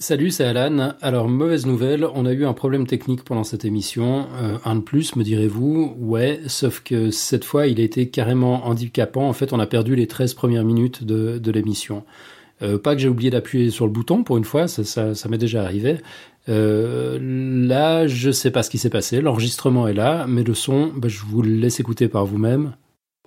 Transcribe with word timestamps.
Salut, 0.00 0.30
c'est 0.30 0.44
Alan. 0.44 0.92
Alors, 1.02 1.28
mauvaise 1.28 1.66
nouvelle, 1.66 2.06
on 2.14 2.24
a 2.24 2.32
eu 2.32 2.46
un 2.46 2.52
problème 2.52 2.86
technique 2.86 3.24
pendant 3.24 3.42
cette 3.42 3.64
émission. 3.64 4.28
Euh, 4.40 4.56
un 4.64 4.76
de 4.76 4.80
plus, 4.80 5.16
me 5.16 5.24
direz-vous. 5.24 5.96
Ouais, 5.98 6.38
sauf 6.46 6.80
que 6.84 7.10
cette 7.10 7.44
fois, 7.44 7.66
il 7.66 7.80
a 7.80 7.82
été 7.82 8.08
carrément 8.08 8.68
handicapant. 8.68 9.28
En 9.28 9.32
fait, 9.32 9.52
on 9.52 9.58
a 9.58 9.66
perdu 9.66 9.96
les 9.96 10.06
13 10.06 10.34
premières 10.34 10.62
minutes 10.62 11.02
de, 11.02 11.50
l'émission. 11.50 12.04
Euh, 12.62 12.78
pas 12.78 12.94
que 12.94 13.00
j'ai 13.00 13.08
oublié 13.08 13.30
d'appuyer 13.30 13.70
sur 13.70 13.86
le 13.86 13.92
bouton 13.92 14.22
pour 14.22 14.36
une 14.36 14.44
fois, 14.44 14.68
ça 14.68 15.28
m'est 15.28 15.36
déjà 15.36 15.64
arrivé. 15.64 15.96
Euh, 16.48 17.18
là, 17.20 18.06
je 18.06 18.30
sais 18.30 18.52
pas 18.52 18.62
ce 18.62 18.70
qui 18.70 18.78
s'est 18.78 18.90
passé. 18.90 19.20
L'enregistrement 19.20 19.88
est 19.88 19.94
là, 19.94 20.26
mais 20.28 20.44
le 20.44 20.54
son, 20.54 20.92
bah, 20.94 21.08
je 21.08 21.22
vous 21.26 21.42
le 21.42 21.50
laisse 21.50 21.80
écouter 21.80 22.06
par 22.06 22.24
vous-même. 22.24 22.74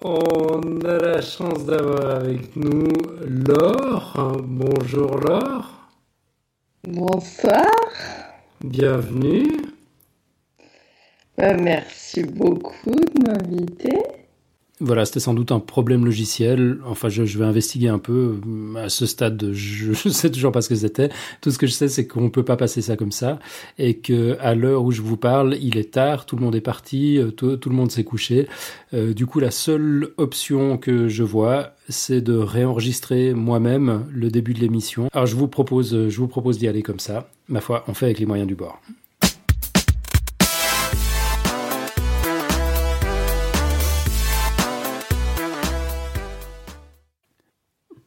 On 0.04 0.80
a 0.86 0.98
la 0.98 1.22
chance 1.22 1.66
d'avoir 1.66 2.16
avec 2.16 2.56
nous 2.56 2.88
Laure. 3.28 4.38
Bonjour 4.48 5.18
Laure. 5.20 5.81
Bonsoir. 6.84 7.64
Bienvenue. 8.60 9.46
Bah, 11.38 11.54
merci 11.54 12.24
beaucoup 12.24 12.90
de 12.96 13.24
m'inviter. 13.24 14.21
Voilà, 14.84 15.06
c'était 15.06 15.20
sans 15.20 15.36
doute 15.36 15.52
un 15.52 15.60
problème 15.60 16.06
logiciel. 16.06 16.80
Enfin, 16.88 17.08
je, 17.08 17.22
vais 17.22 17.46
investiguer 17.46 17.88
un 17.88 18.00
peu. 18.00 18.42
À 18.76 18.90
ce 18.90 19.06
stade, 19.06 19.52
je 19.54 19.90
ne 20.08 20.12
sais 20.12 20.32
toujours 20.32 20.52
pas 20.52 20.64
ce 20.64 20.70
que 20.70 20.76
c'était. 20.76 21.10
Tout 21.40 21.52
ce 21.52 21.60
que 21.60 21.68
je 21.68 21.72
sais, 21.72 21.88
c'est 21.88 22.08
qu'on 22.08 22.22
ne 22.22 22.30
peut 22.30 22.44
pas 22.44 22.58
passer 22.58 22.82
ça 22.82 22.98
comme 22.98 23.12
ça. 23.12 23.38
Et 23.78 23.98
que 23.98 24.38
à 24.40 24.56
l'heure 24.56 24.84
où 24.84 24.92
je 24.92 25.04
vous 25.04 25.18
parle, 25.18 25.56
il 25.62 25.78
est 25.78 25.94
tard, 25.94 26.26
tout 26.26 26.36
le 26.36 26.44
monde 26.44 26.56
est 26.56 26.62
parti, 26.62 27.20
euh, 27.20 27.30
tout, 27.30 27.58
tout 27.58 27.70
le 27.70 27.76
monde 27.76 27.92
s'est 27.92 28.04
couché. 28.04 28.48
Euh, 28.96 29.14
du 29.14 29.28
coup, 29.28 29.40
la 29.40 29.52
seule 29.52 30.10
option 30.18 30.80
que 30.80 31.08
je 31.10 31.22
vois, 31.22 31.76
c'est 31.88 32.22
de 32.22 32.34
réenregistrer 32.34 33.36
moi-même 33.36 34.06
le 34.12 34.32
début 34.32 34.56
de 34.56 34.62
l'émission. 34.62 35.10
Alors, 35.14 35.28
je 35.28 35.36
vous 35.36 35.48
propose, 35.48 36.10
je 36.10 36.18
vous 36.18 36.28
propose 36.28 36.58
d'y 36.58 36.68
aller 36.68 36.82
comme 36.82 37.00
ça. 37.00 37.30
Ma 37.50 37.62
foi, 37.62 37.84
on 37.88 37.94
fait 37.94 38.06
avec 38.06 38.18
les 38.18 38.26
moyens 38.26 38.48
du 38.48 38.56
bord. 38.56 38.82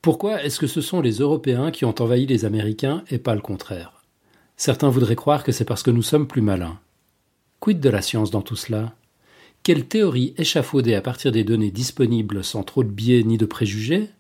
Pourquoi 0.05 0.43
est-ce 0.45 0.61
que 0.61 0.67
ce 0.67 0.83
sont 0.83 1.01
les 1.01 1.21
Européens 1.21 1.71
qui 1.71 1.87
ont 1.87 1.95
envahi 1.99 2.27
les 2.27 2.45
Américains 2.45 3.03
et 3.11 3.17
pas 3.17 3.35
le 3.35 3.41
contraire? 3.41 4.05
Certains 4.55 4.91
voudraient 4.91 5.17
croire 5.17 5.43
que 5.43 5.51
c'est 5.51 5.65
parce 5.65 5.83
que 5.83 5.91
nous 5.91 6.03
sommes 6.03 6.27
plus 6.27 6.43
malins. 6.43 6.79
Quid 7.59 7.81
de 7.81 7.89
la 7.89 8.03
science 8.03 8.31
dans 8.31 8.43
tout 8.43 8.55
cela? 8.55 8.93
Quelle 9.63 9.87
théorie 9.87 10.35
échafaudée 10.37 10.95
à 10.95 11.01
partir 11.01 11.33
des 11.33 11.43
données 11.43 11.71
disponibles 11.71 12.45
sans 12.45 12.65
trop 12.65 12.85
de 12.85 12.91
biais 12.91 13.23
ni 13.23 13.39
de 13.39 13.47
préjugés? 13.47 14.11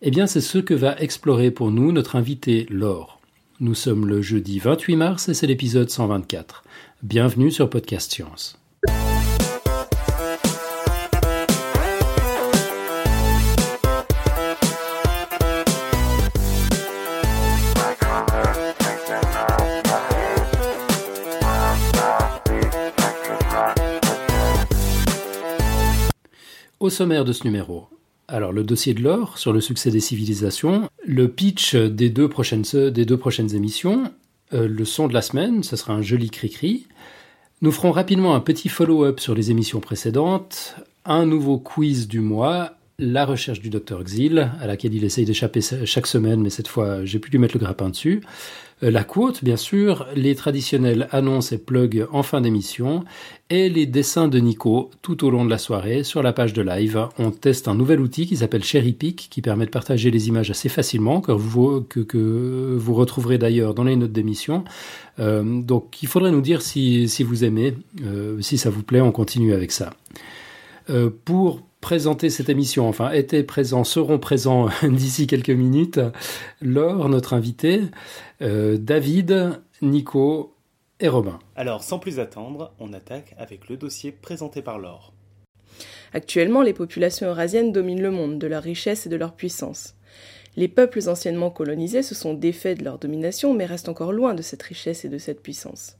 Eh 0.00 0.12
bien, 0.12 0.28
c'est 0.28 0.40
ce 0.40 0.58
que 0.58 0.74
va 0.74 0.96
explorer 1.00 1.50
pour 1.50 1.72
nous 1.72 1.90
notre 1.90 2.14
invité 2.14 2.64
Laure. 2.70 3.18
Nous 3.58 3.74
sommes 3.74 4.06
le 4.06 4.22
jeudi 4.22 4.60
28 4.60 4.94
mars 4.94 5.28
et 5.28 5.34
c'est 5.34 5.48
l'épisode 5.48 5.90
124. 5.90 6.62
Bienvenue 7.02 7.50
sur 7.50 7.68
Podcast 7.68 8.12
Science. 8.12 8.60
Au 26.86 26.90
sommaire 26.90 27.24
de 27.24 27.32
ce 27.32 27.42
numéro, 27.42 27.88
alors 28.28 28.52
le 28.52 28.62
dossier 28.62 28.94
de 28.94 29.02
l'or 29.02 29.38
sur 29.38 29.52
le 29.52 29.60
succès 29.60 29.90
des 29.90 29.98
civilisations, 29.98 30.88
le 31.04 31.26
pitch 31.26 31.74
des 31.74 32.10
deux 32.10 32.28
prochaines, 32.28 32.62
des 32.62 33.04
deux 33.04 33.16
prochaines 33.16 33.56
émissions, 33.56 34.04
euh, 34.52 34.68
le 34.68 34.84
son 34.84 35.08
de 35.08 35.12
la 35.12 35.20
semaine, 35.20 35.64
ce 35.64 35.74
sera 35.74 35.94
un 35.94 36.02
joli 36.02 36.30
cri-cri. 36.30 36.86
Nous 37.60 37.72
ferons 37.72 37.90
rapidement 37.90 38.36
un 38.36 38.40
petit 38.40 38.68
follow-up 38.68 39.18
sur 39.18 39.34
les 39.34 39.50
émissions 39.50 39.80
précédentes, 39.80 40.76
un 41.04 41.26
nouveau 41.26 41.58
quiz 41.58 42.06
du 42.06 42.20
mois, 42.20 42.74
la 43.00 43.26
recherche 43.26 43.58
du 43.58 43.68
docteur 43.68 44.04
Xil, 44.04 44.52
à 44.60 44.68
laquelle 44.68 44.94
il 44.94 45.02
essaye 45.02 45.24
d'échapper 45.24 45.62
chaque 45.84 46.06
semaine, 46.06 46.40
mais 46.40 46.50
cette 46.50 46.68
fois 46.68 47.04
j'ai 47.04 47.18
pu 47.18 47.32
lui 47.32 47.38
mettre 47.38 47.56
le 47.56 47.64
grappin 47.64 47.88
dessus. 47.88 48.22
Euh, 48.82 48.90
la 48.90 49.04
quote, 49.04 49.42
bien 49.42 49.56
sûr, 49.56 50.06
les 50.14 50.34
traditionnelles 50.34 51.08
annonces 51.10 51.52
et 51.52 51.58
plugs 51.58 52.06
en 52.12 52.22
fin 52.22 52.40
d'émission, 52.40 53.04
et 53.48 53.68
les 53.68 53.86
dessins 53.86 54.28
de 54.28 54.38
Nico 54.38 54.90
tout 55.02 55.24
au 55.24 55.30
long 55.30 55.44
de 55.44 55.50
la 55.50 55.58
soirée 55.58 56.02
sur 56.04 56.22
la 56.22 56.32
page 56.32 56.52
de 56.52 56.62
live. 56.62 57.08
On 57.18 57.30
teste 57.30 57.68
un 57.68 57.74
nouvel 57.74 58.00
outil 58.00 58.26
qui 58.26 58.36
s'appelle 58.36 58.64
SherryPick, 58.64 59.28
qui 59.30 59.40
permet 59.40 59.66
de 59.66 59.70
partager 59.70 60.10
les 60.10 60.28
images 60.28 60.50
assez 60.50 60.68
facilement, 60.68 61.20
que 61.20 61.32
vous, 61.32 61.86
retrouverez 62.94 63.38
d'ailleurs 63.38 63.74
dans 63.74 63.84
les 63.84 63.96
notes 63.96 64.12
d'émission. 64.12 64.64
Euh, 65.18 65.42
donc 65.62 66.02
il 66.02 66.08
faudrait 66.08 66.32
nous 66.32 66.42
dire 66.42 66.60
si, 66.60 67.06
vous 67.22 67.44
aimez, 67.44 67.74
euh, 68.02 68.40
si 68.40 68.58
ça 68.58 68.68
vous 68.68 68.82
plaît, 68.82 69.00
on 69.00 69.12
continue 69.12 69.54
avec 69.54 69.72
ça. 69.72 69.94
Pour 71.24 71.65
présenter 71.80 72.30
cette 72.30 72.48
émission, 72.48 72.88
enfin 72.88 73.10
étaient 73.10 73.42
présents, 73.42 73.84
seront 73.84 74.18
présents 74.18 74.68
d'ici 74.82 75.26
quelques 75.26 75.50
minutes, 75.50 76.00
Laure, 76.60 77.08
notre 77.08 77.34
invité, 77.34 77.82
euh, 78.42 78.76
David, 78.78 79.60
Nico 79.82 80.54
et 81.00 81.08
Robin. 81.08 81.38
Alors 81.54 81.82
sans 81.82 81.98
plus 81.98 82.18
attendre, 82.18 82.72
on 82.80 82.92
attaque 82.92 83.34
avec 83.38 83.68
le 83.68 83.76
dossier 83.76 84.12
présenté 84.12 84.62
par 84.62 84.78
Laure. 84.78 85.12
Actuellement, 86.12 86.62
les 86.62 86.72
populations 86.72 87.26
eurasiennes 87.26 87.72
dominent 87.72 88.02
le 88.02 88.10
monde, 88.10 88.38
de 88.38 88.46
leur 88.46 88.62
richesse 88.62 89.06
et 89.06 89.10
de 89.10 89.16
leur 89.16 89.34
puissance. 89.34 89.94
Les 90.56 90.68
peuples 90.68 91.06
anciennement 91.08 91.50
colonisés 91.50 92.02
se 92.02 92.14
sont 92.14 92.32
défaits 92.32 92.78
de 92.78 92.84
leur 92.84 92.98
domination, 92.98 93.52
mais 93.52 93.66
restent 93.66 93.90
encore 93.90 94.12
loin 94.12 94.34
de 94.34 94.40
cette 94.40 94.62
richesse 94.62 95.04
et 95.04 95.10
de 95.10 95.18
cette 95.18 95.42
puissance. 95.42 95.98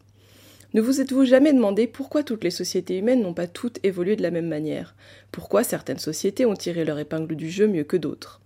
Ne 0.74 0.80
vous 0.80 1.00
êtes-vous 1.00 1.24
jamais 1.24 1.52
demandé 1.52 1.86
pourquoi 1.86 2.22
toutes 2.22 2.44
les 2.44 2.50
sociétés 2.50 2.98
humaines 2.98 3.22
n'ont 3.22 3.34
pas 3.34 3.46
toutes 3.46 3.78
évolué 3.84 4.16
de 4.16 4.22
la 4.22 4.30
même 4.30 4.48
manière? 4.48 4.94
Pourquoi 5.32 5.64
certaines 5.64 5.98
sociétés 5.98 6.46
ont 6.46 6.54
tiré 6.54 6.84
leur 6.84 6.98
épingle 6.98 7.36
du 7.36 7.50
jeu 7.50 7.66
mieux 7.66 7.84
que 7.84 7.96
d'autres? 7.96 8.40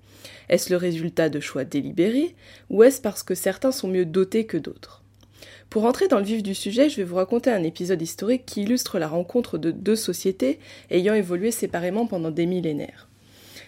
Est-ce 0.48 0.70
le 0.70 0.76
résultat 0.76 1.28
de 1.28 1.40
choix 1.40 1.64
délibérés 1.64 2.34
ou 2.68 2.82
est-ce 2.82 3.00
parce 3.00 3.22
que 3.22 3.34
certains 3.34 3.72
sont 3.72 3.88
mieux 3.88 4.04
dotés 4.04 4.44
que 4.44 4.58
d'autres? 4.58 5.02
Pour 5.70 5.84
entrer 5.84 6.08
dans 6.08 6.18
le 6.18 6.24
vif 6.24 6.42
du 6.42 6.54
sujet, 6.54 6.88
je 6.88 6.96
vais 6.96 7.04
vous 7.04 7.14
raconter 7.14 7.50
un 7.50 7.62
épisode 7.62 8.02
historique 8.02 8.44
qui 8.44 8.62
illustre 8.62 8.98
la 8.98 9.06
rencontre 9.06 9.56
de 9.56 9.70
deux 9.70 9.96
sociétés 9.96 10.58
ayant 10.90 11.14
évolué 11.14 11.52
séparément 11.52 12.06
pendant 12.06 12.32
des 12.32 12.46
millénaires. 12.46 13.08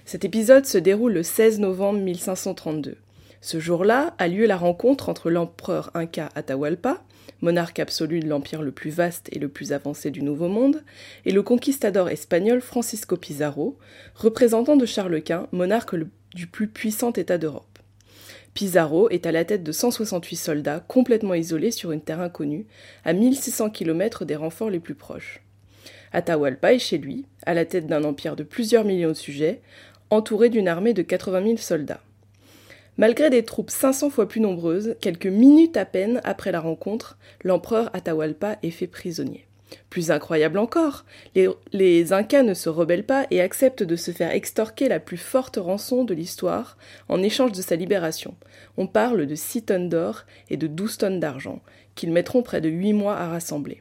Cet 0.04 0.24
épisode 0.24 0.66
se 0.66 0.78
déroule 0.78 1.12
le 1.12 1.22
16 1.22 1.60
novembre 1.60 2.00
1532. 2.00 2.96
Ce 3.40 3.60
jour-là 3.60 4.14
a 4.18 4.28
lieu 4.28 4.46
la 4.46 4.56
rencontre 4.56 5.08
entre 5.08 5.30
l'empereur 5.30 5.90
inca 5.94 6.28
Atahualpa, 6.34 7.02
monarque 7.40 7.78
absolu 7.78 8.20
de 8.20 8.28
l'empire 8.28 8.62
le 8.62 8.70
plus 8.70 8.90
vaste 8.90 9.28
et 9.32 9.38
le 9.38 9.48
plus 9.48 9.72
avancé 9.72 10.10
du 10.10 10.22
Nouveau 10.22 10.48
Monde, 10.48 10.82
et 11.24 11.32
le 11.32 11.42
conquistador 11.42 12.08
espagnol 12.08 12.60
Francisco 12.60 13.16
Pizarro, 13.16 13.78
représentant 14.14 14.76
de 14.76 14.86
Charles 14.86 15.22
Quint, 15.22 15.48
monarque 15.52 15.96
du 16.34 16.46
plus 16.46 16.68
puissant 16.68 17.12
État 17.12 17.38
d'Europe. 17.38 17.78
Pizarro 18.54 19.08
est 19.08 19.26
à 19.26 19.32
la 19.32 19.44
tête 19.44 19.64
de 19.64 19.72
168 19.72 20.36
soldats 20.36 20.84
complètement 20.86 21.34
isolés 21.34 21.70
sur 21.70 21.90
une 21.90 22.02
terre 22.02 22.20
inconnue, 22.20 22.66
à 23.04 23.12
1600 23.12 23.70
km 23.70 24.24
des 24.24 24.36
renforts 24.36 24.70
les 24.70 24.80
plus 24.80 24.94
proches. 24.94 25.42
Atahualpa 26.12 26.74
est 26.74 26.78
chez 26.78 26.98
lui, 26.98 27.24
à 27.46 27.54
la 27.54 27.64
tête 27.64 27.86
d'un 27.86 28.04
empire 28.04 28.36
de 28.36 28.42
plusieurs 28.42 28.84
millions 28.84 29.08
de 29.08 29.14
sujets, 29.14 29.62
entouré 30.10 30.50
d'une 30.50 30.68
armée 30.68 30.92
de 30.92 31.02
80 31.02 31.42
000 31.44 31.56
soldats. 31.56 32.02
Malgré 32.98 33.30
des 33.30 33.42
troupes 33.42 33.70
500 33.70 34.10
fois 34.10 34.28
plus 34.28 34.40
nombreuses, 34.40 34.96
quelques 35.00 35.26
minutes 35.26 35.78
à 35.78 35.86
peine 35.86 36.20
après 36.24 36.52
la 36.52 36.60
rencontre, 36.60 37.16
l'empereur 37.42 37.88
Atahualpa 37.94 38.58
est 38.62 38.70
fait 38.70 38.86
prisonnier. 38.86 39.46
Plus 39.88 40.10
incroyable 40.10 40.58
encore, 40.58 41.06
les, 41.34 42.12
Incas 42.12 42.42
ne 42.42 42.52
se 42.52 42.68
rebellent 42.68 43.06
pas 43.06 43.26
et 43.30 43.40
acceptent 43.40 43.82
de 43.82 43.96
se 43.96 44.10
faire 44.10 44.30
extorquer 44.30 44.88
la 44.88 45.00
plus 45.00 45.16
forte 45.16 45.56
rançon 45.56 46.04
de 46.04 46.12
l'histoire 46.12 46.76
en 47.08 47.22
échange 47.22 47.52
de 47.52 47.62
sa 47.62 47.76
libération. 47.76 48.34
On 48.76 48.86
parle 48.86 49.26
de 49.26 49.34
6 49.34 49.62
tonnes 49.64 49.88
d'or 49.88 50.24
et 50.50 50.58
de 50.58 50.66
12 50.66 50.98
tonnes 50.98 51.20
d'argent, 51.20 51.60
qu'ils 51.94 52.12
mettront 52.12 52.42
près 52.42 52.60
de 52.60 52.68
8 52.68 52.92
mois 52.92 53.16
à 53.16 53.28
rassembler. 53.28 53.80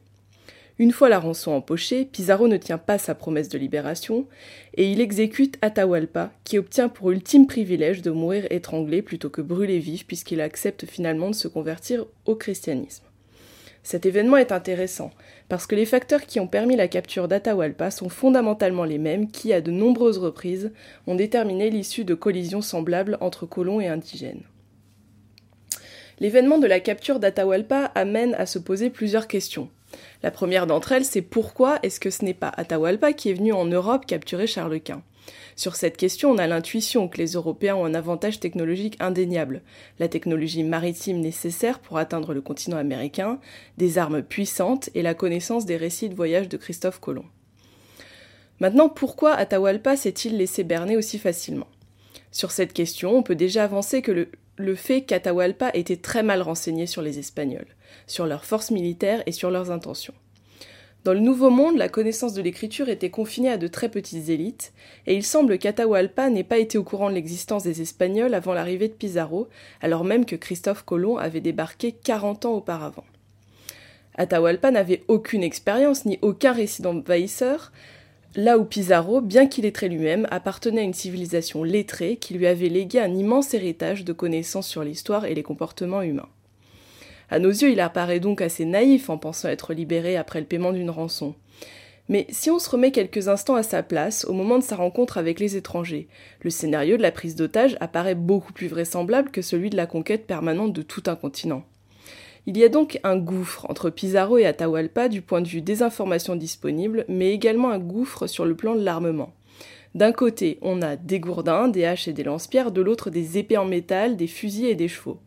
Une 0.81 0.91
fois 0.91 1.09
la 1.09 1.19
rançon 1.19 1.51
empochée, 1.51 2.05
Pizarro 2.05 2.47
ne 2.47 2.57
tient 2.57 2.79
pas 2.79 2.97
sa 2.97 3.13
promesse 3.13 3.49
de 3.49 3.59
libération 3.59 4.25
et 4.73 4.91
il 4.91 4.99
exécute 4.99 5.59
Atahualpa, 5.61 6.31
qui 6.43 6.57
obtient 6.57 6.89
pour 6.89 7.11
ultime 7.11 7.45
privilège 7.45 8.01
de 8.01 8.09
mourir 8.09 8.47
étranglé 8.49 9.03
plutôt 9.03 9.29
que 9.29 9.43
brûlé 9.43 9.77
vif 9.77 10.07
puisqu'il 10.07 10.41
accepte 10.41 10.87
finalement 10.87 11.29
de 11.29 11.35
se 11.35 11.47
convertir 11.47 12.07
au 12.25 12.33
christianisme. 12.33 13.03
Cet 13.83 14.07
événement 14.07 14.37
est 14.37 14.51
intéressant 14.51 15.11
parce 15.49 15.67
que 15.67 15.75
les 15.75 15.85
facteurs 15.85 16.25
qui 16.25 16.39
ont 16.39 16.47
permis 16.47 16.75
la 16.75 16.87
capture 16.87 17.27
d'Atahualpa 17.27 17.91
sont 17.91 18.09
fondamentalement 18.09 18.83
les 18.83 18.97
mêmes 18.97 19.29
qui, 19.29 19.53
à 19.53 19.61
de 19.61 19.69
nombreuses 19.69 20.17
reprises, 20.17 20.71
ont 21.05 21.13
déterminé 21.13 21.69
l'issue 21.69 22.05
de 22.05 22.15
collisions 22.15 22.63
semblables 22.63 23.19
entre 23.21 23.45
colons 23.45 23.81
et 23.81 23.87
indigènes. 23.87 24.41
L'événement 26.19 26.57
de 26.57 26.65
la 26.65 26.79
capture 26.79 27.19
d'Atahualpa 27.19 27.91
amène 27.93 28.33
à 28.33 28.47
se 28.47 28.57
poser 28.57 28.89
plusieurs 28.89 29.27
questions. 29.27 29.69
La 30.23 30.31
première 30.31 30.67
d'entre 30.67 30.91
elles, 30.91 31.05
c'est 31.05 31.21
pourquoi 31.21 31.79
est-ce 31.83 31.99
que 31.99 32.09
ce 32.09 32.23
n'est 32.25 32.33
pas 32.33 32.51
Atahualpa 32.55 33.13
qui 33.13 33.29
est 33.29 33.33
venu 33.33 33.53
en 33.53 33.65
Europe 33.65 34.05
capturer 34.05 34.47
Charles 34.47 34.79
Quint? 34.79 35.03
Sur 35.55 35.75
cette 35.75 35.97
question, 35.97 36.31
on 36.31 36.37
a 36.37 36.47
l'intuition 36.47 37.07
que 37.07 37.17
les 37.17 37.33
Européens 37.33 37.75
ont 37.75 37.85
un 37.85 37.93
avantage 37.93 38.39
technologique 38.39 38.97
indéniable, 38.99 39.61
la 39.99 40.07
technologie 40.07 40.63
maritime 40.63 41.19
nécessaire 41.19 41.79
pour 41.79 41.97
atteindre 41.97 42.33
le 42.33 42.41
continent 42.41 42.77
américain, 42.77 43.39
des 43.77 43.97
armes 43.97 44.23
puissantes 44.23 44.89
et 44.95 45.01
la 45.01 45.13
connaissance 45.13 45.65
des 45.65 45.77
récits 45.77 46.09
de 46.09 46.15
voyage 46.15 46.49
de 46.49 46.57
Christophe 46.57 46.99
Colomb. 46.99 47.25
Maintenant, 48.59 48.89
pourquoi 48.89 49.33
Atahualpa 49.33 49.95
s'est-il 49.97 50.37
laissé 50.37 50.63
berner 50.63 50.97
aussi 50.97 51.19
facilement? 51.19 51.67
Sur 52.31 52.51
cette 52.51 52.73
question, 52.73 53.15
on 53.15 53.23
peut 53.23 53.35
déjà 53.35 53.63
avancer 53.63 54.01
que 54.01 54.11
le, 54.11 54.29
le 54.57 54.75
fait 54.75 55.01
qu'Atahualpa 55.01 55.71
était 55.73 55.97
très 55.97 56.23
mal 56.23 56.41
renseigné 56.41 56.87
sur 56.87 57.01
les 57.01 57.19
Espagnols, 57.19 57.75
sur 58.07 58.25
leurs 58.25 58.45
forces 58.45 58.71
militaires 58.71 59.23
et 59.25 59.31
sur 59.31 59.51
leurs 59.51 59.71
intentions. 59.71 60.13
Dans 61.03 61.13
le 61.13 61.19
Nouveau 61.19 61.49
Monde, 61.49 61.77
la 61.77 61.89
connaissance 61.89 62.35
de 62.35 62.43
l'écriture 62.43 62.87
était 62.87 63.09
confinée 63.09 63.49
à 63.49 63.57
de 63.57 63.65
très 63.65 63.89
petites 63.89 64.29
élites, 64.29 64.71
et 65.07 65.15
il 65.15 65.23
semble 65.23 65.57
qu'Atahualpa 65.57 66.29
n'ait 66.29 66.43
pas 66.43 66.59
été 66.59 66.77
au 66.77 66.83
courant 66.83 67.09
de 67.09 67.15
l'existence 67.15 67.63
des 67.63 67.81
Espagnols 67.81 68.35
avant 68.35 68.53
l'arrivée 68.53 68.87
de 68.87 68.93
Pizarro, 68.93 69.47
alors 69.81 70.03
même 70.03 70.25
que 70.25 70.35
Christophe 70.35 70.83
Colomb 70.83 71.17
avait 71.17 71.41
débarqué 71.41 71.91
40 71.91 72.45
ans 72.45 72.53
auparavant. 72.53 73.05
Atahualpa 74.13 74.69
n'avait 74.69 75.03
aucune 75.07 75.41
expérience 75.41 76.05
ni 76.05 76.19
aucun 76.21 76.51
récit 76.51 76.83
d'envahisseur, 76.83 77.71
là 78.35 78.59
où 78.59 78.65
Pizarro, 78.65 79.21
bien 79.21 79.47
qu'il 79.47 79.65
ait 79.65 79.73
lui-même, 79.81 80.27
appartenait 80.29 80.81
à 80.81 80.83
une 80.83 80.93
civilisation 80.93 81.63
lettrée 81.63 82.17
qui 82.17 82.35
lui 82.35 82.45
avait 82.45 82.69
légué 82.69 82.99
un 82.99 83.15
immense 83.15 83.55
héritage 83.55 84.05
de 84.05 84.13
connaissances 84.13 84.67
sur 84.67 84.83
l'histoire 84.83 85.25
et 85.25 85.33
les 85.33 85.41
comportements 85.41 86.03
humains. 86.03 86.29
À 87.31 87.39
nos 87.39 87.49
yeux, 87.49 87.71
il 87.71 87.79
apparaît 87.79 88.19
donc 88.19 88.41
assez 88.41 88.65
naïf 88.65 89.09
en 89.09 89.17
pensant 89.17 89.47
être 89.47 89.73
libéré 89.73 90.17
après 90.17 90.41
le 90.41 90.45
paiement 90.45 90.73
d'une 90.73 90.89
rançon. 90.89 91.33
Mais 92.09 92.27
si 92.29 92.51
on 92.51 92.59
se 92.59 92.69
remet 92.69 92.91
quelques 92.91 93.29
instants 93.29 93.55
à 93.55 93.63
sa 93.63 93.83
place, 93.83 94.25
au 94.25 94.33
moment 94.33 94.59
de 94.59 94.63
sa 94.63 94.75
rencontre 94.75 95.17
avec 95.17 95.39
les 95.39 95.55
étrangers, 95.55 96.09
le 96.41 96.49
scénario 96.49 96.97
de 96.97 97.01
la 97.01 97.13
prise 97.13 97.37
d'otage 97.37 97.77
apparaît 97.79 98.15
beaucoup 98.15 98.51
plus 98.51 98.67
vraisemblable 98.67 99.31
que 99.31 99.41
celui 99.41 99.69
de 99.69 99.77
la 99.77 99.85
conquête 99.85 100.27
permanente 100.27 100.73
de 100.73 100.81
tout 100.81 101.03
un 101.05 101.15
continent. 101.15 101.63
Il 102.47 102.57
y 102.57 102.65
a 102.65 102.69
donc 102.69 102.99
un 103.03 103.15
gouffre 103.15 103.65
entre 103.69 103.89
Pizarro 103.89 104.37
et 104.37 104.45
Atahualpa 104.45 105.07
du 105.07 105.21
point 105.21 105.39
de 105.39 105.47
vue 105.47 105.61
des 105.61 105.83
informations 105.83 106.35
disponibles, 106.35 107.05
mais 107.07 107.31
également 107.31 107.69
un 107.69 107.79
gouffre 107.79 108.27
sur 108.27 108.43
le 108.43 108.55
plan 108.55 108.75
de 108.75 108.83
l'armement. 108.83 109.31
D'un 109.95 110.11
côté, 110.11 110.57
on 110.61 110.81
a 110.81 110.97
des 110.97 111.21
gourdins, 111.21 111.69
des 111.69 111.85
haches 111.85 112.09
et 112.09 112.13
des 112.13 112.23
lance-pierres, 112.23 112.71
de 112.71 112.81
l'autre 112.81 113.09
des 113.09 113.37
épées 113.37 113.57
en 113.57 113.65
métal, 113.65 114.17
des 114.17 114.27
fusils 114.27 114.65
et 114.65 114.75
des 114.75 114.89
chevaux. 114.89 115.19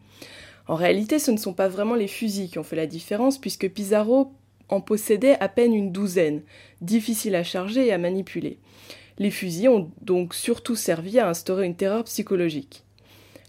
En 0.67 0.75
réalité, 0.75 1.19
ce 1.19 1.31
ne 1.31 1.37
sont 1.37 1.53
pas 1.53 1.69
vraiment 1.69 1.95
les 1.95 2.09
fusils 2.09 2.49
qui 2.49 2.59
ont 2.59 2.65
fait 2.65 2.77
la 2.77 2.87
différence, 2.87 3.39
puisque 3.39 3.69
Pizarro 3.69 4.33
en 4.69 4.81
possédait 4.81 5.37
à 5.41 5.49
peine 5.49 5.75
une 5.75 5.93
douzaine, 5.93 6.43
difficiles 6.81 7.35
à 7.35 7.45
charger 7.45 7.87
et 7.87 7.93
à 7.93 7.99
manipuler. 7.99 8.59
Les 9.19 9.31
fusils 9.31 9.69
ont 9.69 9.91
donc 10.01 10.35
surtout 10.35 10.75
servi 10.75 11.19
à 11.19 11.29
instaurer 11.29 11.67
une 11.67 11.77
terreur 11.77 12.05
psychologique. 12.05 12.85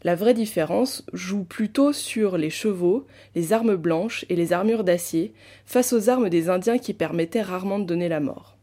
La 0.03 0.15
vraie 0.15 0.35
différence 0.35 1.03
joue 1.13 1.43
plutôt 1.43 1.91
sur 1.91 2.37
les 2.37 2.51
chevaux, 2.51 3.07
les 3.33 3.53
armes 3.53 3.75
blanches 3.75 4.23
et 4.29 4.35
les 4.35 4.53
armures 4.53 4.83
d'acier, 4.83 5.33
face 5.65 5.93
aux 5.93 6.09
armes 6.09 6.29
des 6.29 6.49
Indiens 6.49 6.77
qui 6.77 6.93
permettaient 6.93 7.41
rarement 7.41 7.79
de 7.79 7.85
donner 7.85 8.09
la 8.09 8.19
mort. 8.19 8.54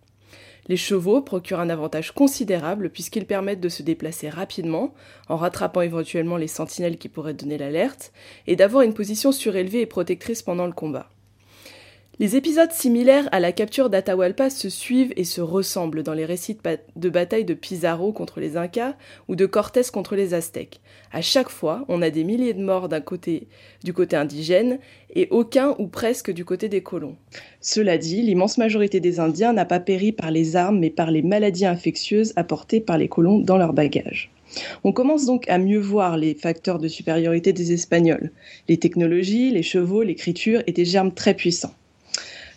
Les 0.69 0.77
chevaux 0.77 1.23
procurent 1.23 1.61
un 1.61 1.71
avantage 1.71 2.13
considérable 2.13 2.91
puisqu'ils 2.91 3.27
permettent 3.27 3.61
de 3.61 3.69
se 3.69 3.83
déplacer 3.83 4.29
rapidement, 4.29 4.95
en 5.29 5.37
rattrapant 5.37 5.81
éventuellement 5.81 6.37
les 6.37 6.49
sentinelles 6.49 6.99
qui 6.99 7.09
pourraient 7.09 7.35
donner 7.35 7.59
l'alerte, 7.59 8.13
et 8.47 8.57
d'avoir 8.57 8.83
une 8.83 8.95
position 8.95 9.33
surélevée 9.33 9.81
et 9.81 9.87
protectrice 9.87 10.43
pendant 10.43 10.67
le 10.67 10.73
combat. 10.73 11.11
Les 12.19 12.37
épisodes 12.37 12.73
similaires 12.73 13.27
à 13.33 13.41
la 13.41 13.53
capture 13.53 13.89
d'Atahualpa 13.89 14.51
se 14.51 14.69
suivent 14.69 15.15
et 15.17 15.25
se 15.25 15.41
ressemblent 15.41 16.03
dans 16.03 16.13
les 16.13 16.27
récits 16.27 16.59
de 16.95 17.09
bataille 17.09 17.47
de 17.47 17.55
Pizarro 17.55 18.13
contre 18.13 18.39
les 18.39 18.59
Incas 18.59 18.97
ou 19.29 19.35
de 19.35 19.47
Cortés 19.47 19.81
contre 19.91 20.15
les 20.15 20.35
Aztèques. 20.35 20.83
À 21.11 21.23
chaque 21.23 21.49
fois, 21.49 21.87
on 21.89 22.03
a 22.03 22.11
des 22.11 22.25
milliers 22.25 22.53
de 22.53 22.63
morts 22.63 22.91
du 22.91 23.93
côté 23.95 24.17
indigène 24.17 24.79
et 25.15 25.27
aucun 25.31 25.75
ou 25.79 25.87
presque 25.87 26.31
du 26.31 26.45
côté 26.45 26.69
des 26.69 26.83
colons. 26.83 27.17
Cela 27.63 27.97
dit, 27.97 28.21
l'immense 28.21 28.59
majorité 28.59 29.01
des 29.01 29.19
Indiens 29.19 29.55
n'a 29.55 29.65
pas 29.65 29.81
péri 29.81 30.13
par 30.13 30.31
les 30.31 30.55
armes 30.55 30.81
mais 30.81 30.91
par 30.91 31.11
les 31.11 31.23
maladies 31.23 31.67
infectieuses 31.67 32.35
apportées 32.37 32.83
par 32.83 32.99
les 32.99 33.09
colons 33.09 33.39
dans 33.39 33.57
leur 33.57 33.73
bagage. 33.73 34.31
On 34.85 34.93
commence 34.93 35.25
donc 35.25 35.49
à 35.49 35.57
mieux 35.57 35.81
voir 35.81 36.19
les 36.19 36.35
facteurs 36.35 36.79
de 36.79 36.89
supériorité 36.89 37.55
des 37.55 37.73
Espagnols. 37.73 38.33
Les 38.69 38.77
technologies, 38.77 39.51
les 39.51 39.63
chevaux, 39.63 40.03
l'écriture 40.03 40.63
et 40.67 40.73
des 40.73 40.85
germes 40.85 41.15
très 41.15 41.33
puissants. 41.33 41.75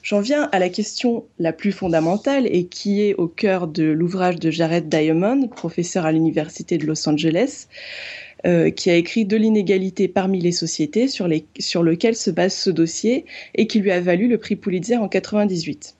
J'en 0.05 0.19
viens 0.19 0.49
à 0.51 0.59
la 0.59 0.69
question 0.69 1.25
la 1.39 1.51
plus 1.51 1.71
fondamentale 1.71 2.45
et 2.45 2.67
qui 2.67 3.01
est 3.01 3.15
au 3.15 3.27
cœur 3.27 3.67
de 3.67 3.85
l'ouvrage 3.85 4.35
de 4.35 4.51
Jared 4.51 4.87
Diamond, 4.87 5.47
professeur 5.47 6.05
à 6.05 6.11
l'Université 6.11 6.77
de 6.77 6.85
Los 6.85 7.09
Angeles, 7.09 7.65
euh, 8.45 8.69
qui 8.69 8.91
a 8.91 8.95
écrit 8.97 9.25
De 9.25 9.35
l'inégalité 9.35 10.07
parmi 10.07 10.39
les 10.39 10.51
sociétés 10.51 11.07
sur, 11.07 11.27
sur 11.57 11.81
lequel 11.81 12.15
se 12.15 12.29
base 12.29 12.53
ce 12.53 12.69
dossier 12.69 13.25
et 13.55 13.65
qui 13.65 13.79
lui 13.79 13.89
a 13.89 13.99
valu 13.99 14.27
le 14.27 14.37
prix 14.37 14.55
Pulitzer 14.55 14.97
en 14.97 15.09
98 15.09 15.95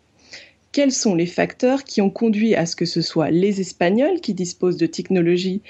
quels 0.72 0.92
sont 0.92 1.16
les 1.16 1.26
facteurs 1.26 1.86
qui 1.86 2.02
ont 2.02 2.10
conduit 2.10 2.54
à 2.54 2.66
ce 2.66 2.76
que 2.76 2.84
ce 2.84 3.02
soit 3.02 3.32
les 3.32 3.62
Espagnols 3.62 4.20
qui 4.20 4.34
disposent 4.34 4.76
de 4.76 4.86
technologies 4.86 5.62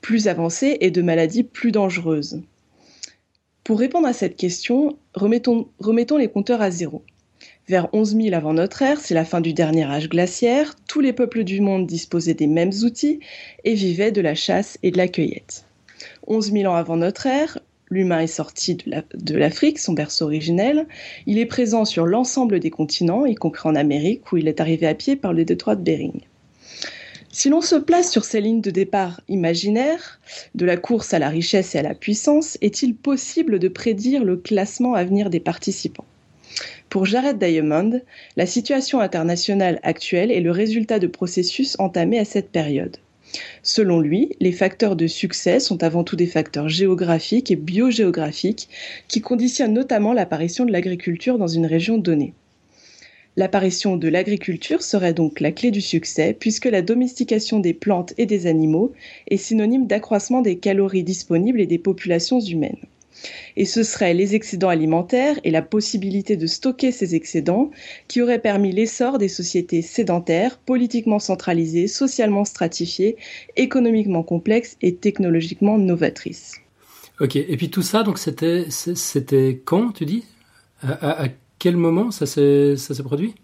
plus 0.00 0.28
avancées 0.28 0.76
et 0.80 0.92
de 0.92 1.02
maladies 1.02 1.42
plus 1.42 1.72
dangereuses? 1.72 2.40
Pour 3.64 3.80
répondre 3.80 4.06
à 4.06 4.12
cette 4.12 4.36
question, 4.36 4.96
remettons 5.12 5.66
les 6.16 6.28
compteurs 6.28 6.62
à 6.62 6.70
zéro. 6.70 7.02
Vers 7.66 7.88
11 7.94 8.16
000 8.16 8.34
avant 8.34 8.52
notre 8.52 8.82
ère, 8.82 9.00
c'est 9.00 9.14
la 9.14 9.24
fin 9.24 9.40
du 9.40 9.54
dernier 9.54 9.84
âge 9.84 10.10
glaciaire, 10.10 10.74
tous 10.86 11.00
les 11.00 11.14
peuples 11.14 11.44
du 11.44 11.62
monde 11.62 11.86
disposaient 11.86 12.34
des 12.34 12.46
mêmes 12.46 12.74
outils 12.82 13.20
et 13.64 13.72
vivaient 13.72 14.12
de 14.12 14.20
la 14.20 14.34
chasse 14.34 14.76
et 14.82 14.90
de 14.90 14.98
la 14.98 15.08
cueillette. 15.08 15.64
11 16.26 16.52
000 16.52 16.70
ans 16.70 16.76
avant 16.76 16.98
notre 16.98 17.26
ère, 17.26 17.58
l'humain 17.88 18.20
est 18.20 18.26
sorti 18.26 18.76
de 18.76 19.34
l'Afrique, 19.34 19.78
son 19.78 19.94
berceau 19.94 20.26
originel. 20.26 20.86
Il 21.24 21.38
est 21.38 21.46
présent 21.46 21.86
sur 21.86 22.04
l'ensemble 22.04 22.60
des 22.60 22.68
continents, 22.68 23.24
y 23.24 23.34
compris 23.34 23.66
en 23.66 23.76
Amérique, 23.76 24.30
où 24.30 24.36
il 24.36 24.46
est 24.46 24.60
arrivé 24.60 24.86
à 24.86 24.94
pied 24.94 25.16
par 25.16 25.32
le 25.32 25.46
détroit 25.46 25.74
de 25.74 25.82
Bering. 25.82 26.20
Si 27.32 27.48
l'on 27.48 27.62
se 27.62 27.76
place 27.76 28.12
sur 28.12 28.26
ces 28.26 28.42
lignes 28.42 28.60
de 28.60 28.70
départ 28.70 29.22
imaginaires, 29.28 30.20
de 30.54 30.66
la 30.66 30.76
course 30.76 31.14
à 31.14 31.18
la 31.18 31.30
richesse 31.30 31.74
et 31.74 31.78
à 31.78 31.82
la 31.82 31.94
puissance, 31.94 32.58
est-il 32.60 32.94
possible 32.94 33.58
de 33.58 33.68
prédire 33.68 34.22
le 34.22 34.36
classement 34.36 34.92
à 34.92 35.02
venir 35.02 35.30
des 35.30 35.40
participants? 35.40 36.04
Pour 36.88 37.06
Jared 37.06 37.38
Diamond, 37.38 38.00
la 38.36 38.46
situation 38.46 39.00
internationale 39.00 39.80
actuelle 39.82 40.30
est 40.30 40.40
le 40.40 40.50
résultat 40.50 40.98
de 40.98 41.06
processus 41.06 41.76
entamés 41.78 42.18
à 42.18 42.24
cette 42.24 42.50
période. 42.50 42.98
Selon 43.62 44.00
lui, 44.00 44.36
les 44.40 44.52
facteurs 44.52 44.94
de 44.94 45.06
succès 45.06 45.58
sont 45.58 45.82
avant 45.82 46.04
tout 46.04 46.16
des 46.16 46.26
facteurs 46.26 46.68
géographiques 46.68 47.50
et 47.50 47.56
biogéographiques 47.56 48.68
qui 49.08 49.20
conditionnent 49.20 49.72
notamment 49.72 50.12
l'apparition 50.12 50.64
de 50.64 50.72
l'agriculture 50.72 51.38
dans 51.38 51.48
une 51.48 51.66
région 51.66 51.98
donnée. 51.98 52.34
L'apparition 53.36 53.96
de 53.96 54.06
l'agriculture 54.06 54.82
serait 54.82 55.14
donc 55.14 55.40
la 55.40 55.50
clé 55.50 55.72
du 55.72 55.80
succès 55.80 56.36
puisque 56.38 56.66
la 56.66 56.82
domestication 56.82 57.58
des 57.58 57.74
plantes 57.74 58.14
et 58.16 58.26
des 58.26 58.46
animaux 58.46 58.92
est 59.26 59.38
synonyme 59.38 59.88
d'accroissement 59.88 60.40
des 60.40 60.58
calories 60.58 61.02
disponibles 61.02 61.60
et 61.60 61.66
des 61.66 61.78
populations 61.78 62.38
humaines. 62.38 62.78
Et 63.56 63.64
ce 63.64 63.82
seraient 63.82 64.14
les 64.14 64.34
excédents 64.34 64.68
alimentaires 64.68 65.38
et 65.44 65.50
la 65.50 65.62
possibilité 65.62 66.36
de 66.36 66.46
stocker 66.46 66.92
ces 66.92 67.14
excédents 67.14 67.70
qui 68.08 68.20
auraient 68.20 68.40
permis 68.40 68.72
l'essor 68.72 69.18
des 69.18 69.28
sociétés 69.28 69.82
sédentaires, 69.82 70.58
politiquement 70.58 71.18
centralisées, 71.18 71.88
socialement 71.88 72.44
stratifiées, 72.44 73.16
économiquement 73.56 74.22
complexes 74.22 74.76
et 74.82 74.96
technologiquement 74.96 75.78
novatrices. 75.78 76.60
Ok, 77.20 77.36
et 77.36 77.56
puis 77.56 77.70
tout 77.70 77.82
ça, 77.82 78.02
donc 78.02 78.18
c'était, 78.18 79.62
quand, 79.64 79.92
tu 79.92 80.04
dis? 80.04 80.24
À, 80.82 81.28
quel 81.58 81.76
moment 81.76 82.10
ça 82.10 82.26
s'est 82.26 82.76
produit? 83.04 83.34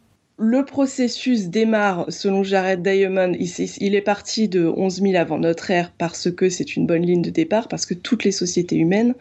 Le 0.43 0.65
processus 0.65 1.49
démarre, 1.49 2.07
selon 2.09 2.43
Jared 2.43 2.83
Diamond, 2.83 3.33
il, 3.39 3.95
est 3.95 4.01
parti 4.01 4.49
de 4.49 4.65
11 4.65 5.03
000 5.03 5.17
avant 5.17 5.39
notre 5.39 5.71
ère 5.71 5.93
parce 5.99 6.31
que 6.31 6.49
c'est 6.49 6.77
une 6.77 6.87
bonne 6.87 7.03
ligne 7.03 7.21
de 7.21 7.29
départ, 7.29 7.69
parce 7.69 7.85
que 7.85 7.93
toutes 7.93 8.25
les 8.25 8.33
sociétés 8.33 8.77
humaines 8.77 9.15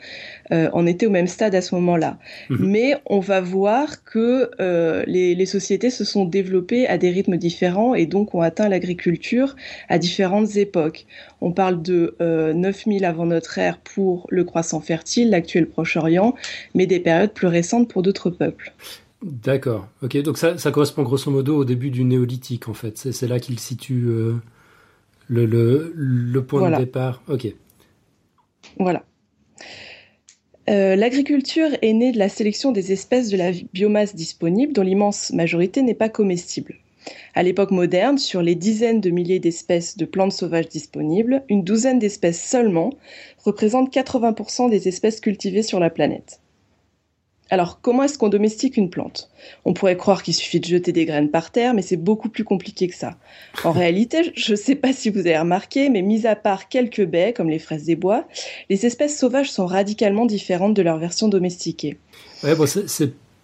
euh, 0.53 0.69
en 0.71 0.85
étaient 0.85 1.07
au 1.07 1.09
même 1.09 1.27
stade 1.27 1.55
à 1.55 1.61
ce 1.61 1.75
moment-là. 1.75 2.19
Mhm. 2.49 2.57
Mais 2.61 2.95
on 3.05 3.19
va 3.19 3.41
voir 3.41 4.05
que 4.05 4.49
euh, 4.61 5.03
les, 5.07 5.45
sociétés 5.45 5.89
se 5.89 6.05
sont 6.05 6.23
développées 6.23 6.88
à 6.88 6.97
des 6.97 7.09
rythmes 7.09 7.35
différents 7.35 7.95
et 7.95 8.05
donc 8.05 8.33
ont 8.33 8.41
atteint 8.41 8.69
l'agriculture 8.69 9.57
à 9.89 9.97
différentes 9.97 10.55
époques. 10.55 11.05
On 11.41 11.51
parle 11.51 11.81
de 11.81 12.15
euh, 12.21 12.53
9000 12.53 13.03
avant 13.03 13.25
notre 13.25 13.57
ère 13.57 13.79
pour 13.79 14.25
le 14.29 14.45
croissant 14.45 14.79
fertile, 14.79 15.31
l'actuel 15.31 15.67
Proche-Orient, 15.67 16.33
mais 16.75 16.85
des 16.85 17.01
périodes 17.01 17.33
plus 17.33 17.47
récentes 17.47 17.89
pour 17.89 18.03
d'autres 18.03 18.29
peuples. 18.29 18.71
D'accord. 19.21 19.88
Ok, 20.01 20.17
donc 20.21 20.38
ça, 20.38 20.57
ça, 20.57 20.71
correspond 20.71 21.03
grosso 21.03 21.29
modo 21.29 21.57
au 21.57 21.65
début 21.65 21.91
du 21.91 22.03
néolithique 22.05 22.69
en 22.69 22.73
fait. 22.73 22.97
C'est 22.97 23.27
là 23.27 23.39
qu'il 23.39 23.59
situe 23.59 24.05
euh, 24.07 24.35
le, 25.27 25.45
le, 25.45 25.91
le, 25.95 26.43
point 26.43 26.71
de 26.71 26.77
départ. 26.77 27.21
Ok. 27.27 27.53
Voilà. 28.77 29.03
Euh, 30.69 30.95
l'agriculture 30.95 31.69
est 31.81 31.93
née 31.93 32.11
de 32.11 32.19
la 32.19 32.29
sélection 32.29 32.71
des 32.71 32.91
espèces 32.91 33.29
de 33.29 33.38
la 33.38 33.51
biomasse 33.73 34.15
disponible, 34.15 34.71
dont 34.71 34.83
l'immense 34.83 35.31
majorité 35.31 35.81
n'est 35.81 35.95
pas 35.95 36.09
comestible. 36.09 36.75
À 37.33 37.43
l'époque 37.43 37.71
moderne, 37.71 38.17
sur 38.17 38.41
les 38.41 38.55
dizaines 38.55 39.01
de 39.01 39.09
milliers 39.09 39.39
d'espèces 39.39 39.97
de 39.97 40.05
plantes 40.05 40.31
sauvages 40.31 40.69
disponibles, 40.69 41.43
une 41.49 41.63
douzaine 41.63 41.99
d'espèces 41.99 42.41
seulement 42.41 42.91
représentent 43.39 43.93
80% 43.93 44.69
des 44.69 44.88
espèces 44.88 45.19
cultivées 45.19 45.63
sur 45.63 45.79
la 45.79 45.89
planète. 45.89 46.39
Alors, 47.50 47.82
comment 47.82 48.03
est-ce 48.03 48.18
qu'on 48.18 48.29
domestique 48.29 48.77
une 48.77 48.89
plante? 48.89 49.29
On 49.65 49.74
pourrait 49.74 49.98
croire 49.98 50.22
qu'il 50.22 50.34
suffit 50.36 50.60
de 50.60 50.65
jeter 50.65 50.91
des 50.91 51.06
graines 51.06 51.32
par 51.32 51.51
terre, 51.51 51.74
mais 51.74 51.82
c'est 51.82 51.98
beaucoup 51.98 52.29
plus 52.29 52.44
compliqué 52.44 52.88
que 52.88 52.96
ça. 52.96 53.18
En 53.63 53.72
réalité, 53.72 54.32
je 54.36 54.51
ne 54.51 54.58
sais 54.58 54.75
pas 54.75 54.94
si 54.94 55.10
vous 55.10 55.20
avez 55.20 55.38
remarqué, 55.38 55.89
mais 55.89 56.01
mis 56.01 56.27
à 56.27 56.36
part 56.36 56.70
quelques 56.70 57.06
baies, 57.06 57.34
comme 57.34 57.50
les 57.50 57.60
fraises 57.60 57.86
des 57.86 57.96
bois, 57.96 58.25
les 58.70 58.86
espèces 58.86 59.18
sauvages 59.18 59.51
sont 59.51 59.65
radicalement 59.65 60.25
différentes 60.25 60.75
de 60.75 60.82
leur 60.82 60.98
version 60.98 61.27
domestiquée. 61.27 61.98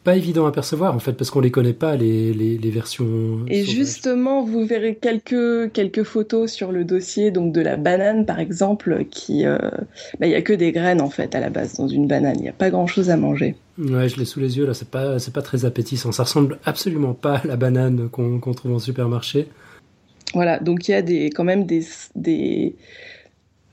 Pas 0.06 0.16
évident 0.16 0.46
à 0.46 0.52
percevoir 0.52 0.96
en 0.96 1.00
fait 1.00 1.14
parce 1.14 1.32
qu'on 1.32 1.42
les 1.42 1.50
connaît 1.50 1.74
pas 1.74 1.96
les, 1.96 2.32
les, 2.32 2.58
les 2.60 2.70
versions. 2.70 3.44
Et 3.48 3.66
justement, 3.66 4.44
vous 4.44 4.64
verrez 4.64 4.96
quelques 4.96 5.74
quelques 5.74 6.04
photos 6.04 6.52
sur 6.52 6.72
le 6.72 6.86
dossier 6.86 7.32
donc 7.32 7.52
de 7.52 7.60
la 7.60 7.76
banane 7.76 8.26
par 8.26 8.40
exemple 8.40 9.06
qui 9.10 9.46
euh, 9.46 9.58
bah, 10.20 10.28
il 10.28 10.30
y 10.30 10.36
a 10.36 10.44
que 10.44 10.54
des 10.54 10.72
graines 10.72 11.02
en 11.02 11.10
fait 11.10 11.34
à 11.34 11.40
la 11.40 11.50
base 11.50 11.74
dans 11.74 11.88
une 11.88 12.08
banane, 12.08 12.36
il 12.38 12.44
n'y 12.44 12.50
a 12.50 12.54
pas 12.54 12.70
grand 12.70 12.86
chose 12.86 13.10
à 13.10 13.18
manger. 13.18 13.56
Ouais, 13.80 14.08
je 14.08 14.18
l'ai 14.18 14.26
sous 14.26 14.40
les 14.40 14.58
yeux 14.58 14.68
là, 14.68 14.76
c'est 14.76 14.90
pas 14.90 15.18
c'est 15.18 15.34
pas 15.34 15.42
très 15.42 15.66
appétissant, 15.66 16.12
ça 16.12 16.24
ressemble 16.24 16.60
absolument 16.66 17.16
pas 17.16 17.38
à 17.38 17.48
la 17.48 17.56
banane 17.56 18.08
qu'on 18.10 18.54
trouve 18.54 18.76
en 18.76 18.80
supermarché. 18.80 19.48
Voilà, 20.36 20.60
donc 20.60 20.88
il 20.88 20.92
y 20.92 20.96
a 20.96 21.02
des 21.02 21.32
quand 21.32 21.44
même 21.44 21.66
des 21.66 21.84
des 22.16 22.76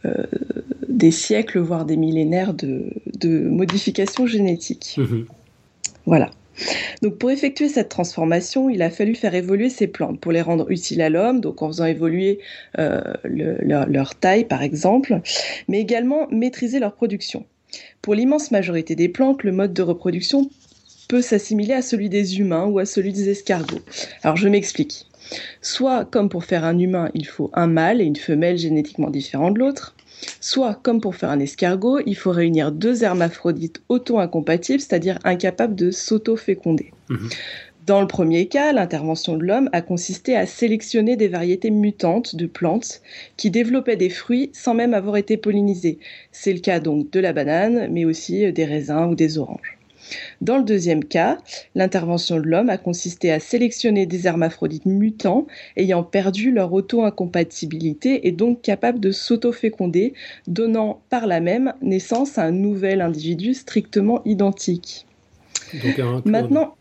euh, 0.07 0.25
des 0.89 1.11
siècles 1.11 1.59
voire 1.59 1.85
des 1.85 1.99
millénaires 1.99 2.55
de 2.55 2.87
de 3.21 3.49
modifications 3.51 4.27
génétiques. 4.27 4.95
Mhm. 4.97 5.27
Voilà. 6.06 6.30
Donc 7.00 7.18
pour 7.18 7.30
effectuer 7.30 7.68
cette 7.68 7.88
transformation, 7.88 8.68
il 8.68 8.82
a 8.82 8.90
fallu 8.90 9.14
faire 9.14 9.35
évoluer 9.35 9.71
ces 9.71 9.87
plantes 9.87 10.21
pour 10.21 10.32
les 10.32 10.42
rendre 10.42 10.71
utiles 10.71 11.00
à 11.00 11.09
l'homme, 11.09 11.40
donc 11.40 11.62
en 11.62 11.68
faisant 11.68 11.87
évoluer 11.87 12.40
euh, 12.78 13.00
leur, 13.25 14.14
taille 14.14 14.44
par 14.44 14.62
exemple, 14.62 15.21
mais 15.68 15.80
également 15.80 16.28
maîtriser 16.30 16.78
leur 16.78 16.94
production. 16.94 17.47
Pour 18.02 18.14
l'immense 18.14 18.50
majorité 18.50 18.94
des 18.94 19.09
plantes, 19.09 19.44
le 19.44 19.52
mode 19.52 19.73
de 19.73 19.82
reproduction 19.82 20.50
peut 21.09 21.23
s'assimiler 21.23 21.75
à 21.75 21.82
celui 21.82 22.09
des 22.09 22.38
humains 22.38 22.66
ou 22.66 22.78
à 22.78 22.85
celui 22.85 23.12
des 23.12 23.30
escargots. 23.30 23.82
Alors 24.23 24.37
je 24.37 24.49
m'explique. 24.49 25.06
Soit 25.62 26.04
comme 26.04 26.28
pour 26.28 26.44
faire 26.44 26.64
un 26.64 26.78
humain, 26.78 27.11
il 27.14 27.26
faut 27.26 27.50
un 27.54 27.66
mâle 27.66 28.00
et 28.00 28.04
une 28.04 28.16
femelle 28.16 28.59
génétiquement 28.59 29.09
différents 29.09 29.50
de 29.50 29.59
l'autre, 29.59 29.94
Soit, 30.41 30.79
comme 30.83 31.00
pour 31.00 31.14
faire 31.14 31.31
un 31.31 31.41
escargot, 31.41 32.00
il 32.07 32.17
faut 32.17 32.31
réunir 32.31 32.73
deux 32.73 33.05
hermaphrodites 33.05 33.83
auto-incompatibles, 33.88 34.81
c'est-à-dire 34.81 35.19
incapables 35.25 35.75
de 35.75 35.91
s'auto-féconder. 35.91 36.93
Mhm. 37.09 37.29
Dans 37.85 38.00
le 38.00 38.07
premier 38.07 38.47
cas, 38.47 38.73
l'intervention 38.73 39.37
de 39.37 39.45
l'homme 39.45 39.69
a 39.73 39.83
consisté 39.83 40.37
à 40.37 40.47
sélectionner 40.47 41.17
des 41.17 41.26
variétés 41.26 41.73
mutantes 41.73 42.37
de 42.37 42.47
plantes 42.47 43.02
qui 43.37 43.50
développaient 43.50 43.97
des 43.97 44.09
fruits 44.09 44.50
sans 44.52 44.73
même 44.73 44.95
avoir 44.95 45.17
été 45.17 45.37
pollinisées. 45.37 45.99
C'est 46.31 46.52
le 46.52 46.61
cas 46.61 46.79
donc 46.79 47.11
de 47.11 47.19
la 47.19 47.33
banane, 47.33 47.88
mais 47.91 48.05
aussi 48.05 48.52
des 48.52 48.64
raisins 48.64 49.09
ou 49.11 49.14
des 49.17 49.37
oranges. 49.37 49.79
Dans 50.40 50.59
le 50.59 50.64
deuxième 50.64 51.04
cas, 51.04 51.38
l'intervention 51.75 52.37
de 52.37 52.47
l'homme 52.47 52.68
a 52.68 52.78
consisté 52.78 53.32
à 53.32 53.40
sélectionner 53.40 54.06
des 54.06 54.26
hermaphrodites 54.26 54.87
mutants 54.87 55.47
ayant 55.76 56.02
perdu 56.02 56.50
leur 56.50 56.73
auto-incompatibilité 56.73 58.26
et 58.26 58.32
donc 58.32 58.62
capables 58.62 59.00
de 59.00 59.12
s'auto-féconder, 59.12 60.14
donnant 60.47 61.02
par 61.11 61.26
là 61.26 61.40
même 61.40 61.75
naissance 61.82 62.38
à 62.38 62.44
un 62.44 62.50
nouvel 62.50 63.00
individu 63.00 63.54
strictement 63.54 64.23
identique. 64.25 65.06
Donc 65.82 65.99
un 65.99 66.21
clone. 66.21 66.23
Maintenant, 66.25 66.75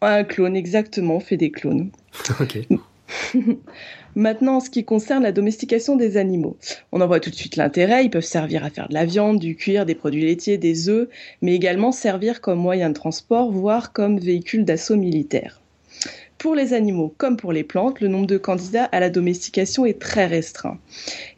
un 0.00 0.24
clone, 0.24 0.56
exactement, 0.56 1.20
fait 1.20 1.36
des 1.36 1.50
clones. 1.50 1.90
Maintenant, 4.14 4.56
en 4.56 4.60
ce 4.60 4.68
qui 4.68 4.84
concerne 4.84 5.22
la 5.22 5.32
domestication 5.32 5.96
des 5.96 6.18
animaux, 6.18 6.58
on 6.92 7.00
en 7.00 7.06
voit 7.06 7.20
tout 7.20 7.30
de 7.30 7.34
suite 7.34 7.56
l'intérêt. 7.56 8.04
Ils 8.04 8.10
peuvent 8.10 8.22
servir 8.22 8.64
à 8.64 8.70
faire 8.70 8.88
de 8.88 8.94
la 8.94 9.06
viande, 9.06 9.38
du 9.38 9.56
cuir, 9.56 9.86
des 9.86 9.94
produits 9.94 10.24
laitiers, 10.26 10.58
des 10.58 10.90
œufs, 10.90 11.08
mais 11.40 11.54
également 11.54 11.92
servir 11.92 12.42
comme 12.42 12.58
moyen 12.58 12.90
de 12.90 12.94
transport, 12.94 13.50
voire 13.50 13.92
comme 13.92 14.18
véhicule 14.18 14.66
d'assaut 14.66 14.96
militaire. 14.96 15.61
Pour 16.42 16.56
les 16.56 16.72
animaux 16.72 17.14
comme 17.18 17.36
pour 17.36 17.52
les 17.52 17.62
plantes, 17.62 18.00
le 18.00 18.08
nombre 18.08 18.26
de 18.26 18.36
candidats 18.36 18.86
à 18.86 18.98
la 18.98 19.10
domestication 19.10 19.86
est 19.86 20.00
très 20.00 20.26
restreint. 20.26 20.80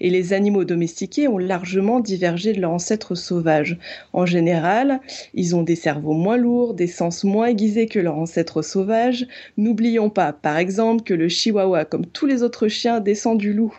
Et 0.01 0.09
les 0.09 0.33
animaux 0.33 0.65
domestiqués 0.65 1.29
ont 1.29 1.37
largement 1.37 2.01
divergé 2.01 2.55
de 2.55 2.61
leurs 2.63 2.71
ancêtres 2.71 3.15
sauvages. 3.15 3.77
En 4.15 4.25
général, 4.25 5.03
ils 5.35 5.55
ont 5.55 5.63
des 5.63 5.77
cerveaux 5.77 6.15
moins 6.15 6.39
lourds, 6.39 6.73
des 6.73 6.87
sens 6.87 7.23
moins 7.23 7.49
aiguisés 7.49 7.85
que 7.85 7.99
leurs 7.99 8.17
ancêtres 8.17 8.63
sauvages. 8.63 9.27
N'oublions 9.59 10.09
pas, 10.09 10.33
par 10.33 10.57
exemple, 10.57 11.03
que 11.03 11.13
le 11.13 11.29
chihuahua, 11.29 11.85
comme 11.85 12.07
tous 12.07 12.25
les 12.25 12.43
autres 12.43 12.69
chiens, 12.69 13.01
descend 13.01 13.37
du 13.37 13.53
loup. 13.53 13.79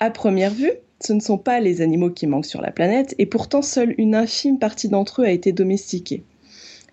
À 0.00 0.08
première 0.08 0.54
vue, 0.54 0.72
ce 0.98 1.12
ne 1.12 1.20
sont 1.20 1.36
pas 1.36 1.60
les 1.60 1.82
animaux 1.82 2.08
qui 2.08 2.26
manquent 2.26 2.46
sur 2.46 2.62
la 2.62 2.70
planète, 2.70 3.14
et 3.18 3.26
pourtant 3.26 3.60
seule 3.60 3.94
une 3.98 4.14
infime 4.14 4.58
partie 4.58 4.88
d'entre 4.88 5.20
eux 5.20 5.26
a 5.26 5.30
été 5.30 5.52
domestiquée. 5.52 6.22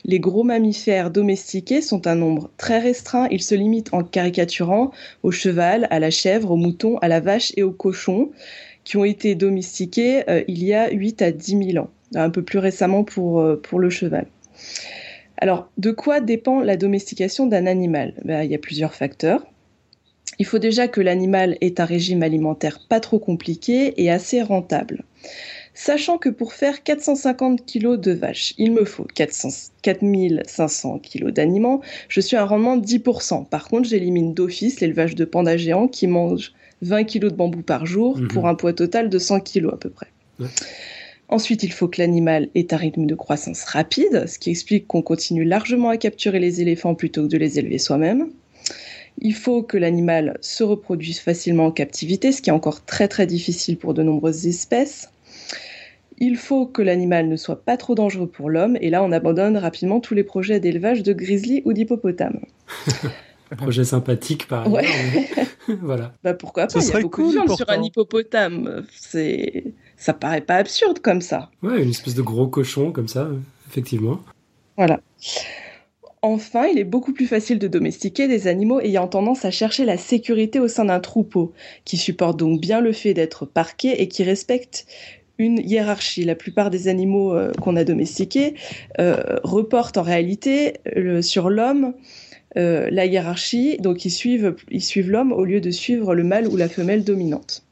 Les 0.06 0.20
gros 0.20 0.44
mammifères 0.44 1.12
domestiqués 1.12 1.82
sont 1.82 2.08
un 2.08 2.16
nombre 2.16 2.52
très 2.58 2.80
restreint. 2.80 3.28
Ils 3.32 3.42
se 3.42 3.56
limitent 3.56 3.94
en 3.94 4.04
caricaturant 4.04 4.92
au 5.24 5.32
cheval, 5.32 5.88
à 5.92 6.00
la 6.00 6.12
chèvre, 6.12 6.52
au 6.52 6.58
mouton, 6.58 6.98
à 6.98 7.08
la 7.08 7.22
vache 7.22 7.54
et 7.56 7.64
au 7.64 7.72
cochon, 7.72 8.32
qui 8.84 8.98
ont 8.98 9.06
été 9.06 9.36
domestiqués 9.36 10.30
euh, 10.30 10.44
il 10.48 10.64
y 10.64 10.74
a 10.74 10.92
8 10.92 11.22
à 11.22 11.32
10 11.32 11.72
000 11.72 11.84
ans, 11.86 11.90
un 12.16 12.30
peu 12.30 12.44
plus 12.44 12.60
récemment 12.60 13.06
pour, 13.06 13.40
euh, 13.40 13.56
pour 13.56 13.80
le 13.80 13.90
cheval. 13.90 14.28
Alors, 15.38 15.70
de 15.78 15.92
quoi 15.92 16.20
dépend 16.20 16.60
la 16.60 16.78
domestication 16.78 17.48
d'un 17.48 17.66
animal? 17.66 18.14
Ben, 18.26 18.44
Il 18.44 18.52
y 18.52 18.56
a 18.56 18.60
plusieurs 18.60 18.94
facteurs. 18.94 19.46
Il 20.40 20.46
faut 20.46 20.60
déjà 20.60 20.88
que 20.88 21.02
l'animal 21.02 21.58
ait 21.62 21.80
un 21.80 21.86
régime 21.86 22.24
alimentaire 22.24 22.80
pas 22.90 23.00
trop 23.00 23.20
compliqué 23.20 23.94
et 24.02 24.12
assez 24.12 24.42
rentable. 24.42 25.04
Sachant 25.74 26.18
que 26.18 26.30
pour 26.30 26.54
faire 26.54 26.84
450 26.84 27.66
kg 27.66 28.00
de 28.00 28.12
vaches, 28.12 28.54
il 28.58 28.72
me 28.72 28.86
faut 28.86 29.06
4500 29.06 31.00
kg 31.00 31.32
d'aliments, 31.32 31.82
je 32.10 32.22
suis 32.22 32.36
à 32.36 32.44
un 32.44 32.46
rendement 32.46 32.78
de 32.78 32.86
10%. 32.86 33.48
Par 33.48 33.68
contre, 33.68 33.90
j'élimine 33.90 34.34
d'office 34.34 34.82
l'élevage 34.82 35.16
de 35.16 35.26
pandas 35.26 35.58
géants 35.58 35.88
qui 35.88 36.06
mangent 36.06 36.54
20 36.84 37.06
kg 37.06 37.22
de 37.22 37.30
bambou 37.30 37.62
par 37.64 37.86
jour 37.86 38.18
mhm. 38.18 38.28
pour 38.28 38.48
un 38.48 38.56
poids 38.56 38.74
total 38.74 39.10
de 39.10 39.18
100 39.18 39.40
kg 39.40 39.70
à 39.74 39.78
peu 39.78 39.90
près. 39.90 40.08
Ensuite, 41.30 41.64
il 41.64 41.72
faut 41.72 41.88
que 41.88 42.00
l'animal 42.00 42.50
ait 42.54 42.74
un 42.74 42.78
rythme 42.78 43.06
de 43.08 43.16
croissance 43.16 43.64
rapide, 43.64 44.26
ce 44.28 44.38
qui 44.38 44.52
explique 44.52 44.86
qu'on 44.88 45.02
continue 45.02 45.46
largement 45.46 45.90
à 45.90 45.98
capturer 45.98 46.40
les 46.40 46.62
éléphants 46.62 46.94
plutôt 46.94 47.24
que 47.24 47.28
de 47.28 47.38
les 47.38 47.58
élever 47.58 47.80
soi-même. 47.80 48.30
Il 49.20 49.34
faut 49.34 49.64
que 49.64 49.78
l'animal 49.78 50.38
se 50.42 50.64
reproduise 50.64 51.20
facilement 51.20 51.68
en 51.68 51.72
captivité, 51.72 52.32
ce 52.32 52.42
qui 52.42 52.50
est 52.50 52.54
encore 52.54 52.86
très 52.86 53.08
très 53.08 53.26
difficile 53.26 53.78
pour 53.78 53.94
de 53.94 54.04
nombreuses 54.04 54.46
espèces. 54.46 55.10
Il 56.18 56.38
faut 56.38 56.66
que 56.66 56.82
l'animal 56.82 57.28
ne 57.28 57.36
soit 57.36 57.64
pas 57.64 57.78
trop 57.78 57.96
dangereux 57.96 58.28
pour 58.28 58.50
l'homme, 58.50 58.78
et 58.82 58.90
là 58.90 59.04
on 59.04 59.12
abandonne 59.12 59.58
rapidement 59.58 60.00
tous 60.00 60.14
les 60.14 60.24
projets 60.24 60.60
d'élevage 60.60 61.04
de 61.04 61.14
grizzly 61.14 61.62
ou 61.66 61.74
d'hippopotame. 61.74 62.40
un 63.52 63.56
projet 63.58 63.84
sympathique 63.84 64.48
par 64.48 64.72
ouais. 64.72 64.86
voilà. 65.82 66.14
Bah 66.24 66.34
pourquoi 66.34 66.68
pas, 66.68 66.80
il 66.80 66.88
y 66.88 66.92
a 66.92 67.02
beaucoup 67.02 67.28
de 67.28 67.32
viande 67.32 67.56
sur 67.56 67.70
un 67.70 67.82
hippopotame. 67.82 68.86
C'est 68.96 69.74
ça 69.98 70.14
paraît 70.14 70.42
pas 70.42 70.56
absurde 70.56 71.00
comme 71.00 71.22
ça. 71.22 71.50
Ouais, 71.62 71.82
une 71.82 71.90
espèce 71.90 72.16
de 72.16 72.22
gros 72.22 72.48
cochon 72.48 72.92
comme 72.92 73.08
ça, 73.08 73.30
effectivement. 73.70 74.20
Voilà. 74.78 75.00
Enfin, 76.22 76.68
il 76.68 76.80
est 76.80 76.86
beaucoup 76.86 77.12
plus 77.12 77.28
facile 77.28 77.60
de 77.60 77.68
domestiquer 77.68 78.30
des 78.30 78.48
animaux 78.48 78.80
ayant 78.80 79.08
tendance 79.08 79.44
à 79.44 79.52
chercher 79.52 79.84
la 79.84 79.98
sécurité 79.98 80.60
au 80.60 80.70
sein 80.70 80.86
d'un 80.86 81.02
troupeau, 81.02 81.52
qui 81.84 81.98
supporte 81.98 82.40
donc 82.40 82.62
bien 82.62 82.80
le 82.80 82.94
fait 82.94 83.14
d'être 83.14 83.46
parqué 83.46 84.02
et 84.02 84.08
qui 84.08 84.24
respecte 84.24 84.86
une 85.44 85.60
hiérarchie. 85.60 86.24
La 86.24 86.36
plupart 86.36 86.70
des 86.70 86.88
animaux 86.88 87.34
euh, 87.34 87.52
qu'on 87.62 87.76
a 87.76 87.84
domestiqués 87.84 88.56
euh, 89.00 89.40
reportent 89.44 89.98
en 89.98 90.02
réalité 90.02 90.78
sur 91.22 91.50
l'homme 91.50 91.94
euh, 92.56 92.88
la 92.92 93.06
hiérarchie, 93.06 93.78
donc 93.80 94.06
ils 94.06 94.12
suivent, 94.12 94.56
ils 94.70 94.84
suivent 94.84 95.10
l'homme 95.10 95.32
au 95.32 95.44
lieu 95.44 95.60
de 95.60 95.72
suivre 95.72 96.14
le 96.14 96.24
mâle 96.24 96.48
ou 96.48 96.56
la 96.56 96.70
femelle 96.70 97.04
dominante. 97.04 97.64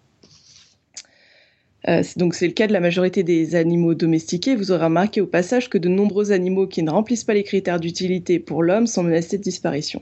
donc 2.15 2.33
c'est 2.35 2.47
le 2.47 2.53
cas 2.53 2.67
de 2.67 2.73
la 2.73 2.79
majorité 2.79 3.23
des 3.23 3.55
animaux 3.55 3.93
domestiqués. 3.93 4.55
Vous 4.55 4.71
aurez 4.71 4.85
remarqué 4.85 5.21
au 5.21 5.27
passage 5.27 5.69
que 5.69 5.77
de 5.77 5.87
nombreux 5.87 6.31
animaux 6.31 6.67
qui 6.67 6.81
ne 6.83 6.89
remplissent 6.89 7.23
pas 7.23 7.35
les 7.35 7.43
critères 7.43 7.79
d'utilité 7.79 8.39
pour 8.39 8.63
l'homme 8.63 8.87
sont 8.87 9.03
menacés 9.03 9.37
de 9.37 9.43
disparition. 9.43 10.01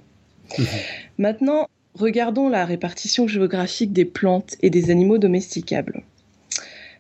Mmh. 0.58 0.64
Maintenant, 1.18 1.68
regardons 1.94 2.50
la 2.50 2.66
répartition 2.66 3.28
géographique 3.28 3.94
des 3.94 4.06
plantes 4.06 4.56
et 4.62 4.70
des 4.70 4.90
animaux 4.92 5.18
domesticables. 5.18 6.04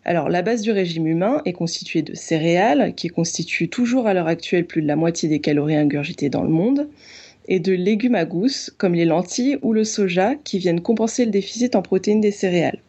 Alors, 0.10 0.28
la 0.28 0.42
base 0.42 0.64
du 0.64 0.72
régime 0.72 1.06
humain 1.06 1.44
est 1.46 1.54
constituée 1.54 2.02
de 2.02 2.16
céréales, 2.16 2.96
qui 2.96 3.10
constituent 3.10 3.70
toujours 3.70 4.08
à 4.08 4.16
l'heure 4.16 4.26
actuelle 4.26 4.66
plus 4.66 4.82
de 4.82 4.88
la 4.88 4.96
moitié 4.96 5.30
des 5.30 5.40
calories 5.40 5.76
ingurgitées 5.76 6.32
dans 6.32 6.42
le 6.42 6.50
monde, 6.50 6.90
et 7.48 7.60
de 7.60 7.74
légumes 7.74 8.16
à 8.16 8.26
gousses, 8.26 8.74
comme 8.80 8.96
les 8.96 9.06
lentilles 9.06 9.60
ou 9.62 9.72
le 9.72 9.84
soja, 9.84 10.34
qui 10.34 10.58
viennent 10.58 10.82
compenser 10.82 11.26
le 11.26 11.32
déficit 11.32 11.76
en 11.76 11.84
protéines 11.84 12.22
des 12.22 12.32
céréales. 12.32 12.80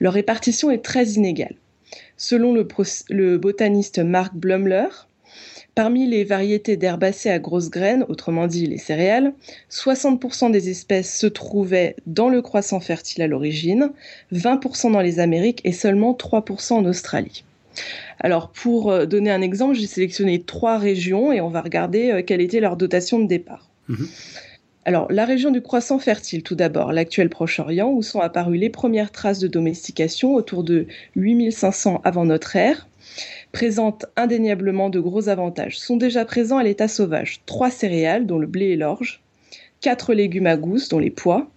Leur 0.00 0.12
répartition 0.12 0.70
est 0.70 0.84
très 0.84 1.12
inégale. 1.12 1.54
Selon 2.18 2.52
le, 2.52 3.38
botaniste 3.38 4.00
Mark 4.00 4.34
Blumler, 4.34 4.88
Parmi 5.74 6.06
les 6.06 6.22
variétés 6.22 6.76
d'herbacées 6.76 7.30
à 7.30 7.40
grosses 7.40 7.68
graines, 7.68 8.04
autrement 8.08 8.46
dit 8.46 8.66
les 8.66 8.78
céréales, 8.78 9.32
60% 9.72 10.52
des 10.52 10.70
espèces 10.70 11.18
se 11.18 11.26
trouvaient 11.26 11.96
dans 12.06 12.28
le 12.28 12.42
croissant 12.42 12.78
fertile 12.78 13.22
à 13.22 13.26
l'origine, 13.26 13.90
20% 14.32 14.92
dans 14.92 15.00
les 15.00 15.18
Amériques 15.18 15.60
et 15.64 15.72
seulement 15.72 16.12
3% 16.12 16.74
en 16.74 16.84
Australie. 16.84 17.42
Alors 18.20 18.50
pour 18.50 18.92
euh, 18.92 19.04
donner 19.04 19.32
un 19.32 19.42
exemple, 19.42 19.74
j'ai 19.74 19.88
sélectionné 19.88 20.40
trois 20.40 20.78
régions 20.78 21.32
et 21.32 21.40
on 21.40 21.48
va 21.48 21.60
regarder 21.60 22.12
euh, 22.12 22.22
quelle 22.22 22.40
était 22.40 22.60
leur 22.60 22.76
dotation 22.76 23.18
de 23.18 23.26
départ. 23.26 23.68
Mhm. 23.88 24.08
Alors 24.84 25.10
la 25.10 25.24
région 25.24 25.50
du 25.50 25.60
croissant 25.60 25.98
fertile 25.98 26.44
tout 26.44 26.54
d'abord, 26.54 26.92
l'actuel 26.92 27.30
Proche-Orient, 27.30 27.90
où 27.90 28.02
sont 28.02 28.20
apparues 28.20 28.58
les 28.58 28.70
premières 28.70 29.10
traces 29.10 29.40
de 29.40 29.48
domestication 29.48 30.34
autour 30.34 30.62
de 30.62 30.86
8500 31.16 32.00
avant 32.04 32.26
notre 32.26 32.54
ère 32.54 32.86
présente 33.52 34.06
indéniablement 34.16 34.90
de 34.90 35.00
gros 35.00 35.28
avantages. 35.28 35.78
Sont 35.78 35.96
déjà 35.96 36.24
présents 36.24 36.58
à 36.58 36.64
l'état 36.64 36.88
sauvage 36.88 37.40
trois 37.46 37.70
céréales, 37.70 38.26
dont 38.26 38.38
le 38.38 38.46
blé 38.46 38.66
et 38.66 38.76
l'orge, 38.76 39.22
quatre 39.80 40.14
légumes 40.14 40.46
à 40.46 40.56
gousse, 40.56 40.88
dont 40.88 40.98
les 40.98 41.10
pois, 41.10 41.48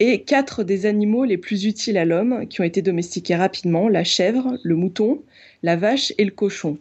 et 0.00 0.22
quatre 0.22 0.64
des 0.64 0.86
animaux 0.86 1.24
les 1.24 1.36
plus 1.36 1.66
utiles 1.66 1.98
à 1.98 2.04
l'homme 2.04 2.46
qui 2.48 2.60
ont 2.60 2.64
été 2.64 2.82
domestiqués 2.82 3.36
rapidement, 3.36 3.88
la 3.88 4.02
chèvre, 4.02 4.56
le 4.62 4.74
mouton, 4.74 5.22
la 5.62 5.76
vache 5.76 6.12
et 6.16 6.24
le 6.24 6.30
cochon. 6.30 6.78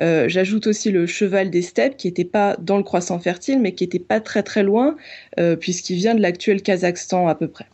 Euh, 0.00 0.28
j'ajoute 0.28 0.66
aussi 0.66 0.90
le 0.90 1.06
cheval 1.06 1.50
des 1.50 1.60
steppes 1.60 1.98
qui 1.98 2.08
n'était 2.08 2.24
pas 2.24 2.56
dans 2.58 2.78
le 2.78 2.82
croissant 2.82 3.18
fertile 3.18 3.60
mais 3.60 3.72
qui 3.72 3.84
n'était 3.84 3.98
pas 3.98 4.20
très 4.20 4.42
très 4.42 4.62
loin 4.62 4.96
euh, 5.38 5.56
puisqu'il 5.56 5.96
vient 5.96 6.14
de 6.14 6.22
l'actuel 6.22 6.62
Kazakhstan 6.62 7.28
à 7.28 7.34
peu 7.34 7.48
près. 7.48 7.66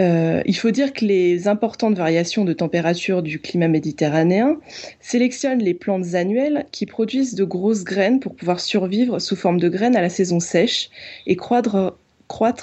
Euh, 0.00 0.42
il 0.46 0.56
faut 0.56 0.70
dire 0.70 0.92
que 0.92 1.04
les 1.04 1.48
importantes 1.48 1.96
variations 1.96 2.44
de 2.44 2.52
température 2.52 3.22
du 3.22 3.40
climat 3.40 3.68
méditerranéen 3.68 4.58
sélectionnent 5.00 5.62
les 5.62 5.74
plantes 5.74 6.14
annuelles 6.14 6.66
qui 6.72 6.86
produisent 6.86 7.34
de 7.34 7.44
grosses 7.44 7.84
graines 7.84 8.18
pour 8.18 8.34
pouvoir 8.34 8.60
survivre 8.60 9.18
sous 9.18 9.36
forme 9.36 9.60
de 9.60 9.68
graines 9.68 9.96
à 9.96 10.00
la 10.00 10.08
saison 10.08 10.40
sèche 10.40 10.88
et 11.26 11.36
croître, 11.36 11.94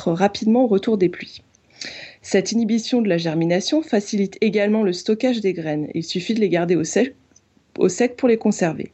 rapidement 0.08 0.64
au 0.64 0.68
retour 0.68 0.98
des 0.98 1.10
pluies. 1.10 1.44
Cette 2.22 2.52
inhibition 2.52 3.02
de 3.02 3.08
la 3.08 3.18
germination 3.18 3.84
facilite 3.84 4.38
également 4.42 4.84
le 4.84 4.92
stockage 4.92 5.40
des 5.40 5.54
graines. 5.54 5.88
Il 5.94 6.04
suffit 6.04 6.34
de 6.34 6.40
les 6.40 6.50
garder 6.50 6.76
au 6.76 6.84
sec 6.84 7.16
pour 8.18 8.28
les 8.28 8.38
conserver. 8.38 8.92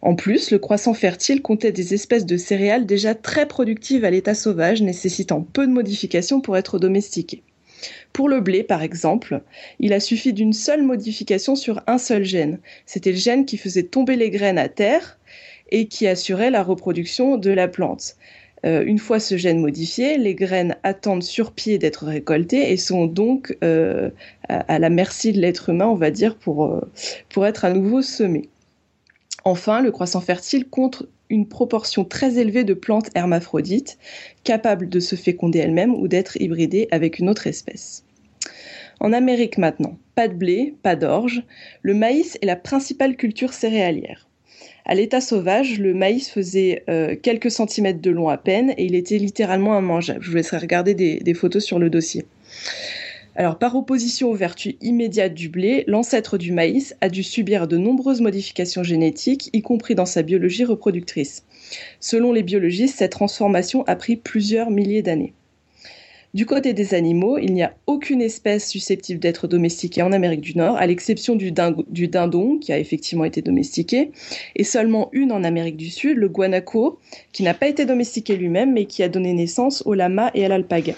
En 0.00 0.14
plus, 0.14 0.50
le 0.50 0.58
croissant 0.58 0.94
fertile 0.94 1.42
comptait 1.42 1.72
des 1.72 1.94
espèces 1.94 2.26
de 2.26 2.36
céréales 2.36 2.86
déjà 2.86 3.14
très 3.14 3.46
productives 3.46 4.04
à 4.04 4.10
l'état 4.10 4.34
sauvage, 4.34 4.82
nécessitant 4.82 5.42
peu 5.42 5.66
de 5.66 5.72
modifications 5.72 6.40
pour 6.40 6.56
être 6.56 6.78
domestiquées. 6.78 7.42
Pour 8.12 8.28
le 8.28 8.40
blé, 8.40 8.62
par 8.62 8.82
exemple, 8.82 9.42
il 9.78 9.92
a 9.92 10.00
suffi 10.00 10.32
d'une 10.32 10.52
seule 10.52 10.82
modification 10.82 11.54
sur 11.54 11.82
un 11.86 11.98
seul 11.98 12.24
gène. 12.24 12.58
C'était 12.86 13.12
le 13.12 13.18
gène 13.18 13.44
qui 13.44 13.56
faisait 13.56 13.84
tomber 13.84 14.16
les 14.16 14.30
graines 14.30 14.58
à 14.58 14.68
terre 14.68 15.18
et 15.70 15.86
qui 15.86 16.06
assurait 16.06 16.50
la 16.50 16.62
reproduction 16.62 17.36
de 17.36 17.50
la 17.50 17.68
plante. 17.68 18.16
Euh, 18.66 18.82
une 18.84 18.98
fois 18.98 19.20
ce 19.20 19.36
gène 19.36 19.60
modifié, 19.60 20.18
les 20.18 20.34
graines 20.34 20.76
attendent 20.82 21.22
sur 21.22 21.52
pied 21.52 21.78
d'être 21.78 22.06
récoltées 22.06 22.72
et 22.72 22.76
sont 22.76 23.06
donc 23.06 23.56
euh, 23.62 24.10
à, 24.48 24.78
la 24.80 24.90
merci 24.90 25.32
de 25.32 25.40
l'être 25.40 25.68
humain, 25.68 25.86
on 25.86 25.94
va 25.94 26.10
dire, 26.10 26.36
pour, 26.36 26.64
euh, 26.64 26.80
pour 27.28 27.46
être 27.46 27.64
à 27.64 27.72
nouveau 27.72 28.02
semées. 28.02 28.48
Enfin, 29.44 29.80
le 29.80 29.90
croissant 29.90 30.20
fertile 30.20 30.68
compte 30.68 31.04
une 31.30 31.48
proportion 31.48 32.04
très 32.04 32.38
élevée 32.38 32.64
de 32.64 32.74
plantes 32.74 33.10
hermaphrodites, 33.14 33.98
capables 34.44 34.88
de 34.88 35.00
se 35.00 35.14
féconder 35.14 35.58
elles-mêmes 35.60 35.94
ou 35.94 36.08
d'être 36.08 36.40
hybridées 36.40 36.88
avec 36.90 37.18
une 37.18 37.28
autre 37.28 37.46
espèce. 37.46 38.04
En 39.00 39.12
Amérique 39.12 39.58
maintenant, 39.58 39.96
pas 40.14 40.26
de 40.26 40.34
blé, 40.34 40.74
pas 40.82 40.96
d'orge, 40.96 41.42
le 41.82 41.94
maïs 41.94 42.36
est 42.42 42.46
la 42.46 42.56
principale 42.56 43.16
culture 43.16 43.52
céréalière. 43.52 44.28
À 44.86 44.94
l'état 44.94 45.20
sauvage, 45.20 45.78
le 45.78 45.92
maïs 45.92 46.30
faisait 46.30 46.82
euh, 46.88 47.14
quelques 47.14 47.50
centimètres 47.50 48.00
de 48.00 48.10
long 48.10 48.30
à 48.30 48.38
peine 48.38 48.70
et 48.78 48.86
il 48.86 48.94
était 48.94 49.18
littéralement 49.18 49.78
immangeable. 49.78 50.22
Je 50.22 50.30
vous 50.30 50.36
laisserai 50.36 50.58
regarder 50.58 50.94
des 50.94 51.34
photos 51.34 51.62
sur 51.62 51.78
le 51.78 51.90
dossier. 51.90 52.24
Alors, 53.38 53.56
par 53.56 53.76
opposition 53.76 54.32
aux 54.32 54.34
vertus 54.34 54.74
immédiates 54.80 55.32
du 55.32 55.48
blé, 55.48 55.84
l'ancêtre 55.86 56.38
du 56.38 56.50
maïs 56.50 56.96
a 57.00 57.08
dû 57.08 57.22
subir 57.22 57.68
de 57.68 57.76
nombreuses 57.76 58.20
modifications 58.20 58.82
génétiques, 58.82 59.48
y 59.52 59.62
compris 59.62 59.94
dans 59.94 60.06
sa 60.06 60.22
biologie 60.22 60.64
reproductrice. 60.64 61.44
Selon 62.00 62.32
les 62.32 62.42
biologistes, 62.42 62.98
cette 62.98 63.12
transformation 63.12 63.84
a 63.86 63.94
pris 63.94 64.16
plusieurs 64.16 64.72
milliers 64.72 65.02
d'années. 65.02 65.34
Du 66.34 66.46
côté 66.46 66.72
des 66.72 66.94
animaux, 66.94 67.38
il 67.38 67.54
n'y 67.54 67.62
a 67.62 67.76
aucune 67.86 68.22
espèce 68.22 68.68
susceptible 68.68 69.20
d'être 69.20 69.46
domestiquée 69.46 70.02
en 70.02 70.10
Amérique 70.10 70.40
du 70.40 70.58
Nord, 70.58 70.76
à 70.76 70.88
l'exception 70.88 71.36
du, 71.36 71.52
du, 71.86 72.08
dindon, 72.08 72.58
qui 72.58 72.72
a 72.72 72.78
effectivement 72.80 73.24
été 73.24 73.40
domestiqué, 73.40 74.10
et 74.56 74.64
seulement 74.64 75.10
une 75.12 75.30
en 75.30 75.44
Amérique 75.44 75.76
du 75.76 75.90
Sud, 75.90 76.16
le 76.16 76.28
guanaco, 76.28 76.98
qui 77.32 77.44
n'a 77.44 77.54
pas 77.54 77.68
été 77.68 77.86
domestiqué 77.86 78.34
lui-même, 78.34 78.72
mais 78.72 78.86
qui 78.86 79.04
a 79.04 79.08
donné 79.08 79.32
naissance 79.32 79.84
au 79.86 79.94
lama 79.94 80.32
et 80.34 80.44
à 80.44 80.48
l'alpaga. 80.48 80.94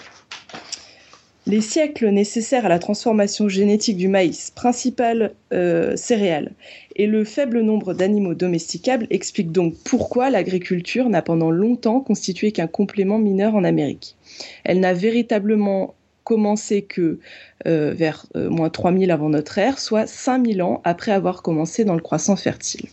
Les 1.47 1.61
siècles 1.61 2.09
nécessaires 2.09 2.67
à 2.67 2.69
la 2.69 2.77
transformation 2.77 3.49
génétique 3.49 3.97
du 3.97 4.07
maïs, 4.07 4.51
principal 4.51 5.33
euh, 5.53 5.95
céréale, 5.95 6.51
et 6.95 7.07
le 7.07 7.23
faible 7.23 7.61
nombre 7.61 7.95
d'animaux 7.95 8.35
domesticables 8.35 9.07
expliquent 9.09 9.51
donc 9.51 9.73
pourquoi 9.83 10.29
l'agriculture 10.29 11.09
n'a 11.09 11.23
pendant 11.23 11.49
longtemps 11.49 11.99
constitué 11.99 12.51
qu'un 12.51 12.67
complément 12.67 13.17
mineur 13.17 13.55
en 13.55 13.63
Amérique. 13.63 14.15
Elle 14.63 14.81
n'a 14.81 14.93
véritablement 14.93 15.95
commencé 16.23 16.83
que 16.83 17.17
euh, 17.65 17.91
vers 17.95 18.27
euh, 18.35 18.51
moins 18.51 18.69
3000 18.69 19.09
avant 19.09 19.29
notre 19.29 19.57
ère, 19.57 19.79
soit 19.79 20.05
5000 20.05 20.61
ans 20.61 20.81
après 20.83 21.11
avoir 21.11 21.41
commencé 21.41 21.85
dans 21.85 21.95
le 21.95 22.01
croissant 22.01 22.35
fertile. 22.35 22.85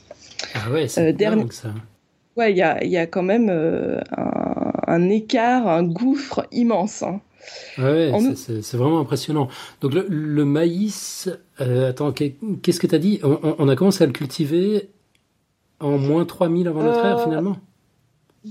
Ah 0.54 0.70
ouais, 0.70 0.88
c'est 0.88 1.12
dingue 1.12 1.52
ça. 1.52 1.74
Ouais, 2.36 2.52
il 2.52 2.56
y 2.56 2.62
a, 2.62 2.82
y 2.82 2.96
a, 2.96 3.06
quand 3.06 3.24
même 3.24 3.50
un, 3.50 4.72
un, 4.86 5.08
écart, 5.10 5.66
un 5.68 5.82
gouffre 5.82 6.46
immense. 6.52 7.02
Hein. 7.02 7.20
Ouais, 7.78 8.12
c'est 8.34 8.76
vraiment 8.76 9.00
impressionnant. 9.00 9.48
Donc 9.80 9.94
le, 9.94 10.44
maïs, 10.44 11.30
euh, 11.60 11.90
attends, 11.90 12.12
qu'est-ce 12.12 12.80
que 12.80 12.86
tu 12.86 12.94
as 12.94 12.98
dit? 12.98 13.20
On, 13.22 13.68
a 13.68 13.76
commencé 13.76 14.04
à 14.04 14.06
le 14.06 14.12
cultiver 14.12 14.88
en 15.80 15.96
moins 15.98 16.24
3000 16.24 16.66
avant 16.66 16.82
notre 16.82 17.04
ère 17.04 17.18
euh, 17.18 17.22
finalement? 17.22 17.56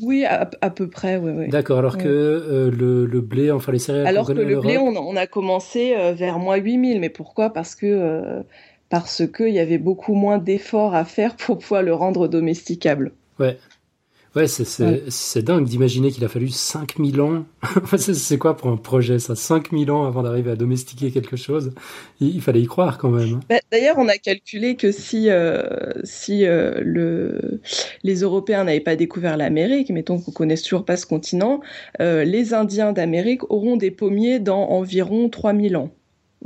oui, 0.01 0.25
à, 0.25 0.45
peu 0.69 0.87
près, 0.89 1.17
oui. 1.17 1.31
oui. 1.35 1.49
D'accord, 1.49 1.79
alors 1.79 1.97
que 1.97 2.07
euh, 2.07 2.69
le, 2.71 3.21
blé, 3.21 3.51
enfin 3.51 3.71
les 3.71 3.79
céréales. 3.79 4.07
Alors 4.07 4.27
que 4.27 4.33
le 4.33 4.59
blé, 4.59 4.77
on, 4.77 5.15
a 5.15 5.27
commencé 5.27 5.95
vers 6.13 6.39
moins 6.39 6.57
8000, 6.57 6.99
mais 6.99 7.09
pourquoi? 7.09 7.49
Parce 7.49 7.75
que 7.75 8.43
parce 8.89 9.23
qu'il 9.27 9.49
y 9.49 9.59
avait 9.59 9.77
beaucoup 9.77 10.13
moins 10.13 10.37
d'efforts 10.37 10.95
à 10.95 11.03
faire 11.03 11.35
pour 11.35 11.57
pouvoir 11.57 11.83
le 11.83 11.93
rendre 11.93 12.27
domesticable. 12.27 13.11
Ouais, 13.39 13.57
Ouais, 14.37 14.45
c'est 14.47 15.41
dingue 15.41 15.65
d'imaginer 15.65 16.11
qu'il 16.11 16.23
a 16.23 16.27
fallu 16.27 16.49
5000 16.49 17.21
ans. 17.21 17.45
c'est 17.97 18.37
quoi 18.37 18.55
pour 18.55 18.69
un 18.69 18.77
projet 18.77 19.17
ça? 19.17 19.35
5000 19.35 19.89
ans 19.89 20.05
avant 20.05 20.21
d'arriver 20.21 20.51
à 20.51 20.55
domestiquer 20.55 21.09
quelque 21.09 21.35
chose? 21.35 21.73
Il, 22.19 22.39
fallait 22.43 22.61
y 22.61 22.67
croire 22.67 22.99
quand 22.99 23.09
même. 23.09 23.33
Hein. 23.33 23.39
Bah, 23.49 23.59
d'ailleurs, 23.71 23.97
on 23.97 24.07
a 24.07 24.17
calculé 24.17 24.75
que 24.75 24.91
si, 24.91 25.31
euh, 25.31 25.63
si 26.03 26.45
euh, 26.45 26.81
le, 26.83 27.61
les 28.03 28.21
Européens 28.21 28.63
n'avaient 28.65 28.79
pas 28.79 28.95
découvert 28.95 29.37
l'Amérique, 29.37 29.89
mettons 29.89 30.19
qu'on 30.19 30.31
connaisse 30.31 30.61
toujours 30.61 30.85
pas 30.85 30.97
ce 30.97 31.07
continent, 31.07 31.61
euh, 31.99 32.23
les 32.23 32.53
Indiens 32.53 32.93
d'Amérique 32.93 33.49
auront 33.49 33.75
des 33.75 33.89
pommiers 33.89 34.39
dans 34.39 34.69
environ 34.69 35.29
3000 35.29 35.77
ans. 35.77 35.89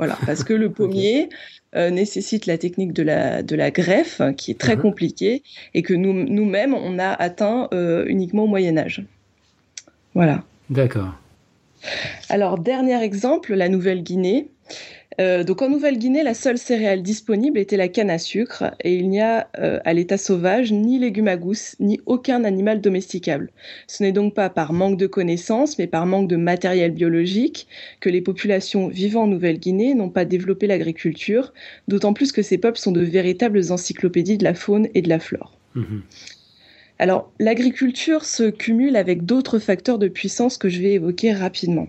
Voilà, 0.01 0.17
parce 0.25 0.43
que 0.43 0.53
le 0.53 0.71
pommier, 0.73 1.29
euh, 1.75 1.91
nécessite 1.91 2.47
la 2.47 2.57
technique 2.57 2.91
de 2.91 3.03
la, 3.03 3.43
de 3.43 3.55
la 3.55 3.69
greffe, 3.69 4.19
hein, 4.19 4.33
qui 4.33 4.49
est 4.49 4.59
très 4.59 4.75
uh-huh. 4.75 4.81
compliquée, 4.81 5.43
et 5.75 5.83
que 5.83 5.93
nous, 5.93 6.11
nous-mêmes, 6.11 6.73
on 6.73 6.97
a 6.97 7.09
atteint 7.09 7.69
euh, 7.71 8.03
uniquement 8.07 8.45
au 8.45 8.47
Moyen 8.47 8.77
Âge. 8.79 9.05
Voilà. 10.15 10.43
D'accord. 10.71 11.13
Alors, 12.29 12.57
dernier 12.57 12.99
exemple, 13.03 13.53
la 13.53 13.69
Nouvelle-Guinée. 13.69 14.47
Euh, 15.19 15.43
donc 15.43 15.61
en 15.61 15.69
Nouvelle-Guinée, 15.69 16.23
la 16.23 16.33
seule 16.33 16.57
céréale 16.57 17.01
disponible 17.01 17.59
était 17.59 17.75
la 17.75 17.89
canne 17.89 18.09
à 18.09 18.17
sucre 18.17 18.75
et 18.81 18.95
il 18.95 19.09
n'y 19.09 19.19
a 19.19 19.49
euh, 19.59 19.79
à 19.83 19.93
l'état 19.93 20.17
sauvage 20.17 20.71
ni 20.71 20.99
légumes 20.99 21.27
à 21.27 21.35
gousse 21.35 21.75
ni 21.79 21.99
aucun 22.05 22.45
animal 22.45 22.79
domesticable. 22.79 23.51
Ce 23.87 24.03
n'est 24.03 24.13
donc 24.13 24.33
pas 24.33 24.49
par 24.49 24.71
manque 24.71 24.97
de 24.97 25.07
connaissances 25.07 25.77
mais 25.77 25.87
par 25.87 26.05
manque 26.05 26.29
de 26.29 26.37
matériel 26.37 26.91
biologique 26.91 27.67
que 27.99 28.09
les 28.09 28.21
populations 28.21 28.87
vivant 28.87 29.23
en 29.23 29.27
Nouvelle-Guinée 29.27 29.95
n'ont 29.95 30.09
pas 30.09 30.25
développé 30.25 30.65
l'agriculture, 30.67 31.53
d'autant 31.87 32.13
plus 32.13 32.31
que 32.31 32.41
ces 32.41 32.57
peuples 32.57 32.79
sont 32.79 32.91
de 32.91 33.01
véritables 33.01 33.71
encyclopédies 33.71 34.37
de 34.37 34.45
la 34.45 34.53
faune 34.53 34.87
et 34.93 35.01
de 35.01 35.09
la 35.09 35.19
flore. 35.19 35.57
Mhm. 35.75 36.03
Alors 36.99 37.31
l'agriculture 37.39 38.23
se 38.23 38.49
cumule 38.49 38.95
avec 38.95 39.25
d'autres 39.25 39.59
facteurs 39.59 39.99
de 39.99 40.07
puissance 40.07 40.57
que 40.57 40.69
je 40.69 40.81
vais 40.81 40.93
évoquer 40.93 41.33
rapidement. 41.33 41.87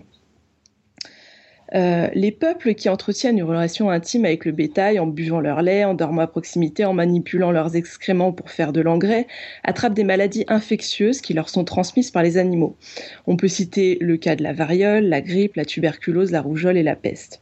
Euh, 1.75 2.07
les 2.13 2.31
peuples 2.31 2.75
qui 2.75 2.87
entretiennent 2.87 3.37
une 3.37 3.43
relation 3.43 3.89
intime 3.89 4.25
avec 4.25 4.45
le 4.45 4.51
bétail 4.51 4.99
en 4.99 5.07
buvant 5.07 5.39
leur 5.39 5.61
lait, 5.61 5.85
en 5.85 5.93
dormant 5.93 6.21
à 6.21 6.27
proximité, 6.27 6.85
en 6.85 6.93
manipulant 6.93 7.51
leurs 7.51 7.75
excréments 7.75 8.31
pour 8.31 8.51
faire 8.51 8.73
de 8.73 8.81
l'engrais, 8.81 9.27
attrapent 9.63 9.93
des 9.93 10.03
maladies 10.03 10.45
infectieuses 10.47 11.21
qui 11.21 11.33
leur 11.33 11.49
sont 11.49 11.63
transmises 11.63 12.11
par 12.11 12.21
les 12.21 12.37
animaux. 12.37 12.77
On 13.25 13.37
peut 13.37 13.47
citer 13.47 13.97
le 14.01 14.17
cas 14.17 14.35
de 14.35 14.43
la 14.43 14.53
variole, 14.53 15.05
la 15.05 15.21
grippe, 15.21 15.55
la 15.55 15.65
tuberculose, 15.65 16.31
la 16.31 16.41
rougeole 16.41 16.77
et 16.77 16.83
la 16.83 16.95
peste. 16.95 17.41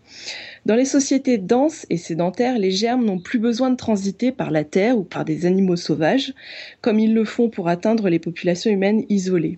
Dans 0.65 0.75
les 0.75 0.85
sociétés 0.85 1.37
denses 1.37 1.85
et 1.89 1.97
sédentaires, 1.97 2.57
les 2.57 2.71
germes 2.71 3.03
n'ont 3.03 3.19
plus 3.19 3.39
besoin 3.39 3.69
de 3.69 3.75
transiter 3.75 4.31
par 4.31 4.51
la 4.51 4.63
terre 4.63 4.97
ou 4.97 5.03
par 5.03 5.25
des 5.25 5.45
animaux 5.45 5.75
sauvages, 5.75 6.33
comme 6.81 6.99
ils 6.99 7.13
le 7.13 7.25
font 7.25 7.49
pour 7.49 7.67
atteindre 7.67 8.09
les 8.09 8.19
populations 8.19 8.71
humaines 8.71 9.03
isolées. 9.09 9.57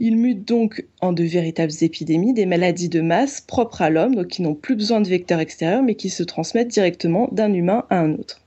Ils 0.00 0.16
mutent 0.16 0.46
donc 0.46 0.84
en 1.00 1.12
de 1.12 1.24
véritables 1.24 1.72
épidémies, 1.80 2.32
des 2.32 2.46
maladies 2.46 2.88
de 2.88 3.00
masse 3.00 3.40
propres 3.40 3.82
à 3.82 3.90
l'homme, 3.90 4.14
donc 4.14 4.28
qui 4.28 4.42
n'ont 4.42 4.54
plus 4.54 4.76
besoin 4.76 5.00
de 5.00 5.08
vecteurs 5.08 5.40
extérieurs, 5.40 5.82
mais 5.82 5.96
qui 5.96 6.08
se 6.08 6.22
transmettent 6.22 6.68
directement 6.68 7.28
d'un 7.32 7.52
humain 7.52 7.84
à 7.90 7.98
un 7.98 8.14
autre. 8.14 8.40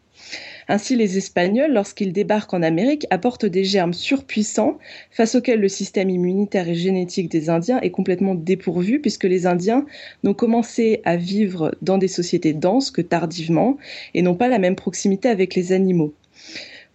Ainsi, 0.69 0.95
les 0.95 1.17
Espagnols, 1.17 1.73
lorsqu'ils 1.73 2.13
débarquent 2.13 2.53
en 2.53 2.63
Amérique, 2.63 3.05
apportent 3.09 3.45
des 3.45 3.65
germes 3.65 3.91
surpuissants 3.91 4.77
face 5.11 5.35
auxquels 5.35 5.59
le 5.59 5.67
système 5.67 6.09
immunitaire 6.09 6.69
et 6.69 6.75
génétique 6.75 7.29
des 7.29 7.49
Indiens 7.49 7.81
est 7.81 7.91
complètement 7.91 8.35
dépourvu, 8.35 9.01
puisque 9.01 9.25
les 9.25 9.45
Indiens 9.45 9.85
n'ont 10.23 10.33
commencé 10.33 11.01
à 11.03 11.17
vivre 11.17 11.75
dans 11.81 11.97
des 11.97 12.07
sociétés 12.07 12.53
denses 12.53 12.91
que 12.91 13.01
tardivement 13.01 13.75
et 14.13 14.21
n'ont 14.21 14.35
pas 14.35 14.47
la 14.47 14.59
même 14.59 14.77
proximité 14.77 15.27
avec 15.27 15.55
les 15.55 15.73
animaux. 15.73 16.13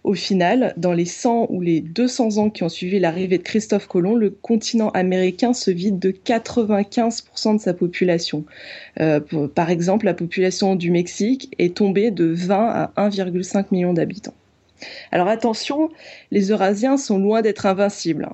Au 0.07 0.13
final, 0.13 0.73
dans 0.77 0.93
les 0.93 1.03
100 1.03 1.47
ou 1.49 1.59
les 1.59 1.81
200 1.81 2.37
ans 2.37 2.49
qui 2.49 2.63
ont 2.63 2.69
suivi 2.69 2.97
l'arrivée 2.97 3.39
de 3.39 3.43
Christophe 3.43 3.87
Colomb, 3.87 4.15
le 4.15 4.29
continent 4.29 4.89
américain 4.91 5.51
se 5.51 5.69
vide 5.69 5.99
de 5.99 6.11
95% 6.11 7.57
de 7.57 7.59
sa 7.59 7.73
population. 7.73 8.45
Euh, 9.01 9.19
par 9.53 9.69
exemple, 9.69 10.05
la 10.05 10.13
population 10.13 10.77
du 10.77 10.91
Mexique 10.91 11.53
est 11.59 11.75
tombée 11.75 12.09
de 12.09 12.23
20 12.23 12.89
à 12.95 13.09
1,5 13.09 13.65
million 13.71 13.91
d'habitants. 13.91 14.33
Alors 15.11 15.27
attention, 15.27 15.89
les 16.31 16.51
Eurasiens 16.51 16.97
sont 16.97 17.17
loin 17.17 17.41
d'être 17.41 17.65
invincibles. 17.65 18.29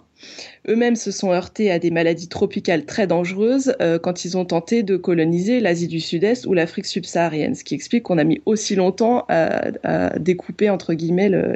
Eux-mêmes 0.67 0.95
se 0.95 1.11
sont 1.11 1.31
heurtés 1.31 1.71
à 1.71 1.79
des 1.79 1.91
maladies 1.91 2.27
tropicales 2.27 2.85
très 2.85 3.07
dangereuses 3.07 3.75
euh, 3.81 3.99
quand 3.99 4.25
ils 4.25 4.37
ont 4.37 4.45
tenté 4.45 4.83
de 4.83 4.95
coloniser 4.95 5.59
l'Asie 5.59 5.87
du 5.87 5.99
Sud-Est 5.99 6.45
ou 6.45 6.53
l'Afrique 6.53 6.85
subsaharienne, 6.85 7.55
ce 7.55 7.63
qui 7.63 7.75
explique 7.75 8.03
qu'on 8.03 8.17
a 8.17 8.23
mis 8.23 8.41
aussi 8.45 8.75
longtemps 8.75 9.25
à, 9.29 10.17
découper 10.19 10.69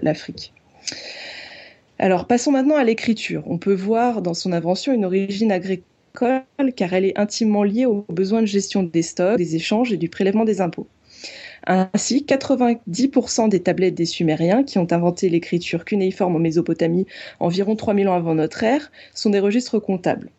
l'Afrique. 0.01 0.53
Alors 1.99 2.27
passons 2.27 2.51
maintenant 2.51 2.75
à 2.75 2.83
l'écriture. 2.83 3.43
On 3.47 3.57
peut 3.57 3.73
voir 3.73 4.21
dans 4.21 4.33
son 4.33 4.51
invention 4.51 4.93
une 4.93 5.05
origine 5.05 5.51
agricole 5.51 5.83
car 6.75 6.93
elle 6.93 7.05
est 7.05 7.17
intimement 7.17 7.63
liée 7.63 7.85
aux 7.85 8.05
besoins 8.09 8.41
de 8.41 8.47
gestion 8.47 8.83
des 8.83 9.01
stocks, 9.01 9.37
des 9.37 9.55
échanges 9.55 9.93
et 9.93 9.97
du 9.97 10.09
prélèvement 10.09 10.45
des 10.45 10.61
impôts. 10.61 10.87
Ainsi, 11.69 12.25
90% 12.25 13.49
des 13.49 13.61
tablettes 13.61 13.93
des 13.95 14.05
Sumériens 14.05 14.63
qui 14.63 14.77
ont 14.77 14.87
inventé 14.89 15.27
l'écriture 15.27 15.83
cunéiforme 15.83 16.37
en 16.37 16.39
Mésopotamie 16.39 17.05
environ 17.41 17.75
3000 17.75 18.07
ans 18.07 18.15
avant 18.15 18.35
notre 18.35 18.63
ère 18.63 18.89
sont 19.13 19.29
des 19.29 19.41
registres 19.41 19.77
comptables. 19.77 20.31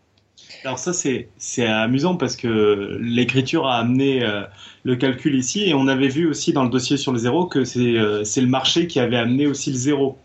Alors 0.65 0.79
ça 0.79 0.93
c'est 0.95 1.67
amusant 1.67 2.17
parce 2.17 2.35
que 2.35 2.99
l'écriture 3.03 3.67
a 3.67 3.77
amené 3.77 4.25
euh, 4.25 4.45
le 4.85 4.97
calcul 4.97 5.35
ici 5.35 5.69
et 5.69 5.75
on 5.75 5.87
avait 5.87 6.09
vu 6.09 6.27
aussi 6.27 6.55
dans 6.55 6.65
le 6.65 6.71
dossier 6.71 6.97
sur 6.97 7.13
le 7.13 7.19
zéro 7.19 7.47
que 7.47 7.65
c'est 7.65 7.97
euh, 7.99 8.23
le 8.23 8.47
marché 8.47 8.87
qui 8.87 8.99
avait 8.99 9.17
amené 9.17 9.47
aussi 9.47 9.71
le 9.71 9.77
zéro. 9.77 10.17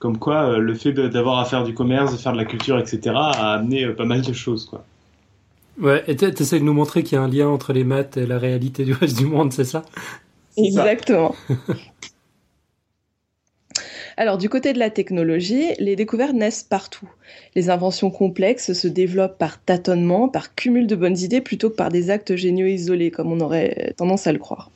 Comme 0.00 0.18
quoi 0.18 0.50
euh, 0.50 0.58
le 0.58 0.74
fait 0.74 0.92
d'avoir 0.92 1.38
à 1.38 1.44
faire 1.44 1.62
du 1.62 1.74
commerce, 1.74 2.10
de 2.12 2.16
faire 2.16 2.32
de 2.32 2.38
la 2.38 2.44
culture, 2.44 2.78
etc. 2.78 3.14
a 3.14 3.52
amené 3.54 3.86
pas 3.90 4.04
mal 4.04 4.22
de 4.22 4.32
choses 4.32 4.66
quoi. 4.66 4.84
Ouais, 5.78 6.02
et 6.06 6.16
tu 6.16 6.24
essaies 6.24 6.58
de 6.58 6.64
nous 6.64 6.72
montrer 6.72 7.02
qu'il 7.02 7.16
y 7.16 7.18
a 7.18 7.22
un 7.22 7.28
lien 7.28 7.48
entre 7.48 7.72
les 7.72 7.84
maths 7.84 8.16
et 8.16 8.26
la 8.26 8.38
réalité 8.38 8.84
du 8.84 8.92
reste 8.94 9.18
du 9.18 9.26
monde, 9.26 9.52
c'est 9.52 9.64
ça? 9.64 9.84
Exactement. 10.56 11.36
Alors, 14.18 14.38
du 14.38 14.48
côté 14.48 14.72
de 14.72 14.78
la 14.78 14.88
technologie, 14.88 15.74
les 15.78 15.94
découvertes 15.94 16.32
naissent 16.32 16.62
partout. 16.62 17.06
Les 17.54 17.68
inventions 17.68 18.10
complexes 18.10 18.72
se 18.72 18.88
développent 18.88 19.36
par 19.36 19.62
tâtonnement, 19.62 20.30
par 20.30 20.54
cumul 20.54 20.86
de 20.86 20.96
bonnes 20.96 21.18
idées, 21.18 21.42
plutôt 21.42 21.68
que 21.68 21.74
par 21.74 21.90
des 21.90 22.08
actes 22.08 22.34
géniaux 22.34 22.66
isolés, 22.66 23.10
comme 23.10 23.30
on 23.30 23.40
aurait 23.40 23.92
tendance 23.98 24.26
à 24.26 24.32
le 24.32 24.38
croire. 24.38 24.70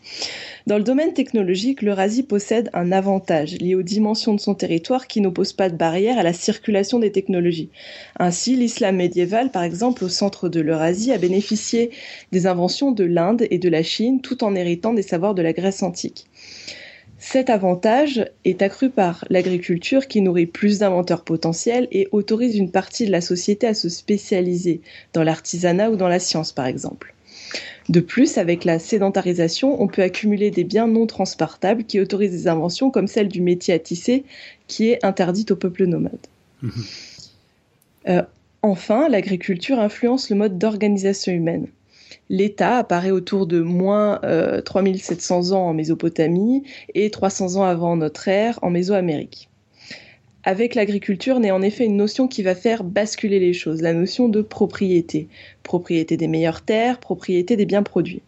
Dans 0.66 0.76
le 0.76 0.84
domaine 0.84 1.14
technologique, 1.14 1.80
l'Eurasie 1.80 2.22
possède 2.22 2.68
un 2.74 2.92
avantage 2.92 3.54
lié 3.54 3.74
aux 3.74 3.82
dimensions 3.82 4.34
de 4.34 4.40
son 4.40 4.54
territoire 4.54 5.06
qui 5.06 5.22
n'oppose 5.22 5.54
pas 5.54 5.70
de 5.70 5.76
barrière 5.76 6.18
à 6.18 6.22
la 6.22 6.34
circulation 6.34 6.98
des 6.98 7.10
technologies. 7.10 7.70
Ainsi, 8.18 8.56
l'islam 8.56 8.96
médiéval, 8.96 9.50
par 9.50 9.62
exemple, 9.62 10.04
au 10.04 10.10
centre 10.10 10.50
de 10.50 10.60
l'Eurasie, 10.60 11.12
a 11.12 11.18
bénéficié 11.18 11.92
des 12.30 12.46
inventions 12.46 12.92
de 12.92 13.04
l'Inde 13.04 13.46
et 13.50 13.58
de 13.58 13.70
la 13.70 13.82
Chine 13.82 14.20
tout 14.20 14.44
en 14.44 14.54
héritant 14.54 14.92
des 14.92 15.02
savoirs 15.02 15.34
de 15.34 15.40
la 15.40 15.54
Grèce 15.54 15.82
antique. 15.82 16.26
Cet 17.22 17.50
avantage 17.50 18.24
est 18.46 18.62
accru 18.62 18.88
par 18.88 19.26
l'agriculture 19.28 20.08
qui 20.08 20.22
nourrit 20.22 20.46
plus 20.46 20.78
d'inventeurs 20.78 21.22
potentiels 21.22 21.86
et 21.92 22.08
autorise 22.12 22.56
une 22.56 22.70
partie 22.70 23.04
de 23.04 23.12
la 23.12 23.20
société 23.20 23.66
à 23.66 23.74
se 23.74 23.90
spécialiser 23.90 24.80
dans 25.12 25.22
l'artisanat 25.22 25.90
ou 25.90 25.96
dans 25.96 26.08
la 26.08 26.18
science 26.18 26.50
par 26.50 26.64
exemple. 26.64 27.14
De 27.90 28.00
plus, 28.00 28.38
avec 28.38 28.64
la 28.64 28.78
sédentarisation, 28.78 29.82
on 29.82 29.86
peut 29.86 30.02
accumuler 30.02 30.50
des 30.50 30.64
biens 30.64 30.86
non 30.86 31.06
transportables 31.06 31.84
qui 31.84 32.00
autorisent 32.00 32.30
des 32.32 32.48
inventions 32.48 32.90
comme 32.90 33.06
celle 33.06 33.28
du 33.28 33.42
métier 33.42 33.74
à 33.74 33.78
tisser 33.78 34.24
qui 34.66 34.88
est 34.88 35.04
interdite 35.04 35.50
au 35.50 35.56
peuple 35.56 35.84
nomade. 35.84 36.26
Mhm. 36.62 36.72
Euh, 38.08 38.22
enfin, 38.62 39.10
l'agriculture 39.10 39.78
influence 39.78 40.30
le 40.30 40.36
mode 40.36 40.58
d'organisation 40.58 41.32
humaine 41.32 41.66
l'État 42.28 42.78
apparaît 42.78 43.10
autour 43.10 43.46
de 43.46 43.60
moins 43.60 44.20
3700 44.64 45.52
euh, 45.52 45.54
ans 45.54 45.68
en 45.68 45.74
Mésopotamie 45.74 46.62
et 46.94 47.10
300 47.10 47.56
ans 47.56 47.64
avant 47.64 47.96
notre 47.96 48.28
ère 48.28 48.58
en 48.62 48.70
Mésoamérique. 48.70 49.48
Avec 50.42 50.74
l'agriculture 50.74 51.38
naît 51.38 51.50
en 51.50 51.60
effet 51.60 51.84
une 51.84 51.98
notion 51.98 52.26
qui 52.26 52.42
va 52.42 52.54
faire 52.54 52.82
basculer 52.82 53.38
les 53.38 53.52
choses, 53.52 53.82
la 53.82 53.92
notion 53.92 54.28
de 54.28 54.40
propriété. 54.40 55.28
Propriété 55.62 56.16
des 56.16 56.28
meilleures 56.28 56.62
terres, 56.62 56.98
propriété 56.98 57.56
des 57.56 57.66
biens 57.66 57.82
produits. 57.82 58.22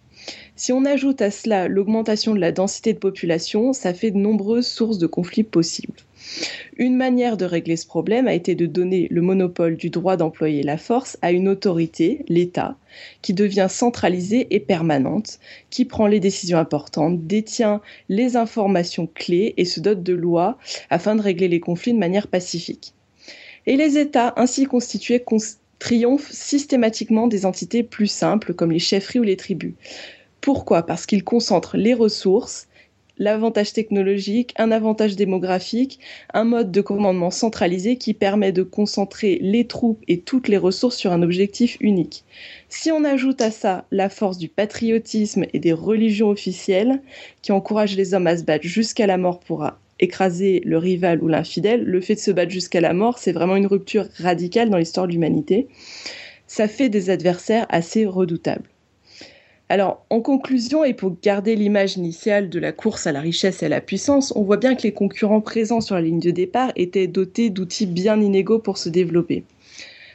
Si 0.54 0.72
on 0.72 0.84
ajoute 0.84 1.22
à 1.22 1.30
cela 1.30 1.68
l'augmentation 1.68 2.34
de 2.34 2.40
la 2.40 2.52
densité 2.52 2.92
de 2.92 2.98
population, 2.98 3.72
ça 3.72 3.94
fait 3.94 4.10
de 4.10 4.18
nombreuses 4.18 4.66
sources 4.66 4.98
de 4.98 5.06
conflits 5.06 5.42
possibles. 5.42 5.94
Une 6.76 6.96
manière 6.96 7.36
de 7.36 7.44
régler 7.44 7.76
ce 7.76 7.86
problème 7.86 8.26
a 8.26 8.34
été 8.34 8.54
de 8.54 8.66
donner 8.66 9.08
le 9.10 9.20
monopole 9.20 9.76
du 9.76 9.90
droit 9.90 10.16
d'employer 10.16 10.62
la 10.62 10.78
force 10.78 11.18
à 11.22 11.32
une 11.32 11.48
autorité, 11.48 12.24
l'État, 12.28 12.76
qui 13.20 13.34
devient 13.34 13.68
centralisée 13.68 14.46
et 14.50 14.60
permanente, 14.60 15.38
qui 15.70 15.84
prend 15.84 16.06
les 16.06 16.20
décisions 16.20 16.58
importantes, 16.58 17.26
détient 17.26 17.80
les 18.08 18.36
informations 18.36 19.06
clés 19.06 19.54
et 19.56 19.64
se 19.64 19.80
dote 19.80 20.02
de 20.02 20.14
lois 20.14 20.58
afin 20.90 21.14
de 21.14 21.22
régler 21.22 21.48
les 21.48 21.60
conflits 21.60 21.92
de 21.92 21.98
manière 21.98 22.28
pacifique. 22.28 22.94
Et 23.66 23.76
les 23.76 23.98
États 23.98 24.32
ainsi 24.36 24.64
constitués 24.64 25.24
triomphent 25.78 26.32
systématiquement 26.32 27.26
des 27.26 27.46
entités 27.46 27.82
plus 27.82 28.06
simples 28.06 28.54
comme 28.54 28.72
les 28.72 28.78
chefferies 28.78 29.20
ou 29.20 29.24
les 29.24 29.36
tribus. 29.36 29.74
Pourquoi? 30.40 30.82
Parce 30.84 31.06
qu'ils 31.06 31.22
concentrent 31.22 31.76
les 31.76 31.94
ressources, 31.94 32.66
l'avantage 33.22 33.72
technologique, 33.72 34.52
un 34.56 34.72
avantage 34.72 35.14
démographique, 35.14 36.00
un 36.34 36.42
mode 36.42 36.72
de 36.72 36.80
commandement 36.80 37.30
centralisé 37.30 37.96
qui 37.96 38.14
permet 38.14 38.50
de 38.50 38.64
concentrer 38.64 39.38
les 39.40 39.66
troupes 39.68 40.02
et 40.08 40.18
toutes 40.18 40.48
les 40.48 40.56
ressources 40.56 40.96
sur 40.96 41.12
un 41.12 41.22
objectif 41.22 41.76
unique. 41.80 42.24
Si 42.68 42.90
on 42.90 43.04
ajoute 43.04 43.40
à 43.40 43.52
ça 43.52 43.84
la 43.92 44.08
force 44.08 44.38
du 44.38 44.48
patriotisme 44.48 45.44
et 45.52 45.60
des 45.60 45.72
religions 45.72 46.30
officielles 46.30 47.00
qui 47.42 47.52
encouragent 47.52 47.96
les 47.96 48.12
hommes 48.12 48.26
à 48.26 48.36
se 48.36 48.42
battre 48.42 48.66
jusqu'à 48.66 49.06
la 49.06 49.18
mort 49.18 49.38
pour 49.38 49.70
écraser 50.00 50.60
le 50.64 50.78
rival 50.78 51.22
ou 51.22 51.28
l'infidèle, 51.28 51.84
le 51.84 52.00
fait 52.00 52.16
de 52.16 52.20
se 52.20 52.32
battre 52.32 52.50
jusqu'à 52.50 52.80
la 52.80 52.92
mort, 52.92 53.18
c'est 53.18 53.32
vraiment 53.32 53.54
une 53.54 53.68
rupture 53.68 54.06
radicale 54.18 54.68
dans 54.68 54.78
l'histoire 54.78 55.06
de 55.06 55.12
l'humanité. 55.12 55.68
Ça 56.48 56.66
fait 56.66 56.88
des 56.88 57.08
adversaires 57.08 57.66
assez 57.68 58.04
redoutables. 58.04 58.68
Alors, 59.72 60.04
en 60.10 60.20
conclusion, 60.20 60.84
et 60.84 60.92
pour 60.92 61.16
garder 61.22 61.56
l'image 61.56 61.96
initiale 61.96 62.50
de 62.50 62.58
la 62.58 62.72
course 62.72 63.06
à 63.06 63.12
la 63.12 63.22
richesse 63.22 63.62
et 63.62 63.66
à 63.66 63.68
la 63.70 63.80
puissance, 63.80 64.30
on 64.36 64.42
voit 64.42 64.58
bien 64.58 64.74
que 64.74 64.82
les 64.82 64.92
concurrents 64.92 65.40
présents 65.40 65.80
sur 65.80 65.94
la 65.94 66.02
ligne 66.02 66.20
de 66.20 66.30
départ 66.30 66.72
étaient 66.76 67.06
dotés 67.06 67.48
d'outils 67.48 67.86
bien 67.86 68.20
inégaux 68.20 68.58
pour 68.58 68.76
se 68.76 68.90
développer. 68.90 69.44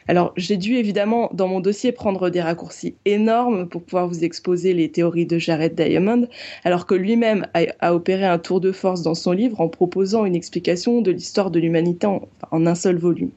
Alors, 0.08 0.32
j'ai 0.38 0.58
dû 0.58 0.76
évidemment, 0.76 1.32
dans 1.34 1.48
mon 1.48 1.60
dossier, 1.60 1.92
prendre 1.92 2.30
des 2.30 2.40
raccourcis 2.40 2.94
énormes 3.06 3.68
pour 3.68 3.82
pouvoir 3.82 4.08
vous 4.08 4.24
exposer 4.24 4.74
les 4.74 4.92
théories 4.92 5.26
de 5.26 5.40
Jared 5.40 5.74
Diamond, 5.74 6.28
alors 6.64 6.86
que 6.86 6.94
lui-même 6.94 7.48
a, 7.56 7.96
opéré 7.96 8.28
un 8.28 8.38
tour 8.38 8.62
de 8.62 8.72
force 8.72 9.02
dans 9.02 9.16
son 9.16 9.32
livre 9.32 9.60
en 9.60 9.70
proposant 9.70 10.26
une 10.26 10.36
explication 10.36 11.02
de 11.02 11.10
l'histoire 11.10 11.50
de 11.50 11.60
l'humanité 11.60 12.06
en 12.06 12.68
un 12.68 12.76
seul 12.76 12.98
volume. 12.98 13.32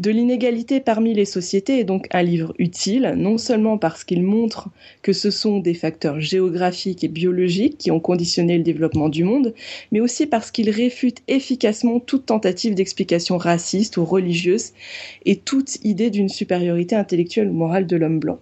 De 0.00 0.10
l'inégalité 0.10 0.80
parmi 0.80 1.14
les 1.14 1.24
sociétés 1.24 1.78
est 1.78 1.84
donc 1.84 2.08
un 2.10 2.24
livre 2.24 2.52
utile, 2.58 3.14
non 3.16 3.38
seulement 3.38 3.78
parce 3.78 4.02
qu'il 4.02 4.24
montre 4.24 4.68
que 5.02 5.12
ce 5.12 5.30
sont 5.30 5.60
des 5.60 5.74
facteurs 5.74 6.20
géographiques 6.20 7.04
et 7.04 7.08
biologiques 7.08 7.78
qui 7.78 7.92
ont 7.92 8.00
conditionné 8.00 8.58
le 8.58 8.64
développement 8.64 9.08
du 9.08 9.22
monde, 9.22 9.54
mais 9.92 10.00
aussi 10.00 10.26
parce 10.26 10.50
qu'il 10.50 10.68
réfute 10.68 11.22
efficacement 11.28 12.00
toute 12.00 12.26
tentative 12.26 12.74
d'explication 12.74 13.38
raciste 13.38 13.96
ou 13.96 14.04
religieuse 14.04 14.72
et 15.26 15.36
toute 15.36 15.76
idée 15.84 16.10
d'une 16.10 16.28
supériorité 16.28 16.96
intellectuelle 16.96 17.50
ou 17.50 17.54
morale 17.54 17.86
de 17.86 17.96
l'homme 17.96 18.18
blanc. 18.18 18.40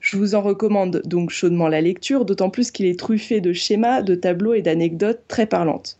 Je 0.00 0.16
vous 0.16 0.34
en 0.34 0.40
recommande 0.40 1.02
donc 1.04 1.28
chaudement 1.28 1.68
la 1.68 1.82
lecture, 1.82 2.24
d'autant 2.24 2.48
plus 2.48 2.70
qu'il 2.70 2.86
est 2.86 2.98
truffé 2.98 3.42
de 3.42 3.52
schémas, 3.52 4.00
de 4.00 4.14
tableaux 4.14 4.54
et 4.54 4.62
d'anecdotes 4.62 5.20
très 5.28 5.44
parlantes. 5.44 5.99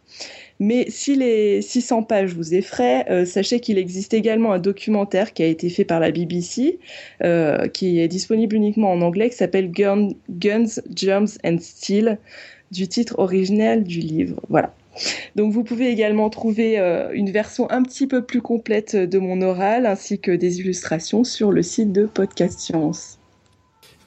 Mais 0.60 0.90
si 0.90 1.16
les 1.16 1.62
600 1.62 2.02
pages 2.02 2.34
vous 2.34 2.54
effraient, 2.54 3.06
euh, 3.10 3.24
sachez 3.24 3.60
qu'il 3.60 3.78
existe 3.78 4.12
également 4.12 4.52
un 4.52 4.58
documentaire 4.58 5.32
qui 5.32 5.42
a 5.42 5.46
été 5.46 5.70
fait 5.70 5.86
par 5.86 6.00
la 6.00 6.10
BBC, 6.10 6.78
euh, 7.24 7.66
qui 7.66 7.98
est 7.98 8.08
disponible 8.08 8.54
uniquement 8.54 8.92
en 8.92 9.00
anglais, 9.00 9.30
qui 9.30 9.36
s'appelle 9.36 9.70
Guns, 9.70 10.10
Germs 10.94 11.28
and 11.44 11.56
Steel, 11.60 12.18
du 12.70 12.86
titre 12.88 13.18
original 13.18 13.84
du 13.84 14.00
livre. 14.00 14.38
Voilà. 14.50 14.74
Donc 15.34 15.50
vous 15.50 15.64
pouvez 15.64 15.88
également 15.88 16.28
trouver 16.28 16.78
euh, 16.78 17.10
une 17.14 17.30
version 17.30 17.70
un 17.70 17.82
petit 17.82 18.06
peu 18.06 18.22
plus 18.22 18.42
complète 18.42 18.94
de 18.94 19.18
mon 19.18 19.40
oral, 19.40 19.86
ainsi 19.86 20.20
que 20.20 20.30
des 20.30 20.60
illustrations 20.60 21.24
sur 21.24 21.52
le 21.52 21.62
site 21.62 21.90
de 21.90 22.04
Podcast 22.04 22.60
Science. 22.60 23.18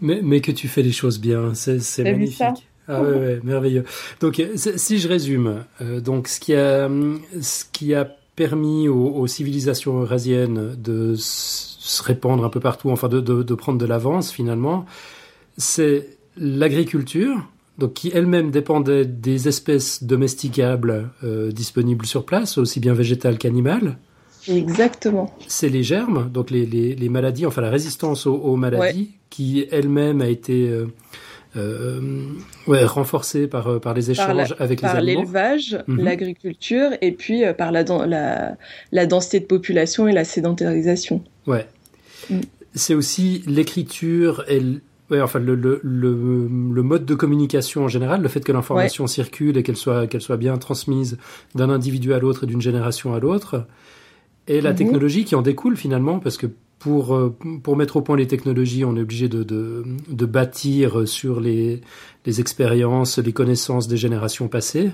Mais, 0.02 0.20
mais 0.22 0.40
que 0.40 0.52
tu 0.52 0.68
fais 0.68 0.84
les 0.84 0.92
choses 0.92 1.20
bien, 1.20 1.56
c'est 1.56 2.04
magnifique. 2.04 2.68
Ah 2.88 3.02
ouais, 3.02 3.40
merveilleux. 3.44 3.86
Donc, 4.20 4.40
euh, 4.40 4.56
si 4.56 5.00
je 5.00 5.08
résume, 5.08 5.64
euh, 5.82 6.02
donc 6.02 6.28
ce 6.28 6.40
qui 6.40 6.54
a, 6.54 6.90
ce 7.42 7.64
qui 7.72 7.94
a 7.94 8.06
permis 8.36 8.88
aux, 8.88 9.28
civilisations 9.28 10.02
eurasiennes 10.02 10.76
de 10.76 11.14
se 11.18 12.04
répandre 12.04 12.44
un 12.44 12.50
peu 12.50 12.60
partout, 12.60 12.90
enfin 12.90 13.08
de, 13.08 13.20
de, 13.20 13.44
de 13.44 13.54
prendre 13.54 13.78
de 13.78 13.86
l'avance 13.86 14.32
finalement, 14.32 14.86
c'est 15.58 16.18
l'agriculture, 16.36 17.48
donc 17.78 17.94
qui 17.94 18.12
elle-même 18.14 18.52
dépendait 18.52 19.06
des 19.06 19.48
espèces 19.48 20.04
domesticables 20.04 21.10
euh, 21.24 21.52
disponibles 21.52 22.06
sur 22.06 22.26
place, 22.26 22.58
aussi 22.58 22.80
bien 22.80 22.94
végétales 22.94 23.38
qu'animales. 23.38 23.98
Exactement. 24.48 25.34
C'est 25.48 25.70
les 25.70 25.84
germes, 25.84 26.30
donc 26.30 26.52
les, 26.52 26.66
les, 26.66 26.96
les, 26.96 27.10
maladies, 27.10 27.46
enfin 27.46 27.62
la 27.62 27.70
résistance 27.70 28.28
aux, 28.28 28.56
maladies, 28.56 29.12
qui 29.30 29.66
elle-même 29.72 30.22
a 30.22 30.28
été 30.28 30.68
euh, 30.70 30.88
euh, 31.56 32.00
ouais, 32.68 32.84
renforcée 32.84 33.48
par, 33.48 33.68
euh, 33.68 33.80
par 33.80 33.94
les 33.94 34.12
échanges 34.12 34.56
avec 34.60 34.82
les 34.82 34.88
animaux. 34.88 34.94
Par 34.94 35.02
l'élevage, 35.02 35.78
mhm. 35.88 36.02
l'agriculture, 36.02 36.90
et 37.02 37.12
puis 37.12 37.46
euh, 37.46 37.54
par 37.54 37.72
la, 37.72 37.84
la, 37.84 38.58
la, 38.92 39.06
densité 39.06 39.40
de 39.40 39.46
population 39.46 40.08
et 40.08 40.14
la 40.14 40.24
sédentarisation. 40.24 41.24
Ouais. 41.46 41.68
Mm. 42.30 42.40
C'est 42.74 42.96
aussi 42.96 43.44
l'écriture 43.46 44.44
et 44.48 44.62
Ouais, 45.12 45.22
enfin, 45.22 45.38
le, 45.38 45.54
le, 45.54 45.82
le, 45.84 46.48
le, 46.74 46.82
mode 46.82 47.06
de 47.06 47.14
communication 47.14 47.84
en 47.84 47.88
général, 47.90 48.22
le 48.22 48.30
fait 48.30 48.40
que 48.40 48.54
l'information 48.54 49.06
circule 49.06 49.58
et 49.58 49.64
qu'elle 49.64 49.76
soit, 49.76 50.08
qu'elle 50.08 50.22
soit 50.22 50.38
bien 50.38 50.58
transmise 50.58 51.18
d'un 51.56 51.70
individu 51.70 52.14
à 52.14 52.20
l'autre 52.20 52.46
et 52.46 52.48
d'une 52.48 52.62
génération 52.62 53.14
à 53.14 53.20
l'autre, 53.20 53.68
et 54.48 54.62
la 54.62 54.72
mhm. 54.72 54.78
technologie 54.78 55.26
qui 55.26 55.36
en 55.36 55.42
découle 55.42 55.76
finalement, 55.76 56.20
parce 56.20 56.38
que 56.38 56.48
pour, 56.84 57.16
euh, 57.16 57.34
pour 57.64 57.78
mettre 57.78 57.96
au 57.96 58.02
point 58.02 58.18
les 58.18 58.28
technologies, 58.28 58.84
on 58.84 58.98
est 58.98 59.02
obligé 59.02 59.30
de, 59.30 59.44
de, 59.44 59.86
de 60.10 60.26
bâtir 60.26 61.08
sur 61.08 61.40
les, 61.40 61.80
les 62.26 62.42
expériences, 62.42 63.20
les 63.20 63.32
connaissances 63.32 63.88
des 63.88 63.96
générations 63.96 64.50
passées. 64.50 64.92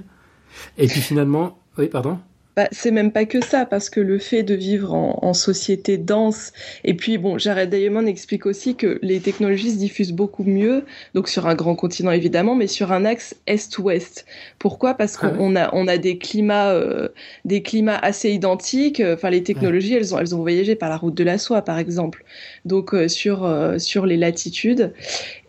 Et 0.78 0.86
puis 0.86 1.02
finalement, 1.02 1.58
oui, 1.80 1.88
pardon? 1.88 2.20
Bah, 2.60 2.68
c'est 2.74 2.92
même 2.92 3.14
pas 3.14 3.24
que 3.24 3.40
ça, 3.40 3.66
parce 3.66 3.90
que 3.90 4.02
le 4.02 4.20
fait 4.20 4.44
de 4.44 4.54
vivre 4.54 4.94
en, 4.94 5.34
société 5.34 5.98
dense, 5.98 6.52
et 6.84 6.94
puis 6.94 7.18
bon, 7.18 7.38
Jared 7.38 7.70
Diamond 7.70 8.06
explique 8.06 8.46
aussi 8.46 8.76
que 8.76 9.00
les 9.02 9.22
technologies 9.22 9.72
se 9.72 9.78
diffusent 9.78 10.12
beaucoup 10.12 10.44
mieux, 10.44 10.84
donc 11.14 11.30
sur 11.30 11.48
un 11.48 11.56
grand 11.56 11.76
continent 11.76 12.12
évidemment, 12.12 12.56
mais 12.56 12.68
sur 12.68 12.92
un 12.92 13.06
axe 13.06 13.34
est-ouest. 13.48 14.26
Pourquoi? 14.58 14.94
Parce 14.96 15.18
ah 15.22 15.30
qu'on 15.30 15.56
a, 15.56 15.74
on 15.74 15.88
a 15.88 15.98
des 15.98 16.18
climats, 16.18 16.72
euh, 16.74 17.08
des 17.46 17.62
climats 17.64 17.98
assez 17.98 18.30
identiques. 18.30 19.02
Enfin, 19.06 19.30
les 19.30 19.42
technologies, 19.42 19.94
elles 19.94 20.14
ont, 20.14 20.20
elles 20.20 20.36
ont 20.36 20.42
voyagé 20.42 20.76
par 20.76 20.90
la 20.90 20.98
route 20.98 21.16
de 21.16 21.24
la 21.24 21.38
soie, 21.38 21.62
par 21.62 21.80
exemple. 21.80 22.26
Donc 22.66 22.94
euh, 22.94 23.08
sur 23.08 23.46
euh, 23.46 23.78
sur 23.78 24.06
les 24.06 24.18
latitudes 24.18 24.92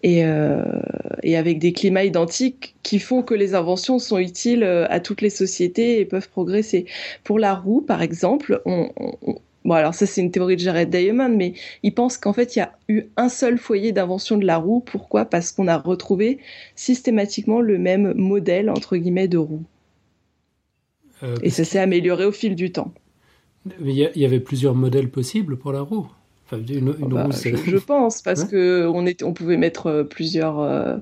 et, 0.03 0.25
euh, 0.25 0.63
et 1.23 1.37
avec 1.37 1.59
des 1.59 1.73
climats 1.73 2.05
identiques 2.05 2.75
qui 2.83 2.99
font 2.99 3.23
que 3.23 3.35
les 3.35 3.55
inventions 3.55 3.99
sont 3.99 4.19
utiles 4.19 4.63
euh, 4.63 4.87
à 4.89 5.01
toutes 5.01 5.21
les 5.21 5.31
sociétés 5.31 6.01
et 6.01 6.05
peuvent 6.05 6.29
progresser. 6.29 6.87
Pour 7.25 7.39
la 7.39 7.55
roue, 7.55 7.81
par 7.81 8.03
exemple, 8.03 8.63
on, 8.65 8.91
bon 9.65 9.75
alors 9.75 9.95
ça 9.95 10.07
c'est 10.07 10.21
une 10.21 10.31
théorie 10.31 10.57
de 10.57 10.61
Jared 10.61 10.91
Diamond, 10.91 11.35
mais 11.37 11.55
il 11.83 11.95
pense 11.95 12.17
qu'en 12.17 12.33
fait 12.33 12.57
il 12.57 12.61
y 12.61 12.63
a 12.63 12.73
eu 12.89 13.05
un 13.17 13.29
seul 13.29 13.59
foyer 13.59 13.93
d'invention 13.93 14.39
de 14.39 14.47
la 14.47 14.57
roue. 14.57 14.81
Pourquoi? 14.81 15.25
Parce 15.25 15.53
qu'on 15.53 15.69
a 15.69 15.77
retrouvé 15.77 16.39
systématiquement 16.75 17.61
le 17.61 17.79
même 17.79 18.15
modèle 18.15 18.71
entre 18.71 18.97
guillemets 18.97 19.29
de 19.29 19.39
roue. 19.39 19.65
Euh, 21.23 21.37
et 21.43 21.51
ça 21.51 21.65
s'est 21.65 21.79
amélioré 21.79 22.25
au 22.25 22.33
fil 22.33 22.55
du 22.55 22.73
temps. 22.73 22.93
Il 23.85 23.91
y, 23.91 24.25
avait 24.25 24.41
plusieurs 24.41 24.75
modèles 24.75 25.11
possibles 25.11 25.59
pour 25.59 25.73
la 25.73 25.83
roue. 25.83 26.11
Oh 26.53 26.57
bah, 26.57 27.29
je, 27.31 27.77
pense 27.77 28.23
parce 28.23 28.45
que 28.45 28.87
on, 28.87 29.07
était, 29.07 29.23
on 29.23 29.35
pouvait 29.35 29.59
mettre 29.59 29.87
euh, 29.87 30.03
plusieurs. 30.03 30.61
Euh, 30.61 30.97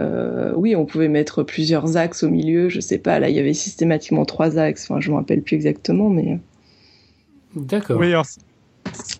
euh, 0.00 0.52
oui, 0.54 0.76
on 0.76 0.84
pouvait 0.84 1.08
mettre 1.08 1.42
plusieurs 1.42 1.96
axes 1.96 2.22
au 2.22 2.28
milieu. 2.28 2.68
Je 2.68 2.80
sais 2.80 2.98
pas. 2.98 3.18
Là, 3.18 3.28
il 3.28 3.36
y 3.36 3.38
avait 3.38 3.54
systématiquement 3.54 4.24
trois 4.24 4.58
axes. 4.58 4.90
Enfin, 4.90 5.00
je 5.00 5.10
me 5.10 5.16
rappelle 5.16 5.42
plus 5.42 5.56
exactement, 5.56 6.10
mais. 6.10 6.38
D'accord. 7.54 7.98
Oui, 7.98 8.12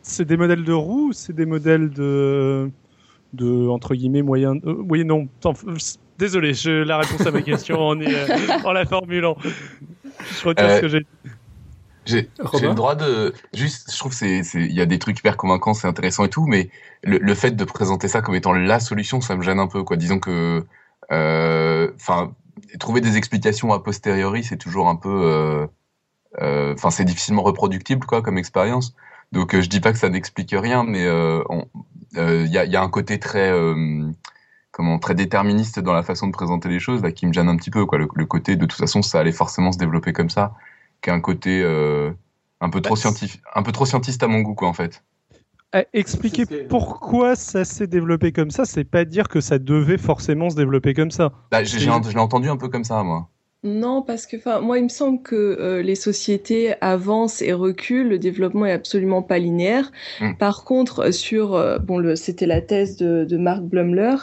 c'est 0.03 0.25
des 0.25 0.37
modèles 0.37 0.65
de 0.65 0.73
roues, 0.73 1.13
c'est 1.13 1.35
des 1.35 1.47
modèles 1.47 1.91
de 1.91 2.71
de 3.33 3.69
entre 3.69 3.95
guillemets 3.95 4.23
moyens. 4.23 4.61
oui, 4.65 5.05
non. 5.05 5.29
Désolé, 6.19 6.55
je, 6.55 6.71
la 6.71 6.99
réponse 6.99 7.27
à 7.27 7.31
ma 7.31 7.43
question 7.43 7.79
en, 7.79 8.01
en 8.65 8.73
la 8.73 8.87
formulant. 8.87 9.37
Je 9.43 10.49
retire 10.49 10.77
ce 10.77 10.81
que 10.81 10.89
j'ai 10.89 11.07
j'ai 12.07 12.29
le 12.45 12.75
droit 12.75 12.95
de 12.95 13.35
juste, 13.53 13.93
je 13.93 13.99
trouve 13.99 14.13
c'est 14.13 14.41
il 14.55 14.73
y 14.73 14.81
a 14.81 14.87
des 14.87 14.99
trucs 14.99 15.19
hyper 15.19 15.37
convaincants, 15.37 15.75
c'est 15.75 15.89
intéressant 15.89 16.25
et 16.25 16.29
tout, 16.29 16.47
mais 16.47 16.71
le, 17.03 17.19
le, 17.19 17.35
fait 17.35 17.53
de 17.53 17.65
présenter 17.65 18.09
ça 18.09 18.23
comme 18.23 18.35
étant 18.35 18.53
la 18.53 18.81
solution, 18.81 19.21
ça 19.21 19.37
me 19.37 19.43
gêne 19.43 19.59
un 19.59 19.67
peu 19.67 19.83
quoi. 19.83 19.97
Disons 19.97 20.19
que, 20.19 20.65
euh, 21.13 21.91
enfin, 21.97 22.33
trouver 22.79 23.01
des 23.01 23.17
explications 23.17 23.73
a 23.73 23.81
posteriori, 23.83 24.45
c'est 24.45 24.57
toujours 24.57 24.89
un 24.89 24.97
peu, 24.97 25.09
euh, 25.09 25.67
euh, 26.41 26.75
enfin, 26.75 26.91
c'est 26.91 27.05
difficilement 27.05 27.43
reproductible 27.43 28.07
quoi 28.07 28.23
comme 28.23 28.39
expérience. 28.39 28.95
Donc 29.33 29.59
je 29.59 29.69
dis 29.69 29.81
pas 29.81 29.93
que 29.93 29.99
ça 29.99 30.09
n'explique 30.09 30.55
rien, 30.57 30.85
mais 30.85 31.03
il 31.03 32.51
y 32.53 32.59
a, 32.59 32.65
y, 32.65 32.77
a, 32.77 32.83
un 32.83 32.89
côté 32.89 33.19
très 33.19 33.53
comment 34.71 34.99
très 34.99 35.15
déterministe 35.15 35.81
dans 35.81 35.95
la 35.95 36.03
façon 36.03 36.27
de 36.29 36.33
présenter 36.33 36.69
les 36.69 36.81
choses 36.81 37.03
là 37.03 37.11
qui 37.11 37.27
me 37.27 37.33
gêne 37.33 37.49
un 37.49 37.57
petit 37.57 37.71
peu 37.71 37.87
quoi. 37.87 37.99
Le, 37.99 38.09
le 38.15 38.27
côté 38.27 38.57
de 38.57 38.67
toute 38.67 38.79
façon 38.79 39.03
ça 39.03 39.19
allait 39.19 39.33
forcément 39.33 39.73
se 39.73 39.79
développer 39.79 40.13
comme 40.13 40.31
ça 40.31 40.55
qui 41.07 41.11
a 41.11 41.15
un 41.15 41.21
côté 41.21 41.63
euh, 41.63 42.11
un 42.61 42.69
peu 42.69 42.81
trop 42.81 42.97
bah, 42.97 43.01
scientifique, 43.01 43.41
un 43.55 43.63
peu 43.63 43.71
trop 43.71 43.87
scientiste 43.87 44.25
à 44.25 44.27
mon 44.27 44.41
goût, 44.41 44.57
quoi, 44.57 44.67
en 44.67 44.73
fait. 44.73 45.05
Euh, 45.77 45.85
expliquer 45.93 46.45
pourquoi 46.69 47.37
ça 47.37 47.65
s'est 47.65 47.87
développé 47.87 48.33
comme 48.33 48.51
ça, 48.51 48.65
c'est 48.65 48.83
pas 48.83 49.05
dire 49.05 49.29
que 49.29 49.41
ça 49.41 49.61
devait 49.61 49.99
forcément 49.99 50.51
se 50.51 50.57
développer 50.57 50.95
comme 50.95 51.13
ça. 51.13 51.31
Bah, 51.53 51.63
j'ai 51.63 51.89
entendu 51.89 52.49
un 52.49 52.57
peu 52.57 52.69
comme 52.69 52.83
ça, 52.83 53.05
moi. 53.05 53.29
Non, 53.67 54.01
parce 54.01 54.27
que 54.27 54.37
enfin, 54.37 54.61
moi, 54.61 54.79
il 54.79 54.85
me 54.85 54.89
semble 54.89 55.21
que 55.21 55.35
euh, 55.35 55.83
les 55.83 55.97
sociétés 55.97 56.75
avancent 56.81 57.43
et 57.43 57.53
reculent. 57.53 58.09
Le 58.09 58.19
développement 58.19 58.65
est 58.65 58.73
absolument 58.73 59.23
pas 59.23 59.41
linéaire. 59.41 59.91
Hmm. 60.21 60.35
Par 60.39 60.63
contre, 60.63 61.11
sur 61.13 61.57
euh, 61.57 61.79
bon, 61.79 62.15
c'était 62.15 62.47
la 62.47 62.61
thèse 62.61 62.97
de, 62.97 63.25
de 63.25 63.37
Mark 63.37 63.63
Blumler 63.63 64.15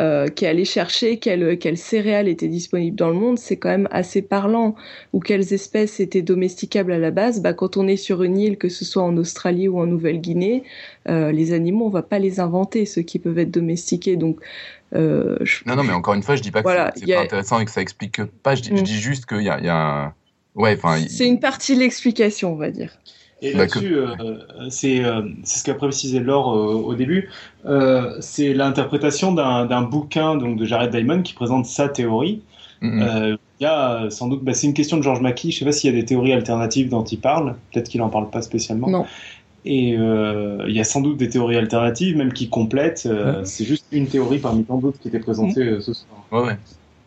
euh, 0.00 0.26
qui 0.26 0.44
allait 0.44 0.64
chercher 0.64 1.18
quelles 1.18 1.56
quelle 1.58 1.76
céréales 1.76 2.26
étaient 2.26 2.48
disponibles 2.48 2.96
dans 2.96 3.10
le 3.10 3.14
monde. 3.14 3.38
C'est 3.38 3.58
quand 3.58 3.68
même 3.68 3.88
assez 3.92 4.22
parlant. 4.22 4.74
Ou 5.12 5.20
quelles 5.20 5.54
espèces 5.54 6.00
étaient 6.00 6.22
domesticables 6.22 6.90
à 6.90 6.98
la 6.98 7.12
base. 7.12 7.40
Bah, 7.42 7.52
quand 7.52 7.76
on 7.76 7.86
est 7.86 7.96
sur 7.96 8.24
une 8.24 8.38
île, 8.38 8.58
que 8.58 8.68
ce 8.68 8.84
soit 8.84 9.04
en 9.04 9.16
Australie 9.16 9.68
ou 9.68 9.78
en 9.78 9.86
Nouvelle-Guinée, 9.86 10.64
les 11.06 11.52
animaux, 11.52 11.86
on 11.86 11.90
va 11.90 12.02
pas 12.02 12.18
les 12.18 12.38
inventer, 12.38 12.86
ceux 12.86 13.02
qui 13.02 13.18
peuvent 13.18 13.38
être 13.38 13.50
domestiqués. 13.50 14.16
Donc 14.16 14.38
euh, 14.94 15.36
non, 15.66 15.76
non, 15.76 15.84
mais 15.84 15.92
encore 15.92 16.14
une 16.14 16.22
fois, 16.22 16.36
je 16.36 16.42
dis 16.42 16.50
pas 16.50 16.62
que 16.62 16.68
c'est 16.96 17.06
pas 17.14 17.22
intéressant 17.22 17.60
et 17.60 17.64
que 17.64 17.70
ça 17.70 17.80
explique 17.80 18.22
pas. 18.24 18.54
Je 18.54 18.62
dis, 18.62 18.70
je 18.70 18.80
mm. 18.80 18.84
dis 18.84 18.98
juste 18.98 19.26
qu'il 19.26 19.42
y 19.42 19.50
a, 19.50 19.60
y 19.60 19.68
a 19.68 20.14
Ouais, 20.56 20.76
enfin. 20.76 21.00
C'est 21.08 21.28
une 21.28 21.38
partie 21.38 21.74
de 21.74 21.80
l'explication, 21.80 22.52
on 22.52 22.56
va 22.56 22.70
dire. 22.70 22.92
Et 23.40 23.52
bah, 23.52 23.60
là-dessus, 23.60 23.94
euh, 23.94 24.08
c'est 24.68 25.02
euh, 25.02 25.22
ce 25.44 25.64
qu'a 25.64 25.74
précisé 25.74 26.18
Laure 26.18 26.48
au 26.48 26.94
début. 26.94 27.30
c'est 28.20 28.52
l'interprétation 28.52 29.32
d'un 29.32 29.82
bouquin 29.82 30.36
donc 30.36 30.58
de 30.58 30.64
Jared 30.64 30.90
Diamond 30.90 31.22
qui 31.22 31.34
présente 31.34 31.66
sa 31.66 31.88
théorie. 31.88 32.42
Il 32.82 33.38
y 33.60 33.66
a 33.66 34.08
sans 34.10 34.26
doute, 34.26 34.42
bah, 34.42 34.54
c'est 34.54 34.66
une 34.66 34.74
question 34.74 34.96
de 34.96 35.02
George 35.02 35.20
Mackey. 35.20 35.50
Je 35.50 35.58
sais 35.58 35.64
pas 35.64 35.72
s'il 35.72 35.94
y 35.94 35.96
a 35.96 36.00
des 36.00 36.04
théories 36.04 36.32
alternatives 36.32 36.88
dont 36.88 37.04
il 37.04 37.20
parle. 37.20 37.54
Peut-être 37.72 37.88
qu'il 37.88 38.02
en 38.02 38.08
parle 38.08 38.28
pas 38.28 38.42
spécialement. 38.42 38.88
Non. 38.88 39.06
Et 39.64 39.96
euh, 39.98 40.64
il 40.68 40.74
y 40.74 40.80
a 40.80 40.84
sans 40.84 41.00
doute 41.00 41.18
des 41.18 41.28
théories 41.28 41.56
alternatives, 41.56 42.16
même 42.16 42.32
qui 42.32 42.48
complètent. 42.48 43.06
Euh, 43.06 43.44
c'est 43.44 43.64
juste 43.64 43.86
une 43.90 44.08
théorie 44.08 44.38
parmi 44.38 44.64
tant 44.64 44.78
d'autres 44.78 44.98
qui 44.98 45.08
était 45.08 45.20
présentée 45.20 45.60
euh, 45.60 45.80
ce 45.80 45.92
soir. 45.92 46.26
Ouais, 46.32 46.40
ouais. 46.40 46.58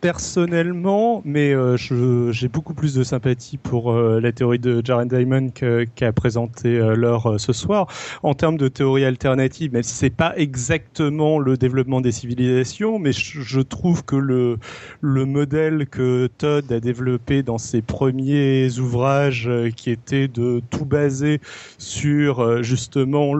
Personnellement, 0.04 1.22
mais 1.24 1.54
euh, 1.54 1.78
j'ai 1.78 2.48
beaucoup 2.48 2.74
plus 2.74 2.92
de 2.92 3.02
sympathie 3.02 3.56
pour 3.56 3.90
euh, 3.90 4.20
la 4.20 4.32
théorie 4.32 4.58
de 4.58 4.82
Jared 4.84 5.08
Diamond 5.08 5.48
qu'a 5.48 6.12
présenté 6.12 6.76
euh, 6.76 7.38
ce 7.38 7.54
soir. 7.54 7.86
En 8.22 8.34
termes 8.34 8.58
de 8.58 8.68
théorie 8.68 9.06
alternative, 9.06 9.72
même 9.72 9.82
si 9.82 9.94
c'est 9.94 10.10
pas 10.10 10.34
exactement 10.36 11.38
le 11.38 11.56
développement 11.56 12.02
des 12.02 12.12
civilisations, 12.12 12.98
mais 12.98 13.12
je, 13.12 13.60
trouve 13.62 14.04
que 14.04 14.16
le, 14.16 14.58
le 15.00 15.24
modèle 15.24 15.86
que 15.86 16.26
Todd 16.36 16.70
a 16.70 16.80
développé 16.80 17.42
dans 17.42 17.56
ses 17.56 17.80
premiers 17.80 18.78
ouvrages, 18.78 19.50
qui 19.74 19.88
était 19.88 20.28
de 20.28 20.60
tout 20.68 20.84
baser 20.84 21.40
sur 21.78 22.62
justement 22.62 23.32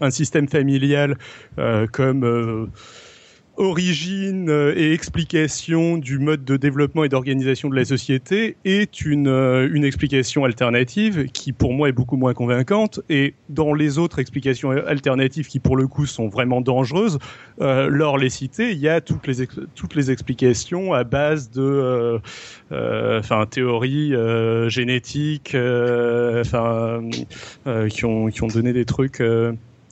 un 0.00 0.10
système 0.10 0.46
familial 0.46 1.18
comme 1.90 2.70
origine 3.56 4.50
euh, 4.50 4.74
et 4.76 4.92
explication 4.92 5.98
du 5.98 6.18
mode 6.18 6.44
de 6.44 6.56
développement 6.56 7.04
et 7.04 7.08
d'organisation 7.08 7.68
de 7.68 7.76
la 7.76 7.84
société 7.84 8.56
est 8.64 9.00
une, 9.00 9.28
euh, 9.28 9.68
une 9.72 9.84
explication 9.84 10.44
alternative 10.44 11.26
qui 11.32 11.52
pour 11.52 11.72
moi 11.72 11.88
est 11.88 11.92
beaucoup 11.92 12.16
moins 12.16 12.34
convaincante. 12.34 13.00
Et 13.08 13.34
dans 13.48 13.74
les 13.74 13.98
autres 13.98 14.18
explications 14.18 14.70
alternatives 14.70 15.46
qui 15.46 15.58
pour 15.58 15.76
le 15.76 15.86
coup 15.86 16.06
sont 16.06 16.28
vraiment 16.28 16.60
dangereuses, 16.60 17.18
euh, 17.60 17.88
lors 17.88 18.18
les 18.18 18.30
citer, 18.30 18.72
il 18.72 18.78
y 18.78 18.88
a 18.88 19.00
toutes 19.00 19.26
les, 19.26 20.10
explications 20.10 20.92
à 20.92 21.04
base 21.04 21.50
de 21.50 22.20
théories 23.50 24.12
génétiques 24.68 25.56
qui 27.90 28.04
qui 28.30 28.42
ont 28.42 28.48
donné 28.48 28.72
des 28.72 28.84
trucs 28.84 29.22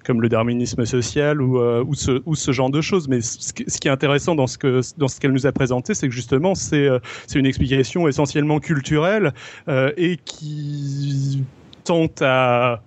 comme 0.04 0.20
le 0.20 0.28
darwinisme 0.28 0.84
social 0.84 1.40
ou, 1.42 1.58
euh, 1.58 1.84
ou, 1.86 2.34
ce, 2.34 2.52
genre 2.52 2.70
de 2.70 2.80
choses. 2.80 3.08
Mais 3.08 3.20
ce, 3.20 3.52
qui 3.52 3.88
est 3.88 3.90
intéressant 3.90 4.34
dans 4.34 4.46
ce 4.46 4.58
que 4.58 4.80
dans 4.98 5.08
ce 5.08 5.18
qu'elle 5.18 5.32
nous 5.32 5.46
a 5.46 5.52
présenté, 5.52 5.94
c'est 5.94 6.08
que 6.08 6.14
justement 6.14 6.54
c'est 6.54 6.86
euh, 6.86 6.98
c'est 7.26 7.38
une 7.38 7.46
explication 7.46 8.06
essentiellement 8.06 8.60
culturelle 8.60 9.32
euh, 9.68 9.92
et 9.96 10.18
qui 10.18 11.42
tente 11.84 12.22
à 12.22 12.82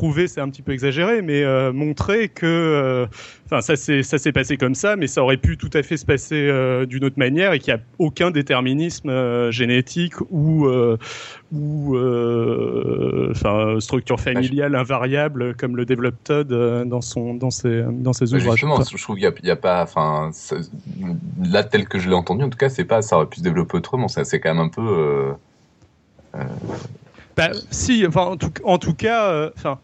prouver, 0.00 0.28
c'est 0.28 0.40
un 0.40 0.48
petit 0.48 0.62
peu 0.62 0.72
exagéré, 0.72 1.20
mais 1.20 1.42
euh, 1.42 1.74
montrer 1.74 2.30
que, 2.30 2.46
euh, 2.46 3.06
enfin, 3.44 3.60
ça 3.60 3.76
s'est 3.76 4.32
passé 4.32 4.56
comme 4.56 4.74
ça, 4.74 4.96
mais 4.96 5.06
ça 5.06 5.22
aurait 5.22 5.36
pu 5.36 5.58
tout 5.58 5.68
à 5.74 5.82
fait 5.82 5.98
se 5.98 6.06
passer 6.06 6.36
euh, 6.48 6.86
d'une 6.86 7.04
autre 7.04 7.18
manière 7.18 7.52
et 7.52 7.58
qu'il 7.58 7.74
n'y 7.74 7.80
a 7.80 7.82
aucun 7.98 8.30
déterminisme 8.30 9.50
génétique 9.50 10.14
ou 10.30 10.66
ou 11.52 11.96
structure 13.80 14.18
familiale 14.18 14.74
invariable 14.74 15.54
comme 15.56 15.76
le 15.76 15.84
développe 15.84 16.16
Todd 16.24 16.48
dans 16.48 17.02
son 17.02 17.34
dans 17.34 17.50
ses 17.50 17.82
dans 17.90 18.14
ses 18.14 18.24
bah, 18.24 18.38
ouvrages. 18.38 18.52
Justement, 18.52 18.80
je 18.82 19.02
trouve 19.02 19.16
qu'il 19.16 19.32
n'y 19.44 19.50
a, 19.50 19.56
pas, 19.56 19.82
enfin, 19.82 20.30
là 21.42 21.62
tel 21.62 21.86
que 21.86 21.98
je 21.98 22.08
l'ai 22.08 22.14
entendu, 22.14 22.44
en 22.44 22.48
tout 22.48 22.56
cas, 22.56 22.70
c'est 22.70 22.84
pas, 22.84 23.02
ça 23.02 23.16
aurait 23.16 23.26
pu 23.26 23.40
se 23.40 23.44
développer 23.44 23.76
autrement. 23.76 24.08
Ça, 24.08 24.24
c'est 24.24 24.40
quand 24.40 24.54
même 24.54 24.64
un 24.64 24.70
peu. 24.70 25.34
Bah, 27.36 27.50
si, 27.70 28.06
enfin, 28.06 28.22
en 28.22 28.36
tout, 28.36 28.52
en 28.64 28.78
tout 28.78 28.94
cas, 28.94 29.50
enfin, 29.56 29.78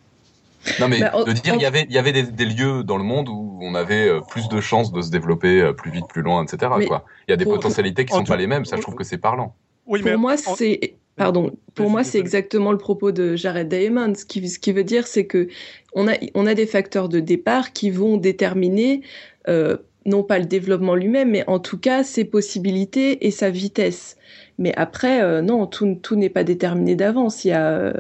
non, 0.81 0.89
mais 0.89 1.01
bah, 1.01 1.25
de 1.25 1.33
dire, 1.33 1.55
il 1.55 1.63
y 1.63 1.67
avait, 1.67 1.87
il 1.89 1.95
y 1.95 1.99
avait 1.99 2.13
des, 2.13 2.45
lieux 2.45 2.83
dans 2.83 2.97
le 2.97 3.05
monde 3.05 3.29
où 3.29 3.59
on 3.61 3.75
avait 3.75 4.09
euh, 4.09 4.21
plus 4.21 4.49
de 4.49 4.61
chances 4.61 4.93
de 4.93 5.01
se 5.01 5.11
développer 5.11 5.61
euh, 5.61 5.73
plus 5.73 5.91
vite, 5.91 6.07
plus 6.09 6.23
loin, 6.23 6.45
etc. 6.45 6.73
quoi. 6.87 7.05
Il 7.29 7.31
y 7.31 7.35
a 7.35 7.37
des 7.37 7.45
potentialités 7.45 8.05
qui 8.05 8.15
sont 8.15 8.25
pas 8.25 8.37
les 8.37 8.47
mêmes. 8.47 8.65
Ça, 8.65 8.77
je 8.77 8.83
trouve 8.83 8.95
que 8.95 9.05
c'est 9.05 9.19
parlant. 9.19 9.55
Oui, 9.87 10.03
pour 10.03 10.19
moi, 10.19 10.37
c'est 10.37 10.95
pardon. 11.17 11.53
Pour 11.75 11.91
moi, 11.91 12.05
c'est 12.05 12.19
exactement 12.19 12.73
le 12.73 12.79
propos 12.79 13.13
de 13.13 13.37
Jared 13.37 13.69
Diamond. 13.69 14.15
Ce 14.15 14.25
qui, 14.25 14.47
ce 14.49 14.59
qui 14.59 14.73
veut 14.73 14.85
dire, 14.85 15.07
c'est 15.07 15.27
que 15.27 15.49
on 15.95 16.09
a, 16.09 16.15
on 16.35 16.47
a 16.47 16.55
des 16.55 16.67
facteurs 16.67 17.09
de 17.09 17.21
départ 17.21 17.73
qui 17.73 17.91
vont 17.91 18.17
déterminer 18.17 19.03
euh, 19.49 19.77
non 20.05 20.23
pas 20.23 20.39
le 20.39 20.45
développement 20.47 20.95
lui-même, 20.95 21.31
mais 21.31 21.45
en 21.47 21.59
tout 21.59 21.79
cas 21.79 22.05
ses 22.05 22.25
possibilités 22.25 23.27
et 23.27 23.31
sa 23.31 23.51
vitesse. 23.51 24.17
Mais 24.59 24.75
après, 24.77 25.43
non, 25.43 25.67
tout, 25.67 25.99
tout 26.03 26.17
n'est 26.17 26.31
pas 26.31 26.45
déterminé 26.45 26.97
d'avance. 26.97 27.45
Il 27.45 27.49
y 27.49 27.53
a 27.53 27.93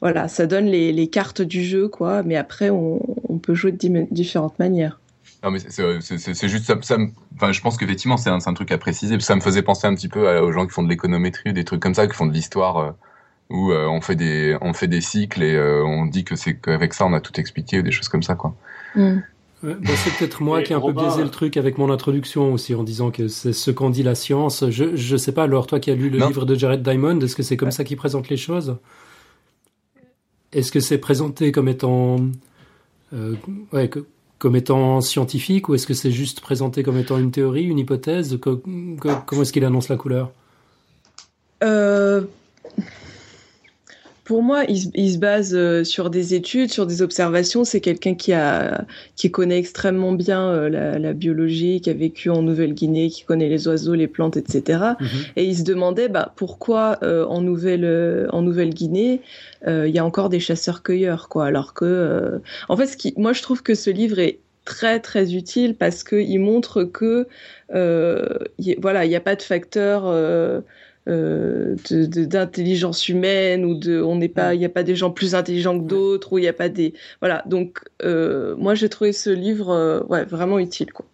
voilà, 0.00 0.28
ça 0.28 0.46
donne 0.46 0.66
les, 0.66 1.08
cartes 1.08 1.42
du 1.42 1.62
jeu, 1.62 1.88
quoi. 1.88 2.22
Mais 2.22 2.36
après, 2.36 2.70
on, 2.70 3.00
peut 3.42 3.54
jouer 3.54 3.72
de 3.72 4.06
différentes 4.10 4.58
manières. 4.58 4.98
Non, 5.42 5.50
mais 5.50 5.58
c'est 5.58 6.48
juste 6.48 6.64
ça. 6.66 6.76
ça 6.82 6.96
enfin, 7.34 7.52
je 7.52 7.60
pense 7.60 7.76
qu'effectivement, 7.76 8.16
c'est 8.16 8.30
un, 8.30 8.38
un, 8.44 8.54
truc 8.54 8.72
à 8.72 8.78
préciser. 8.78 9.18
Ça 9.20 9.36
me 9.36 9.40
faisait 9.40 9.62
penser 9.62 9.86
un 9.86 9.94
petit 9.94 10.08
peu 10.08 10.38
aux 10.38 10.52
gens 10.52 10.66
qui 10.66 10.72
font 10.72 10.82
de 10.82 10.88
l'économétrie, 10.88 11.52
des 11.52 11.64
trucs 11.64 11.80
comme 11.80 11.94
ça, 11.94 12.06
qui 12.06 12.14
font 12.14 12.26
de 12.26 12.32
l'histoire, 12.32 12.76
euh, 12.78 12.90
où 13.50 13.72
euh, 13.72 13.86
on 13.86 14.00
fait 14.00 14.16
des 14.16 14.56
on 14.60 14.72
fait 14.72 14.88
des 14.88 15.00
cycles 15.00 15.42
et 15.42 15.54
euh, 15.54 15.82
on 15.84 16.06
dit 16.06 16.24
que 16.24 16.36
c'est 16.36 16.54
qu'avec 16.54 16.94
ça 16.94 17.06
on 17.06 17.14
a 17.14 17.20
tout 17.20 17.38
expliqué 17.40 17.78
ou 17.78 17.82
des 17.82 17.90
choses 17.90 18.08
comme 18.08 18.22
ça, 18.22 18.34
quoi. 18.34 18.54
Mm. 18.94 19.18
Bah, 19.62 19.76
c'est 19.96 20.16
peut-être 20.16 20.42
moi 20.42 20.62
qui 20.62 20.72
ai 20.72 20.76
un 20.76 20.80
peu 20.80 20.92
biaisé 20.92 21.22
le 21.22 21.28
truc 21.30 21.56
avec 21.58 21.76
mon 21.76 21.90
introduction 21.90 22.52
aussi 22.54 22.74
en 22.74 22.82
disant 22.82 23.10
que 23.10 23.28
c'est 23.28 23.52
ce 23.52 23.70
qu'en 23.70 23.90
dit 23.90 24.02
la 24.02 24.14
science. 24.14 24.64
Je 24.70 24.96
je 24.96 25.16
sais 25.16 25.32
pas. 25.32 25.42
Alors 25.42 25.66
toi 25.66 25.80
qui 25.80 25.90
as 25.90 25.94
lu 25.94 26.08
le 26.08 26.18
livre 26.18 26.46
de 26.46 26.54
Jared 26.54 26.82
Diamond, 26.82 27.20
est-ce 27.20 27.36
que 27.36 27.42
c'est 27.42 27.56
comme 27.58 27.70
ça 27.70 27.84
qu'il 27.84 27.96
présente 27.98 28.28
les 28.30 28.38
choses? 28.38 28.76
Est-ce 30.52 30.72
que 30.72 30.80
c'est 30.80 30.98
présenté 30.98 31.52
comme 31.52 31.68
étant, 31.68 32.16
euh, 33.12 33.34
ouais, 33.72 33.90
comme 34.38 34.56
étant 34.56 35.00
scientifique 35.00 35.68
ou 35.68 35.74
est-ce 35.74 35.86
que 35.86 35.94
c'est 35.94 36.10
juste 36.10 36.40
présenté 36.40 36.82
comme 36.82 36.96
étant 36.96 37.18
une 37.18 37.30
théorie, 37.30 37.64
une 37.64 37.78
hypothèse? 37.78 38.38
Comment 38.40 39.42
est-ce 39.42 39.52
qu'il 39.52 39.64
annonce 39.64 39.88
la 39.88 39.96
couleur? 39.96 40.32
Euh, 41.62 42.22
pour 44.30 44.44
moi, 44.44 44.62
il, 44.68 45.12
se 45.12 45.18
base 45.18 45.56
euh, 45.56 45.82
sur 45.82 46.08
des 46.08 46.34
études, 46.34 46.70
sur 46.70 46.86
des 46.86 47.02
observations. 47.02 47.64
C'est 47.64 47.80
quelqu'un 47.80 48.14
qui 48.14 48.32
a, 48.32 48.84
qui 49.16 49.32
connaît 49.32 49.58
extrêmement 49.58 50.12
bien 50.12 50.50
euh, 50.50 50.98
la, 51.00 51.12
biologie, 51.14 51.80
qui 51.80 51.90
a 51.90 51.94
vécu 51.94 52.30
en 52.30 52.40
Nouvelle-Guinée, 52.40 53.10
qui 53.10 53.24
connaît 53.24 53.48
les 53.48 53.66
oiseaux, 53.66 53.94
les 53.94 54.06
plantes, 54.06 54.36
etc. 54.36 54.84
Mhm. 55.00 55.08
Et 55.34 55.46
il 55.46 55.56
se 55.56 55.64
demandait, 55.64 56.08
bah, 56.08 56.32
pourquoi 56.36 56.98
euh, 57.02 57.26
en 57.26 57.40
Nouvelle, 57.40 58.28
en 58.30 58.42
Nouvelle-Guinée, 58.42 59.20
il 59.66 59.90
y 59.90 59.98
a 59.98 60.04
encore 60.04 60.28
des 60.28 60.38
chasseurs-cueilleurs, 60.38 61.28
quoi. 61.28 61.46
Alors 61.46 61.74
que, 61.74 62.40
en 62.68 62.76
fait, 62.76 62.86
ce 62.86 62.96
qui, 62.96 63.12
moi, 63.16 63.32
je 63.32 63.42
trouve 63.42 63.64
que 63.64 63.74
ce 63.74 63.90
livre 63.90 64.20
est 64.20 64.38
très 64.64 65.00
très 65.00 65.34
utile 65.34 65.74
parce 65.74 66.04
qu'il 66.04 66.38
montre 66.38 66.84
que, 66.84 67.26
voilà, 67.68 69.04
il 69.04 69.08
n'y 69.08 69.16
a 69.16 69.20
pas 69.20 69.34
de 69.34 69.42
facteur 69.42 70.04
euh, 71.08 71.76
d'intelligence 71.90 73.08
humaine 73.08 73.64
ou 73.64 73.74
de 73.74 74.00
on 74.02 74.16
n'est 74.16 74.28
pas 74.28 74.54
il 74.54 74.58
n'y 74.58 74.66
a 74.66 74.70
pas 74.70 74.82
des 74.82 74.96
gens 74.96 75.10
plus 75.10 75.34
intelligents 75.34 75.78
que 75.78 75.84
d'autres 75.84 76.32
ou 76.34 76.38
il 76.38 76.42
n'y 76.42 76.48
a 76.48 76.52
pas 76.52 76.68
des 76.68 76.94
voilà. 77.20 77.42
Donc 77.46 77.80
euh, 78.02 78.54
moi 78.56 78.74
j'ai 78.74 78.88
trouvé 78.88 79.12
ce 79.12 79.30
livre 79.30 79.70
euh, 79.70 80.02
ouais 80.08 80.24
vraiment 80.24 80.58
utile 80.58 80.92
quoi 80.92 81.06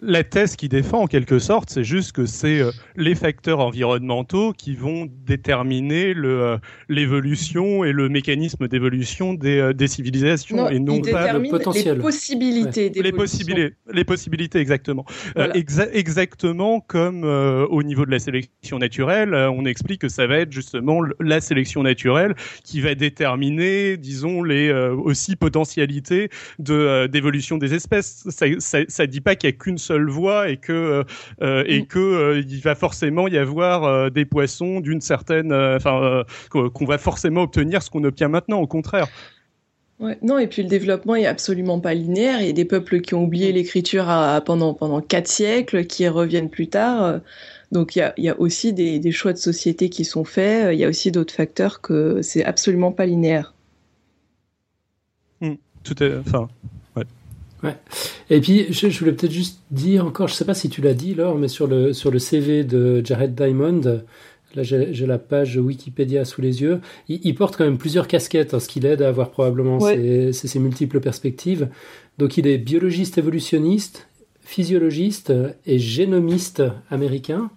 la, 0.00 0.24
thèse 0.24 0.56
qui 0.56 0.68
défend 0.68 1.02
en 1.02 1.06
quelque 1.06 1.38
sorte, 1.38 1.70
c'est 1.70 1.84
juste 1.84 2.12
que 2.12 2.26
c'est 2.26 2.60
euh, 2.60 2.70
les 2.96 3.14
facteurs 3.14 3.60
environnementaux 3.60 4.52
qui 4.52 4.74
vont 4.74 5.08
déterminer 5.26 6.14
euh, 6.16 6.58
l'évolution 6.88 7.84
et 7.84 7.92
le 7.92 8.08
mécanisme 8.08 8.68
d'évolution 8.68 9.34
des, 9.34 9.58
euh, 9.58 9.72
des, 9.72 9.86
civilisations 9.86 10.68
et 10.68 10.78
non 10.78 11.00
pas 11.00 11.32
le 11.32 11.48
potentiel. 11.48 11.96
Les 11.96 12.02
possibilités 12.02 12.90
Les 12.94 13.12
possibilités, 13.12 13.74
les 13.92 14.04
possibilités 14.04 14.58
exactement. 14.58 15.04
exactement 15.92 16.80
comme 16.80 17.24
au 17.24 17.82
niveau 17.82 18.04
de 18.04 18.10
la 18.10 18.18
sélection 18.18 18.78
naturelle, 18.78 19.34
on 19.34 19.64
explique 19.64 20.02
que 20.02 20.08
ça 20.08 20.26
va 20.26 20.38
être 20.38 20.52
justement 20.52 21.00
la 21.20 21.40
sélection 21.40 21.82
naturelle 21.82 22.34
qui 22.64 22.80
va 22.80 22.94
déterminer, 22.94 23.96
disons, 23.96 24.42
les 24.42 24.72
aussi 24.72 25.36
potentialités 25.36 26.28
de 26.58 27.06
d'évolution 27.06 27.58
des 27.58 27.74
espèces. 27.74 28.24
Ça, 28.28 28.46
ça, 28.58 28.78
ça 28.88 29.06
dit 29.06 29.20
pas 29.20 29.36
qu'il 29.38 29.48
n'y 29.50 29.56
a 29.56 29.58
qu'une 29.58 29.78
seule 29.78 30.08
voie 30.08 30.50
et 30.50 30.56
que 30.56 30.72
euh, 30.72 31.04
euh, 31.42 31.64
et 31.66 31.82
mm. 31.82 31.86
que 31.86 31.98
euh, 31.98 32.42
il 32.46 32.60
va 32.60 32.74
forcément 32.74 33.28
y 33.28 33.38
avoir 33.38 34.10
des 34.10 34.24
poissons 34.24 34.80
d'une 34.80 35.00
certaine, 35.00 35.52
enfin 35.52 36.24
qu'on 36.50 36.84
va 36.84 36.98
forcément 36.98 37.42
obtenir 37.42 37.82
ce 37.82 37.90
qu'on 37.90 38.04
obtient 38.04 38.28
maintenant. 38.28 38.60
Au 38.60 38.66
contraire. 38.66 39.08
non, 40.22 40.38
et 40.38 40.46
puis 40.46 40.62
le 40.62 40.68
développement 40.68 41.16
est 41.16 41.26
absolument 41.26 41.80
pas 41.80 41.94
linéaire. 41.94 42.40
Il 42.40 42.46
y 42.46 42.50
a 42.50 42.52
des 42.52 42.64
peuples 42.64 43.00
qui 43.00 43.14
ont 43.14 43.24
oublié 43.24 43.52
mm. 43.52 43.54
l'écriture 43.54 44.06
pendant 44.44 44.74
pendant 44.74 45.00
quatre 45.00 45.28
siècles, 45.28 45.86
qui 45.86 46.06
reviennent 46.08 46.50
plus 46.50 46.68
tard. 46.68 47.20
Donc 47.70 47.96
il 47.96 48.00
y 48.00 48.02
a, 48.02 48.14
y 48.16 48.28
a, 48.28 48.40
aussi 48.40 48.72
des, 48.72 48.98
des, 48.98 49.12
choix 49.12 49.32
de 49.32 49.38
société 49.38 49.90
qui 49.90 50.04
sont 50.04 50.24
faits. 50.24 50.72
Il 50.72 50.78
y 50.78 50.84
a 50.84 50.88
aussi 50.88 51.12
d'autres 51.12 51.34
facteurs 51.34 51.80
que 51.80 52.22
c'est 52.22 52.44
absolument 52.44 52.92
pas 52.92 53.06
linéaire. 53.06 53.54
Mm. 55.40 55.54
tout 55.84 56.02
est, 56.02 56.16
enfin, 56.16 56.48
Ouais. 57.62 57.76
Et 58.30 58.40
puis, 58.40 58.72
je, 58.72 58.86
voulais 58.98 59.12
peut-être 59.12 59.32
juste 59.32 59.60
dire 59.70 60.06
encore, 60.06 60.28
je 60.28 60.34
sais 60.34 60.44
pas 60.44 60.54
si 60.54 60.68
tu 60.68 60.80
l'as 60.80 60.94
dit, 60.94 61.14
Laure, 61.14 61.36
mais 61.36 61.48
sur 61.48 61.66
le, 61.66 61.92
sur 61.92 62.10
le 62.10 62.18
CV 62.18 62.62
de 62.62 63.04
Jared 63.04 63.34
Diamond, 63.34 64.02
là 64.54 64.62
j'ai 64.62 65.06
la 65.06 65.18
page 65.18 65.56
Wikipédia 65.56 66.24
sous 66.24 66.40
les 66.40 66.62
yeux, 66.62 66.80
il, 67.08 67.34
porte 67.34 67.56
quand 67.56 67.64
même 67.64 67.78
plusieurs 67.78 68.08
casquettes, 68.08 68.54
hein, 68.54 68.60
ce 68.60 68.68
qui 68.68 68.80
l'aide 68.80 69.02
à 69.02 69.08
avoir 69.08 69.30
probablement 69.30 69.78
ses, 69.80 70.58
multiples 70.58 71.00
perspectives. 71.00 71.68
Donc 72.18 72.36
il 72.36 72.46
est 72.46 72.58
biologiste 72.58 73.18
évolutionniste, 73.18 74.08
physiologiste 74.40 75.32
et 75.66 75.78
génomiste 75.78 76.62
américain. 76.90 77.50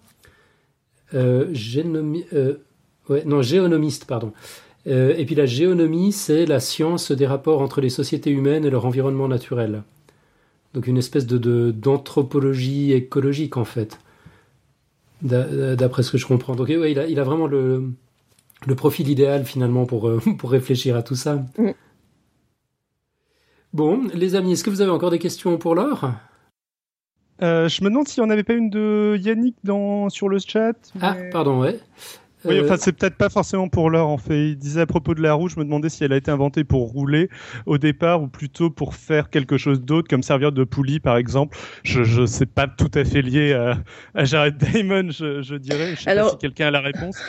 Euh, 1.14 1.48
génomi, 1.52 2.26
euh, 2.34 2.56
ouais, 3.10 3.24
non, 3.26 3.42
géonomiste, 3.42 4.06
pardon. 4.06 4.32
Euh, 4.88 5.14
et 5.18 5.26
puis 5.26 5.36
la 5.36 5.46
géonomie, 5.46 6.12
c'est 6.12 6.46
la 6.46 6.60
science 6.60 7.12
des 7.12 7.28
rapports 7.28 7.62
entre 7.62 7.82
les 7.82 7.90
sociétés 7.90 8.32
humaines 8.32 8.66
et 8.66 8.70
leur 8.70 8.86
environnement 8.86 9.28
naturel. 9.28 9.84
Donc 10.74 10.88
une 10.88 10.98
espèce 10.98 11.28
de 11.28 11.72
d'anthropologie 11.72 12.94
écologique 12.94 13.58
en 13.58 13.66
fait, 13.66 14.00
d'après 15.22 16.04
ce 16.04 16.12
que 16.12 16.18
je 16.18 16.26
comprends. 16.26 16.56
Donc 16.56 16.70
ouais, 16.70 16.92
il 16.92 17.00
a, 17.00 17.08
il 17.08 17.20
a 17.20 17.24
vraiment 17.24 17.48
le, 17.48 17.92
le 18.66 18.76
profil 18.76 19.10
idéal 19.10 19.46
finalement 19.46 19.86
pour, 19.86 20.08
euh, 20.08 20.22
pour 20.38 20.52
réfléchir 20.52 20.96
à 20.96 21.04
tout 21.04 21.16
ça. 21.16 21.44
Mm. 21.58 21.72
Bon, 23.74 24.08
les 24.14 24.36
amis, 24.36 24.54
est-ce 24.54 24.64
que 24.64 24.70
vous 24.70 24.82
avez 24.82 24.92
encore 24.92 25.12
des 25.12 25.20
questions 25.20 25.58
pour 25.58 25.76
l'heure 25.76 26.14
euh, 27.42 27.68
je 27.68 27.84
me 27.84 27.90
demande 27.90 28.08
s'il 28.08 28.22
n'y 28.22 28.28
en 28.28 28.30
avait 28.30 28.44
pas 28.44 28.54
une 28.54 28.70
de 28.70 29.18
Yannick 29.20 29.56
dans, 29.64 30.10
sur 30.10 30.30
le 30.30 30.38
chat. 30.38 30.76
Ah, 31.02 31.16
pardon, 31.32 31.60
ouais. 31.60 31.80
Oui, 32.46 32.60
enfin, 32.62 32.74
euh, 32.74 32.78
c'est 32.80 32.92
peut-être 32.94 33.16
pas 33.16 33.30
forcément 33.30 33.70
pour 33.70 33.90
l'heure, 33.90 34.08
en 34.08 34.18
fait. 34.18 34.50
Il 34.50 34.58
disait 34.58 34.82
à 34.82 34.86
propos 34.86 35.14
de 35.14 35.22
la 35.22 35.34
roue, 35.34 35.48
je 35.48 35.60
me 35.60 35.64
demandais 35.64 35.90
si 35.90 36.04
elle 36.04 36.14
a 36.14 36.18
été 36.18 36.32
inventée 36.32 36.64
pour 36.64 36.90
rouler 36.90 37.30
au 37.66 37.78
départ 37.78 38.22
ou 38.22 38.28
plutôt 38.28 38.70
pour 38.70 38.96
faire 38.96 39.30
quelque 39.30 39.58
chose 39.58 39.82
d'autre, 39.82 40.08
comme 40.08 40.24
servir 40.24 40.52
de 40.52 40.64
poulie, 40.64 41.00
par 41.00 41.18
exemple. 41.18 41.58
Je, 41.84 42.04
je 42.04 42.26
sais 42.26 42.46
pas 42.46 42.68
tout 42.68 42.92
à 42.94 43.04
fait 43.04 43.22
lié 43.22 43.54
à, 43.54 43.78
à 44.16 44.26
Jared 44.26 44.58
Diamond, 44.58 45.10
je, 45.12 45.42
je 45.42 45.56
dirais. 45.56 45.96
Je 45.96 46.02
sais 46.02 46.16
pas 46.16 46.30
si 46.30 46.38
quelqu'un 46.38 46.68
a 46.68 46.72
la 46.72 46.82
réponse. 46.82 47.18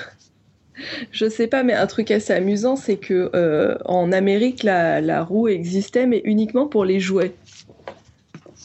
Je 1.11 1.29
sais 1.29 1.47
pas, 1.47 1.63
mais 1.63 1.75
un 1.75 1.87
truc 1.87 2.11
assez 2.11 2.33
amusant, 2.33 2.77
c'est 2.77 2.97
que 2.97 3.31
euh, 3.35 3.77
en 3.85 4.11
Amérique, 4.11 4.63
la, 4.63 5.01
la, 5.01 5.23
roue 5.23 5.49
existait, 5.49 6.07
mais 6.07 6.23
uniquement 6.25 6.67
pour 6.67 6.85
les 6.85 6.99
jouets. 6.99 7.35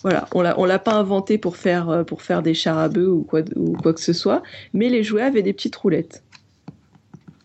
Voilà, 0.03 0.27
on 0.33 0.41
l'a, 0.41 0.55
l'a 0.55 0.79
pas 0.79 0.93
inventé 0.93 1.37
pour 1.37 1.57
faire, 1.57 1.89
euh, 1.89 2.03
pour 2.03 2.21
faire 2.21 2.41
des 2.41 2.53
chars 2.53 2.77
à 2.77 2.87
bœufs 2.87 3.09
ou 3.09 3.23
quoi, 3.23 3.41
ou 3.55 3.73
quoi 3.73 3.93
que 3.93 3.99
ce 3.99 4.13
soit, 4.13 4.43
mais 4.73 4.89
les 4.89 5.03
jouets 5.03 5.23
avaient 5.23 5.41
des 5.41 5.53
petites 5.53 5.75
roulettes. 5.75 6.23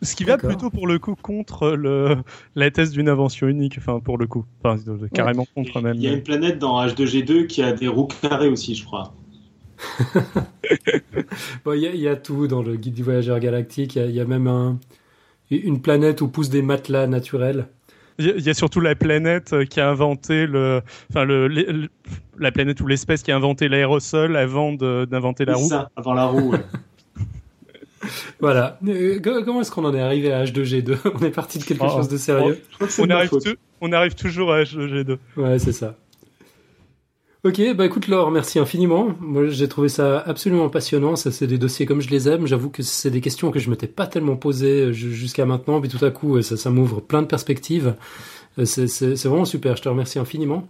Ce 0.02 0.16
qui 0.16 0.24
va 0.24 0.36
plutôt 0.36 0.70
pour 0.70 0.86
le 0.86 0.98
coup 0.98 1.14
contre 1.14 1.70
le, 1.70 2.16
la 2.56 2.70
thèse 2.70 2.90
d'une 2.90 3.08
invention 3.08 3.46
unique, 3.46 3.76
enfin 3.78 4.00
pour 4.00 4.18
le 4.18 4.26
coup, 4.26 4.44
enfin, 4.62 4.76
carrément 5.14 5.46
contre 5.54 5.80
même. 5.80 5.94
Il 5.94 6.02
y 6.02 6.08
a 6.08 6.12
une 6.12 6.22
planète 6.22 6.58
dans 6.58 6.84
H2G2 6.84 7.46
qui 7.46 7.62
a 7.62 7.72
des 7.72 7.88
roues 7.88 8.08
carrées 8.20 8.48
aussi, 8.48 8.74
je 8.74 8.84
crois. 8.84 9.14
bon, 11.64 11.72
il 11.72 11.96
y, 11.96 12.08
a 12.08 12.16
tout 12.16 12.46
dans 12.46 12.62
le 12.62 12.76
guide 12.76 12.94
du 12.94 13.02
voyageur 13.02 13.38
galactique. 13.40 13.96
Il 13.96 14.10
y, 14.10 14.20
a 14.20 14.24
même 14.24 14.46
un, 14.46 14.78
une 15.50 15.80
planète 15.80 16.20
où 16.20 16.28
poussent 16.28 16.50
des 16.50 16.62
matelas 16.62 17.06
naturels. 17.06 17.66
Il 18.18 18.40
y 18.40 18.50
a 18.50 18.54
surtout 18.54 18.80
la 18.80 18.94
planète 18.94 19.54
qui 19.68 19.80
a 19.80 19.88
inventé 19.88 20.46
le, 20.46 20.82
enfin 21.10 21.24
le, 21.24 21.48
la 22.38 22.52
planète 22.52 22.80
ou 22.80 22.86
l'espèce 22.86 23.22
qui 23.22 23.32
a 23.32 23.36
inventé 23.36 23.68
l'aérosol 23.68 24.36
avant 24.36 24.72
d'inventer 24.72 25.44
la 25.44 25.54
roue. 25.54 25.68
Ça, 25.68 25.90
avant 25.96 26.14
la 26.14 26.26
roue. 26.26 26.54
voilà. 28.40 28.78
Euh, 28.86 29.20
comment 29.20 29.60
est-ce 29.60 29.70
qu'on 29.70 29.84
en 29.84 29.94
est 29.94 30.00
arrivé 30.00 30.32
à 30.32 30.44
H2G2 30.44 30.98
On 31.20 31.24
est 31.24 31.30
parti 31.30 31.58
de 31.58 31.64
quelque 31.64 31.84
oh. 31.84 31.90
chose 31.96 32.08
de 32.08 32.16
sérieux. 32.16 32.60
on, 32.98 33.10
arrive 33.10 33.30
on 33.80 33.92
arrive 33.92 34.14
toujours 34.14 34.52
à 34.52 34.62
H2G2. 34.62 35.18
Ouais, 35.36 35.58
c'est 35.58 35.72
ça. 35.72 35.96
Ok, 37.44 37.60
bah 37.74 37.84
écoute 37.84 38.06
Laure, 38.06 38.30
merci 38.30 38.60
infiniment. 38.60 39.16
Moi 39.18 39.48
j'ai 39.48 39.66
trouvé 39.66 39.88
ça 39.88 40.20
absolument 40.20 40.68
passionnant. 40.68 41.16
Ça 41.16 41.32
c'est 41.32 41.48
des 41.48 41.58
dossiers 41.58 41.86
comme 41.86 42.00
je 42.00 42.08
les 42.08 42.28
aime. 42.28 42.46
J'avoue 42.46 42.70
que 42.70 42.84
c'est 42.84 43.10
des 43.10 43.20
questions 43.20 43.50
que 43.50 43.58
je 43.58 43.68
m'étais 43.68 43.88
pas 43.88 44.06
tellement 44.06 44.36
posées 44.36 44.82
euh, 44.82 44.92
jusqu'à 44.92 45.44
maintenant, 45.44 45.80
puis 45.80 45.90
tout 45.90 46.04
à 46.04 46.12
coup 46.12 46.40
ça, 46.40 46.56
ça 46.56 46.70
m'ouvre 46.70 47.00
plein 47.00 47.20
de 47.20 47.26
perspectives. 47.26 47.96
Euh, 48.60 48.64
c'est 48.64 49.24
vraiment 49.24 49.44
super. 49.44 49.76
Je 49.76 49.82
te 49.82 49.88
remercie 49.88 50.20
infiniment. 50.20 50.68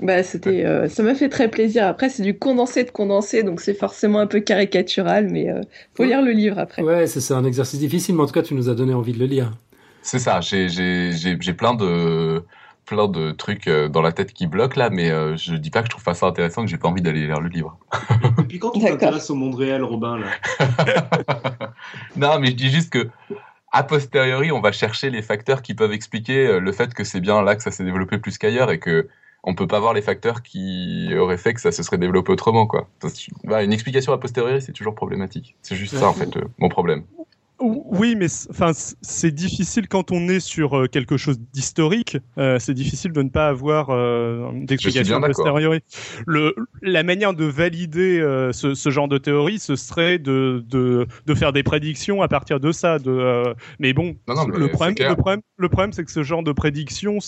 Bah, 0.00 0.22
c'était, 0.22 0.66
euh, 0.66 0.88
ça 0.88 1.02
m'a 1.02 1.14
fait 1.14 1.28
très 1.28 1.48
plaisir. 1.48 1.86
Après, 1.86 2.10
c'est 2.10 2.22
du 2.22 2.38
condensé 2.38 2.84
de 2.84 2.90
condensé, 2.90 3.42
donc 3.42 3.60
c'est 3.60 3.74
forcément 3.74 4.18
un 4.18 4.26
peu 4.26 4.40
caricatural, 4.40 5.28
mais 5.30 5.48
euh, 5.48 5.62
faut 5.94 6.04
lire 6.04 6.20
le 6.20 6.32
livre 6.32 6.58
après. 6.58 6.82
Ouais, 6.82 7.06
c'est 7.06 7.32
un 7.32 7.44
exercice 7.44 7.78
difficile, 7.78 8.14
mais 8.14 8.22
en 8.22 8.26
tout 8.26 8.34
cas, 8.34 8.42
tu 8.42 8.54
nous 8.54 8.68
as 8.68 8.74
donné 8.74 8.92
envie 8.92 9.12
de 9.12 9.18
le 9.18 9.26
lire. 9.26 9.52
C'est 10.02 10.18
ça. 10.18 10.40
J'ai 10.40 11.54
plein 11.54 11.74
de 11.74 12.42
plein 12.84 13.08
de 13.08 13.32
trucs 13.32 13.66
euh, 13.66 13.88
dans 13.88 14.00
la 14.00 14.12
tête 14.12 14.32
qui 14.32 14.46
bloquent 14.46 14.78
là, 14.78 14.90
mais 14.90 15.08
je 15.36 15.54
dis 15.54 15.70
pas 15.70 15.80
que 15.80 15.86
je 15.86 15.90
trouve 15.90 16.04
pas 16.04 16.14
ça 16.14 16.26
intéressant, 16.26 16.62
que 16.62 16.70
j'ai 16.70 16.78
pas 16.78 16.86
envie 16.86 17.02
d'aller 17.02 17.26
lire 17.26 17.40
le 17.40 17.48
livre. 17.48 17.78
Et 18.38 18.42
puis 18.44 18.58
quand 18.60 18.70
tu 18.70 18.80
t'intéresses 18.80 19.28
au 19.30 19.34
monde 19.34 19.56
réel, 19.56 19.82
Robin 19.82 20.18
là. 20.18 20.26
non, 22.16 22.38
mais 22.38 22.48
je 22.48 22.54
dis 22.54 22.70
juste 22.70 22.92
que 22.92 23.08
a 23.72 23.82
posteriori, 23.82 24.52
on 24.52 24.60
va 24.60 24.70
chercher 24.72 25.10
les 25.10 25.22
facteurs 25.22 25.62
qui 25.62 25.74
peuvent 25.74 25.92
expliquer 25.92 26.60
le 26.60 26.72
fait 26.72 26.94
que 26.94 27.02
c'est 27.02 27.20
bien 27.20 27.42
là 27.42 27.56
que 27.56 27.62
ça 27.62 27.72
s'est 27.72 27.84
développé 27.84 28.18
plus 28.18 28.38
qu'ailleurs 28.38 28.70
et 28.70 28.78
que 28.78 29.08
on 29.46 29.54
peut 29.54 29.66
pas 29.66 29.80
voir 29.80 29.94
les 29.94 30.02
facteurs 30.02 30.42
qui 30.42 31.14
auraient 31.16 31.38
fait 31.38 31.54
que 31.54 31.60
ça 31.60 31.72
se 31.72 31.82
serait 31.82 31.98
développé 31.98 32.32
autrement, 32.32 32.66
quoi. 32.66 32.88
une 33.62 33.72
explication 33.72 34.12
a 34.12 34.18
posteriori, 34.18 34.60
c'est 34.60 34.72
toujours 34.72 34.94
problématique. 34.94 35.56
C'est 35.62 35.76
juste 35.76 35.96
ça, 35.96 36.08
en 36.08 36.12
fait, 36.12 36.36
euh, 36.36 36.44
mon 36.58 36.68
problème. 36.68 37.04
Oui, 37.58 38.16
mais 38.16 38.26
enfin, 38.50 38.72
c'est 39.00 39.30
difficile 39.30 39.88
quand 39.88 40.12
on 40.12 40.28
est 40.28 40.40
sur 40.40 40.76
euh, 40.76 40.88
quelque 40.88 41.16
chose 41.16 41.40
d'historique. 41.54 42.18
Euh, 42.36 42.58
c'est 42.58 42.74
difficile 42.74 43.12
de 43.12 43.22
ne 43.22 43.30
pas 43.30 43.48
avoir 43.48 43.86
d'explication 44.52 45.22
a 45.22 45.26
posteriori. 45.26 45.80
Le, 46.26 46.54
la 46.82 47.02
manière 47.02 47.32
de 47.32 47.46
valider 47.46 48.20
ce, 48.52 48.90
genre 48.90 49.08
de 49.08 49.16
théorie, 49.16 49.58
ce 49.58 49.74
serait 49.74 50.18
de, 50.18 50.62
de, 50.68 51.34
faire 51.34 51.54
des 51.54 51.62
prédictions 51.62 52.20
à 52.20 52.28
partir 52.28 52.60
de 52.60 52.72
ça. 52.72 52.98
De, 52.98 53.54
mais 53.78 53.94
bon, 53.94 54.16
le, 54.28 54.68
problème, 54.68 54.94
le 54.98 55.14
problème, 55.14 55.40
le 55.56 55.68
problème, 55.70 55.92
c'est 55.92 56.04
que 56.04 56.10
ce 56.10 56.22
genre 56.22 56.42
de 56.42 56.52
prédictions 56.52 57.20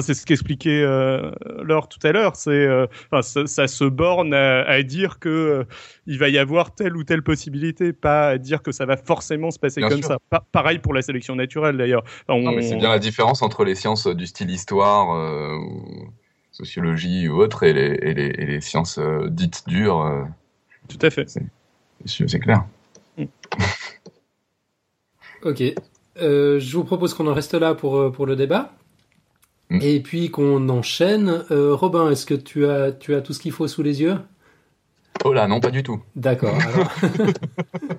c'est 0.00 0.14
ce 0.14 0.24
qu'expliquait 0.24 0.82
euh, 0.82 1.32
Laure 1.62 1.88
tout 1.88 1.98
à 2.02 2.12
l'heure. 2.12 2.36
C'est, 2.36 2.50
euh, 2.50 2.86
ça, 3.22 3.66
se 3.66 3.84
borne 3.84 4.34
à, 4.34 4.82
dire 4.82 5.18
que 5.18 5.28
euh, 5.28 5.64
il 6.06 6.18
va 6.18 6.28
y 6.28 6.38
avoir 6.38 6.74
telle 6.74 6.96
ou 6.96 7.04
telle 7.04 7.22
possibilité, 7.22 7.92
pas 7.92 8.28
à 8.28 8.38
dire 8.38 8.62
que 8.62 8.72
ça 8.72 8.86
va 8.86 8.96
forcément 8.96 9.50
se 9.50 9.58
passer 9.58 9.80
comme 9.80 10.02
ça. 10.02 10.18
pareil 10.52 10.78
pour 10.78 10.94
la 10.94 11.02
sélection 11.02 11.36
naturelle 11.36 11.76
d'ailleurs. 11.76 12.04
C'est 12.28 12.76
bien 12.76 12.90
la 12.90 12.98
différence 12.98 13.42
entre 13.42 13.64
les 13.64 13.74
sciences 13.74 14.06
du 14.06 14.26
style 14.26 14.50
histoire, 14.50 15.08
ou 15.60 16.10
sociologie 16.50 17.28
ou 17.28 17.40
autre, 17.40 17.62
et 17.62 17.72
les, 17.72 17.98
et 18.02 18.14
les, 18.14 18.26
et 18.26 18.46
les 18.46 18.60
sciences 18.60 19.00
dites 19.28 19.64
dures. 19.66 20.26
Tout 20.88 20.98
à 21.02 21.10
fait. 21.10 21.28
C'est 22.04 22.40
clair. 22.40 22.64
Mm. 23.16 23.24
ok. 25.44 25.62
je 26.16 26.76
vous 26.76 26.84
propose 26.84 27.14
qu'on 27.14 27.26
en 27.26 27.34
reste 27.34 27.54
là 27.54 27.74
pour, 27.74 28.12
pour 28.12 28.26
le 28.26 28.36
débat. 28.36 28.72
Mm. 29.72 29.78
Et 29.80 30.00
puis 30.00 30.30
qu'on 30.30 30.68
enchaîne. 30.68 31.44
Euh, 31.50 31.74
Robin, 31.74 32.10
est-ce 32.10 32.26
que 32.26 32.34
tu 32.34 32.66
as, 32.66 32.92
tu 32.92 33.14
as 33.14 33.22
tout 33.22 33.32
ce 33.32 33.40
qu'il 33.40 33.52
faut 33.52 33.66
sous 33.66 33.82
les 33.82 34.02
yeux? 34.02 34.16
Oh 35.24 35.32
là, 35.32 35.46
non, 35.46 35.60
pas 35.60 35.70
du 35.70 35.82
tout. 35.82 36.00
D'accord. 36.16 36.58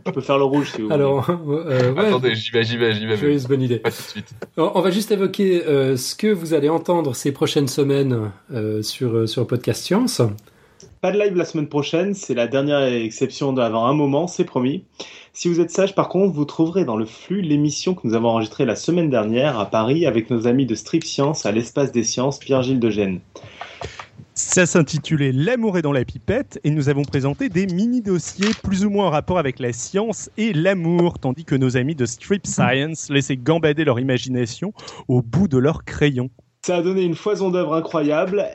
Je 0.05 0.11
peux 0.11 0.21
faire 0.21 0.37
le 0.37 0.43
rouge 0.43 0.71
si 0.71 0.81
vous 0.81 0.89
voulez. 0.89 0.93
Alors, 0.93 1.29
euh, 1.29 1.95
Attendez, 1.95 2.35
j'y 2.35 2.51
vais, 2.51 2.63
j'y 2.63 2.77
vais, 2.77 2.93
j'y 2.93 3.05
vais. 3.05 3.37
bonne 3.47 3.61
idée. 3.61 3.77
Pas 3.79 3.91
tout 3.91 4.01
de 4.03 4.07
suite. 4.07 4.33
on 4.57 4.81
va 4.81 4.91
juste 4.91 5.11
évoquer 5.11 5.65
euh, 5.65 5.95
ce 5.95 6.15
que 6.15 6.27
vous 6.27 6.53
allez 6.53 6.69
entendre 6.69 7.15
ces 7.15 7.31
prochaines 7.31 7.67
semaines 7.67 8.31
sur, 8.81 9.27
sur 9.27 9.47
Podcast 9.47 9.83
Science. 9.83 10.21
Pas 11.03 11.11
de 11.11 11.19
live 11.19 11.35
la 11.35 11.43
semaine 11.43 11.67
prochaine, 11.67 12.13
c'est 12.13 12.33
la 12.33 12.47
dernière 12.47 12.81
exception 12.81 13.51
d'avant 13.51 13.87
un 13.87 13.93
moment, 13.93 14.25
c'est 14.27 14.45
promis. 14.45 14.85
Si 15.33 15.49
vous 15.49 15.59
êtes 15.59 15.69
sage, 15.69 15.95
par 15.95 16.07
contre, 16.07 16.33
vous 16.33 16.45
trouverez 16.45 16.85
dans 16.85 16.95
le 16.95 17.03
flux 17.03 17.41
l'émission 17.41 17.93
que 17.93 18.07
nous 18.07 18.13
avons 18.13 18.29
enregistrée 18.29 18.63
la 18.63 18.77
semaine 18.77 19.09
dernière 19.09 19.59
à 19.59 19.69
Paris 19.69 20.05
avec 20.05 20.29
nos 20.29 20.47
amis 20.47 20.65
de 20.65 20.75
Strip 20.75 21.03
Science 21.03 21.45
à 21.45 21.51
l'espace 21.51 21.91
des 21.91 22.05
sciences 22.05 22.39
Pierre-Gilles 22.39 22.79
de 22.79 22.89
Gênes. 22.89 23.19
Ça 24.33 24.65
s'intitulait 24.65 25.33
L'amour 25.33 25.77
est 25.77 25.81
dans 25.81 25.91
la 25.91 26.05
pipette 26.05 26.61
et 26.63 26.69
nous 26.69 26.87
avons 26.87 27.03
présenté 27.03 27.49
des 27.49 27.67
mini-dossiers 27.67 28.53
plus 28.53 28.85
ou 28.85 28.89
moins 28.89 29.07
en 29.07 29.09
rapport 29.09 29.39
avec 29.39 29.59
la 29.59 29.73
science 29.73 30.29
et 30.37 30.53
l'amour, 30.53 31.19
tandis 31.19 31.43
que 31.43 31.55
nos 31.55 31.75
amis 31.75 31.95
de 31.95 32.05
Strip 32.05 32.47
Science 32.47 33.09
laissaient 33.09 33.35
gambader 33.35 33.83
leur 33.83 33.99
imagination 33.99 34.71
au 35.09 35.21
bout 35.21 35.49
de 35.49 35.57
leur 35.57 35.83
crayon. 35.83 36.29
Ça 36.65 36.77
a 36.77 36.81
donné 36.81 37.03
une 37.03 37.15
foison 37.15 37.49
d'œuvres 37.49 37.73
incroyables, 37.73 38.45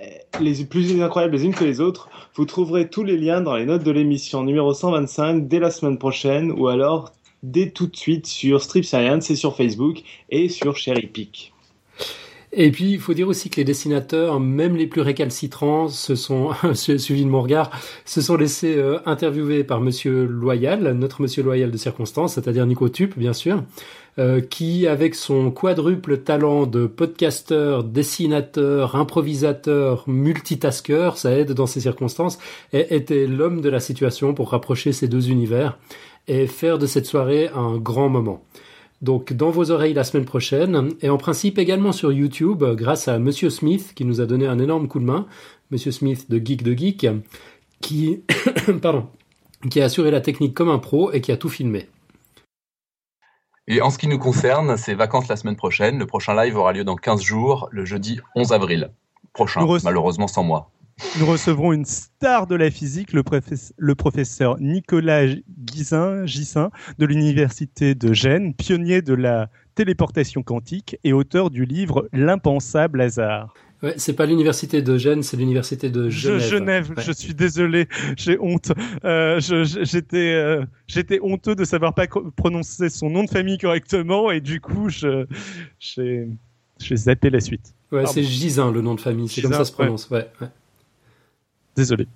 les 0.41 0.65
plus 0.65 0.99
incroyables 1.03 1.35
les 1.35 1.45
unes 1.45 1.55
que 1.55 1.65
les 1.65 1.83
autres. 1.83 2.09
Vous 2.35 2.47
trouverez 2.47 2.89
tous 2.89 3.05
les 3.05 3.19
liens 3.19 3.43
dans 3.43 3.55
les 3.55 3.67
notes 3.67 3.85
de 3.85 3.91
l'émission 3.91 4.43
numéro 4.45 4.73
125 4.73 5.47
dès 5.47 5.59
la 5.59 5.71
semaine 5.71 5.99
prochaine 5.99 6.51
ou 6.51 6.69
alors 6.69 7.13
dès 7.43 7.69
tout 7.69 7.87
de 7.87 7.95
suite 7.95 8.27
sur 8.27 8.63
Strip 8.63 8.87
Science 8.87 9.31
et 9.31 9.37
sur 9.37 9.55
Facebook 9.55 10.03
et 10.31 10.49
sur 10.49 10.75
Cherry 10.75 11.07
Peak. 11.07 11.53
Et 12.53 12.71
puis, 12.71 12.93
il 12.93 12.99
faut 12.99 13.13
dire 13.13 13.29
aussi 13.29 13.51
que 13.51 13.57
les 13.57 13.65
dessinateurs, 13.65 14.41
même 14.41 14.75
les 14.75 14.87
plus 14.87 15.03
récalcitrants, 15.03 15.89
se 15.89 16.15
sont, 16.15 16.51
suivi 16.75 17.25
de 17.25 17.29
mon 17.29 17.43
regard, 17.43 17.71
se 18.05 18.21
sont 18.23 18.37
laissés 18.37 18.77
euh, 18.77 18.99
interviewer 19.05 19.65
par 19.65 19.81
Monsieur 19.81 20.25
Loyal, 20.25 20.93
notre 20.93 21.21
Monsieur 21.21 21.43
Loyal 21.43 21.71
de 21.71 21.77
circonstance, 21.77 22.35
c'est-à-dire 22.35 22.65
Nico 22.65 22.89
Tup, 22.89 23.19
bien 23.19 23.35
sûr, 23.35 23.63
euh, 24.19 24.41
qui, 24.41 24.87
avec 24.87 25.15
son 25.15 25.51
quadruple 25.51 26.19
talent 26.19 26.67
de 26.67 26.87
podcasteur, 26.87 27.85
dessinateur, 27.85 28.97
improvisateur, 28.97 30.05
multitasker, 30.07 31.11
ça 31.17 31.33
aide 31.33 31.53
dans 31.53 31.67
ces 31.67 31.81
circonstances, 31.81 32.39
était 32.73 33.27
l'homme 33.27 33.61
de 33.61 33.69
la 33.69 33.81
situation 33.81 34.33
pour 34.33 34.51
rapprocher 34.51 34.93
ces 34.93 35.07
deux 35.07 35.31
univers 35.31 35.79
et 36.29 36.47
faire 36.47 36.79
de 36.79 36.87
cette 36.87 37.07
soirée 37.07 37.51
un 37.55 37.77
grand 37.77 38.09
moment. 38.09 38.43
Donc 39.01 39.33
dans 39.33 39.51
vos 39.51 39.71
oreilles 39.71 39.95
la 39.95 40.05
semaine 40.05 40.25
prochaine 40.25 40.91
et 41.03 41.09
en 41.09 41.19
principe 41.19 41.59
également 41.59 41.93
sur 41.93 42.13
YouTube 42.13 42.65
grâce 42.75 43.07
à 43.07 43.19
Monsieur 43.19 43.49
Smith 43.51 43.93
qui 43.95 44.05
nous 44.05 44.21
a 44.21 44.27
donné 44.27 44.47
un 44.47 44.59
énorme 44.59 44.89
coup 44.89 44.99
de 44.99 45.05
main, 45.05 45.27
Monsieur 45.71 45.93
Smith 45.93 46.29
de 46.31 46.45
Geek 46.45 46.63
de 46.63 46.73
Geek, 46.73 47.07
qui 47.81 48.25
pardon, 48.83 49.07
qui 49.71 49.81
a 49.81 49.85
assuré 49.85 50.11
la 50.11 50.21
technique 50.21 50.55
comme 50.55 50.71
un 50.71 50.79
pro 50.79 51.13
et 51.13 51.21
qui 51.21 51.31
a 51.31 51.37
tout 51.37 51.49
filmé. 51.49 51.89
Et 53.69 53.83
en 53.83 53.91
ce 53.91 53.99
qui 53.99 54.09
nous 54.09 54.19
concerne, 54.19 54.77
c'est 54.79 54.95
vacances 54.95 55.29
la 55.29 55.37
semaine 55.37 55.57
prochaine. 55.57 55.99
Le 55.99 56.07
prochain 56.07 56.35
live 56.35 56.57
aura 56.57 56.73
lieu 56.73 56.85
dans 56.85 56.97
15 56.97 57.21
jours, 57.21 57.69
le 57.71 57.85
jeudi 57.85 58.19
11 58.35 58.53
avril 58.53 58.91
prochain, 59.35 59.65
malheureusement 59.85 60.27
sans 60.27 60.43
moi. 60.43 60.71
Nous 61.19 61.27
recevrons 61.27 61.73
une 61.73 61.85
star 61.85 62.47
de 62.47 62.55
la 62.55 62.71
physique, 62.71 63.13
le, 63.13 63.23
le 63.77 63.95
professeur 63.95 64.59
Nicolas 64.61 65.27
Gissin, 65.73 66.27
Gissin 66.27 66.71
de 66.99 67.07
l'université 67.07 67.95
de 67.95 68.13
Gênes, 68.13 68.55
pionnier 68.55 69.03
de 69.03 69.15
la 69.15 69.49
téléportation 69.75 70.43
quantique 70.43 70.97
et 71.05 71.13
auteur 71.13 71.51
du 71.51 71.65
livre 71.65 72.09
L'impensable 72.13 73.01
hasard. 73.01 73.55
Ouais, 73.83 73.95
c'est 73.97 74.15
pas 74.15 74.27
l'université 74.27 74.83
de 74.83 74.99
Gênes, 74.99 75.23
c'est 75.23 75.37
l'université 75.37 75.89
de 75.89 76.11
Genève. 76.11 76.41
Je, 76.41 76.49
Genève, 76.49 76.95
je 76.99 77.13
suis 77.13 77.35
désolé, 77.35 77.87
j'ai 78.17 78.37
honte. 78.41 78.73
Euh, 79.05 79.39
j'étais, 79.39 80.33
euh, 80.35 80.65
j'étais 80.89 81.21
honteux 81.23 81.55
de 81.55 81.65
savoir 81.65 81.95
pas 81.95 82.07
prononcer 82.35 82.89
son 82.89 83.09
nom 83.09 83.23
de 83.23 83.31
famille 83.31 83.59
correctement 83.59 84.33
et 84.33 84.41
du 84.41 84.61
coup, 84.61 84.89
je, 84.89 85.27
j'ai, 85.79 86.29
j'ai 86.81 86.97
zappé 86.97 87.31
la 87.31 87.39
suite. 87.39 87.75
Ouais, 87.93 88.05
c'est 88.07 88.25
Gisin 88.25 88.73
le 88.73 88.81
nom 88.81 88.97
de 88.97 89.01
famille, 89.01 89.29
c'est 89.29 89.43
comme 89.43 89.53
ça 89.53 89.65
se 89.65 89.73
prononce. 89.73 90.11
Ouais. 90.11 90.29
ouais. 90.41 90.49
Désolé. 91.79 92.09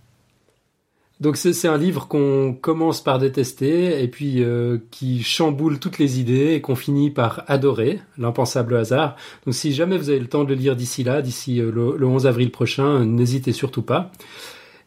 Donc 1.20 1.36
c'est 1.36 1.68
un 1.68 1.78
livre 1.78 2.08
qu'on 2.08 2.52
commence 2.52 3.00
par 3.00 3.20
détester 3.20 4.02
et 4.02 4.08
puis 4.08 4.42
euh, 4.42 4.78
qui 4.90 5.22
chamboule 5.22 5.78
toutes 5.78 6.00
les 6.00 6.18
idées 6.18 6.54
et 6.54 6.60
qu'on 6.60 6.74
finit 6.74 7.10
par 7.10 7.44
adorer, 7.46 8.00
l'impensable 8.18 8.74
hasard. 8.74 9.14
Donc 9.46 9.54
si 9.54 9.72
jamais 9.72 9.96
vous 9.98 10.10
avez 10.10 10.18
le 10.18 10.26
temps 10.26 10.42
de 10.42 10.48
le 10.48 10.56
lire 10.56 10.74
d'ici 10.74 11.04
là, 11.04 11.22
d'ici 11.22 11.60
euh, 11.60 11.70
le, 11.70 12.04
11 12.04 12.26
avril 12.26 12.50
prochain, 12.50 13.04
n'hésitez 13.04 13.52
surtout 13.52 13.82
pas. 13.82 14.10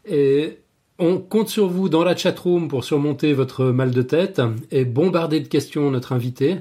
Et 0.06 0.58
on 1.00 1.20
compte 1.20 1.48
sur 1.48 1.70
vous 1.70 1.88
dans 1.88 2.04
la 2.04 2.18
chatroom 2.18 2.68
pour 2.68 2.84
surmonter 2.84 3.32
votre 3.32 3.68
mal 3.68 3.92
de 3.92 4.02
tête 4.02 4.42
et 4.72 4.84
bombarder 4.84 5.40
de 5.40 5.48
questions 5.48 5.90
notre 5.90 6.12
invité. 6.12 6.58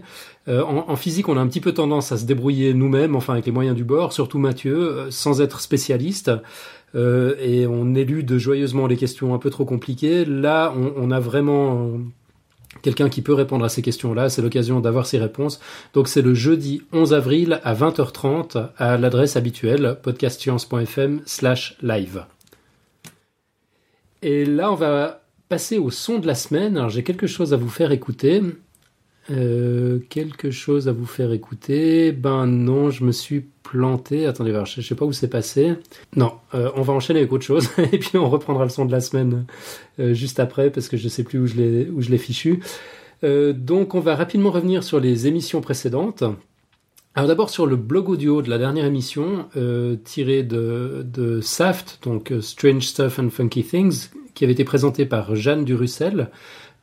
Euh, 0.47 0.63
en, 0.63 0.89
en, 0.89 0.95
physique, 0.95 1.29
on 1.29 1.37
a 1.37 1.41
un 1.41 1.49
petit 1.49 1.61
peu 1.61 1.73
tendance 1.73 2.13
à 2.13 2.17
se 2.17 2.27
débrouiller 2.27 2.75
nous-mêmes, 2.75 3.17
enfin 3.17 3.33
avec 3.33 3.47
les 3.47 3.53
moyens 3.53 3.75
du 3.75 3.83
bord, 3.83 4.13
surtout 4.13 4.39
Mathieu, 4.39 5.09
sans 5.11 5.41
être 5.41 5.61
spécialiste. 5.61 6.31
Euh, 6.95 7.35
et 7.41 7.67
on 7.67 7.95
élude 7.95 8.37
joyeusement 8.37 8.87
les 8.87 8.97
questions 8.97 9.35
un 9.35 9.39
peu 9.39 9.51
trop 9.51 9.65
compliquées. 9.65 10.25
Là, 10.25 10.73
on, 10.75 11.11
a 11.11 11.21
vraiment 11.21 11.91
quelqu'un 12.83 13.09
qui 13.09 13.23
peut 13.23 13.35
répondre 13.35 13.65
à 13.65 13.69
ces 13.69 13.83
questions-là. 13.83 14.29
C'est 14.29 14.43
l'occasion 14.43 14.81
d'avoir 14.81 15.07
ces 15.07 15.19
réponses. 15.19 15.61
Donc 15.93 16.09
c'est 16.09 16.23
le 16.23 16.35
jeudi 16.35 16.83
11 16.93 17.15
avril 17.15 17.61
à 17.65 17.75
20h30 17.75 18.69
à 18.77 18.97
l'adresse 18.97 19.37
habituelle 19.37 19.99
podcastscience.fm 20.03 21.23
slash 21.27 21.77
live. 21.83 22.25
Et 24.23 24.45
là, 24.45 24.73
on 24.73 24.77
va 24.77 25.23
passer 25.49 25.79
au 25.79 25.91
son 25.91 26.19
de 26.19 26.27
la 26.27 26.35
semaine. 26.35 26.77
Alors 26.77 26.91
j'ai 26.91 27.03
quelque 27.03 27.27
chose 27.27 27.53
à 27.53 27.57
vous 27.57 27.69
faire 27.69 27.93
écouter. 27.93 28.43
Euh, 29.31 30.01
quelque 30.11 30.51
chose 30.51 30.87
à 30.87 30.93
vous 30.93 31.07
faire 31.07 31.33
écouter 31.33 32.13
Ben 32.13 32.47
non, 32.47 32.91
je 32.91 33.05
me 33.05 33.13
suis 33.13 33.47
planté. 33.65 34.27
Attendez, 34.27 34.57
je 34.65 34.81
sais 34.81 34.95
pas 34.95 35.05
où 35.05 35.13
c'est 35.13 35.29
passé. 35.29 35.75
Non, 36.15 36.35
euh, 36.55 36.71
on 36.77 36.83
va 36.83 36.93
enchaîner 36.93 37.19
avec 37.21 37.33
autre 37.33 37.45
chose 37.45 37.69
et 37.93 37.99
puis 37.99 38.17
on 38.17 38.31
reprendra 38.31 38.63
le 38.63 38.71
son 38.71 38.85
de 38.85 38.93
la 38.93 39.01
semaine 39.01 39.47
euh, 39.99 40.15
juste 40.15 40.39
après 40.39 40.71
parce 40.71 40.89
que 40.89 40.97
je 40.97 41.09
sais 41.09 41.25
plus 41.25 41.41
où 41.41 41.47
je 41.47 42.11
l'ai 42.11 42.19
fichu. 42.19 42.61
donc 43.23 43.95
on 43.95 44.01
va 44.01 44.15
rapidement 44.15 44.51
revenir 44.51 44.85
sur 44.85 45.01
les 45.01 45.27
émissions 45.27 45.61
précédentes. 45.61 46.23
Alors 47.17 47.29
d'abord 47.29 47.51
sur 47.51 47.67
le 47.67 47.77
blog 47.77 48.09
audio 48.09 48.43
de 48.43 48.51
la 48.51 48.59
dernière 48.59 48.85
émission 48.85 49.49
tiré 50.05 50.43
de, 50.43 51.05
de 51.05 51.41
Saft, 51.41 52.01
donc 52.03 52.33
Strange 52.41 52.83
Stuff 52.83 53.19
and 53.19 53.31
Funky 53.31 53.65
Things, 53.65 54.11
qui 54.35 54.45
avait 54.45 54.53
été 54.53 54.65
présenté 54.65 55.07
par 55.07 55.35
Jeanne 55.35 55.65
Durussel. 55.65 56.29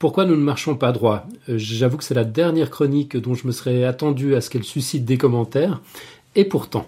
Pourquoi 0.02 0.26
nous 0.26 0.36
ne 0.36 0.42
marchons 0.42 0.76
pas 0.76 0.92
droit? 0.92 1.28
Euh, 1.48 1.60
J'avoue 1.60 1.98
que 1.98 2.04
c'est 2.04 2.16
la 2.16 2.24
dernière 2.24 2.72
chronique 2.72 3.16
dont 3.18 3.36
je 3.36 3.46
me 3.46 3.52
serais 3.52 3.84
attendu 3.84 4.34
à 4.34 4.42
ce 4.42 4.50
qu'elle 4.50 4.64
suscite 4.64 5.06
des 5.06 5.20
commentaires, 5.20 5.80
et 6.36 6.46
pourtant. 6.46 6.88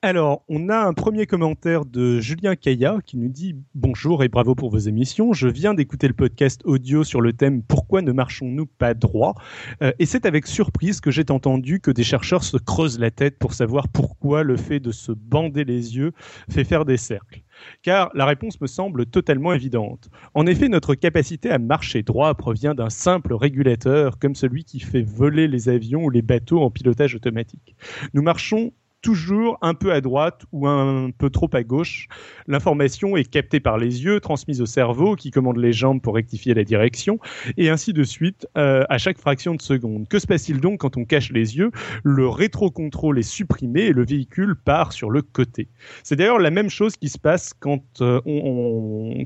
Alors, 0.00 0.44
on 0.48 0.68
a 0.68 0.78
un 0.78 0.92
premier 0.92 1.26
commentaire 1.26 1.84
de 1.84 2.20
Julien 2.20 2.54
Caillat 2.54 2.98
qui 3.04 3.16
nous 3.16 3.28
dit 3.28 3.56
Bonjour 3.74 4.22
et 4.22 4.28
bravo 4.28 4.54
pour 4.54 4.70
vos 4.70 4.78
émissions. 4.78 5.32
Je 5.32 5.48
viens 5.48 5.74
d'écouter 5.74 6.06
le 6.06 6.14
podcast 6.14 6.60
audio 6.64 7.02
sur 7.02 7.20
le 7.20 7.32
thème 7.32 7.64
Pourquoi 7.64 8.00
ne 8.00 8.12
marchons-nous 8.12 8.66
pas 8.66 8.94
droit? 8.94 9.34
Euh, 9.82 9.90
Et 9.98 10.06
c'est 10.06 10.24
avec 10.24 10.46
surprise 10.46 11.00
que 11.00 11.10
j'ai 11.10 11.28
entendu 11.30 11.80
que 11.80 11.90
des 11.90 12.04
chercheurs 12.04 12.44
se 12.44 12.56
creusent 12.56 13.00
la 13.00 13.10
tête 13.10 13.40
pour 13.40 13.54
savoir 13.54 13.88
pourquoi 13.88 14.44
le 14.44 14.56
fait 14.56 14.78
de 14.78 14.92
se 14.92 15.10
bander 15.10 15.64
les 15.64 15.96
yeux 15.96 16.12
fait 16.48 16.62
faire 16.62 16.84
des 16.84 16.96
cercles. 16.96 17.42
Car 17.82 18.10
la 18.14 18.26
réponse 18.26 18.60
me 18.60 18.66
semble 18.66 19.06
totalement 19.06 19.52
évidente. 19.52 20.10
En 20.34 20.46
effet, 20.46 20.68
notre 20.68 20.94
capacité 20.94 21.50
à 21.50 21.58
marcher 21.58 22.02
droit 22.02 22.34
provient 22.34 22.74
d'un 22.74 22.90
simple 22.90 23.34
régulateur 23.34 24.18
comme 24.18 24.34
celui 24.34 24.64
qui 24.64 24.80
fait 24.80 25.02
voler 25.02 25.48
les 25.48 25.68
avions 25.68 26.04
ou 26.04 26.10
les 26.10 26.22
bateaux 26.22 26.62
en 26.62 26.70
pilotage 26.70 27.14
automatique. 27.14 27.76
Nous 28.14 28.22
marchons 28.22 28.72
toujours 29.00 29.58
un 29.62 29.74
peu 29.74 29.92
à 29.92 30.00
droite 30.00 30.44
ou 30.52 30.66
un 30.66 31.10
peu 31.16 31.30
trop 31.30 31.48
à 31.52 31.62
gauche. 31.62 32.08
L'information 32.46 33.16
est 33.16 33.30
captée 33.30 33.60
par 33.60 33.78
les 33.78 34.04
yeux, 34.04 34.20
transmise 34.20 34.60
au 34.60 34.66
cerveau 34.66 35.14
qui 35.14 35.30
commande 35.30 35.58
les 35.58 35.72
jambes 35.72 36.00
pour 36.00 36.14
rectifier 36.14 36.54
la 36.54 36.64
direction, 36.64 37.18
et 37.56 37.70
ainsi 37.70 37.92
de 37.92 38.02
suite 38.02 38.46
euh, 38.56 38.84
à 38.88 38.98
chaque 38.98 39.18
fraction 39.18 39.54
de 39.54 39.62
seconde. 39.62 40.08
Que 40.08 40.18
se 40.18 40.26
passe-t-il 40.26 40.60
donc 40.60 40.80
quand 40.80 40.96
on 40.96 41.04
cache 41.04 41.30
les 41.30 41.56
yeux? 41.56 41.70
Le 42.02 42.28
rétrocontrôle 42.28 43.18
est 43.18 43.22
supprimé 43.22 43.82
et 43.82 43.92
le 43.92 44.04
véhicule 44.04 44.56
part 44.56 44.92
sur 44.92 45.10
le 45.10 45.22
côté. 45.22 45.68
C'est 46.02 46.16
d'ailleurs 46.16 46.38
la 46.38 46.50
même 46.50 46.70
chose 46.70 46.96
qui 46.96 47.08
se 47.08 47.18
passe 47.18 47.54
quand, 47.58 47.82
euh, 48.00 48.20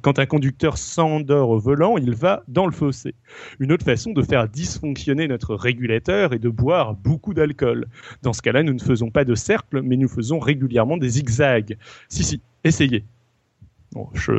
quand 0.02 0.18
un 0.18 0.26
conducteur 0.26 0.76
s'endort 0.76 1.50
au 1.50 1.58
volant, 1.58 1.96
il 1.96 2.14
va 2.14 2.42
dans 2.48 2.66
le 2.66 2.72
fossé. 2.72 3.14
Une 3.58 3.72
autre 3.72 3.84
façon 3.84 4.12
de 4.12 4.22
faire 4.22 4.48
dysfonctionner 4.48 5.28
notre 5.28 5.54
régulateur 5.54 6.34
est 6.34 6.38
de 6.38 6.48
boire 6.48 6.94
beaucoup 6.94 7.32
d'alcool. 7.32 7.86
Dans 8.22 8.32
ce 8.32 8.42
cas-là, 8.42 8.62
nous 8.62 8.74
ne 8.74 8.80
faisons 8.80 9.10
pas 9.10 9.24
de 9.24 9.34
cercle 9.34 9.61
mais 9.72 9.96
nous 9.96 10.08
faisons 10.08 10.38
régulièrement 10.38 10.96
des 10.96 11.08
zigzags. 11.08 11.76
Si, 12.08 12.24
si, 12.24 12.40
essayez. 12.64 13.04
je 14.14 14.32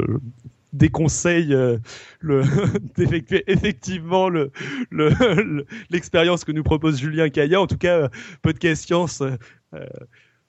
déconseille 0.73 1.53
euh, 1.53 1.77
d'effectuer 2.95 3.43
effectivement 3.47 4.29
l'expérience 5.89 6.41
le, 6.41 6.45
que 6.45 6.51
nous 6.51 6.63
propose 6.63 6.99
Julien 6.99 7.29
Caillat. 7.29 7.61
En 7.61 7.67
tout 7.67 7.77
cas, 7.77 8.09
Podcast 8.41 8.85
Science 8.85 9.21
euh, 9.21 9.87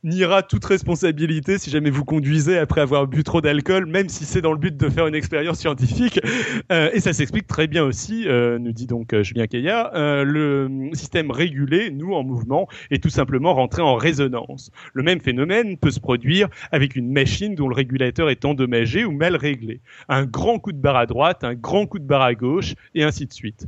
niera 0.05 0.43
toute 0.43 0.65
responsabilité 0.65 1.59
si 1.59 1.71
jamais 1.71 1.91
vous 1.91 2.05
conduisez 2.05 2.59
après 2.59 2.83
avoir 2.83 3.07
bu 3.07 3.25
trop 3.25 3.41
d'alcool, 3.41 3.87
même 3.87 4.09
si 4.09 4.25
c'est 4.25 4.43
dans 4.43 4.53
le 4.53 4.59
but 4.59 4.77
de 4.77 4.89
faire 4.89 5.07
une 5.07 5.15
expérience 5.15 5.59
scientifique. 5.59 6.21
Euh, 6.71 6.91
et 6.93 7.01
ça 7.01 7.13
s'explique 7.13 7.47
très 7.47 7.67
bien 7.67 7.85
aussi, 7.85 8.29
euh, 8.29 8.59
nous 8.59 8.73
dit 8.73 8.87
donc 8.87 9.13
euh, 9.13 9.23
Julien 9.23 9.47
Caillat, 9.47 9.91
le 10.25 10.91
système 10.93 11.31
régulé, 11.31 11.91
nous 11.91 12.13
en 12.13 12.23
mouvement, 12.23 12.69
est 12.91 13.03
tout 13.03 13.09
simplement 13.09 13.55
rentré 13.55 13.83
en 13.83 13.97
résonance. 13.97 14.71
Le 14.93 15.03
même 15.03 15.21
phénomène 15.21 15.77
peut 15.77 15.91
se 15.91 16.01
produire 16.01 16.49
avec 16.71 16.97
une 16.97 17.11
machine 17.11 17.55
dont 17.55 17.69
le 17.69 17.75
régulateur 17.75 18.31
est 18.31 18.45
endommagé 18.45 19.05
ou 19.05 19.13
mal 19.13 19.37
réglé. 19.37 19.81
Un 20.09 20.25
grand 20.25 20.59
coup 20.59 20.73
de 20.73 20.79
barre 20.79 20.97
à 20.97 21.07
droite, 21.07 21.45
un 21.45 21.55
grand 21.55 21.87
coup 21.87 21.99
de 21.99 22.07
barre 22.07 22.23
à 22.23 22.35
gauche, 22.35 22.75
et 22.95 23.03
ainsi 23.03 23.27
de 23.27 23.33
suite. 23.33 23.67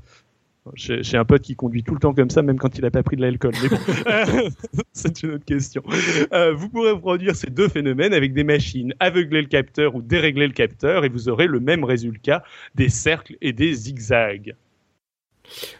J'ai 0.75 1.17
un 1.17 1.25
pote 1.25 1.43
qui 1.43 1.55
conduit 1.55 1.83
tout 1.83 1.95
le 1.95 2.01
temps 2.01 2.13
comme 2.13 2.31
ça, 2.31 2.43
même 2.43 2.59
quand 2.59 2.77
il 2.77 2.83
n'a 2.83 2.91
pas 2.91 3.03
pris 3.03 3.17
de 3.17 3.23
l'alcool. 3.23 3.53
Mais 3.63 3.69
bon, 3.69 3.79
c'est 4.93 5.23
une 5.23 5.33
autre 5.33 5.45
question. 5.45 5.83
Euh, 6.33 6.55
vous 6.55 6.69
pourrez 6.69 6.99
produire 6.99 7.37
ces 7.37 7.51
deux 7.51 7.69
phénomènes 7.69 8.13
avec 8.13 8.33
des 8.33 8.45
machines, 8.45 8.95
aveugler 9.01 9.43
le 9.43 9.49
capteur 9.49 9.95
ou 9.95 10.03
dérégler 10.03 10.47
le 10.47 10.53
capteur, 10.53 11.05
et 11.05 11.09
vous 11.09 11.29
aurez 11.29 11.47
le 11.47 11.61
même 11.61 11.85
résultat 11.85 12.43
des 12.75 12.89
cercles 12.89 13.37
et 13.41 13.53
des 13.53 13.73
zigzags. 13.75 14.55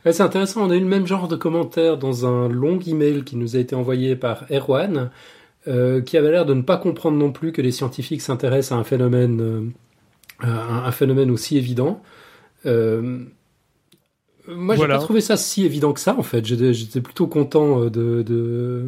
c'est 0.05 0.21
intéressant, 0.21 0.67
on 0.67 0.71
a 0.71 0.77
eu 0.77 0.81
le 0.81 0.87
même 0.87 1.07
genre 1.07 1.29
de 1.29 1.37
commentaire 1.37 1.97
dans 1.99 2.27
un 2.27 2.49
long 2.49 2.79
email 2.81 3.25
qui 3.25 3.37
nous 3.37 3.57
a 3.57 3.59
été 3.59 3.75
envoyé 3.75 4.15
par 4.15 4.45
Erwan, 4.51 5.11
euh, 5.69 6.01
qui 6.01 6.17
avait 6.17 6.31
l'air 6.31 6.47
de 6.47 6.55
ne 6.55 6.63
pas 6.63 6.77
comprendre 6.77 7.17
non 7.17 7.33
plus 7.33 7.51
que 7.51 7.61
les 7.61 7.73
scientifiques 7.73 8.21
s'intéressent 8.21 8.77
à 8.77 8.81
un 8.81 8.85
phénomène, 8.85 9.41
euh, 9.41 10.47
un, 10.47 10.93
phénomène 10.93 11.31
aussi 11.31 11.57
évident. 11.57 12.03
Moi, 14.49 14.77
j'ai 14.77 14.87
pas 14.87 14.99
trouvé 14.99 15.21
ça 15.21 15.37
si 15.37 15.65
évident 15.65 15.93
que 15.93 16.01
ça, 16.01 16.17
en 16.19 16.23
fait. 16.23 16.45
J'étais 16.45 17.01
plutôt 17.01 17.27
content 17.27 17.83
euh, 17.83 17.91
de, 17.91 18.23
de, 18.23 18.85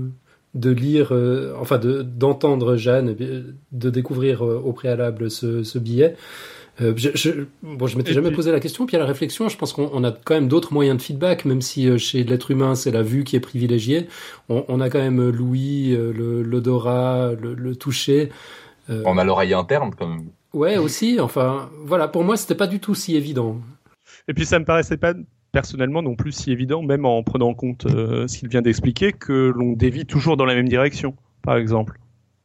de 0.54 0.70
lire, 0.70 1.08
euh, 1.12 1.54
enfin, 1.60 1.78
d'entendre 1.78 2.76
Jeanne, 2.76 3.16
de 3.72 3.90
découvrir 3.90 4.44
euh, 4.44 4.62
au 4.64 4.72
préalable 4.72 5.30
ce, 5.30 5.62
ce 5.62 5.78
billet. 5.78 6.16
je, 6.80 7.10
je, 7.14 7.30
bon, 7.62 7.86
je 7.86 7.96
m'étais 7.96 8.12
jamais 8.12 8.30
posé 8.30 8.52
la 8.52 8.60
question. 8.60 8.86
Puis 8.86 8.96
à 8.96 9.00
la 9.00 9.06
réflexion, 9.06 9.48
je 9.48 9.56
pense 9.56 9.72
qu'on 9.72 10.04
a 10.04 10.12
quand 10.12 10.34
même 10.34 10.48
d'autres 10.48 10.72
moyens 10.72 10.96
de 10.98 11.02
feedback, 11.02 11.44
même 11.44 11.60
si 11.60 11.98
chez 11.98 12.22
l'être 12.22 12.50
humain 12.52 12.76
c'est 12.76 12.92
la 12.92 13.02
vue 13.02 13.24
qui 13.24 13.34
est 13.34 13.40
privilégiée. 13.40 14.06
On, 14.48 14.64
on 14.68 14.80
a 14.80 14.88
quand 14.88 15.00
même 15.00 15.28
l'ouïe, 15.30 15.98
l'odorat, 16.14 17.32
le, 17.40 17.54
le, 17.54 17.74
toucher. 17.74 18.30
on 18.88 19.18
a 19.18 19.24
l'oreille 19.24 19.54
interne 19.54 19.92
quand 19.98 20.06
même. 20.06 20.28
Ouais, 20.52 20.78
aussi. 20.78 21.18
Enfin, 21.20 21.68
voilà. 21.84 22.06
Pour 22.06 22.22
moi, 22.22 22.36
c'était 22.36 22.54
pas 22.54 22.68
du 22.68 22.78
tout 22.78 22.94
si 22.94 23.16
évident. 23.16 23.60
Et 24.28 24.34
puis 24.34 24.46
ça 24.46 24.58
me 24.58 24.64
paraissait 24.64 24.96
pas 24.96 25.14
personnellement 25.52 26.02
non 26.02 26.14
plus 26.14 26.32
si 26.32 26.52
évident, 26.52 26.82
même 26.82 27.04
en 27.04 27.22
prenant 27.22 27.48
en 27.48 27.54
compte 27.54 27.86
euh, 27.86 28.26
ce 28.28 28.38
qu'il 28.38 28.48
vient 28.48 28.62
d'expliquer, 28.62 29.12
que 29.12 29.52
l'on 29.54 29.72
dévie 29.72 30.06
toujours 30.06 30.36
dans 30.36 30.44
la 30.44 30.54
même 30.54 30.68
direction, 30.68 31.14
par 31.42 31.56
exemple. 31.56 31.98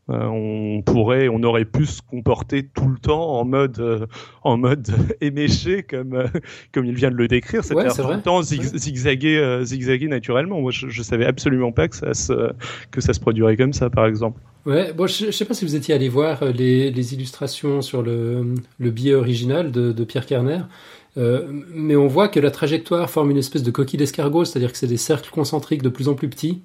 Euh, 0.10 0.26
on 0.26 0.82
pourrait, 0.82 1.30
on 1.30 1.42
aurait 1.44 1.64
pu 1.64 1.86
se 1.86 2.02
comporter 2.02 2.68
tout 2.68 2.90
le 2.90 2.98
temps 2.98 3.40
en 3.40 3.46
mode, 3.46 3.80
euh, 3.80 4.06
en 4.44 4.58
mode 4.58 4.86
éméché 5.22 5.84
comme 5.84 6.14
euh, 6.16 6.28
comme 6.74 6.86
il 6.86 6.94
vient 6.94 7.10
de 7.10 7.16
le 7.16 7.30
décrire, 7.30 7.64
c'est-à-dire 7.64 7.96
tout 7.96 8.12
le 8.12 8.22
temps 8.22 8.42
zigzaguer, 8.42 9.62
zigzaguer 9.64 10.10
naturellement. 10.10 10.60
Moi, 10.60 10.72
je, 10.72 10.90
je, 10.90 11.02
savais 11.02 11.26
absolument 11.26 11.72
pas 11.72 11.88
que 11.88 11.96
ça 11.96 12.14
se 12.14 12.52
que 12.92 13.00
ça 13.00 13.14
se 13.14 13.22
produirait 13.22 13.56
comme 13.56 13.72
ça, 13.72 13.90
par 13.90 14.06
exemple. 14.06 14.42
Ouais, 14.66 14.92
bon, 14.92 15.08
je, 15.08 15.28
je 15.28 15.32
sais 15.32 15.46
pas 15.46 15.54
si 15.54 15.64
vous 15.64 15.76
étiez 15.76 15.96
allé 15.96 16.10
voir 16.10 16.44
les, 16.46 16.92
les 16.92 17.14
illustrations 17.14 17.82
sur 17.82 18.02
le, 18.02 18.56
le 18.80 18.92
billet 18.92 19.14
original 19.14 19.72
de, 19.72 19.94
de 19.94 20.04
Pierre 20.04 20.26
Kerner. 20.26 20.60
Euh, 21.18 21.48
mais 21.74 21.96
on 21.96 22.08
voit 22.08 22.28
que 22.28 22.40
la 22.40 22.52
trajectoire 22.52 23.10
forme 23.10 23.32
une 23.32 23.38
espèce 23.38 23.64
de 23.64 23.72
coquille 23.72 23.98
d'escargot, 23.98 24.46
c'est-à-dire 24.46 24.72
que 24.72 24.78
c'est 24.78 24.88
des 24.88 24.98
cercles 24.98 25.30
concentriques 25.30 25.84
de 25.84 25.90
plus 25.90 26.10
en 26.10 26.16
plus 26.16 26.30
petits. 26.30 26.62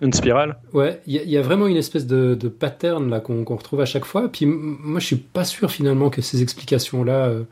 Une 0.00 0.12
spirale 0.12 0.56
Ouais, 0.72 1.00
il 1.08 1.16
y, 1.16 1.30
y, 1.30 1.36
a 1.36 1.42
vraiment 1.42 1.66
une 1.66 1.76
espèce 1.76 2.06
de, 2.06 2.36
de 2.36 2.48
pattern 2.48 3.10
là 3.10 3.18
qu'on 3.18 3.44
retrouve 3.44 3.80
à 3.80 3.84
chaque 3.84 4.04
fois. 4.04 4.28
Puis 4.28 4.46
moi, 4.46 5.00
je 5.00 5.06
suis 5.06 5.16
pas 5.16 5.44
sûr 5.44 5.70
finalement 5.70 6.08
que 6.08 6.22
ces 6.22 6.40
explications-là 6.40 7.26
euh, 7.26 7.42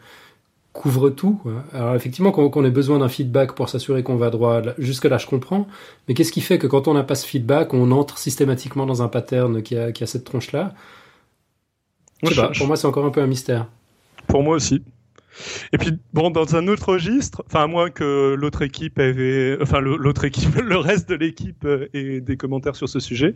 couvrent 0.72 1.11
tout. 1.11 1.40
Quoi. 1.42 1.64
Alors 1.72 1.97
effectivement, 1.97 2.30
qu'on 2.30 2.64
ait 2.64 2.70
besoin 2.70 3.01
d'un 3.01 3.09
feedback 3.09 3.53
pour 3.53 3.68
s'assurer 3.68 4.05
qu'on 4.05 4.14
va 4.14 4.30
droit, 4.30 4.62
jusque 4.78 5.07
là, 5.07 5.18
je 5.18 5.26
comprends. 5.26 5.66
Mais 6.07 6.14
qu'est-ce 6.14 6.30
qui 6.30 6.40
fait 6.40 6.59
que 6.59 6.68
quand 6.68 6.86
on 6.86 6.94
n'a 6.94 7.03
pas 7.03 7.16
ce 7.16 7.26
feedback, 7.26 7.74
on 7.74 7.90
entre 7.90 8.18
systématiquement 8.18 8.86
dans 8.86 9.03
un 9.03 9.09
pattern 9.09 9.62
qui 9.62 9.76
a, 9.76 9.90
qui 9.90 10.05
a 10.05 10.07
cette 10.07 10.24
tronche-là? 10.24 10.72
Je 12.22 12.28
sais 12.28 12.34
pas. 12.36 12.53
Pour 12.57 12.68
moi, 12.68 12.76
c'est 12.76 12.86
encore 12.86 13.05
un 13.05 13.11
peu 13.11 13.20
un 13.22 13.26
mystère. 13.26 13.66
Pour 14.28 14.44
moi 14.44 14.55
aussi. 14.55 14.82
Et 15.72 15.78
puis, 15.78 15.99
bon, 16.12 16.30
dans 16.30 16.57
un 16.57 16.68
autre 16.68 16.91
registre, 16.93 17.43
enfin, 17.47 17.64
à 17.64 17.66
moins 17.66 17.91
que 17.91 18.34
l'autre 18.34 18.62
équipe 18.62 18.99
avait, 18.99 19.59
enfin, 19.61 19.80
l'autre 19.80 20.24
équipe, 20.24 20.55
le 20.62 20.76
reste 20.76 21.09
de 21.09 21.14
l'équipe 21.14 21.66
ait 21.95 22.20
des 22.20 22.37
commentaires 22.37 22.76
sur 22.76 22.89
ce 22.89 23.01
sujet, 23.01 23.34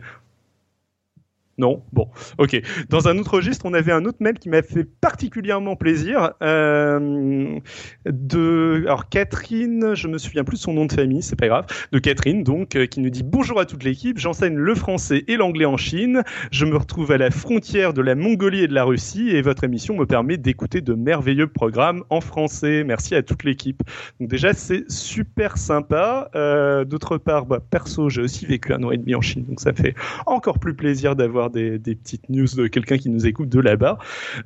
non 1.57 1.83
Bon, 1.91 2.07
ok. 2.37 2.61
Dans 2.89 3.07
un 3.07 3.17
autre 3.17 3.35
registre, 3.35 3.65
on 3.65 3.73
avait 3.73 3.91
un 3.91 4.05
autre 4.05 4.17
mail 4.19 4.39
qui 4.39 4.49
m'a 4.49 4.61
fait 4.61 4.83
particulièrement 4.83 5.75
plaisir. 5.75 6.31
Euh, 6.41 7.59
de, 8.05 8.83
alors 8.85 9.09
Catherine, 9.09 9.93
je 9.93 10.07
me 10.07 10.17
souviens 10.17 10.43
plus 10.43 10.57
de 10.57 10.61
son 10.61 10.73
nom 10.73 10.85
de 10.85 10.93
famille, 10.93 11.21
c'est 11.21 11.35
pas 11.35 11.47
grave. 11.47 11.65
De 11.91 11.99
Catherine, 11.99 12.43
donc, 12.43 12.75
euh, 12.75 12.85
qui 12.85 12.99
nous 12.99 13.09
dit 13.09 13.23
bonjour 13.23 13.59
à 13.59 13.65
toute 13.65 13.83
l'équipe. 13.83 14.17
J'enseigne 14.17 14.55
le 14.55 14.75
français 14.75 15.23
et 15.27 15.35
l'anglais 15.35 15.65
en 15.65 15.77
Chine. 15.77 16.23
Je 16.51 16.65
me 16.65 16.77
retrouve 16.77 17.11
à 17.11 17.17
la 17.17 17.31
frontière 17.31 17.93
de 17.93 18.01
la 18.01 18.15
Mongolie 18.15 18.63
et 18.63 18.67
de 18.67 18.73
la 18.73 18.83
Russie, 18.83 19.29
et 19.29 19.41
votre 19.41 19.63
émission 19.63 19.95
me 19.95 20.05
permet 20.05 20.37
d'écouter 20.37 20.81
de 20.81 20.93
merveilleux 20.93 21.47
programmes 21.47 22.03
en 22.09 22.21
français. 22.21 22.83
Merci 22.85 23.15
à 23.15 23.23
toute 23.23 23.43
l'équipe. 23.43 23.83
Donc 24.19 24.29
déjà, 24.29 24.53
c'est 24.53 24.89
super 24.89 25.57
sympa. 25.57 26.29
Euh, 26.35 26.85
D'autre 26.85 27.17
part, 27.17 27.45
bah, 27.45 27.59
perso, 27.59 28.09
j'ai 28.09 28.21
aussi 28.21 28.45
vécu 28.45 28.73
un 28.73 28.83
an 28.83 28.91
et 28.91 28.97
demi 28.97 29.15
en 29.15 29.21
Chine, 29.21 29.45
donc 29.45 29.59
ça 29.59 29.73
fait 29.73 29.95
encore 30.25 30.59
plus 30.59 30.75
plaisir 30.75 31.15
d'avoir 31.15 31.40
des, 31.49 31.79
petites 31.79 32.29
news 32.29 32.47
de 32.55 32.67
quelqu'un 32.67 32.97
qui 32.97 33.09
nous 33.09 33.25
écoute 33.25 33.49
de 33.49 33.59
là-bas. 33.59 33.97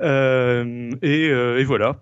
Euh, 0.02 0.92
et, 1.02 1.30
euh, 1.30 1.60
et, 1.60 1.64
voilà. 1.64 2.02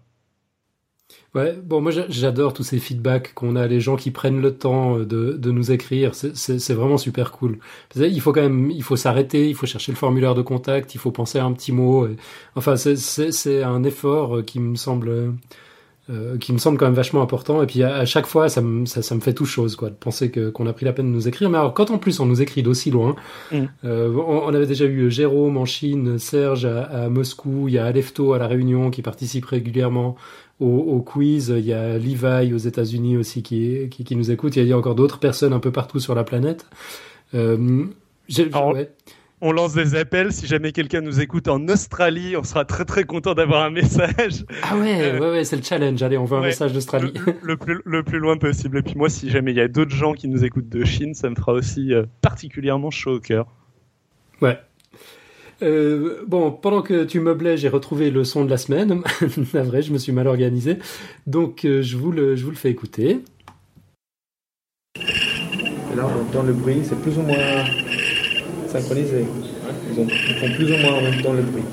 Ouais, 1.36 1.58
bon, 1.64 1.82
moi 1.82 1.92
j'adore 2.10 2.54
tous 2.54 2.64
ces 2.64 2.78
feedbacks 2.78 3.34
qu'on 3.34 3.56
a, 3.56 3.66
les 3.66 3.80
gens 3.80 3.96
qui 3.96 4.12
prennent 4.12 4.40
le 4.40 4.56
temps 4.56 5.00
de, 5.00 5.34
de 5.34 5.52
nous 5.52 5.72
écrire, 5.72 6.14
c'est 6.14 6.74
vraiment 6.74 6.98
super 6.98 7.32
cool. 7.32 7.58
Il 7.96 8.22
faut 8.22 8.32
quand 8.32 8.42
même, 8.42 8.70
il 8.70 8.84
faut 8.84 8.96
s'arrêter, 8.96 9.50
il 9.50 9.56
faut 9.56 9.66
chercher 9.66 9.92
le 9.92 9.98
formulaire 9.98 10.36
de 10.36 10.44
contact, 10.44 10.94
il 10.94 11.00
faut 11.00 11.12
penser 11.12 11.40
à 11.40 11.46
un 11.46 11.54
petit 11.54 11.72
mot. 11.72 12.08
Et... 12.08 12.18
Enfin, 12.56 12.76
c'est 12.76 13.64
un 13.64 13.84
effort 13.84 14.46
qui 14.46 14.60
me 14.60 14.76
semble 14.76 15.34
euh, 16.10 16.38
qui 16.38 16.52
me 16.52 16.58
semble 16.58 16.78
quand 16.78 16.86
même 16.86 16.94
vachement 16.94 17.22
important. 17.22 17.64
Et 17.64 17.66
puis 17.66 17.82
à, 17.82 18.04
chaque 18.06 18.26
fois, 18.26 18.50
ça 18.50 18.62
me, 18.62 18.86
ça, 18.86 19.02
ça, 19.02 19.16
me 19.16 19.22
fait 19.22 19.34
tout 19.34 19.46
chose, 19.46 19.78
quoi, 19.78 19.90
de 19.90 19.96
penser 19.96 20.32
que 20.32 20.50
qu'on 20.50 20.68
a 20.68 20.74
pris 20.74 20.86
la 20.86 20.92
peine 20.92 21.08
de 21.08 21.12
nous 21.12 21.28
écrire. 21.30 21.50
Mais 21.50 21.58
alors, 21.58 21.74
quand 21.74 21.92
en 21.92 21.98
plus 21.98 22.20
on 22.20 22.26
nous 22.26 22.42
écrit 22.42 22.62
d'aussi 22.62 22.92
loin, 22.92 23.16
mm. 23.52 23.62
euh, 23.86 24.14
on, 24.14 24.44
on, 24.46 24.54
avait 24.54 24.68
déjà 24.68 24.86
eu 24.86 25.10
Jérôme 25.10 25.56
en 25.56 25.66
Chine, 25.66 26.20
Serge 26.20 26.66
à, 26.66 26.84
à, 26.84 27.10
Moscou, 27.10 27.70
il 27.70 27.76
y 27.76 27.78
a 27.78 27.86
Alefto 27.86 28.34
à 28.34 28.38
la 28.38 28.48
Réunion 28.48 28.92
qui 28.92 29.02
participe 29.02 29.46
régulièrement 29.46 30.18
au, 30.60 30.68
au 30.68 31.02
quiz, 31.02 31.54
il 31.58 31.66
y 31.66 31.74
a 31.74 31.98
Levi 31.98 32.54
aux 32.54 32.58
États-Unis 32.58 33.18
aussi 33.18 33.42
qui, 33.42 33.88
qui, 33.90 34.04
qui, 34.04 34.16
nous 34.16 34.30
écoute. 34.30 34.56
Il 34.58 34.68
y 34.68 34.74
a 34.74 34.78
encore 34.78 34.96
d'autres 34.96 35.20
personnes 35.20 35.54
un 35.54 35.60
peu 35.60 35.72
partout 35.72 36.00
sur 36.00 36.16
la 36.16 36.24
planète. 36.26 36.66
Euh, 37.34 37.86
alors, 38.52 38.74
ouais 38.74 38.90
on 39.44 39.52
lance 39.52 39.74
des 39.74 39.94
appels. 39.96 40.32
Si 40.32 40.48
jamais 40.48 40.72
quelqu'un 40.72 41.02
nous 41.02 41.20
écoute 41.20 41.50
en 41.50 41.68
Australie, 41.68 42.36
on 42.38 42.44
sera 42.44 42.64
très 42.64 42.86
très 42.86 43.04
content 43.04 43.34
d'avoir 43.34 43.64
un 43.64 43.70
message. 43.70 44.46
Ah 44.64 44.78
ouais, 44.78 45.02
euh, 45.02 45.20
ouais, 45.20 45.32
ouais 45.32 45.44
c'est 45.44 45.58
le 45.58 45.62
challenge. 45.62 46.02
Allez, 46.02 46.18
on 46.18 46.24
veut 46.24 46.38
un 46.38 46.42
message 46.42 46.72
d'Australie. 46.72 47.14
Le, 47.42 47.58
plus, 47.58 47.82
le 47.84 48.04
plus 48.04 48.20
loin 48.20 48.38
possible. 48.38 48.78
Et 48.78 48.82
puis 48.82 48.96
moi, 48.96 49.10
si 49.10 49.30
jamais 49.30 49.52
il 49.52 49.58
y 49.58 49.62
a 49.62 49.68
d'autres 49.68 49.94
gens 49.94 50.14
qui 50.14 50.30
nous 50.30 50.46
écoutent 50.46 50.70
de 50.70 50.86
Chine, 50.86 51.14
ça 51.14 51.30
me 51.30 51.36
fera 51.36 51.52
aussi 51.52 51.94
euh, 51.94 52.06
particulièrement 52.22 52.90
chaud 52.90 53.18
au 53.18 53.20
cœur. 53.20 53.48
Ouais. 54.42 54.58
Euh, 55.62 56.24
bon, 56.26 56.52
pendant 56.52 56.82
que 56.82 57.04
tu 57.04 57.20
meublais, 57.20 57.58
j'ai 57.58 57.70
retrouvé 57.70 58.12
le 58.12 58.24
son 58.24 58.46
de 58.46 58.50
la 58.50 58.58
semaine. 58.58 59.02
la 59.54 59.64
vraie, 59.64 59.82
je 59.82 59.92
me 59.92 59.98
suis 59.98 60.14
mal 60.14 60.28
organisé. 60.28 60.78
Donc, 61.28 61.66
euh, 61.66 61.82
je, 61.82 61.98
vous 61.98 62.14
le, 62.14 62.38
je 62.38 62.46
vous 62.46 62.52
le 62.52 62.56
fais 62.56 62.70
écouter. 62.70 63.20
Et 64.96 65.96
là, 65.96 66.08
on 66.08 66.22
entend 66.22 66.44
le 66.44 66.54
bruit, 66.54 66.80
c'est 66.84 67.00
plus 67.02 67.18
ou 67.18 67.24
moins 67.24 67.38
synchronisés. 68.74 69.26
Ils, 69.92 70.00
ont, 70.00 70.08
ils, 70.10 70.36
font 70.36 70.56
plus 70.56 70.72
ou 70.74 70.78
moins 70.78 70.94
en 70.94 71.02
même 71.02 71.22
temps 71.22 71.34
le 71.34 71.42
bruit. 71.44 71.64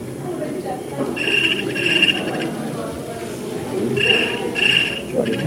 Tu 5.08 5.16
vas 5.16 5.22
aller 5.22 5.38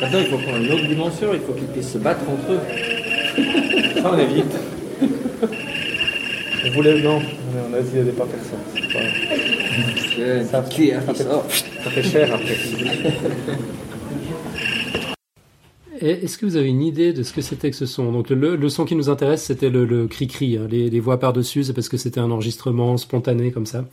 Maintenant, 0.00 0.18
il 0.18 0.26
faut 0.26 0.38
prendre 0.38 0.58
une 0.58 0.72
autre 0.72 0.86
dimension, 0.86 1.28
il 1.32 1.40
faut 1.40 1.52
qu'ils 1.52 1.68
puissent 1.68 1.92
se 1.92 1.98
battre 1.98 2.22
entre 2.28 2.52
eux. 2.52 2.60
Ça, 4.02 4.10
on 4.12 4.18
évite. 4.18 4.56
On 6.64 6.70
voulait, 6.72 7.00
non, 7.02 7.20
on 7.70 7.74
a 7.74 7.80
dit 7.80 7.90
il 7.94 8.02
n'y 8.02 8.10
a 8.10 8.12
pas 8.12 8.26
personne. 8.26 8.58
Ça, 8.92 10.44
ça, 10.50 10.62
fait, 10.62 10.94
ça 11.84 11.90
fait 11.90 12.02
cher 12.02 12.34
après. 12.34 12.56
Est-ce 16.02 16.36
que 16.36 16.46
vous 16.46 16.56
avez 16.56 16.68
une 16.68 16.82
idée 16.82 17.12
de 17.12 17.22
ce 17.22 17.32
que 17.32 17.40
c'était 17.40 17.70
que 17.70 17.76
ce 17.76 17.86
son? 17.86 18.10
Donc 18.10 18.28
le, 18.30 18.56
le, 18.56 18.68
son 18.68 18.84
qui 18.84 18.96
nous 18.96 19.08
intéresse, 19.08 19.44
c'était 19.44 19.70
le 19.70 20.06
cri-cri, 20.08 20.56
hein. 20.56 20.66
les, 20.68 20.90
les, 20.90 21.00
voix 21.00 21.20
par-dessus, 21.20 21.64
c'est 21.64 21.72
parce 21.72 21.88
que 21.88 21.96
c'était 21.96 22.18
un 22.18 22.30
enregistrement 22.30 22.96
spontané 22.96 23.52
comme 23.52 23.66
ça. 23.66 23.84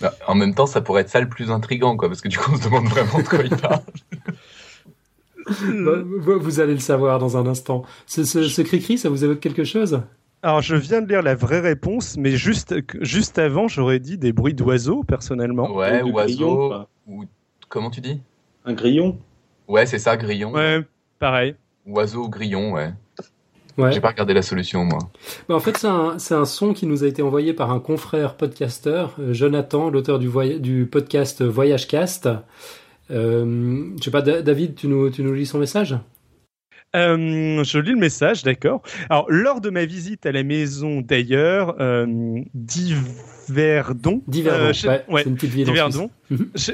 Bah, 0.00 0.14
en 0.26 0.34
même 0.34 0.54
temps, 0.54 0.66
ça 0.66 0.80
pourrait 0.80 1.02
être 1.02 1.10
ça 1.10 1.20
le 1.20 1.28
plus 1.28 1.50
intrigant, 1.50 1.96
quoi, 1.96 2.08
parce 2.08 2.20
que 2.20 2.28
du 2.28 2.38
coup, 2.38 2.52
on 2.52 2.56
se 2.56 2.64
demande 2.64 2.86
vraiment 2.86 3.18
de 3.18 3.28
quoi 3.28 3.40
il 3.42 3.56
parle. 3.56 3.82
Bah, 5.46 5.96
vous 6.40 6.60
allez 6.60 6.72
le 6.72 6.80
savoir 6.80 7.18
dans 7.18 7.36
un 7.36 7.46
instant. 7.46 7.82
Ce 8.06 8.62
cri-cri, 8.62 8.96
ça 8.96 9.10
vous 9.10 9.24
évoque 9.24 9.40
quelque 9.40 9.64
chose? 9.64 10.00
Alors, 10.42 10.62
je 10.62 10.74
viens 10.74 11.02
de 11.02 11.08
lire 11.08 11.20
la 11.20 11.34
vraie 11.34 11.60
réponse, 11.60 12.16
mais 12.16 12.30
juste, 12.30 12.74
juste 13.02 13.38
avant, 13.38 13.68
j'aurais 13.68 13.98
dit 13.98 14.16
des 14.16 14.32
bruits 14.32 14.54
d'oiseaux, 14.54 15.04
personnellement. 15.04 15.70
Ouais, 15.74 16.00
oiseaux. 16.00 16.72
Ou... 17.06 17.24
Comment 17.68 17.90
tu 17.90 18.00
dis? 18.00 18.22
Un 18.64 18.72
grillon? 18.72 19.18
Ouais, 19.68 19.84
c'est 19.84 19.98
ça, 19.98 20.16
grillon. 20.16 20.52
Ouais, 20.52 20.82
pareil. 21.24 21.54
Oiseau, 21.86 22.28
grillon, 22.28 22.72
ouais. 22.72 22.92
Ouais. 23.78 23.90
J'ai 23.92 24.00
pas 24.02 24.08
regardé 24.08 24.34
la 24.34 24.42
solution, 24.42 24.84
moi. 24.84 24.98
Bah, 25.48 25.54
en 25.54 25.60
fait, 25.60 25.78
c'est 25.78 25.86
un, 25.86 26.18
un, 26.18 26.44
son 26.44 26.74
qui 26.74 26.86
nous 26.86 27.02
a 27.02 27.06
été 27.06 27.22
envoyé 27.22 27.54
par 27.54 27.70
un 27.70 27.80
confrère 27.80 28.34
podcasteur, 28.34 29.14
euh, 29.18 29.32
Jonathan, 29.32 29.88
l'auteur 29.88 30.18
du, 30.18 30.28
du 30.60 30.84
podcast 30.84 31.42
Voyagecast. 31.42 32.28
Euh, 33.10 33.86
je 33.98 34.04
sais 34.04 34.10
pas, 34.10 34.20
David, 34.20 34.74
tu 34.74 34.86
nous, 34.86 35.08
tu 35.08 35.22
nous 35.22 35.32
lis 35.32 35.46
son 35.46 35.58
message? 35.58 35.96
Euh, 36.94 37.64
je 37.64 37.78
lis 37.78 37.92
le 37.92 37.98
message, 37.98 38.42
d'accord. 38.44 38.82
Alors, 39.08 39.26
lors 39.28 39.60
de 39.60 39.70
ma 39.70 39.84
visite 39.84 40.26
à 40.26 40.32
la 40.32 40.42
maison 40.44 41.00
d'ailleurs, 41.00 41.74
euh, 41.80 42.06
Diverdon, 42.54 44.22
Diverdon, 44.28 44.72
euh, 44.84 44.98
ouais, 45.08 45.22
c'est 45.22 45.30
une 45.30 45.34
petite 45.34 45.50
ville 45.50 45.64
Diverdon. 45.64 46.10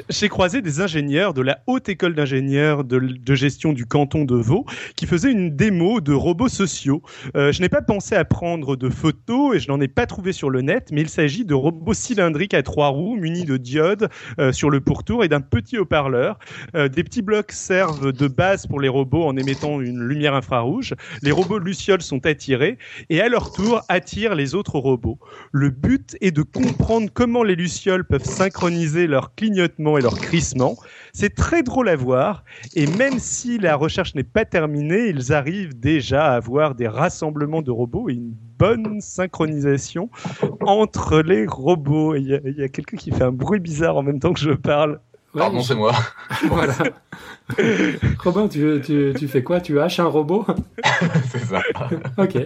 J'ai 0.09 0.29
croisé 0.29 0.61
des 0.61 0.81
ingénieurs 0.81 1.33
de 1.33 1.41
la 1.41 1.59
haute 1.67 1.89
école 1.89 2.15
d'ingénieurs 2.15 2.83
de, 2.83 2.99
de, 2.99 3.35
gestion 3.35 3.73
du 3.73 3.85
canton 3.85 4.23
de 4.23 4.35
Vaud 4.35 4.65
qui 4.95 5.05
faisaient 5.05 5.31
une 5.31 5.55
démo 5.55 5.99
de 5.99 6.13
robots 6.13 6.47
sociaux. 6.47 7.01
Euh, 7.35 7.51
je 7.51 7.61
n'ai 7.61 7.69
pas 7.69 7.81
pensé 7.81 8.15
à 8.15 8.23
prendre 8.23 8.75
de 8.75 8.89
photos 8.89 9.55
et 9.55 9.59
je 9.59 9.67
n'en 9.67 9.79
ai 9.81 9.87
pas 9.87 10.05
trouvé 10.05 10.31
sur 10.31 10.49
le 10.49 10.61
net, 10.61 10.89
mais 10.91 11.01
il 11.01 11.09
s'agit 11.09 11.45
de 11.45 11.53
robots 11.53 11.93
cylindriques 11.93 12.53
à 12.53 12.63
trois 12.63 12.87
roues 12.87 13.15
munis 13.15 13.43
de 13.43 13.57
diodes 13.57 14.09
euh, 14.39 14.51
sur 14.51 14.69
le 14.69 14.79
pourtour 14.79 15.23
et 15.23 15.27
d'un 15.27 15.41
petit 15.41 15.77
haut-parleur. 15.77 16.39
Euh, 16.75 16.87
des 16.87 17.03
petits 17.03 17.21
blocs 17.21 17.51
servent 17.51 18.11
de 18.11 18.27
base 18.27 18.67
pour 18.67 18.79
les 18.79 18.89
robots 18.89 19.25
en 19.25 19.35
émettant 19.35 19.81
une 19.81 20.01
lumière 20.01 20.35
infrarouge. 20.35 20.95
Les 21.21 21.31
robots 21.31 21.59
lucioles 21.59 22.01
sont 22.01 22.25
attirés 22.25 22.77
et 23.09 23.21
à 23.21 23.27
leur 23.27 23.51
tour 23.51 23.81
attirent 23.89 24.35
les 24.35 24.55
autres 24.55 24.79
robots. 24.79 25.19
Le 25.51 25.69
but 25.69 26.15
est 26.21 26.31
de 26.31 26.41
comprendre 26.41 27.09
comment 27.13 27.43
les 27.43 27.55
lucioles 27.55 28.05
peuvent 28.05 28.23
synchroniser 28.23 29.07
leur 29.07 29.35
clignotements 29.41 29.97
et 29.97 30.01
leur 30.01 30.19
crissement. 30.19 30.75
C'est 31.13 31.33
très 31.33 31.63
drôle 31.63 31.89
à 31.89 31.95
voir 31.95 32.43
et 32.75 32.85
même 32.85 33.17
si 33.17 33.57
la 33.57 33.75
recherche 33.75 34.13
n'est 34.13 34.23
pas 34.23 34.45
terminée, 34.45 35.07
ils 35.07 35.33
arrivent 35.33 35.79
déjà 35.79 36.25
à 36.25 36.35
avoir 36.35 36.75
des 36.75 36.87
rassemblements 36.87 37.63
de 37.63 37.71
robots 37.71 38.07
et 38.09 38.13
une 38.13 38.35
bonne 38.59 39.01
synchronisation 39.01 40.11
entre 40.61 41.21
les 41.21 41.47
robots. 41.47 42.13
Il 42.13 42.27
y 42.27 42.35
a, 42.35 42.65
a 42.65 42.67
quelqu'un 42.67 42.97
qui 42.97 43.09
fait 43.09 43.23
un 43.23 43.31
bruit 43.31 43.59
bizarre 43.59 43.97
en 43.97 44.03
même 44.03 44.19
temps 44.19 44.33
que 44.33 44.39
je 44.39 44.51
parle. 44.51 44.99
Pardon, 45.33 45.61
c'est 45.61 45.75
moi. 45.75 45.93
voilà. 46.47 46.75
Robin, 48.19 48.47
tu, 48.47 48.79
tu, 48.85 49.13
tu, 49.17 49.27
fais 49.27 49.41
quoi? 49.41 49.59
Tu 49.59 49.79
haches 49.79 49.99
un 49.99 50.05
robot? 50.05 50.45
C'est 51.31 51.45
ça. 51.45 51.61
ok. 52.17 52.37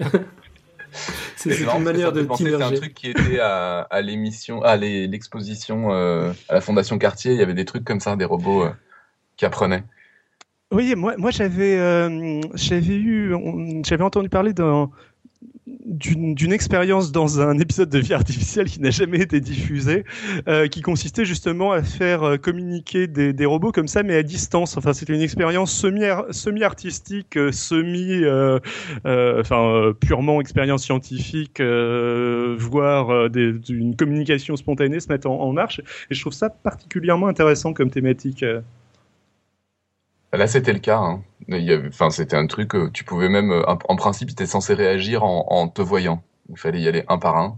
C'est 1.51 1.63
une 1.63 1.83
manière 1.83 2.11
de 2.11 2.27
C'est 2.37 2.61
un 2.61 2.71
truc 2.71 2.93
qui 2.93 3.09
était 3.09 3.39
à, 3.39 3.81
à 3.81 4.01
l'émission, 4.01 4.61
à 4.61 4.75
l'exposition 4.75 5.91
euh, 5.93 6.31
à 6.49 6.55
la 6.55 6.61
Fondation 6.61 6.97
Cartier. 6.97 7.33
Il 7.33 7.39
y 7.39 7.43
avait 7.43 7.53
des 7.53 7.65
trucs 7.65 7.83
comme 7.83 7.99
ça, 7.99 8.15
des 8.15 8.25
robots 8.25 8.63
euh, 8.63 8.71
qui 9.37 9.45
apprenaient. 9.45 9.83
Oui, 10.71 10.95
moi, 10.95 11.13
moi 11.17 11.31
j'avais, 11.31 11.77
euh, 11.77 12.41
j'avais 12.55 12.95
eu, 12.95 13.35
j'avais 13.85 14.03
entendu 14.03 14.29
parler 14.29 14.53
d'un 14.53 14.89
d'une 15.85 16.51
expérience 16.51 17.11
dans 17.11 17.39
un 17.41 17.59
épisode 17.59 17.89
de 17.89 17.99
vie 17.99 18.13
artificielle 18.13 18.67
qui 18.67 18.81
n'a 18.81 18.89
jamais 18.89 19.19
été 19.19 19.39
diffusé, 19.39 20.03
euh, 20.47 20.67
qui 20.67 20.81
consistait 20.81 21.25
justement 21.25 21.71
à 21.71 21.83
faire 21.83 22.23
euh, 22.23 22.37
communiquer 22.37 23.07
des, 23.07 23.45
robots 23.45 23.71
comme 23.71 23.87
ça, 23.87 24.01
mais 24.01 24.15
à 24.15 24.23
distance. 24.23 24.77
Enfin, 24.77 24.93
c'était 24.93 25.13
une 25.13 25.21
expérience 25.21 25.71
semi-artistique, 25.71 27.37
semi, 27.51 28.23
euh, 28.23 28.59
enfin 29.05 29.93
purement 29.99 30.41
expérience 30.41 30.83
scientifique, 30.83 31.61
voire 31.61 33.29
des, 33.29 33.53
une 33.69 33.95
communication 33.95 34.55
spontanée 34.55 34.99
se 34.99 35.09
mettre 35.09 35.29
en, 35.29 35.39
en, 35.39 35.53
marche. 35.53 35.81
Et 36.09 36.15
je 36.15 36.21
trouve 36.21 36.33
ça 36.33 36.49
particulièrement 36.49 37.27
intéressant 37.27 37.73
comme 37.73 37.91
thématique. 37.91 38.43
Là, 40.33 40.47
c'était 40.47 40.73
le 40.73 40.79
cas. 40.79 40.97
Hein. 40.97 41.23
Enfin, 41.87 42.09
c'était 42.09 42.35
un 42.35 42.47
truc, 42.47 42.71
tu 42.93 43.03
pouvais 43.03 43.29
même, 43.29 43.51
euh, 43.51 43.63
en 43.65 43.95
principe, 43.95 44.29
tu 44.29 44.33
étais 44.33 44.45
censé 44.45 44.73
réagir 44.73 45.23
en, 45.23 45.67
te 45.67 45.81
voyant. 45.81 46.23
Il 46.49 46.57
fallait 46.57 46.81
y 46.81 46.87
aller 46.87 47.03
un 47.07 47.17
par 47.17 47.37
un. 47.37 47.57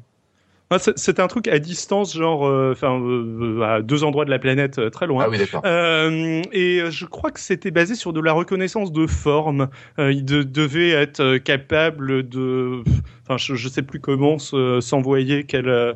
c'était 0.95 1.21
un 1.21 1.27
truc 1.27 1.47
à 1.47 1.59
distance, 1.59 2.15
genre, 2.15 2.45
euh, 2.45 2.73
enfin, 2.73 2.99
euh, 2.99 3.61
à 3.61 3.81
deux 3.81 4.03
endroits 4.03 4.25
de 4.25 4.29
la 4.29 4.39
planète, 4.39 4.91
très 4.91 5.07
loin. 5.07 5.25
Ah 5.25 5.29
oui, 5.29 5.37
d'accord. 5.37 5.65
et 5.65 6.83
je 6.89 7.05
crois 7.05 7.31
que 7.31 7.39
c'était 7.39 7.71
basé 7.71 7.95
sur 7.95 8.13
de 8.13 8.21
la 8.21 8.33
reconnaissance 8.33 8.91
de 8.91 9.07
forme. 9.07 9.69
il 9.97 10.25
devait 10.25 10.91
être 10.91 11.37
capable 11.37 12.27
de, 12.27 12.83
enfin, 13.23 13.37
je, 13.37 13.53
ne 13.53 13.69
sais 13.69 13.83
plus 13.83 13.99
comment 13.99 14.37
s'envoyer 14.39 15.45
quelle 15.45 15.95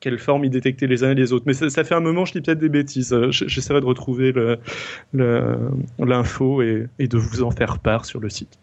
quelle 0.00 0.18
forme 0.18 0.44
ils 0.44 0.50
détectaient 0.50 0.86
les 0.86 1.04
uns 1.04 1.12
et 1.12 1.14
les 1.14 1.32
autres. 1.32 1.44
Mais 1.46 1.54
ça, 1.54 1.84
fait 1.84 1.94
un 1.94 2.00
moment, 2.00 2.24
je 2.24 2.32
dis 2.32 2.40
peut-être 2.40 2.58
des 2.58 2.68
bêtises. 2.68 3.12
Euh, 3.12 3.30
j'essaierai 3.30 3.80
de 3.80 3.86
retrouver 3.86 4.32
l'info 5.12 6.62
et, 6.62 6.88
de 6.98 7.18
vous 7.18 7.42
en 7.42 7.50
faire 7.50 7.78
part 7.78 8.04
sur 8.04 8.20
le 8.20 8.28
site. 8.28 8.58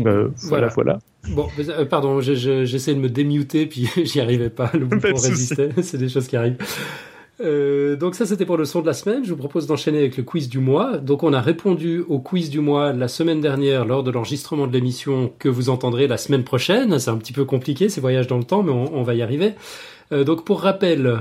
Euh, 0.00 0.28
voilà, 0.48 0.68
voilà. 0.68 0.98
Bon, 1.28 1.48
euh, 1.58 1.84
pardon, 1.84 2.20
j'essaie 2.20 2.94
de 2.94 3.00
me 3.00 3.08
démuter, 3.08 3.66
puis 3.66 3.88
j'y 4.04 4.20
arrivais 4.20 4.50
pas. 4.50 4.70
Le 4.72 4.86
bouton 4.86 5.14
résistait. 5.14 5.70
C'est 5.82 5.98
des 5.98 6.08
choses 6.08 6.28
qui 6.28 6.36
arrivent. 6.36 6.58
Euh, 7.42 7.96
donc 7.96 8.14
ça 8.14 8.24
c'était 8.24 8.46
pour 8.46 8.56
le 8.56 8.64
son 8.64 8.80
de 8.80 8.86
la 8.86 8.94
semaine. 8.94 9.24
Je 9.24 9.30
vous 9.30 9.38
propose 9.38 9.66
d'enchaîner 9.66 9.98
avec 9.98 10.16
le 10.16 10.22
quiz 10.22 10.48
du 10.48 10.58
mois. 10.58 10.98
Donc 10.98 11.22
on 11.22 11.32
a 11.32 11.40
répondu 11.40 12.00
au 12.08 12.20
quiz 12.20 12.50
du 12.50 12.60
mois 12.60 12.92
la 12.92 13.08
semaine 13.08 13.40
dernière 13.40 13.84
lors 13.84 14.02
de 14.02 14.10
l'enregistrement 14.10 14.66
de 14.66 14.72
l'émission 14.72 15.32
que 15.38 15.48
vous 15.48 15.68
entendrez 15.68 16.06
la 16.06 16.16
semaine 16.16 16.44
prochaine. 16.44 16.98
C'est 16.98 17.10
un 17.10 17.16
petit 17.16 17.32
peu 17.32 17.44
compliqué 17.44 17.88
ces 17.88 18.00
voyages 18.00 18.26
dans 18.26 18.38
le 18.38 18.44
temps, 18.44 18.62
mais 18.62 18.72
on, 18.72 19.02
va 19.02 19.14
y 19.14 19.22
arriver. 19.22 19.54
Euh, 20.12 20.24
donc 20.24 20.44
pour 20.44 20.60
rappel. 20.60 21.20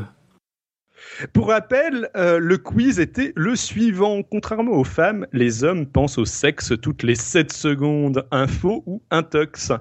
Pour 1.34 1.50
rappel, 1.50 2.10
euh, 2.16 2.40
le 2.40 2.58
quiz 2.58 3.00
était 3.00 3.34
le 3.36 3.56
suivant. 3.56 4.22
Contrairement 4.24 4.74
aux 4.74 4.84
femmes, 4.84 5.26
les 5.34 5.64
hommes 5.64 5.86
pensent 5.86 6.18
au 6.18 6.26
sexe 6.26 6.74
toutes 6.82 7.04
les 7.04 7.16
7 7.16 7.52
secondes. 7.52 8.26
Info 8.32 8.84
ou 8.86 9.02
intox? 9.10 9.72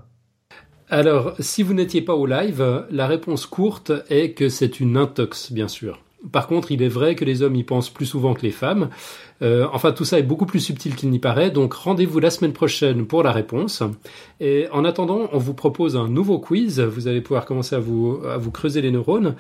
Alors, 0.89 1.35
si 1.39 1.63
vous 1.63 1.73
n'étiez 1.75 2.03
pas 2.03 2.15
au 2.15 2.27
live, 2.27 2.85
la 2.91 3.07
réponse 3.07 3.47
courte 3.47 3.93
est 4.09 4.33
que 4.33 4.49
c'est 4.49 4.81
une 4.81 4.97
intox, 4.97 5.53
bien 5.53 5.69
sûr. 5.69 6.03
Par 6.33 6.47
contre, 6.47 6.71
il 6.71 6.83
est 6.83 6.89
vrai 6.89 7.15
que 7.15 7.25
les 7.25 7.43
hommes 7.43 7.57
y 7.57 7.65
pensent 7.65 7.89
plus 7.89 8.05
souvent 8.05 8.35
que 8.35 8.43
les 8.43 8.51
femmes. 8.51 8.91
Euh, 9.41 9.67
enfin, 9.73 9.93
tout 9.93 10.05
ça 10.05 10.19
est 10.19 10.23
beaucoup 10.23 10.45
plus 10.45 10.61
subtil 10.61 10.95
qu'il 10.95 11.09
n'y 11.11 11.19
paraît, 11.19 11.51
donc 11.51 11.73
rendez-vous 11.73 12.21
la 12.21 12.31
semaine 12.31 12.53
prochaine 12.53 13.07
pour 13.07 13.23
la 13.23 13.33
réponse. 13.33 13.83
Et 14.39 14.67
en 14.73 14.85
attendant, 14.85 15.31
on 15.33 15.39
vous 15.39 15.55
propose 15.55 15.97
un 15.97 16.09
nouveau 16.09 16.39
quiz. 16.39 16.81
Vous 16.81 17.09
allez 17.09 17.23
pouvoir 17.23 17.47
commencer 17.47 17.75
à 17.75 17.81
vous, 17.81 18.21
creuser 18.53 18.83
les 18.83 18.91
neurones. 18.91 19.35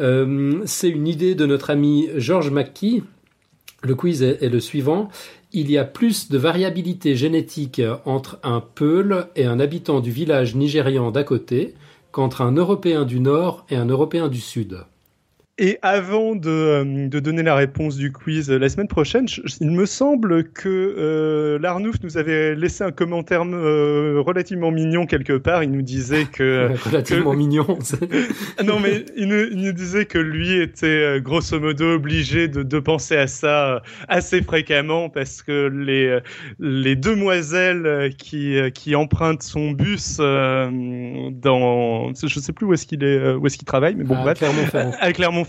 Euh, 0.00 0.62
c'est 0.64 0.88
une 0.88 1.06
idée 1.06 1.34
de 1.34 1.44
notre 1.44 1.70
ami 1.70 2.08
George 2.16 2.50
McKee. 2.50 3.02
Le 3.82 3.94
quiz 3.94 4.22
est, 4.22 4.48
le 4.48 4.60
suivant. 4.60 5.10
Il 5.52 5.70
y 5.70 5.76
a 5.76 5.84
plus 5.84 6.30
de 6.30 6.38
variabilité 6.38 7.16
génétique 7.16 7.82
entre 8.06 8.38
un 8.42 8.60
Peul 8.60 9.26
et 9.36 9.44
un 9.44 9.60
habitant 9.60 10.00
du 10.00 10.10
village 10.10 10.54
nigérian 10.54 11.10
d'à 11.10 11.22
côté 11.22 11.74
qu'entre 12.12 12.40
un 12.40 12.52
Européen 12.52 13.04
du 13.04 13.20
Nord 13.20 13.66
et 13.68 13.76
un 13.76 13.86
Européen 13.86 14.28
du 14.28 14.40
Sud. 14.40 14.84
Et 15.56 15.78
avant 15.82 16.34
de, 16.34 16.50
euh, 16.50 17.08
de, 17.08 17.20
donner 17.20 17.44
la 17.44 17.54
réponse 17.54 17.94
du 17.96 18.10
quiz 18.10 18.50
la 18.50 18.68
semaine 18.68 18.88
prochaine, 18.88 19.26
il 19.60 19.70
me 19.70 19.86
semble 19.86 20.50
que 20.50 20.68
euh, 20.68 21.60
Larnouf 21.60 21.94
nous 22.02 22.18
avait 22.18 22.56
laissé 22.56 22.82
un 22.82 22.90
commentaire 22.90 23.44
euh, 23.44 24.20
relativement 24.26 24.72
mignon 24.72 25.06
quelque 25.06 25.38
part. 25.38 25.62
Il 25.62 25.70
nous 25.70 25.82
disait 25.82 26.24
que 26.24 26.70
relativement 26.84 27.34
mignon. 27.34 27.78
non, 28.64 28.80
mais 28.80 29.04
il 29.16 29.28
nous, 29.28 29.44
il 29.48 29.58
nous, 29.58 29.72
disait 29.72 30.06
que 30.06 30.18
lui 30.18 30.60
était 30.60 30.86
euh, 30.86 31.20
grosso 31.20 31.60
modo 31.60 31.94
obligé 31.94 32.48
de, 32.48 32.64
de, 32.64 32.78
penser 32.80 33.16
à 33.16 33.28
ça 33.28 33.80
assez 34.08 34.42
fréquemment 34.42 35.08
parce 35.08 35.40
que 35.40 35.68
les 35.68 36.18
les 36.58 36.96
demoiselles 36.96 38.12
qui 38.18 38.56
qui 38.74 38.96
empruntent 38.96 39.44
son 39.44 39.70
bus 39.70 40.18
dans 40.18 42.12
je 42.12 42.40
sais 42.40 42.52
plus 42.52 42.66
où 42.66 42.74
est-ce 42.74 42.86
qu'il 42.86 43.04
est 43.04 43.34
où 43.34 43.46
est-ce 43.46 43.56
qu'il 43.56 43.66
travaille, 43.66 43.94
mais 43.94 44.02
bon 44.02 44.16
ah, 44.18 44.34
bref, 44.34 44.42
à 45.00 45.12
Clermont 45.12 45.43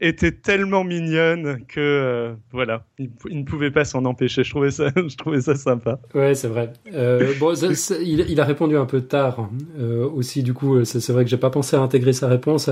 Était 0.00 0.32
tellement 0.32 0.84
mignonne 0.84 1.64
que 1.66 1.80
euh, 1.80 2.34
voilà, 2.52 2.84
il, 2.98 3.10
ne 3.30 3.44
pouvait 3.44 3.70
pas 3.70 3.84
s'en 3.84 4.04
empêcher. 4.04 4.44
Je 4.44 4.50
trouvais 4.50 4.70
ça, 4.70 4.90
je 4.96 5.16
trouvais 5.16 5.40
ça 5.40 5.54
sympa. 5.54 5.98
Ouais, 6.14 6.34
c'est 6.34 6.48
vrai. 6.48 6.72
Euh, 6.92 7.32
il, 8.02 8.40
a 8.40 8.44
répondu 8.44 8.76
un 8.76 8.86
peu 8.86 9.00
tard 9.00 9.48
euh, 9.78 10.08
aussi. 10.08 10.42
Du 10.42 10.54
coup, 10.54 10.84
c'est 10.84 11.12
vrai 11.12 11.24
que 11.24 11.30
j'ai 11.30 11.36
pas 11.36 11.50
pensé 11.50 11.76
à 11.76 11.80
intégrer 11.80 12.12
sa 12.12 12.28
réponse 12.28 12.70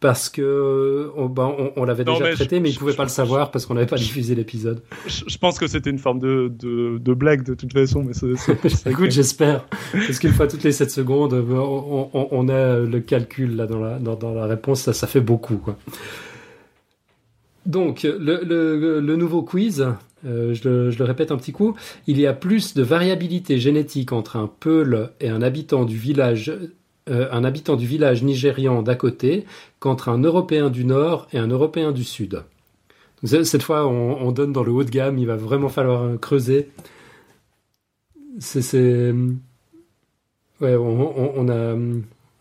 parce 0.00 0.28
que 0.28 1.10
on, 1.16 1.26
ben, 1.26 1.54
on, 1.76 1.84
l'avait 1.84 2.04
déjà 2.04 2.30
traité, 2.32 2.60
mais 2.60 2.70
il 2.70 2.78
pouvait 2.78 2.92
pas 2.92 3.04
le 3.04 3.08
savoir 3.08 3.50
parce 3.50 3.64
qu'on 3.64 3.74
n'avait 3.74 3.86
pas 3.86 3.96
diffusé 3.96 4.34
l'épisode. 4.34 4.82
Je, 5.06 5.38
pense 5.38 5.58
que 5.58 5.66
c'était 5.66 5.88
une 5.88 5.98
forme 5.98 6.18
de, 6.18 6.52
de, 6.58 7.14
blague 7.14 7.42
de 7.42 7.54
toute 7.54 7.72
façon, 7.72 8.04
mais 8.04 8.12
écoute, 8.90 9.10
j'espère 9.10 9.66
parce 9.92 10.18
qu'une 10.18 10.32
fois 10.32 10.46
toutes 10.46 10.62
les 10.62 10.72
7 10.72 10.90
secondes, 10.90 11.32
on, 11.32 12.48
a 12.50 12.78
le 12.80 13.00
calcul 13.00 13.56
là 13.56 13.66
dans 13.66 13.80
la 13.80 13.98
dans, 13.98 14.14
dans 14.14 14.34
la 14.34 14.46
réponse, 14.46 14.82
ça, 14.82 14.92
ça 14.92 15.06
fait 15.06 15.20
beaucoup. 15.20 15.56
Quoi. 15.56 15.78
Donc, 17.66 18.02
le, 18.02 19.00
le, 19.00 19.16
nouveau 19.16 19.42
quiz, 19.42 19.86
euh, 20.26 20.54
je, 20.54 20.68
le, 20.68 20.90
je, 20.90 20.98
le, 20.98 21.04
répète 21.04 21.32
un 21.32 21.36
petit 21.36 21.52
coup, 21.52 21.74
il 22.06 22.20
y 22.20 22.26
a 22.26 22.34
plus 22.34 22.74
de 22.74 22.82
variabilité 22.82 23.58
génétique 23.58 24.12
entre 24.12 24.36
un 24.36 24.50
Peul 24.60 25.10
et 25.20 25.30
un 25.30 25.40
habitant 25.40 25.84
du 25.84 25.96
village, 25.96 26.52
euh, 27.10 27.28
un 27.32 27.44
habitant 27.44 27.76
du 27.76 27.86
village 27.86 28.22
nigérian 28.22 28.82
d'à 28.82 28.94
côté 28.94 29.44
qu'entre 29.78 30.08
un 30.08 30.18
Européen 30.18 30.70
du 30.70 30.84
Nord 30.84 31.28
et 31.32 31.38
un 31.38 31.48
Européen 31.48 31.92
du 31.92 32.04
Sud. 32.04 32.42
cette 33.22 33.62
fois, 33.62 33.86
on, 33.86 34.22
on, 34.22 34.32
donne 34.32 34.52
dans 34.52 34.62
le 34.62 34.72
haut 34.72 34.84
de 34.84 34.90
gamme, 34.90 35.18
il 35.18 35.26
va 35.26 35.36
vraiment 35.36 35.68
falloir 35.68 36.18
creuser. 36.18 36.70
C'est. 38.38 39.12
Ouais, 40.60 40.76
on, 40.76 41.38
on, 41.38 41.48
a, 41.48 41.76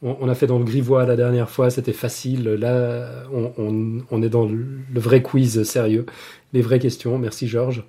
on, 0.01 0.29
a 0.29 0.35
fait 0.35 0.47
dans 0.47 0.59
le 0.59 0.65
grivois 0.65 1.05
la 1.05 1.15
dernière 1.15 1.49
fois, 1.49 1.69
c'était 1.69 1.93
facile. 1.93 2.43
Là, 2.45 3.23
on, 3.31 4.21
est 4.21 4.29
dans 4.29 4.45
le 4.45 4.99
vrai 4.99 5.21
quiz 5.21 5.63
sérieux, 5.63 6.05
les 6.53 6.61
vraies 6.61 6.79
questions. 6.79 7.17
Merci 7.17 7.47
Georges. 7.47 7.83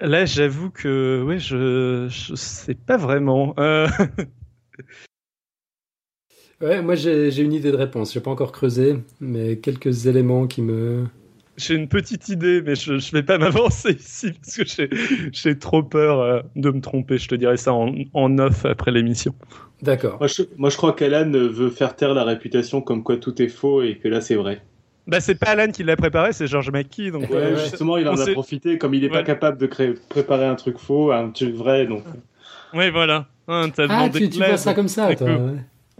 Là, 0.00 0.24
j'avoue 0.24 0.70
que 0.70 1.22
oui, 1.26 1.38
je, 1.38 2.06
je 2.08 2.34
sais 2.34 2.74
pas 2.74 2.96
vraiment. 2.96 3.54
Euh. 3.58 3.86
ouais, 6.60 6.82
moi 6.82 6.94
j'ai 6.94 7.40
une 7.40 7.52
idée 7.52 7.72
de 7.72 7.76
réponse. 7.76 8.12
J'ai 8.12 8.20
pas 8.20 8.30
encore 8.30 8.52
creusé, 8.52 8.96
mais 9.20 9.56
quelques 9.56 10.06
éléments 10.06 10.46
qui 10.46 10.62
me. 10.62 11.04
J'ai 11.56 11.74
une 11.74 11.88
petite 11.88 12.28
idée, 12.28 12.62
mais 12.62 12.74
je 12.74 12.94
ne 12.94 13.12
vais 13.12 13.22
pas 13.22 13.36
m'avancer 13.38 13.92
ici 13.92 14.32
parce 14.32 14.56
que 14.56 14.86
j'ai 15.32 15.58
trop 15.58 15.82
peur 15.82 16.20
euh, 16.20 16.40
de 16.56 16.70
me 16.70 16.80
tromper. 16.80 17.18
Je 17.18 17.28
te 17.28 17.34
dirai 17.34 17.56
ça 17.56 17.72
en, 17.74 17.94
en 18.14 18.38
off 18.38 18.64
après 18.64 18.90
l'émission. 18.90 19.34
D'accord. 19.82 20.18
Moi 20.56 20.70
je, 20.70 20.76
crois 20.76 20.92
qu'Alan 20.92 21.30
veut 21.30 21.70
faire 21.70 21.96
taire 21.96 22.14
la 22.14 22.24
réputation 22.24 22.82
comme 22.82 23.02
quoi 23.02 23.16
tout 23.16 23.40
est 23.40 23.48
faux 23.48 23.82
et 23.82 23.96
que 23.96 24.08
là 24.08 24.20
c'est 24.20 24.34
vrai. 24.34 24.62
Bah 25.06 25.20
c'est 25.20 25.34
pas 25.34 25.48
Alan 25.48 25.72
qui 25.72 25.82
l'a 25.82 25.96
préparé, 25.96 26.32
c'est 26.32 26.46
George 26.46 26.70
McKee. 26.70 27.10
Donc 27.10 27.30
ouais, 27.30 27.56
justement, 27.56 27.96
il 27.96 28.06
en 28.06 28.16
a 28.16 28.26
profité 28.32 28.78
comme 28.78 28.94
il 28.94 29.00
n'est 29.00 29.08
pas 29.08 29.22
capable 29.22 29.58
de 29.58 29.66
créer, 29.66 29.94
préparer 30.08 30.46
un 30.46 30.54
truc 30.54 30.78
faux, 30.78 31.10
un 31.12 31.30
truc 31.30 31.54
vrai. 31.54 31.86
Donc. 31.86 32.04
Oui, 32.74 32.90
voilà. 32.90 33.26
ah, 33.48 33.66
tu, 34.12 34.28
tu 34.30 34.38
vois 34.38 34.56
ça 34.56 34.74
comme 34.74 34.88
ça, 34.88 35.14
toi. 35.16 35.28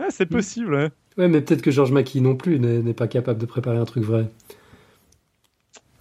Ah, 0.01 0.07
c'est 0.09 0.27
possible. 0.27 0.75
Ouais, 0.75 0.91
ouais 1.19 1.29
mais 1.29 1.41
peut-être 1.41 1.63
que 1.63 1.71
George 1.71 1.93
McKee 1.93 2.21
non 2.21 2.37
plus 2.37 2.59
n'est 2.59 2.95
pas 2.95 3.09
capable 3.09 3.41
de 3.41 3.47
préparer 3.47 3.79
un 3.79 3.85
truc 3.85 4.05
vrai. 4.05 4.27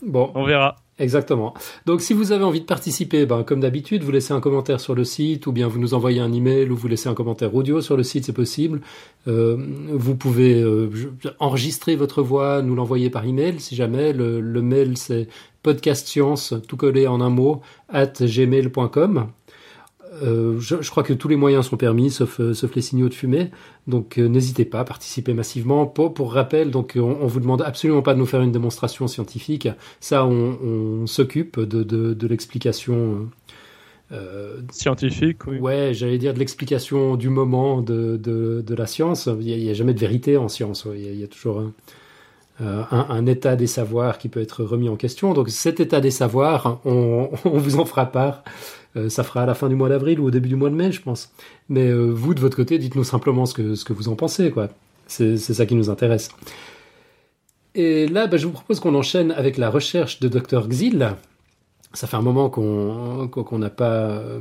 Bon. 0.01 0.31
On 0.35 0.45
verra. 0.45 0.77
Exactement. 0.99 1.53
Donc 1.85 2.01
si 2.01 2.13
vous 2.13 2.33
avez 2.33 2.43
envie 2.43 2.59
de 2.59 2.65
participer, 2.65 3.25
ben, 3.25 3.43
comme 3.43 3.61
d'habitude, 3.61 4.03
vous 4.03 4.11
laissez 4.11 4.33
un 4.33 4.41
commentaire 4.41 4.81
sur 4.81 4.95
le 4.95 5.05
site 5.05 5.47
ou 5.47 5.53
bien 5.53 5.67
vous 5.69 5.79
nous 5.79 5.93
envoyez 5.93 6.19
un 6.19 6.33
email 6.33 6.69
ou 6.69 6.75
vous 6.75 6.89
laissez 6.89 7.07
un 7.07 7.13
commentaire 7.13 7.55
audio 7.55 7.79
sur 7.79 7.95
le 7.95 8.03
site, 8.03 8.25
c'est 8.25 8.33
possible. 8.33 8.81
Euh, 9.29 9.55
vous 9.93 10.15
pouvez 10.15 10.61
euh, 10.61 10.89
enregistrer 11.39 11.95
votre 11.95 12.21
voix, 12.21 12.61
nous 12.61 12.75
l'envoyer 12.75 13.09
par 13.09 13.23
email 13.23 13.61
si 13.61 13.75
jamais. 13.75 14.11
Le, 14.11 14.41
le 14.41 14.61
mail 14.61 14.97
c'est 14.97 15.29
podcastscience, 15.63 16.53
tout 16.67 16.75
collé 16.75 17.07
en 17.07 17.21
un 17.21 17.29
mot, 17.29 17.61
at 17.87 18.13
gmail.com. 18.19 19.29
Euh, 20.21 20.59
je, 20.59 20.89
crois 20.89 21.03
que 21.03 21.13
tous 21.13 21.27
les 21.27 21.35
moyens 21.35 21.67
sont 21.67 21.77
permis, 21.77 22.09
sauf, 22.09 22.39
euh, 22.39 22.53
sauf 22.53 22.75
les 22.75 22.81
signaux 22.81 23.09
de 23.09 23.13
fumée. 23.13 23.51
Donc 23.87 24.17
euh, 24.17 24.27
n'hésitez 24.27 24.65
pas 24.65 24.81
à 24.81 24.83
participer 24.83 25.33
massivement. 25.33 25.85
Pour, 25.85 26.13
pour 26.13 26.33
rappel, 26.33 26.71
donc 26.71 26.93
on, 26.95 27.17
on, 27.21 27.27
vous 27.27 27.39
demande 27.39 27.61
absolument 27.61 28.01
pas 28.01 28.13
de 28.13 28.19
nous 28.19 28.25
faire 28.25 28.41
une 28.41 28.51
démonstration 28.51 29.07
scientifique. 29.07 29.67
Ça, 29.99 30.25
on, 30.25 30.57
on 30.63 31.07
s'occupe 31.07 31.59
de, 31.59 31.83
de, 31.83 32.13
de 32.13 32.27
l'explication. 32.27 33.29
scientifique, 34.71 35.45
oui. 35.47 35.59
Ouais, 35.59 35.91
j'allais 35.93 36.17
dire 36.17 36.33
de 36.33 36.39
l'explication 36.39 37.15
du 37.15 37.29
moment 37.29 37.81
de, 37.81 38.17
de, 38.17 38.63
de 38.65 38.75
la 38.75 38.87
science. 38.87 39.29
Il 39.39 39.45
n'y 39.45 39.67
a, 39.67 39.71
a, 39.71 39.73
jamais 39.73 39.93
de 39.93 39.99
vérité 39.99 40.37
en 40.37 40.49
science. 40.49 40.87
Il, 40.93 41.01
y 41.01 41.07
a, 41.07 41.11
il 41.11 41.19
y 41.19 41.23
a, 41.23 41.27
toujours 41.27 41.59
un, 41.59 41.73
un, 42.59 43.05
un, 43.09 43.25
état 43.25 43.55
des 43.55 43.67
savoirs 43.67 44.17
qui 44.17 44.29
peut 44.29 44.41
être 44.41 44.63
remis 44.63 44.89
en 44.89 44.95
question. 44.95 45.33
Donc 45.33 45.49
cet 45.49 45.79
état 45.79 46.01
des 46.01 46.11
savoirs, 46.11 46.79
on, 46.85 47.29
on 47.45 47.57
vous 47.57 47.79
en 47.79 47.85
fera 47.85 48.05
part 48.07 48.43
euh, 48.99 49.09
ça 49.09 49.23
fera 49.23 49.43
à 49.43 49.45
la 49.45 49.53
fin 49.53 49.69
du 49.69 49.75
mois 49.75 49.89
d'avril 49.89 50.19
ou 50.19 50.27
au 50.27 50.31
début 50.31 50.49
du 50.49 50.55
mois 50.55 50.69
de 50.69 50.75
mai, 50.75 50.91
je 50.91 51.01
pense. 51.01 51.31
Mais 51.69 51.87
euh, 51.87 52.09
vous, 52.11 52.33
de 52.33 52.39
votre 52.39 52.55
côté, 52.55 52.77
dites-nous 52.77 53.03
simplement 53.03 53.45
ce 53.45 53.53
que, 53.53 53.93
vous 53.93 54.09
en 54.09 54.15
pensez, 54.15 54.51
quoi. 54.51 54.69
C'est 55.07 55.37
ça 55.37 55.65
qui 55.65 55.73
nous 55.75 55.89
intéresse. 55.89 56.29
Et 57.73 58.07
là, 58.07 58.27
bah, 58.27 58.37
je 58.37 58.45
vous 58.45 58.51
propose 58.51 58.79
qu'on 58.79 58.93
enchaîne 58.95 59.31
avec 59.31 59.57
la 59.57 59.69
recherche 59.69 60.19
de 60.19 60.27
Dr 60.27 60.67
Xil, 60.67 61.15
ça 61.93 62.05
fait 62.05 62.17
un 62.17 62.21
moment 62.21 62.49
qu'on 62.51 63.57
n'a 63.57 63.69
pas 63.71 64.09
euh, 64.09 64.39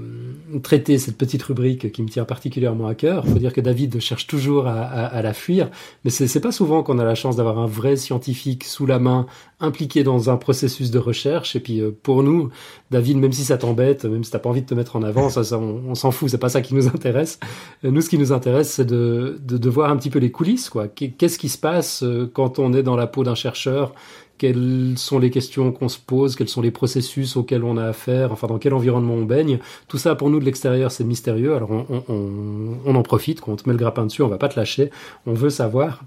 traité 0.63 0.99
cette 0.99 1.17
petite 1.17 1.43
rubrique 1.43 1.93
qui 1.93 2.03
me 2.03 2.09
tient 2.09 2.27
particulièrement 2.27 2.87
à 2.87 2.95
cœur. 2.95 3.25
Il 3.27 3.33
faut 3.33 3.39
dire 3.39 3.55
que 3.55 3.63
David 3.63 4.01
cherche 4.01 4.27
toujours 4.27 4.67
à, 4.67 4.83
à, 4.83 5.07
à 5.07 5.23
la 5.23 5.33
fuir, 5.33 5.71
mais 6.05 6.11
c'est 6.11 6.41
pas 6.41 6.53
souvent 6.53 6.83
qu'on 6.83 6.99
a 6.99 7.05
la 7.05 7.15
chance 7.15 7.37
d'avoir 7.37 7.59
un 7.59 7.67
vrai 7.67 7.97
scientifique 7.97 8.65
sous 8.65 8.85
la 8.85 8.99
main, 8.99 9.27
impliqué 9.61 10.05
dans 10.05 10.29
un 10.29 10.37
processus 10.37 10.91
de 10.91 10.99
recherche. 10.99 11.57
Et 11.57 11.61
puis 11.61 11.81
euh, 11.81 11.91
pour 12.03 12.23
nous, 12.23 12.51
David, 12.91 13.17
même 13.17 13.33
si 13.33 13.45
ça 13.45 13.57
t'embête, 13.57 14.05
même 14.05 14.25
si 14.25 14.31
t'as 14.31 14.39
pas 14.41 14.51
envie 14.51 14.63
de 14.63 14.67
te 14.67 14.75
mettre 14.75 14.97
en 14.97 15.03
avant, 15.03 15.31
ça, 15.31 15.43
ça 15.43 15.59
on, 15.59 15.85
on 15.89 15.95
s'en 15.95 16.11
fout. 16.11 16.29
C'est 16.29 16.37
pas 16.37 16.51
ça 16.51 16.61
qui 16.61 16.75
nous 16.75 16.87
intéresse. 16.89 17.41
Euh, 17.83 17.91
nous, 17.91 18.03
ce 18.03 18.11
qui 18.11 18.19
nous 18.19 18.33
intéresse, 18.33 18.71
c'est 18.75 18.85
de, 18.85 19.39
de, 19.43 19.57
de, 19.57 19.71
voir 19.71 19.91
un 19.91 19.97
petit 19.97 20.11
peu 20.11 20.19
les 20.19 20.31
coulisses. 20.31 20.69
quoi. 20.69 20.87
Qu'est-ce 20.87 21.39
qui 21.39 21.49
se 21.49 21.59
passe 21.59 22.05
quand 22.35 22.59
on 22.59 22.75
est 22.75 22.83
dans 22.83 22.97
la 22.97 23.07
peau 23.07 23.25
d'un 23.25 23.35
chercheur 23.35 23.95
quelles 24.39 24.95
sont 24.97 25.19
les 25.19 25.31
questions 25.31 25.73
qu'on 25.73 25.89
se 25.89 25.99
pose, 25.99 26.37
quels 26.37 26.49
sont 26.49 26.63
les 26.63 26.71
processus 26.71 27.37
auxquels 27.37 27.65
on 27.65 27.77
a 27.77 27.85
affaire, 27.85 28.33
enfin 28.33 28.47
dans 28.47 28.59
quel 28.59 28.73
environnement 28.73 29.15
on 29.15 29.25
baigne. 29.25 29.59
Tout 29.89 29.99
ça 29.99 30.15
pour 30.15 30.31
nous 30.31 30.41
de 30.41 30.45
l'extérieur 30.45 30.91
c'est 30.91 31.05
mystérieux, 31.05 31.55
alors 31.55 31.71
on, 31.71 32.03
on, 32.09 32.79
on, 32.85 32.95
en 32.95 33.03
profite, 33.03 33.41
quand 33.41 33.53
on 33.53 33.57
te 33.57 33.69
met 33.69 33.75
le 33.75 33.79
grappin 33.79 34.07
dessus, 34.07 34.23
on 34.23 34.29
va 34.29 34.39
pas 34.39 34.49
te 34.49 34.59
lâcher, 34.59 34.91
on 35.27 35.35
veut 35.35 35.51
savoir. 35.51 36.03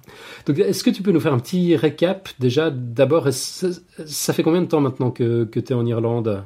Donc 0.46 0.58
est-ce 0.60 0.84
que 0.84 0.90
tu 0.90 1.04
peux 1.04 1.12
nous 1.12 1.20
faire 1.20 1.34
un 1.34 1.40
petit 1.40 1.76
récap 1.76 2.30
déjà 2.40 2.72
D'abord, 2.72 3.28
ça 3.32 4.34
fait 4.34 4.44
combien 4.44 4.62
de 4.62 4.68
temps 4.68 4.82
maintenant 4.82 5.12
que, 5.12 5.44
que 5.44 5.60
tu 5.60 5.74
es 5.74 5.76
en 5.76 5.86
Irlande? 5.86 6.44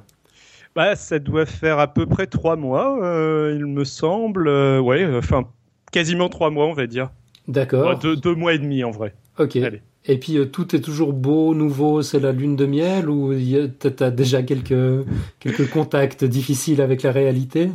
Bah, 0.76 0.96
ça 0.98 1.20
doit 1.20 1.46
faire 1.46 1.80
à 1.80 1.88
peu 1.88 2.06
près 2.06 2.28
trois 2.28 2.58
mois, 2.58 3.02
euh, 3.02 3.56
il 3.58 3.66
me 3.66 3.86
semble. 3.86 4.50
Euh, 4.50 4.82
ouais, 4.82 5.08
enfin 5.16 5.46
quasiment 5.92 6.28
trois 6.28 6.50
mois, 6.50 6.66
on 6.66 6.74
va 6.74 6.88
dire. 6.88 7.12
D'accord. 7.48 7.88
Ouais, 7.88 7.96
deux, 7.96 8.18
deux, 8.18 8.36
mois 8.36 8.54
et 8.54 8.60
demi 8.60 8.84
en 8.84 8.92
vrai. 8.92 9.14
Ok. 9.40 9.56
Allez. 9.56 9.82
Et 10.08 10.18
puis 10.18 10.38
euh, 10.38 10.46
tout 10.46 10.76
est 10.76 10.82
toujours 10.82 11.14
beau, 11.14 11.54
nouveau, 11.56 12.02
c'est 12.02 12.20
la 12.20 12.32
lune 12.32 12.56
de 12.56 12.66
miel 12.66 13.10
ou 13.10 13.34
tu 13.34 14.04
as 14.04 14.12
déjà 14.12 14.44
quelques, 14.44 15.06
quelques 15.40 15.70
contacts 15.70 16.24
difficiles 16.24 16.82
avec 16.82 17.04
la 17.04 17.12
réalité? 17.12 17.70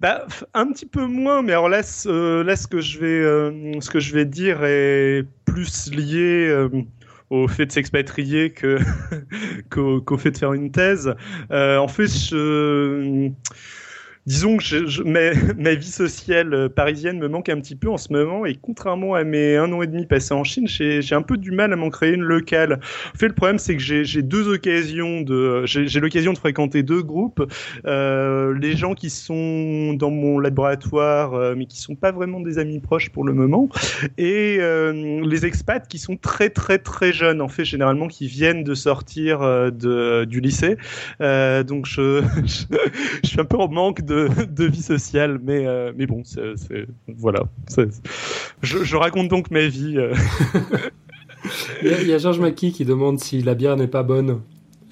Bah, 0.00 0.26
un 0.54 0.66
petit 0.72 0.86
peu 0.86 1.06
moins, 1.06 1.42
mais 1.42 1.52
alors 1.52 1.68
là, 1.68 1.82
euh, 2.06 2.44
là 2.44 2.56
ce 2.56 2.66
que 2.66 2.80
je 2.80 2.98
vais, 2.98 3.06
euh, 3.06 3.80
ce 3.80 3.90
que 3.90 4.00
je 4.00 4.14
vais 4.14 4.24
dire 4.24 4.64
est 4.64 5.24
plus 5.44 5.90
lié 5.92 6.46
euh, 6.48 6.68
au 7.30 7.48
fait 7.48 7.66
de 7.66 7.72
s'expatrier 7.72 8.50
que 8.50 8.78
qu'au, 9.70 10.00
qu'au 10.00 10.18
fait 10.18 10.30
de 10.30 10.38
faire 10.38 10.52
une 10.52 10.70
thèse. 10.70 11.14
Euh, 11.50 11.78
en 11.78 11.88
fait, 11.88 12.06
je 12.06 13.30
disons 14.26 14.56
que 14.56 14.62
je, 14.62 14.86
je, 14.86 15.02
ma, 15.56 15.74
vie 15.74 15.90
sociale 15.90 16.54
euh, 16.54 16.68
parisienne 16.68 17.18
me 17.18 17.28
manque 17.28 17.48
un 17.48 17.60
petit 17.60 17.76
peu 17.76 17.90
en 17.90 17.96
ce 17.96 18.12
moment 18.12 18.46
et 18.46 18.54
contrairement 18.54 19.14
à 19.14 19.24
mes 19.24 19.56
un 19.56 19.72
an 19.72 19.82
et 19.82 19.86
demi 19.86 20.06
passés 20.06 20.34
en 20.34 20.44
Chine, 20.44 20.66
j'ai 20.68 21.14
un 21.14 21.22
peu 21.22 21.36
du 21.36 21.50
mal 21.50 21.72
à 21.72 21.76
m'en 21.76 21.90
créer 21.90 22.12
une 22.12 22.22
locale. 22.22 22.80
En 23.14 23.18
fait, 23.18 23.28
le 23.28 23.34
problème 23.34 23.58
c'est 23.58 23.76
que 23.76 23.82
j'ai 23.82 24.22
deux 24.22 24.48
occasions 24.48 25.22
de, 25.22 25.64
j'ai 25.66 26.00
l'occasion 26.00 26.32
de 26.32 26.38
fréquenter 26.38 26.82
deux 26.82 27.02
groupes, 27.02 27.42
euh, 27.86 28.56
les 28.58 28.76
gens 28.76 28.94
qui 28.94 29.10
sont 29.10 29.94
dans 29.94 30.10
mon 30.10 30.38
laboratoire 30.38 31.34
euh, 31.34 31.54
mais 31.56 31.66
qui 31.66 31.80
sont 31.80 31.94
pas 31.94 32.12
vraiment 32.12 32.40
des 32.40 32.58
amis 32.58 32.80
proches 32.80 33.10
pour 33.10 33.24
le 33.24 33.32
moment 33.32 33.68
et 34.18 34.58
euh, 34.60 35.20
les 35.24 35.46
expats 35.46 35.86
qui 35.88 35.98
sont 35.98 36.16
très 36.16 36.50
très 36.50 36.78
très 36.78 37.12
jeunes 37.12 37.40
en 37.40 37.48
fait 37.48 37.64
généralement 37.64 38.08
qui 38.08 38.26
viennent 38.26 38.64
de 38.64 38.74
sortir 38.74 39.42
euh, 39.42 39.70
de, 39.70 40.24
du 40.24 40.40
lycée. 40.40 40.76
donc 41.20 41.86
je, 41.86 42.22
je, 42.44 42.64
je 43.22 43.28
suis 43.28 43.40
un 43.40 43.44
peu 43.44 43.56
en 43.56 43.68
manque 43.68 44.02
de 44.02 44.11
de, 44.12 44.64
vie 44.64 44.82
sociale, 44.82 45.40
mais, 45.42 45.66
euh, 45.66 45.92
mais 45.96 46.06
bon, 46.06 46.22
c'est, 46.24 46.86
voilà. 47.08 47.44
Je, 48.62 48.96
raconte 48.96 49.28
donc 49.28 49.50
ma 49.50 49.66
vie. 49.66 49.98
Euh. 49.98 50.14
il, 51.82 52.06
y 52.06 52.12
a, 52.12 52.18
Georges 52.18 52.54
qui 52.54 52.84
demande 52.84 53.20
si 53.20 53.42
la 53.42 53.54
bière 53.54 53.76
n'est 53.76 53.88
pas 53.88 54.02
bonne. 54.02 54.40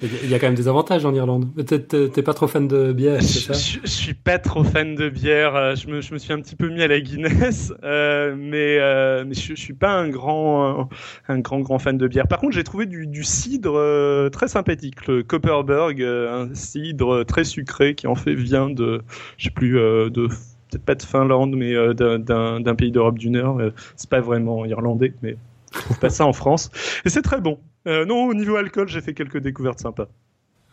Il 0.03 0.29
y 0.29 0.33
a 0.33 0.39
quand 0.39 0.47
même 0.47 0.55
des 0.55 0.67
avantages 0.67 1.05
en 1.05 1.13
Irlande. 1.13 1.47
T'es 1.65 2.23
pas 2.23 2.33
trop 2.33 2.47
fan 2.47 2.67
de 2.67 2.91
bière, 2.91 3.21
c'est 3.21 3.39
ça 3.39 3.53
je, 3.53 3.79
je, 3.83 3.89
suis 3.89 4.15
pas 4.15 4.39
trop 4.39 4.63
fan 4.63 4.95
de 4.95 5.09
bière. 5.09 5.55
Euh, 5.55 5.75
je 5.75 5.87
me, 5.87 6.01
je 6.01 6.13
me 6.13 6.17
suis 6.17 6.33
un 6.33 6.41
petit 6.41 6.55
peu 6.55 6.69
mis 6.69 6.81
à 6.81 6.87
la 6.87 6.99
Guinness, 6.99 7.71
euh, 7.83 8.35
mais, 8.35 8.77
euh, 8.79 9.23
mais 9.27 9.35
je, 9.35 9.53
je, 9.53 9.61
suis 9.61 9.73
pas 9.73 9.91
un 9.91 10.09
grand, 10.09 10.89
un, 11.27 11.39
grand, 11.39 11.59
grand 11.59 11.77
fan 11.77 11.99
de 11.99 12.07
bière. 12.07 12.27
Par 12.27 12.39
contre, 12.39 12.53
j'ai 12.53 12.63
trouvé 12.63 12.87
du, 12.87 13.05
du 13.05 13.23
cidre 13.23 13.77
euh, 13.77 14.29
très 14.29 14.47
sympathique, 14.47 15.05
le 15.05 15.21
Copperberg, 15.21 16.01
un 16.01 16.49
cidre 16.55 17.23
très 17.23 17.43
sucré 17.43 17.93
qui 17.93 18.07
en 18.07 18.15
fait 18.15 18.33
vient 18.33 18.71
de, 18.71 19.03
je 19.37 19.45
sais 19.45 19.51
plus, 19.51 19.73
de 19.73 20.09
peut-être 20.09 20.85
pas 20.85 20.95
de 20.95 21.03
Finlande, 21.03 21.55
mais 21.55 21.73
d'un 21.93 22.75
pays 22.75 22.91
d'Europe 22.91 23.19
du 23.19 23.29
Nord. 23.29 23.61
c'est 23.95 24.09
pas 24.09 24.21
vraiment 24.21 24.65
irlandais, 24.65 25.13
mais 25.21 25.37
trouve 25.71 25.99
pas 25.99 26.09
ça 26.09 26.25
en 26.25 26.33
France. 26.33 26.71
Et 27.05 27.09
c'est 27.09 27.21
très 27.21 27.39
bon. 27.39 27.59
Euh, 27.87 28.05
non, 28.05 28.25
au 28.25 28.33
niveau 28.33 28.55
alcool, 28.55 28.87
j'ai 28.87 29.01
fait 29.01 29.13
quelques 29.13 29.39
découvertes 29.39 29.79
sympas. 29.79 30.07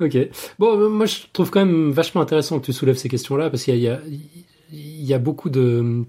Ok. 0.00 0.16
Bon, 0.58 0.78
euh, 0.78 0.88
moi, 0.88 1.06
je 1.06 1.18
trouve 1.32 1.50
quand 1.50 1.64
même 1.64 1.90
vachement 1.90 2.20
intéressant 2.20 2.60
que 2.60 2.66
tu 2.66 2.72
soulèves 2.72 2.96
ces 2.96 3.08
questions-là, 3.08 3.50
parce 3.50 3.64
qu'il 3.64 3.76
y, 3.76 3.88
y, 4.72 5.04
y 5.04 5.14
a, 5.14 5.18
beaucoup 5.18 5.50
de... 5.50 6.04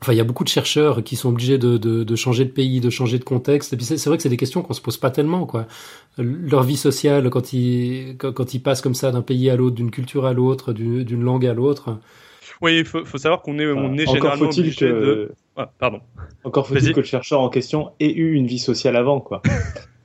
Enfin, 0.00 0.12
il 0.12 0.16
y 0.16 0.20
a 0.20 0.24
beaucoup 0.24 0.44
de 0.44 0.48
chercheurs 0.48 1.02
qui 1.02 1.16
sont 1.16 1.30
obligés 1.30 1.58
de, 1.58 1.76
de, 1.76 2.04
de 2.04 2.16
changer 2.16 2.44
de 2.44 2.50
pays, 2.50 2.80
de 2.80 2.90
changer 2.90 3.18
de 3.18 3.24
contexte. 3.24 3.72
Et 3.72 3.76
puis 3.76 3.84
c'est 3.84 4.04
vrai 4.06 4.16
que 4.16 4.22
c'est 4.22 4.28
des 4.28 4.36
questions 4.36 4.62
qu'on 4.62 4.74
se 4.74 4.80
pose 4.80 4.96
pas 4.96 5.10
tellement, 5.10 5.44
quoi. 5.44 5.66
Leur 6.18 6.62
vie 6.62 6.76
sociale, 6.76 7.30
quand 7.30 7.52
ils 7.52 8.16
quand, 8.16 8.32
quand 8.32 8.54
ils 8.54 8.60
passent 8.60 8.80
comme 8.80 8.94
ça 8.94 9.10
d'un 9.10 9.22
pays 9.22 9.50
à 9.50 9.56
l'autre, 9.56 9.74
d'une 9.74 9.90
culture 9.90 10.24
à 10.24 10.32
l'autre, 10.32 10.72
d'une 10.72 11.24
langue 11.24 11.46
à 11.46 11.54
l'autre. 11.54 11.98
Oui, 12.60 12.78
il 12.78 12.84
faut, 12.84 13.04
faut, 13.04 13.18
savoir 13.18 13.42
qu'on 13.42 13.58
est, 13.58 13.66
on 13.66 13.94
est 13.94 14.06
généralement 14.06 14.48
obligé 14.48 14.72
que... 14.72 14.84
de. 14.84 15.32
Ah, 15.56 15.72
pardon. 15.78 16.00
Encore 16.44 16.68
faut-il 16.68 16.92
que 16.92 17.00
le 17.00 17.06
chercheur 17.06 17.40
en 17.40 17.48
question 17.48 17.90
ait 17.98 18.12
eu 18.12 18.34
une 18.34 18.46
vie 18.46 18.60
sociale 18.60 18.94
avant, 18.94 19.20
quoi. 19.20 19.42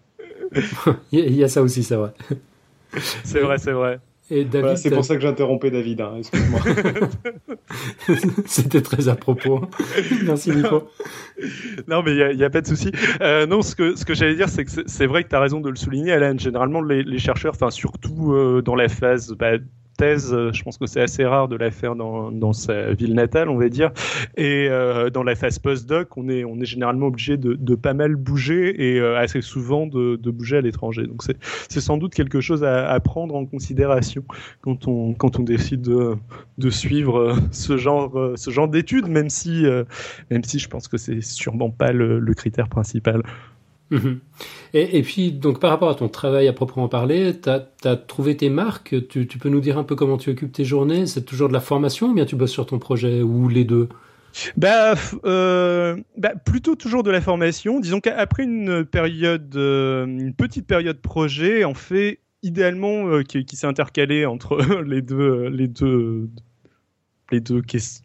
il 1.12 1.36
y 1.36 1.44
a 1.44 1.48
ça 1.48 1.62
aussi, 1.62 1.84
c'est 1.84 1.96
vrai. 1.96 2.12
C'est 3.24 3.40
vrai, 3.40 3.58
c'est 3.58 3.72
vrai. 3.72 4.00
Et 4.32 4.46
David, 4.46 4.62
voilà, 4.62 4.76
c'est 4.78 4.90
pour 4.90 5.04
ça 5.04 5.16
que 5.16 5.22
j'interrompais 5.22 5.70
David. 5.70 6.00
Hein, 6.00 6.14
Excuse-moi. 6.18 6.60
C'était 8.46 8.82
très 8.82 9.10
à 9.10 9.16
propos. 9.16 9.62
Merci 10.24 10.52
Nico. 10.52 10.90
Non, 11.88 12.02
mais 12.04 12.16
il 12.16 12.38
n'y 12.38 12.44
a, 12.44 12.48
a, 12.48 12.50
pas 12.50 12.62
de 12.62 12.68
souci. 12.68 12.92
Euh, 13.22 13.46
non, 13.46 13.62
ce 13.62 13.76
que 13.76 13.96
ce 13.96 14.06
que 14.06 14.14
j'allais 14.14 14.36
dire, 14.36 14.48
c'est 14.48 14.64
que 14.64 14.72
c'est 14.86 15.08
vrai 15.08 15.24
que 15.24 15.30
tu 15.30 15.36
as 15.36 15.42
raison 15.42 15.60
de 15.60 15.70
le 15.70 15.76
souligner, 15.76 16.14
Alain. 16.14 16.38
Généralement, 16.38 16.82
les, 16.82 17.04
les 17.04 17.20
chercheurs, 17.20 17.54
enfin 17.54 17.70
surtout 17.70 18.34
euh, 18.34 18.62
dans 18.62 18.76
la 18.76 18.88
phase 18.88 19.34
bah, 19.38 19.58
thèse, 19.98 20.34
euh, 20.34 20.52
je 20.54 20.64
pense 20.64 20.78
que 20.78 20.86
c'est 20.86 21.02
assez 21.02 21.26
rare 21.26 21.48
de 21.48 21.56
la 21.56 21.72
faire 21.72 21.96
dans, 21.96 22.54
sa 22.54 22.94
ville 22.94 23.14
natale, 23.14 23.50
on 23.50 23.58
va 23.58 23.70
dire. 23.70 23.92
Et 24.38 24.68
euh, 24.70 25.10
dans 25.10 25.24
la 25.24 25.36
phase 25.36 25.60
post-doc, 25.60 26.18
on 26.18 26.30
est, 26.30 26.46
généralement 26.66 27.08
obligé 27.08 27.38
de, 27.38 27.76
pas 27.76 27.94
mal 27.94 28.16
bouger 28.16 28.94
et 28.94 29.00
euh, 29.00 29.18
assez 29.18 29.42
souvent 29.42 29.88
de, 29.88 30.16
bouger 30.32 30.58
à 30.58 30.62
l'étranger. 30.62 31.08
Donc 31.08 31.24
c'est 31.24 31.82
sans 31.82 31.98
doute 31.98 32.14
quelque 32.14 32.42
chose 32.42 32.64
à, 32.64 33.00
prendre 33.00 33.36
en 33.36 33.46
considération 33.46 34.24
quand 34.62 34.88
on, 34.88 35.16
décide 35.40 35.82
de, 35.82 36.70
suivre 36.70 37.36
ce 37.52 37.78
genre, 37.78 38.68
d'études, 38.68 39.08
même 39.08 39.30
si, 39.30 39.66
même 40.30 40.44
si 40.44 40.60
je 40.60 40.68
pense 40.68 40.88
que 40.88 40.98
c'est 40.98 41.22
sûrement 41.22 41.70
pas 41.70 41.92
le 41.92 42.34
critère 42.34 42.68
principal. 42.68 43.24
Mmh. 43.94 44.20
Et, 44.74 45.04
puis, 45.04 45.32
donc, 45.32 45.60
par 45.60 45.70
rapport 45.70 45.90
à 45.90 45.96
ton 45.96 46.10
travail 46.10 46.48
à 46.48 46.54
proprement 46.54 46.88
parler, 46.88 47.34
tu 47.40 47.50
as, 47.50 47.96
trouvé 47.96 48.36
tes 48.36 48.50
marques? 48.50 48.96
Tu, 49.08 49.26
peux 49.26 49.50
nous 49.50 49.60
dire 49.62 49.78
un 49.78 49.84
peu 49.84 49.96
comment 49.96 50.18
tu 50.18 50.32
occupes 50.32 50.52
tes 50.52 50.66
journées? 50.66 51.06
C'est 51.06 51.24
toujours 51.24 51.48
de 51.48 51.54
la 51.54 51.60
formation 51.60 52.08
ou 52.08 52.14
bien 52.14 52.26
tu 52.26 52.36
bosses 52.36 52.52
sur 52.52 52.66
ton 52.66 52.80
projet 52.80 53.22
ou 53.22 53.50
les 53.50 53.66
deux? 53.66 53.88
Bah, 54.58 54.96
euh, 55.26 55.96
bah, 56.18 56.34
plutôt 56.44 56.76
toujours 56.76 57.04
de 57.04 57.12
la 57.12 57.22
formation. 57.22 57.80
Disons 57.80 58.00
qu'après 58.00 58.44
une 58.44 58.84
période, 58.84 59.56
euh, 59.56 60.06
une 60.06 60.34
petite 60.34 60.66
période 60.66 60.98
projet, 60.98 61.64
en 61.64 61.76
fait, 61.76 62.20
idéalement 62.42 63.22
qui, 63.22 63.46
qui 63.46 63.56
s'est 63.56 63.68
intercalé 63.68 64.26
entre 64.26 64.58
les 64.84 65.02
deux 65.02 65.48
les 65.48 65.68
deux 65.68 66.30
les 67.32 67.40
deux 67.40 67.62
questions 67.62 68.03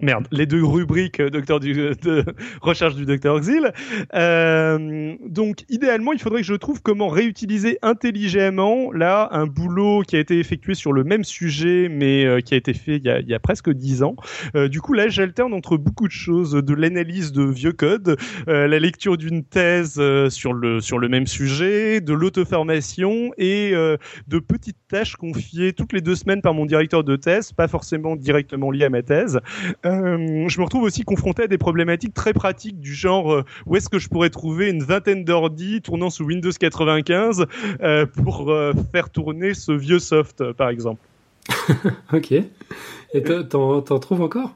merde, 0.00 0.26
les 0.30 0.46
deux 0.46 0.64
rubriques 0.64 1.20
euh, 1.20 1.30
docteur 1.30 1.60
du, 1.60 1.74
de 1.74 2.24
recherche 2.62 2.94
du 2.94 3.04
docteur 3.04 3.40
Xil. 3.40 3.72
Euh, 4.14 5.14
donc, 5.26 5.64
idéalement, 5.68 6.12
il 6.12 6.18
faudrait 6.18 6.40
que 6.40 6.46
je 6.46 6.54
trouve 6.54 6.80
comment 6.82 7.08
réutiliser 7.08 7.78
intelligemment 7.82 8.92
là 8.92 9.28
un 9.32 9.46
boulot 9.46 10.02
qui 10.02 10.16
a 10.16 10.20
été 10.20 10.38
effectué 10.38 10.74
sur 10.74 10.92
le 10.92 11.04
même 11.04 11.24
sujet, 11.24 11.88
mais 11.90 12.24
euh, 12.24 12.40
qui 12.40 12.54
a 12.54 12.56
été 12.56 12.72
fait 12.74 12.96
il 12.96 13.04
y 13.04 13.10
a, 13.10 13.20
il 13.20 13.28
y 13.28 13.34
a 13.34 13.38
presque 13.38 13.70
dix 13.70 14.02
ans. 14.02 14.16
Euh, 14.54 14.68
du 14.68 14.80
coup, 14.80 14.92
là, 14.92 15.08
j'alterne 15.08 15.52
entre 15.52 15.76
beaucoup 15.76 16.06
de 16.06 16.12
choses, 16.12 16.52
de 16.52 16.74
l'analyse 16.74 17.32
de 17.32 17.44
vieux 17.44 17.72
codes, 17.72 18.16
euh, 18.48 18.66
la 18.66 18.78
lecture 18.78 19.16
d'une 19.16 19.44
thèse 19.44 20.00
sur 20.28 20.52
le 20.52 20.80
sur 20.80 20.98
le 20.98 21.08
même 21.08 21.26
sujet, 21.26 22.00
de 22.00 22.12
l'auto-formation 22.12 23.32
et 23.36 23.72
de 23.72 24.38
petites 24.38 24.76
tâches 24.88 25.16
confiées 25.16 25.72
toutes 25.72 25.92
les 25.92 26.00
deux 26.00 26.14
semaines 26.14 26.42
par 26.42 26.54
mon 26.54 26.66
directeur 26.66 27.04
de 27.04 27.16
thèse, 27.16 27.52
pas 27.52 27.68
forcément 27.68 28.16
directement 28.16 28.70
liées 28.70 28.84
à 28.84 28.90
ma 28.90 29.02
thèse. 29.02 29.40
Euh, 29.86 30.48
je 30.48 30.58
me 30.58 30.64
retrouve 30.64 30.82
aussi 30.82 31.02
confronté 31.02 31.44
à 31.44 31.46
des 31.46 31.58
problématiques 31.58 32.14
très 32.14 32.32
pratiques 32.32 32.80
du 32.80 32.94
genre 32.94 33.32
euh, 33.32 33.44
où 33.66 33.76
est-ce 33.76 33.88
que 33.88 33.98
je 33.98 34.08
pourrais 34.08 34.30
trouver 34.30 34.70
une 34.70 34.82
vingtaine 34.82 35.24
d'ordi 35.24 35.80
tournant 35.82 36.10
sous 36.10 36.24
Windows 36.24 36.50
95 36.50 37.46
euh, 37.80 38.06
pour 38.06 38.52
faire 38.92 39.10
tourner 39.10 39.54
ce 39.54 39.72
vieux 39.72 39.98
soft, 39.98 40.52
par 40.52 40.68
exemple. 40.68 41.00
ok. 42.12 42.32
Et 42.32 43.22
t'en 43.48 43.80
trouves 43.80 44.22
encore? 44.22 44.54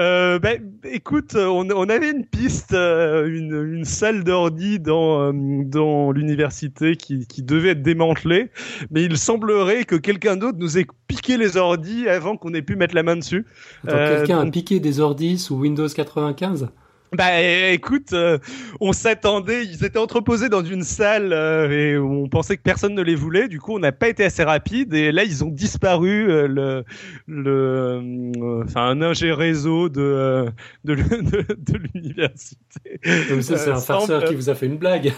Euh, 0.00 0.38
ben, 0.38 0.60
écoute, 0.84 1.34
on, 1.34 1.68
on, 1.70 1.88
avait 1.88 2.10
une 2.10 2.24
piste, 2.24 2.72
euh, 2.72 3.26
une, 3.26 3.74
une, 3.74 3.84
salle 3.84 4.24
d'ordi 4.24 4.78
dans, 4.78 5.20
euh, 5.20 5.32
dans 5.64 6.12
l'université 6.12 6.96
qui, 6.96 7.26
qui, 7.26 7.42
devait 7.42 7.70
être 7.70 7.82
démantelée, 7.82 8.50
mais 8.90 9.04
il 9.04 9.18
semblerait 9.18 9.84
que 9.84 9.96
quelqu'un 9.96 10.36
d'autre 10.36 10.58
nous 10.58 10.78
ait 10.78 10.86
piqué 11.06 11.36
les 11.36 11.56
ordis 11.56 12.08
avant 12.08 12.36
qu'on 12.36 12.54
ait 12.54 12.62
pu 12.62 12.76
mettre 12.76 12.94
la 12.94 13.02
main 13.02 13.16
dessus. 13.16 13.46
Quelqu'un 13.86 14.40
a 14.40 14.50
piqué 14.50 14.80
des 14.80 15.00
ordis 15.00 15.38
sous 15.38 15.56
Windows 15.56 15.88
95 15.88 16.68
bah 17.14 17.42
écoute, 17.72 18.14
euh, 18.14 18.38
on 18.80 18.94
s'attendait, 18.94 19.66
ils 19.66 19.84
étaient 19.84 19.98
entreposés 19.98 20.48
dans 20.48 20.64
une 20.64 20.82
salle 20.82 21.34
euh, 21.34 21.68
et 21.68 21.98
on 21.98 22.26
pensait 22.26 22.56
que 22.56 22.62
personne 22.62 22.94
ne 22.94 23.02
les 23.02 23.14
voulait. 23.14 23.48
Du 23.48 23.60
coup, 23.60 23.74
on 23.74 23.78
n'a 23.78 23.92
pas 23.92 24.08
été 24.08 24.24
assez 24.24 24.42
rapide 24.42 24.94
et 24.94 25.12
là 25.12 25.22
ils 25.24 25.44
ont 25.44 25.50
disparu. 25.50 26.30
Euh, 26.30 26.48
le, 26.48 26.84
le, 27.26 28.62
enfin 28.64 28.86
un 28.86 29.02
ingé 29.02 29.30
réseau 29.30 29.90
de 29.90 30.46
de, 30.84 30.94
de, 30.94 31.78
l'université. 31.92 32.98
ça 33.42 33.58
c'est 33.58 33.70
un 33.70 33.76
farceur 33.76 34.24
qui 34.24 34.34
vous 34.34 34.48
a 34.48 34.54
fait 34.54 34.66
une 34.66 34.78
blague. 34.78 35.12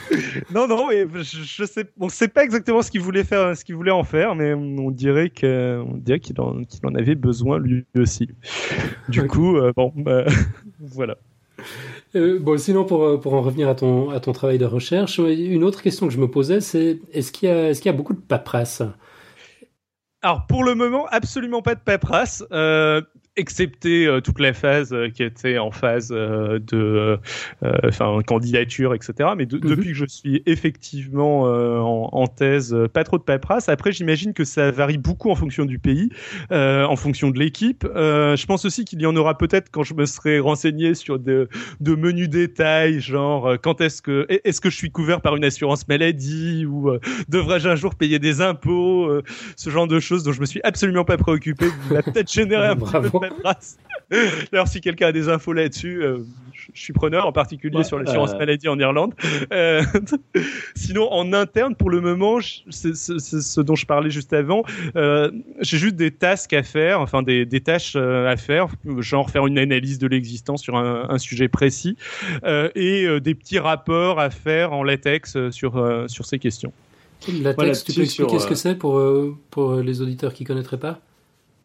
non 0.54 0.66
non, 0.66 0.88
mais 0.88 1.06
je, 1.22 1.64
sais, 1.64 1.84
on 2.00 2.08
sait 2.08 2.28
pas 2.28 2.42
exactement 2.42 2.80
ce 2.80 2.90
qu'il 2.90 3.02
voulait 3.02 3.24
faire, 3.24 3.54
ce 3.54 3.66
qu'il 3.66 3.74
voulait 3.74 3.90
en 3.90 4.02
faire, 4.02 4.34
mais 4.34 4.54
on 4.54 4.90
dirait 4.90 5.28
que, 5.28 5.82
on 5.86 5.98
dirait 5.98 6.20
qu'il 6.20 6.40
en, 6.40 6.64
qu'il 6.64 6.86
en 6.86 6.94
avait 6.94 7.16
besoin 7.16 7.58
lui 7.58 7.84
aussi. 7.98 8.30
Du 9.10 9.26
coup, 9.26 9.58
bon, 9.76 9.92
bah, 9.94 10.24
voilà. 10.80 11.16
Euh, 12.16 12.38
bon, 12.38 12.58
sinon, 12.58 12.84
pour, 12.84 13.04
euh, 13.04 13.18
pour 13.18 13.34
en 13.34 13.42
revenir 13.42 13.68
à 13.68 13.74
ton, 13.74 14.10
à 14.10 14.20
ton 14.20 14.32
travail 14.32 14.58
de 14.58 14.64
recherche, 14.64 15.18
une 15.18 15.64
autre 15.64 15.82
question 15.82 16.06
que 16.06 16.12
je 16.12 16.18
me 16.18 16.30
posais, 16.30 16.60
c'est 16.60 17.00
est-ce 17.12 17.32
qu'il 17.32 17.48
y, 17.48 17.52
a, 17.52 17.70
est 17.70 17.84
y 17.84 17.88
a 17.88 17.92
beaucoup 17.92 18.14
de 18.14 18.20
paperasse? 18.20 18.82
Alors 20.22 20.46
pour 20.46 20.64
le 20.64 20.74
moment, 20.74 21.06
absolument 21.10 21.60
pas 21.60 21.74
de 21.74 21.80
paperasse. 21.80 22.44
Euh, 22.50 23.02
excepté 23.36 24.06
euh, 24.06 24.20
toute 24.20 24.38
la 24.38 24.52
phase 24.52 24.92
euh, 24.92 25.08
qui 25.08 25.22
était 25.22 25.58
en 25.58 25.70
phase 25.70 26.10
euh, 26.12 26.58
de 26.58 27.18
enfin 27.84 28.20
candidature 28.26 28.94
etc 28.94 29.30
mais 29.36 29.44
mhm. 29.44 29.60
depuis 29.60 29.88
que 29.88 29.94
je 29.94 30.06
suis 30.06 30.42
effectivement 30.46 31.42
en, 31.42 32.08
en, 32.12 32.26
thèse 32.26 32.76
pas 32.92 33.04
trop 33.04 33.18
de 33.18 33.22
paperasse 33.22 33.68
après 33.68 33.92
j'imagine 33.92 34.32
que 34.32 34.44
ça 34.44 34.70
varie 34.70 34.98
beaucoup 34.98 35.30
en 35.30 35.34
fonction 35.34 35.64
du 35.64 35.78
pays 35.78 36.10
en 36.50 36.96
fonction 36.96 37.30
de 37.30 37.38
l'équipe. 37.38 37.86
Je 37.94 38.46
pense 38.46 38.64
aussi 38.64 38.84
qu'il 38.84 39.00
y 39.00 39.06
en 39.06 39.16
aura 39.16 39.36
peut-être 39.36 39.70
quand 39.70 39.82
je 39.82 39.94
me 39.94 40.06
serai 40.06 40.38
renseigné 40.40 40.94
sur 40.94 41.18
de, 41.18 41.48
de 41.80 41.94
menus 41.94 42.28
détails 42.28 43.00
genre 43.00 43.56
quand 43.62 43.80
est-ce 43.80 44.02
que 44.02 44.26
est-ce 44.28 44.60
que 44.60 44.70
je 44.70 44.76
suis 44.76 44.90
couvert 44.90 45.20
par 45.20 45.36
une 45.36 45.44
assurance 45.44 45.86
maladie 45.88 46.66
ou 46.66 46.90
devrais-je 47.28 47.68
un 47.68 47.76
jour 47.76 47.94
payer 47.94 48.18
des 48.18 48.40
impôts 48.40 49.10
ce 49.56 49.70
genre 49.70 49.86
de 49.86 50.00
choses 50.00 50.22
dont 50.22 50.32
je 50.32 50.40
me 50.40 50.46
suis 50.46 50.60
absolument 50.64 51.04
pas 51.04 51.16
préoccupé 51.16 51.66
va 51.90 52.02
peut-être 52.02 52.32
générer 52.32 52.68
un 52.68 52.76
peu 53.28 54.16
D'ailleurs, 54.52 54.68
si 54.68 54.80
quelqu'un 54.80 55.08
a 55.08 55.12
des 55.12 55.28
infos 55.28 55.52
là-dessus, 55.52 56.02
euh, 56.02 56.18
je 56.74 56.80
suis 56.80 56.92
preneur, 56.92 57.26
en 57.26 57.32
particulier 57.32 57.84
sur 57.84 57.98
l'assurance 57.98 58.32
euh. 58.32 58.38
maladie 58.38 58.68
en 58.68 58.78
Irlande. 58.78 59.14
Euh, 59.52 59.82
sinon, 60.74 61.10
en 61.12 61.32
interne, 61.32 61.74
pour 61.74 61.90
le 61.90 62.00
moment, 62.00 62.38
c'est 62.70 62.94
ce 62.94 63.60
dont 63.60 63.74
je 63.74 63.86
parlais 63.86 64.10
juste 64.10 64.32
avant. 64.32 64.62
J'ai 64.94 65.78
juste 65.78 65.96
des 65.96 66.10
tasks 66.10 66.52
à 66.52 66.62
faire, 66.62 67.00
enfin 67.00 67.22
des, 67.22 67.46
des 67.46 67.60
tâches 67.60 67.96
à 67.96 68.36
faire, 68.36 68.68
genre 68.98 69.30
faire 69.30 69.46
une 69.46 69.58
analyse 69.58 69.98
de 69.98 70.06
l'existence 70.06 70.62
sur 70.62 70.76
un, 70.76 71.06
un, 71.08 71.18
sujet 71.18 71.48
précis 71.48 71.96
et 72.74 73.20
des 73.20 73.34
petits 73.34 73.58
rapports 73.58 74.20
à 74.20 74.30
faire 74.30 74.72
en 74.72 74.82
latex 74.82 75.50
sur, 75.50 76.04
sur 76.08 76.26
ces 76.26 76.38
questions. 76.38 76.72
Latex, 77.40 77.84
tu 77.84 77.94
peux 77.94 78.02
expliquer 78.02 78.38
ce 78.38 78.46
que 78.46 78.54
c'est 78.54 78.74
pour, 78.74 79.02
pour 79.50 79.76
les 79.76 80.02
auditeurs 80.02 80.34
qui 80.34 80.44
connaîtraient 80.44 80.78
pas? 80.78 81.00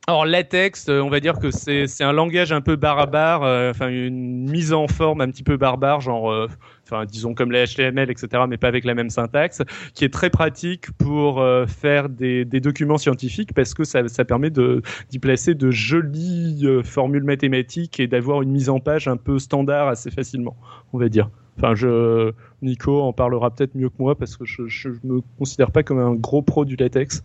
Alors 0.09 0.25
latex, 0.25 0.89
euh, 0.89 1.01
on 1.01 1.09
va 1.09 1.19
dire 1.19 1.37
que 1.37 1.51
c'est 1.51 2.03
un 2.03 2.13
langage 2.13 2.51
un 2.51 2.61
peu 2.61 2.75
barbare, 2.75 3.43
euh, 3.43 3.69
enfin 3.69 3.89
une 3.89 4.49
mise 4.49 4.73
en 4.73 4.87
forme 4.87 5.21
un 5.21 5.29
petit 5.29 5.43
peu 5.43 5.55
barbare, 5.55 6.01
genre, 6.01 6.31
euh, 6.31 6.47
enfin 6.83 7.05
disons 7.05 7.35
comme 7.35 7.51
les 7.51 7.67
HTML, 7.67 8.09
etc., 8.09 8.45
mais 8.49 8.57
pas 8.57 8.69
avec 8.69 8.85
la 8.85 8.95
même 8.95 9.11
syntaxe, 9.11 9.61
qui 9.93 10.05
est 10.05 10.11
très 10.11 10.31
pratique 10.31 10.91
pour 10.93 11.45
faire 11.67 12.09
des, 12.09 12.43
des, 12.43 12.59
documents 12.59 12.97
scientifiques 12.97 13.53
parce 13.53 13.75
que 13.75 13.83
ça, 13.83 14.07
ça 14.07 14.25
permet 14.25 14.49
d'y 14.49 15.19
placer 15.19 15.53
de 15.53 15.69
jolies 15.69 16.65
formules 16.83 17.23
mathématiques 17.23 17.99
et 17.99 18.07
d'avoir 18.07 18.41
une 18.41 18.49
mise 18.49 18.69
en 18.69 18.79
page 18.79 19.07
un 19.07 19.17
peu 19.17 19.37
standard 19.37 19.89
assez 19.89 20.09
facilement, 20.09 20.57
on 20.91 20.97
va 20.97 21.09
dire. 21.09 21.29
Enfin, 21.59 21.75
je, 21.75 22.31
Nico 22.63 23.01
en 23.01 23.13
parlera 23.13 23.51
peut-être 23.51 23.75
mieux 23.75 23.89
que 23.89 23.95
moi 23.99 24.17
parce 24.17 24.37
que 24.37 24.45
je, 24.45 24.65
je 24.65 24.89
me 25.03 25.21
considère 25.37 25.71
pas 25.71 25.83
comme 25.83 25.99
un 25.99 26.15
gros 26.15 26.41
pro 26.41 26.65
du 26.65 26.77
latex. 26.77 27.21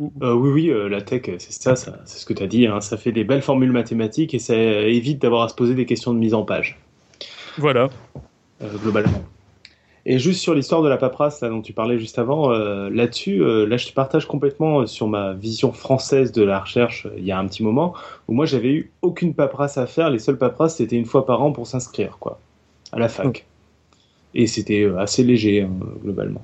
Euh, 0.00 0.34
oui, 0.34 0.50
oui, 0.50 0.70
euh, 0.70 0.88
la 0.88 1.00
tech, 1.00 1.22
c'est 1.38 1.52
ça, 1.52 1.74
c'est 1.74 2.18
ce 2.18 2.26
que 2.26 2.34
tu 2.34 2.42
as 2.42 2.46
dit. 2.46 2.66
Hein. 2.66 2.80
ça 2.80 2.96
fait 2.96 3.12
des 3.12 3.24
belles 3.24 3.42
formules 3.42 3.72
mathématiques 3.72 4.34
et 4.34 4.38
ça 4.38 4.54
évite 4.54 5.20
d'avoir 5.22 5.42
à 5.42 5.48
se 5.48 5.54
poser 5.54 5.74
des 5.74 5.86
questions 5.86 6.12
de 6.12 6.18
mise 6.18 6.34
en 6.34 6.44
page. 6.44 6.78
Voilà. 7.56 7.88
Euh, 8.62 8.76
globalement. 8.82 9.24
Et 10.04 10.18
juste 10.18 10.40
sur 10.40 10.54
l'histoire 10.54 10.82
de 10.82 10.88
la 10.88 10.98
paperasse 10.98 11.40
dont 11.40 11.62
tu 11.62 11.72
parlais 11.72 11.98
juste 11.98 12.18
avant, 12.18 12.50
là-dessus, 12.50 13.38
là 13.40 13.76
je 13.76 13.88
te 13.88 13.92
partage 13.92 14.28
complètement 14.28 14.86
sur 14.86 15.08
ma 15.08 15.32
vision 15.32 15.72
française 15.72 16.30
de 16.30 16.44
la 16.44 16.60
recherche 16.60 17.08
il 17.16 17.24
y 17.24 17.32
a 17.32 17.38
un 17.40 17.46
petit 17.48 17.64
moment, 17.64 17.92
où 18.28 18.32
moi 18.32 18.46
j'avais 18.46 18.68
eu 18.68 18.92
aucune 19.02 19.34
paperasse 19.34 19.78
à 19.78 19.86
faire, 19.88 20.08
les 20.08 20.20
seules 20.20 20.38
paperasses 20.38 20.76
c'était 20.76 20.94
une 20.94 21.06
fois 21.06 21.26
par 21.26 21.42
an 21.42 21.50
pour 21.50 21.66
s'inscrire, 21.66 22.18
quoi, 22.20 22.38
à 22.92 23.00
la 23.00 23.08
fac. 23.08 23.46
Et 24.32 24.46
c'était 24.46 24.88
assez 24.96 25.24
léger, 25.24 25.62
hein, 25.62 25.70
globalement. 26.04 26.42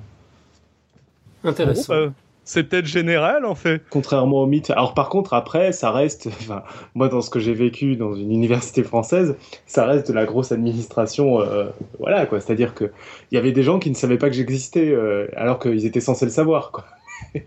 Intéressant. 1.45 2.07
Bah, 2.07 2.11
c'est 2.45 2.63
peut-être 2.63 2.85
général 2.85 3.45
en 3.45 3.55
fait. 3.55 3.81
Contrairement 3.89 4.41
au 4.41 4.45
mythe. 4.45 4.69
Alors 4.71 4.93
par 4.93 5.09
contre 5.09 5.33
après 5.33 5.71
ça 5.71 5.91
reste, 5.91 6.27
enfin 6.41 6.63
moi 6.95 7.07
dans 7.07 7.21
ce 7.21 7.29
que 7.29 7.39
j'ai 7.39 7.53
vécu 7.53 7.95
dans 7.95 8.13
une 8.13 8.31
université 8.31 8.83
française, 8.83 9.35
ça 9.65 9.85
reste 9.85 10.07
de 10.07 10.13
la 10.13 10.25
grosse 10.25 10.51
administration, 10.51 11.41
euh, 11.41 11.65
voilà 11.99 12.25
quoi. 12.25 12.39
C'est-à-dire 12.39 12.73
que 12.73 12.91
il 13.31 13.35
y 13.35 13.37
avait 13.37 13.51
des 13.51 13.63
gens 13.63 13.79
qui 13.79 13.89
ne 13.89 13.95
savaient 13.95 14.17
pas 14.17 14.29
que 14.29 14.35
j'existais 14.35 14.89
euh, 14.89 15.27
alors 15.35 15.59
qu'ils 15.59 15.85
étaient 15.85 16.01
censés 16.01 16.25
le 16.25 16.31
savoir 16.31 16.71
quoi. 16.71 16.85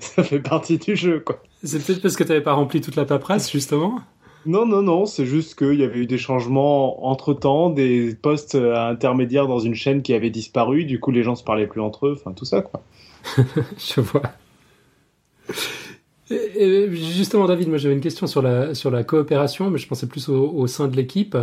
ça 0.00 0.22
fait 0.22 0.40
partie 0.40 0.78
du 0.78 0.96
jeu 0.96 1.20
quoi. 1.20 1.40
C'est 1.64 1.84
peut-être 1.84 2.02
parce 2.02 2.16
que 2.16 2.24
tu 2.24 2.30
n'avais 2.30 2.42
pas 2.42 2.52
rempli 2.52 2.80
toute 2.80 2.96
la 2.96 3.04
paperasse 3.04 3.50
justement. 3.50 4.00
Non, 4.44 4.66
non, 4.66 4.82
non, 4.82 5.06
c'est 5.06 5.24
juste 5.24 5.56
qu'il 5.56 5.78
y 5.78 5.84
avait 5.84 6.00
eu 6.00 6.06
des 6.06 6.18
changements 6.18 7.06
entre-temps, 7.06 7.70
des 7.70 8.12
postes 8.20 8.56
intermédiaires 8.56 9.46
dans 9.46 9.60
une 9.60 9.76
chaîne 9.76 10.02
qui 10.02 10.14
avait 10.14 10.30
disparu, 10.30 10.84
du 10.84 10.98
coup 10.98 11.12
les 11.12 11.22
gens 11.22 11.36
se 11.36 11.44
parlaient 11.44 11.68
plus 11.68 11.80
entre 11.80 12.08
eux, 12.08 12.16
enfin 12.18 12.32
tout 12.32 12.44
ça 12.44 12.60
quoi. 12.60 12.82
je 13.78 14.00
vois. 14.00 14.22
Justement, 16.30 17.46
David, 17.46 17.68
moi 17.68 17.78
j'avais 17.78 17.94
une 17.94 18.00
question 18.00 18.26
sur 18.26 18.42
la, 18.42 18.74
sur 18.74 18.90
la 18.90 19.04
coopération, 19.04 19.70
mais 19.70 19.78
je 19.78 19.86
pensais 19.86 20.06
plus 20.06 20.28
au, 20.28 20.66
sein 20.66 20.88
de 20.88 20.96
l'équipe. 20.96 21.36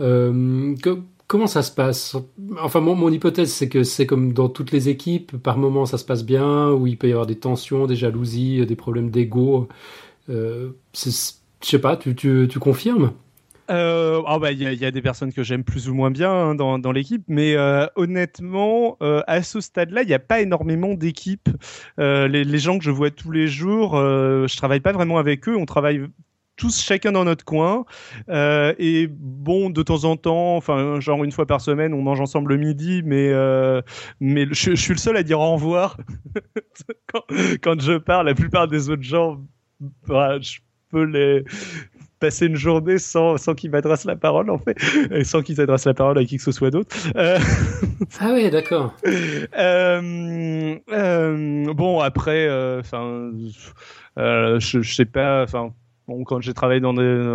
Euh, 0.00 0.74
comment 1.26 1.46
ça 1.46 1.62
se 1.62 1.70
passe? 1.70 2.16
Enfin, 2.60 2.80
mon, 2.80 2.94
mon 2.94 3.10
hypothèse, 3.10 3.52
c'est 3.52 3.68
que 3.68 3.82
c'est 3.84 4.06
comme 4.06 4.32
dans 4.32 4.48
toutes 4.48 4.72
les 4.72 4.88
équipes, 4.88 5.36
par 5.36 5.58
moments 5.58 5.86
ça 5.86 5.98
se 5.98 6.04
passe 6.04 6.24
bien, 6.24 6.70
où 6.70 6.86
il 6.86 6.96
peut 6.96 7.08
y 7.08 7.12
avoir 7.12 7.26
des 7.26 7.36
tensions, 7.36 7.86
des 7.86 7.96
jalousies, 7.96 8.64
des 8.66 8.76
problèmes 8.76 9.10
d'ego. 9.10 9.68
Euh, 10.30 10.70
je 10.94 11.10
sais 11.60 11.78
pas, 11.78 11.96
tu, 11.96 12.14
tu, 12.14 12.48
tu 12.50 12.58
confirmes? 12.58 13.12
Euh, 13.70 14.22
ah 14.26 14.38
bah 14.38 14.52
il 14.52 14.60
y, 14.60 14.84
a 14.84 14.90
des 14.90 15.02
personnes 15.02 15.32
que 15.32 15.42
j'aime 15.42 15.64
plus 15.64 15.88
ou 15.88 15.94
moins 15.94 16.10
bien 16.10 16.30
hein, 16.30 16.54
dans, 16.54 16.78
dans 16.78 16.92
l'équipe, 16.92 17.24
mais 17.28 17.54
euh, 17.56 17.86
honnêtement, 17.96 18.96
euh, 19.02 19.22
à 19.26 19.42
ce 19.42 19.60
stade-là, 19.60 20.02
il 20.02 20.08
n'y 20.08 20.14
a 20.14 20.18
pas 20.18 20.40
énormément 20.40 20.94
d'équipes. 20.94 21.48
Les, 21.98 22.44
les, 22.44 22.58
gens 22.58 22.78
que 22.78 22.84
je 22.84 22.90
vois 22.90 23.10
tous 23.10 23.30
les 23.30 23.46
jours, 23.46 23.96
je 23.96 24.56
travaille 24.56 24.80
pas 24.80 24.92
vraiment 24.92 25.18
avec 25.18 25.48
eux. 25.48 25.56
On 25.56 25.66
travaille 25.66 26.02
tous 26.56 26.80
chacun 26.82 27.12
dans 27.12 27.24
notre 27.24 27.44
coin. 27.44 27.84
Et 28.28 29.08
bon, 29.08 29.70
de 29.70 29.82
temps 29.82 30.04
en 30.04 30.16
temps, 30.16 30.56
enfin, 30.56 31.00
genre 31.00 31.22
une 31.24 31.32
fois 31.32 31.46
par 31.46 31.60
semaine, 31.60 31.94
on 31.94 32.02
mange 32.02 32.20
ensemble 32.20 32.52
le 32.52 32.58
midi, 32.58 33.02
mais, 33.04 33.32
mais 34.20 34.46
je, 34.50 34.74
suis 34.74 34.92
le 34.92 34.98
seul 34.98 35.16
à 35.16 35.22
dire 35.22 35.40
au 35.40 35.54
revoir 35.54 35.96
quand, 37.62 37.80
je 37.80 37.98
parle. 37.98 38.26
La 38.26 38.34
plupart 38.34 38.68
des 38.68 38.90
autres 38.90 39.02
gens, 39.02 39.40
bah, 40.06 40.38
je 40.40 40.58
peux 40.90 41.04
les 41.04 41.44
passer 42.22 42.46
une 42.46 42.56
journée 42.56 42.98
sans, 42.98 43.36
sans 43.36 43.54
qu'ils 43.54 43.70
m'adressent 43.70 44.06
la 44.06 44.16
parole, 44.16 44.48
en 44.50 44.58
fait, 44.58 44.76
et 45.10 45.24
sans 45.24 45.42
qu'ils 45.42 45.60
adressent 45.60 45.86
la 45.86 45.94
parole 45.94 46.18
à 46.18 46.24
qui 46.24 46.38
que 46.38 46.42
ce 46.42 46.52
soit 46.52 46.70
d'autre. 46.70 46.96
Euh... 47.16 47.38
Ah 48.20 48.32
oui, 48.34 48.50
d'accord. 48.50 48.94
Euh, 49.58 50.76
euh, 50.92 51.74
bon, 51.74 52.00
après, 52.00 52.48
enfin, 52.78 53.30
je, 54.16 54.80
je 54.80 54.94
sais 54.94 55.04
pas, 55.04 55.42
enfin 55.42 55.72
Bon, 56.08 56.24
quand 56.24 56.40
j'ai 56.40 56.52
travaillé 56.52 56.80
dans, 56.80 56.92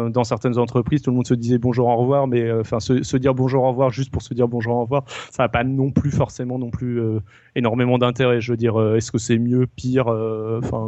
dans 0.10 0.24
certaines 0.26 0.58
entreprises, 0.58 1.02
tout 1.02 1.10
le 1.12 1.16
monde 1.16 1.28
se 1.28 1.34
disait 1.34 1.58
bonjour, 1.58 1.88
au 1.88 1.96
revoir, 1.96 2.28
mais 2.28 2.42
euh, 2.42 2.62
enfin 2.62 2.82
se, 2.82 3.02
se, 3.02 3.16
dire 3.16 3.34
bonjour, 3.34 3.64
au 3.64 3.70
revoir 3.70 3.92
juste 3.92 4.12
pour 4.12 4.22
se 4.22 4.34
dire 4.34 4.50
bonjour, 4.50 4.76
au 4.76 4.82
revoir, 4.82 5.06
ça 5.32 5.44
n'a 5.44 5.50
pas 5.50 5.64
non 5.64 5.92
plus 5.92 6.12
forcément 6.12 6.60
non 6.60 6.70
plus 6.70 7.00
euh, 7.00 7.20
énormément 7.56 7.98
d'intérêt. 7.98 8.42
Je 8.42 8.52
veux 8.52 8.58
dire, 8.58 8.78
euh, 8.80 8.98
est-ce 8.98 9.12
que 9.12 9.20
c'est 9.20 9.38
mieux, 9.38 9.68
pire, 9.68 10.08
enfin, 10.08 10.80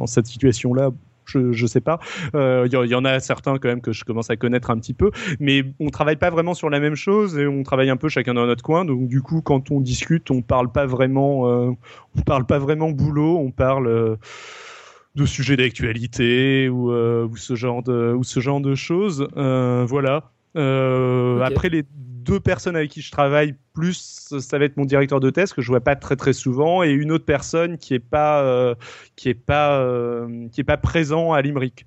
en 0.00 0.06
cette 0.06 0.26
situation-là? 0.26 0.90
Je, 1.26 1.52
je 1.52 1.66
sais 1.66 1.80
pas. 1.80 1.98
Il 2.34 2.68
y, 2.70 2.88
y, 2.88 2.94
en 2.94 3.04
a 3.04 3.20
certains 3.20 3.58
quand 3.58 3.68
même 3.68 3.80
que 3.80 3.92
je 3.92 4.04
commence 4.04 4.30
à 4.30 4.36
connaître 4.36 4.70
un 4.70 4.78
petit 4.78 4.94
peu, 4.94 5.10
mais 5.40 5.64
on 5.80 5.90
travaille 5.90 6.16
pas 6.16 6.30
vraiment 6.30 6.54
sur 6.54 6.70
la 6.70 6.80
même 6.80 6.94
chose 6.94 7.38
et 7.38 7.46
on 7.46 7.62
travaille 7.62 7.90
un 7.90 7.96
peu 7.96 8.08
chacun 8.08 8.34
dans 8.34 8.46
notre 8.46 8.62
coin. 8.62 8.84
Donc 8.84 9.08
du 9.08 9.22
coup, 9.22 9.42
quand 9.42 9.70
on 9.70 9.80
discute, 9.80 10.30
on 10.30 10.42
parle 10.42 10.70
pas 10.70 10.86
vraiment, 10.86 11.42
on 11.42 12.22
parle 12.24 12.46
pas 12.46 12.58
vraiment 12.58 12.90
boulot, 12.90 13.38
on 13.38 13.50
parle 13.50 14.18
de 15.16 15.24
sujets 15.24 15.56
d'actualité 15.56 16.68
ou, 16.68 16.92
euh, 16.92 17.26
ou, 17.26 17.36
ce 17.36 17.54
genre 17.54 17.82
de 17.82 18.12
ou 18.12 18.22
ce 18.22 18.38
genre 18.40 18.60
de 18.60 18.74
choses. 18.74 19.26
Euh, 19.36 19.84
voilà. 19.88 20.30
Euh, 20.56 21.40
après 21.40 21.68
les 21.68 21.84
deux 22.26 22.40
personnes 22.40 22.76
avec 22.76 22.90
qui 22.90 23.00
je 23.00 23.10
travaille 23.10 23.54
plus, 23.72 24.34
ça 24.40 24.58
va 24.58 24.64
être 24.64 24.76
mon 24.76 24.84
directeur 24.84 25.20
de 25.20 25.30
thèse 25.30 25.52
que 25.52 25.62
je 25.62 25.68
vois 25.68 25.80
pas 25.80 25.96
très 25.96 26.16
très 26.16 26.32
souvent 26.32 26.82
et 26.82 26.90
une 26.90 27.12
autre 27.12 27.24
personne 27.24 27.78
qui 27.78 27.94
est 27.94 27.98
pas 27.98 28.74
qui 29.14 29.28
est 29.28 29.34
pas 29.34 29.86
qui 30.52 30.60
est 30.60 30.64
pas 30.64 30.76
présent 30.76 31.32
à 31.32 31.40
Limerick. 31.40 31.86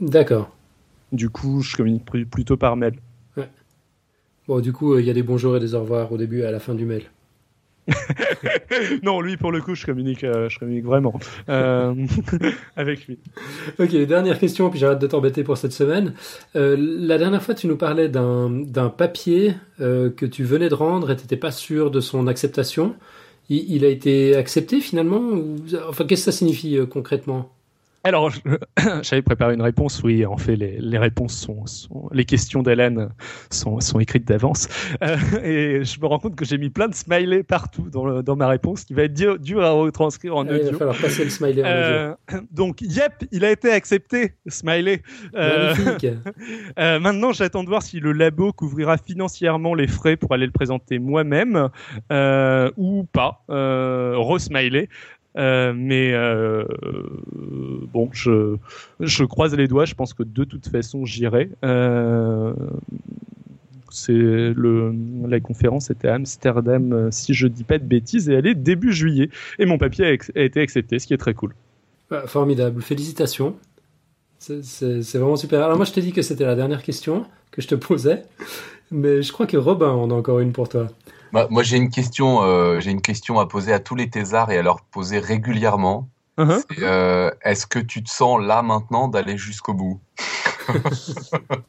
D'accord. 0.00 0.50
Du 1.12 1.30
coup, 1.30 1.60
je 1.62 1.76
communique 1.76 2.04
plutôt 2.04 2.56
par 2.56 2.76
mail. 2.76 2.94
Ouais. 3.36 3.48
Bon, 4.46 4.60
du 4.60 4.72
coup, 4.72 4.98
il 4.98 5.06
y 5.06 5.10
a 5.10 5.14
des 5.14 5.22
bonjours 5.22 5.56
et 5.56 5.60
des 5.60 5.74
au 5.74 5.80
revoir 5.80 6.12
au 6.12 6.16
début 6.16 6.40
et 6.40 6.44
à 6.44 6.50
la 6.50 6.60
fin 6.60 6.74
du 6.74 6.84
mail. 6.84 7.02
non, 9.02 9.20
lui, 9.20 9.36
pour 9.36 9.52
le 9.52 9.60
coup, 9.60 9.74
je 9.74 9.86
communique, 9.86 10.24
euh, 10.24 10.48
je 10.48 10.58
communique 10.58 10.84
vraiment 10.84 11.18
euh, 11.48 11.94
avec 12.76 13.06
lui. 13.06 13.18
Ok, 13.78 13.94
dernière 14.06 14.38
question, 14.38 14.70
puis 14.70 14.78
j'arrête 14.78 14.98
de 14.98 15.06
t'embêter 15.06 15.44
pour 15.44 15.56
cette 15.56 15.72
semaine. 15.72 16.14
Euh, 16.56 16.76
la 16.78 17.18
dernière 17.18 17.42
fois, 17.42 17.54
tu 17.54 17.66
nous 17.66 17.76
parlais 17.76 18.08
d'un 18.08 18.92
papier 18.96 19.54
que 19.78 20.26
tu 20.26 20.42
venais 20.44 20.68
de 20.68 20.74
rendre 20.74 21.10
et 21.10 21.16
tu 21.16 21.22
n'étais 21.22 21.36
pas 21.36 21.52
sûr 21.52 21.90
de 21.90 22.00
son 22.00 22.26
acceptation. 22.26 22.96
Il, 23.48 23.84
a 23.84 23.88
été 23.88 24.36
accepté 24.36 24.80
finalement 24.80 25.22
Enfin, 25.88 26.04
qu'est-ce 26.04 26.26
que 26.26 26.32
ça 26.32 26.36
signifie 26.36 26.78
concrètement? 26.90 27.50
Alors, 28.08 28.30
j'avais 29.02 29.22
préparé 29.22 29.54
une 29.54 29.62
réponse. 29.62 30.02
Oui, 30.02 30.24
en 30.26 30.36
fait, 30.36 30.56
les, 30.56 30.78
les 30.80 30.98
réponses 30.98 31.34
sont, 31.34 31.66
sont, 31.66 32.08
les 32.12 32.24
questions 32.24 32.62
d'Hélène 32.62 33.10
sont, 33.50 33.80
sont 33.80 34.00
écrites 34.00 34.26
d'avance. 34.26 34.68
Euh, 35.02 35.16
et 35.42 35.84
je 35.84 36.00
me 36.00 36.06
rends 36.06 36.18
compte 36.18 36.34
que 36.34 36.44
j'ai 36.44 36.58
mis 36.58 36.70
plein 36.70 36.88
de 36.88 36.94
smileys 36.94 37.42
partout 37.42 37.88
dans, 37.90 38.22
dans 38.22 38.36
ma 38.36 38.48
réponse, 38.48 38.84
qui 38.84 38.94
va 38.94 39.04
être 39.04 39.14
dur, 39.14 39.38
dur 39.38 39.62
à 39.62 39.70
retranscrire 39.70 40.36
en 40.36 40.42
audio. 40.42 40.58
il 40.58 40.72
va 40.72 40.78
falloir 40.78 40.96
passer 40.96 41.24
le 41.24 41.30
smiley 41.30 41.62
en 41.62 41.66
euh, 41.66 42.14
Donc, 42.50 42.80
yep, 42.80 43.24
il 43.30 43.44
a 43.44 43.50
été 43.50 43.70
accepté, 43.70 44.34
smiley. 44.46 45.02
Euh, 45.34 45.74
Magnifique. 45.74 46.06
Euh, 46.78 47.00
maintenant, 47.00 47.32
j'attends 47.32 47.64
de 47.64 47.68
voir 47.68 47.82
si 47.82 47.98
le 48.00 48.12
labo 48.12 48.52
couvrira 48.52 48.96
financièrement 48.96 49.74
les 49.74 49.86
frais 49.86 50.16
pour 50.16 50.32
aller 50.32 50.46
le 50.46 50.52
présenter 50.52 50.98
moi-même 50.98 51.68
ou 52.76 53.04
pas. 53.04 53.44
Re-smiley. 53.48 54.88
Euh, 55.36 55.72
mais 55.76 56.12
euh, 56.14 56.64
bon, 57.92 58.10
je, 58.12 59.24
croise 59.24 59.54
les 59.54 59.68
doigts. 59.68 59.84
Je 59.84 59.94
pense 59.94 60.14
que 60.14 60.22
de 60.22 60.44
toute 60.44 60.68
façon, 60.68 61.04
j'irai. 61.04 61.50
Euh, 61.64 62.52
c'est 63.90 64.12
la 64.12 65.40
conférence 65.40 65.90
était 65.90 66.08
à 66.08 66.14
Amsterdam, 66.14 67.08
si 67.10 67.34
je 67.34 67.46
dis 67.46 67.64
pas 67.64 67.78
de 67.78 67.84
bêtises, 67.84 68.28
et 68.28 68.34
elle 68.34 68.46
est 68.46 68.54
début 68.54 68.92
juillet. 68.92 69.30
Et 69.58 69.66
mon 69.66 69.78
papier 69.78 70.04
a, 70.06 70.42
été 70.42 70.60
accepté, 70.60 70.98
ce 70.98 71.06
qui 71.06 71.14
est 71.14 71.18
très 71.18 71.34
cool. 71.34 71.54
Bah, 72.10 72.24
formidable, 72.26 72.82
félicitations. 72.82 73.56
C'est 74.38 75.14
vraiment 75.14 75.36
super. 75.36 75.62
Alors 75.62 75.76
moi, 75.76 75.86
je 75.86 75.92
t'ai 75.92 76.02
dit 76.02 76.12
que 76.12 76.22
c'était 76.22 76.44
la 76.44 76.54
dernière 76.54 76.82
question 76.82 77.24
que 77.50 77.62
je 77.62 77.68
te 77.68 77.74
posais, 77.74 78.22
mais 78.90 79.22
je 79.22 79.32
crois 79.32 79.46
que 79.46 79.56
Robin 79.56 79.90
en 79.90 80.10
a 80.10 80.14
encore 80.14 80.40
une 80.40 80.52
pour 80.52 80.68
toi. 80.68 80.88
Bah, 81.32 81.46
moi, 81.50 81.62
j'ai 81.62 81.76
une 81.76 81.90
question. 81.90 82.42
Euh, 82.42 82.80
j'ai 82.80 82.90
une 82.90 83.02
question 83.02 83.38
à 83.38 83.46
poser 83.46 83.72
à 83.72 83.80
tous 83.80 83.94
les 83.94 84.10
thésards 84.10 84.50
et 84.50 84.58
à 84.58 84.62
leur 84.62 84.82
poser 84.82 85.18
régulièrement. 85.18 86.08
Uh-huh. 86.38 86.62
Euh, 86.82 87.30
est-ce 87.42 87.66
que 87.66 87.78
tu 87.78 88.02
te 88.02 88.10
sens 88.10 88.40
là 88.40 88.62
maintenant 88.62 89.08
d'aller 89.08 89.36
jusqu'au 89.36 89.74
bout? 89.74 90.00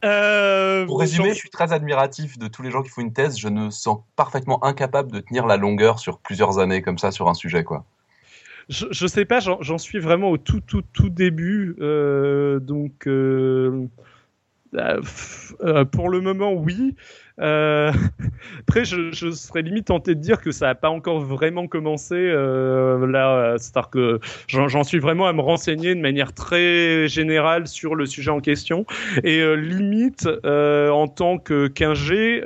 Euh, 0.03 0.85
Pour 0.85 0.99
résumer, 0.99 1.29
je 1.29 1.35
suis 1.35 1.49
très 1.49 1.71
admiratif 1.71 2.37
de 2.37 2.49
tous 2.49 2.61
les 2.63 2.69
gens 2.69 2.83
qui 2.83 2.89
font 2.89 2.99
une 2.99 3.13
thèse. 3.13 3.39
Je 3.39 3.47
me 3.47 3.69
sens 3.69 3.99
parfaitement 4.17 4.61
incapable 4.61 5.09
de 5.09 5.21
tenir 5.21 5.45
la 5.45 5.55
longueur 5.55 5.99
sur 5.99 6.19
plusieurs 6.19 6.59
années 6.59 6.81
comme 6.81 6.97
ça 6.97 7.11
sur 7.11 7.29
un 7.29 7.33
sujet, 7.33 7.63
quoi. 7.63 7.85
Je, 8.67 8.87
je 8.91 9.07
sais 9.07 9.23
pas, 9.23 9.39
j'en 9.39 9.77
suis 9.77 9.99
vraiment 9.99 10.29
au 10.29 10.37
tout 10.37 10.59
tout 10.59 10.83
tout 10.91 11.07
début, 11.09 11.75
donc 11.79 13.07
pour 15.91 16.09
le 16.09 16.19
moment 16.19 16.51
oui. 16.51 16.95
Euh, 17.39 17.91
après, 18.59 18.85
je, 18.85 19.11
je, 19.11 19.31
serais 19.31 19.61
limite 19.61 19.87
tenté 19.87 20.15
de 20.15 20.19
dire 20.19 20.41
que 20.41 20.51
ça 20.51 20.67
n'a 20.67 20.75
pas 20.75 20.89
encore 20.89 21.21
vraiment 21.21 21.67
commencé. 21.67 22.15
Euh, 22.15 23.07
là, 23.07 23.55
c'est-à-dire 23.57 23.89
que 23.89 24.19
j'en 24.47 24.83
suis 24.83 24.99
vraiment 24.99 25.27
à 25.27 25.33
me 25.33 25.41
renseigner 25.41 25.95
de 25.95 26.01
manière 26.01 26.33
très 26.33 27.07
générale 27.07 27.67
sur 27.67 27.95
le 27.95 28.05
sujet 28.05 28.31
en 28.31 28.39
question. 28.39 28.85
Et 29.23 29.39
euh, 29.39 29.53
limite, 29.53 30.27
euh, 30.45 30.89
en 30.89 31.07
tant 31.07 31.37
que 31.37 31.67
15G, 31.67 32.43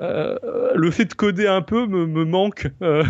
euh, 0.00 0.36
euh, 0.42 0.72
le 0.74 0.90
fait 0.90 1.04
de 1.04 1.14
coder 1.14 1.46
un 1.46 1.62
peu 1.62 1.86
me, 1.86 2.04
me 2.06 2.24
manque 2.24 2.66
euh, 2.82 3.04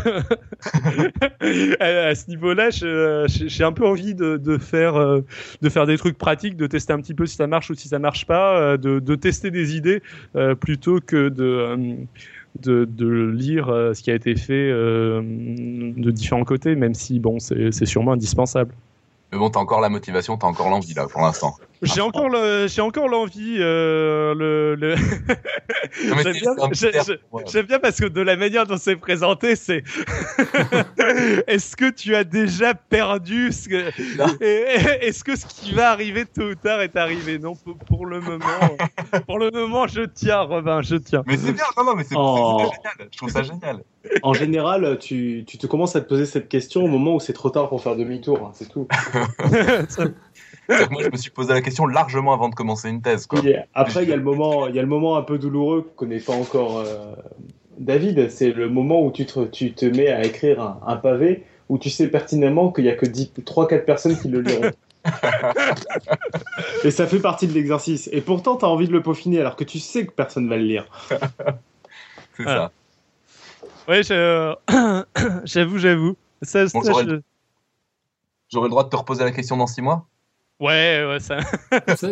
à, 1.80 2.14
ce 2.14 2.28
niveau-là. 2.28 2.68
J'ai 2.70 3.64
un 3.64 3.72
peu 3.72 3.87
envie 3.87 4.14
de, 4.14 4.37
de 4.37 4.59
faire 4.59 4.97
euh, 4.97 5.22
de 5.62 5.68
faire 5.70 5.87
des 5.87 5.97
trucs 5.97 6.18
pratiques, 6.18 6.57
de 6.57 6.66
tester 6.66 6.93
un 6.93 7.01
petit 7.01 7.14
peu 7.14 7.24
si 7.24 7.37
ça 7.37 7.47
marche 7.47 7.70
ou 7.70 7.74
si 7.74 7.89
ça 7.89 7.99
marche 7.99 8.26
pas, 8.26 8.76
de, 8.76 8.99
de 8.99 9.14
tester 9.14 9.51
des 9.51 9.76
idées 9.76 10.03
plutôt 10.61 11.01
que 11.01 11.28
de 11.28 11.97
de, 12.61 12.85
de, 12.85 13.30
lire 13.35 13.66
ce 13.66 14.01
qui 14.01 14.11
a 14.11 14.14
été 14.14 14.37
fait 14.37 14.70
de 14.70 16.11
différents 16.11 16.45
côtés, 16.45 16.76
même 16.76 16.95
si 16.95 17.18
bon, 17.18 17.39
c'est 17.39 17.87
sûrement 17.87 18.12
indispensable. 18.12 18.74
Mais 19.32 19.39
bon, 19.39 19.51
t'as 19.51 19.59
encore 19.59 19.80
la 19.80 19.89
motivation, 19.89 20.37
t'as 20.37 20.47
encore 20.47 20.68
l'envie 20.68 20.95
là 20.95 21.07
pour 21.09 21.22
l'instant. 21.22 21.57
J'ai 21.85 22.01
encore 22.01 22.28
le, 22.28 22.66
j'ai 22.68 22.80
encore 22.80 23.09
l'envie. 23.09 23.57
Euh, 23.59 24.35
le, 24.35 24.74
le... 24.74 24.95
J'aime 27.47 27.66
bien, 27.66 27.78
parce 27.78 28.01
que 28.01 28.07
de 28.07 28.20
la 28.20 28.37
manière 28.37 28.66
dont 28.66 28.76
c'est 28.76 28.97
présenté, 28.97 29.57
c'est. 29.57 29.82
Est-ce 31.47 31.76
que 31.76 31.91
tu 31.91 32.14
as 32.14 32.24
déjà 32.24 32.74
perdu 32.74 33.53
ce 33.53 33.68
que... 33.68 35.05
Est-ce 35.05 35.24
que 35.24 35.37
ce 35.37 35.47
qui 35.47 35.72
va 35.72 35.91
arriver 35.91 36.24
tôt 36.24 36.51
ou 36.51 36.55
tard 36.55 36.80
est 36.80 36.97
arrivé? 36.97 37.39
Non, 37.39 37.55
pour, 37.55 38.07
le 38.07 38.20
moment, 38.20 38.47
pour 39.26 39.39
le 39.39 39.51
moment, 39.51 39.87
je 39.87 40.03
tiens, 40.03 40.41
Robin, 40.41 40.82
je 40.82 40.97
tiens. 40.97 41.22
Mais 41.26 41.37
c'est 41.37 41.53
bien, 41.53 41.64
non, 41.76 41.85
non, 41.85 41.95
mais 41.95 42.05
c'est 42.05 42.14
oh. 42.16 42.59
génial. 42.59 43.09
Je 43.11 43.18
trouve 43.18 43.30
ça 43.30 43.43
génial. 43.43 43.82
En 44.22 44.35
général, 44.35 44.99
tu, 44.99 45.45
tu 45.47 45.59
te 45.59 45.66
commences 45.66 45.97
à 45.97 46.01
te 46.01 46.09
poser 46.09 46.26
cette 46.26 46.49
question 46.49 46.85
au 46.85 46.89
moment 46.89 47.14
où 47.14 47.20
c'est 47.20 47.32
trop 47.32 47.51
tard 47.51 47.68
pour 47.68 47.82
faire 47.82 47.97
demi-tour, 47.97 48.39
hein, 48.39 48.51
c'est 48.55 48.68
tout. 48.68 48.87
moi, 50.69 51.03
je 51.03 51.11
me 51.11 51.17
suis 51.17 51.31
posé 51.31 51.53
la 51.53 51.61
question 51.61 51.87
largement 51.87 52.33
avant 52.33 52.49
de 52.49 52.55
commencer 52.55 52.89
une 52.89 53.03
thèse. 53.03 53.27
Quoi. 53.27 53.41
après, 53.75 54.05
il 54.05 54.09
y, 54.09 54.12
a 54.12 54.17
le 54.17 54.23
moment, 54.23 54.67
il 54.67 54.75
y 54.75 54.79
a 54.79 54.83
le 54.83 54.89
moment 54.89 55.17
un 55.17 55.23
peu 55.23 55.39
douloureux 55.39 55.83
que 55.83 55.97
connaît 55.97 56.21
pas 56.21 56.33
encore 56.33 56.79
euh, 56.79 57.15
David. 57.79 58.31
C'est 58.31 58.53
le 58.53 58.69
moment 58.69 59.05
où 59.05 59.11
tu 59.11 59.27
te, 59.27 59.45
tu 59.45 59.73
te 59.73 59.87
mets 59.87 60.09
à 60.09 60.25
écrire 60.25 60.79
un, 60.87 60.97
pavé 60.97 61.45
où 61.69 61.79
tu 61.79 61.91
sais 61.91 62.09
pertinemment 62.09 62.73
qu'il 62.73 62.85
y 62.85 62.91
a 62.91 62.95
que 62.95 63.07
3-4 63.07 63.85
personnes 63.85 64.19
qui 64.19 64.29
le 64.29 64.41
liront. 64.41 64.71
Et 66.85 66.91
ça 66.91 67.07
fait 67.07 67.19
partie 67.19 67.47
de 67.47 67.53
l'exercice. 67.53 68.09
Et 68.12 68.21
pourtant, 68.21 68.57
tu 68.57 68.65
as 68.65 68.69
envie 68.69 68.89
de 68.89 68.93
le 68.93 69.03
peaufiner 69.03 69.41
alors 69.41 69.57
que 69.57 69.65
tu 69.65 69.79
sais 69.79 70.07
que 70.07 70.12
personne 70.12 70.49
va 70.49 70.57
le 70.57 70.65
lire. 70.65 70.87
C'est 72.37 72.45
ça. 72.45 72.73
Oui, 73.87 74.03
j'avoue, 75.45 75.79
j'avoue. 75.79 76.17
Ça, 76.43 76.65
J'aurais 78.51 78.67
le 78.67 78.71
droit 78.71 78.85
de 78.85 78.89
te 78.89 78.97
reposer 78.97 79.25
la 79.25 79.33
question 79.33 79.57
dans 79.57 79.67
6 79.67 79.83
mois? 79.83 80.07
Ouais, 80.61 81.05
ouais, 81.09 81.18
ça... 81.20 81.38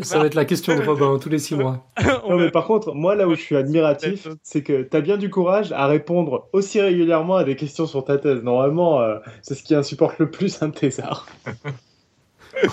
ça... 0.03 0.19
va 0.19 0.27
être 0.27 0.35
la 0.35 0.45
question 0.45 0.77
de 0.77 0.83
Robin 0.83 1.19
tous 1.19 1.29
les 1.29 1.39
six 1.39 1.55
mois. 1.55 1.87
non, 2.29 2.37
mais 2.39 2.51
par 2.51 2.67
contre, 2.67 2.93
moi, 2.93 3.15
là 3.15 3.29
où 3.29 3.35
je 3.35 3.41
suis 3.41 3.57
admiratif, 3.57 4.27
c'est 4.43 4.63
que 4.63 4.83
tu 4.83 4.97
as 4.97 5.01
bien 5.01 5.17
du 5.17 5.31
courage 5.31 5.71
à 5.73 5.87
répondre 5.87 6.49
aussi 6.53 6.81
régulièrement 6.81 7.37
à 7.37 7.45
des 7.45 7.55
questions 7.55 7.87
sur 7.87 8.05
ta 8.05 8.19
thèse. 8.19 8.43
Normalement, 8.43 9.01
euh, 9.01 9.19
c'est 9.43 9.55
ce 9.55 9.63
qui 9.63 9.75
insupporte 9.75 10.19
le 10.19 10.31
plus 10.31 10.63
un 10.63 10.71
thésard. 10.71 11.27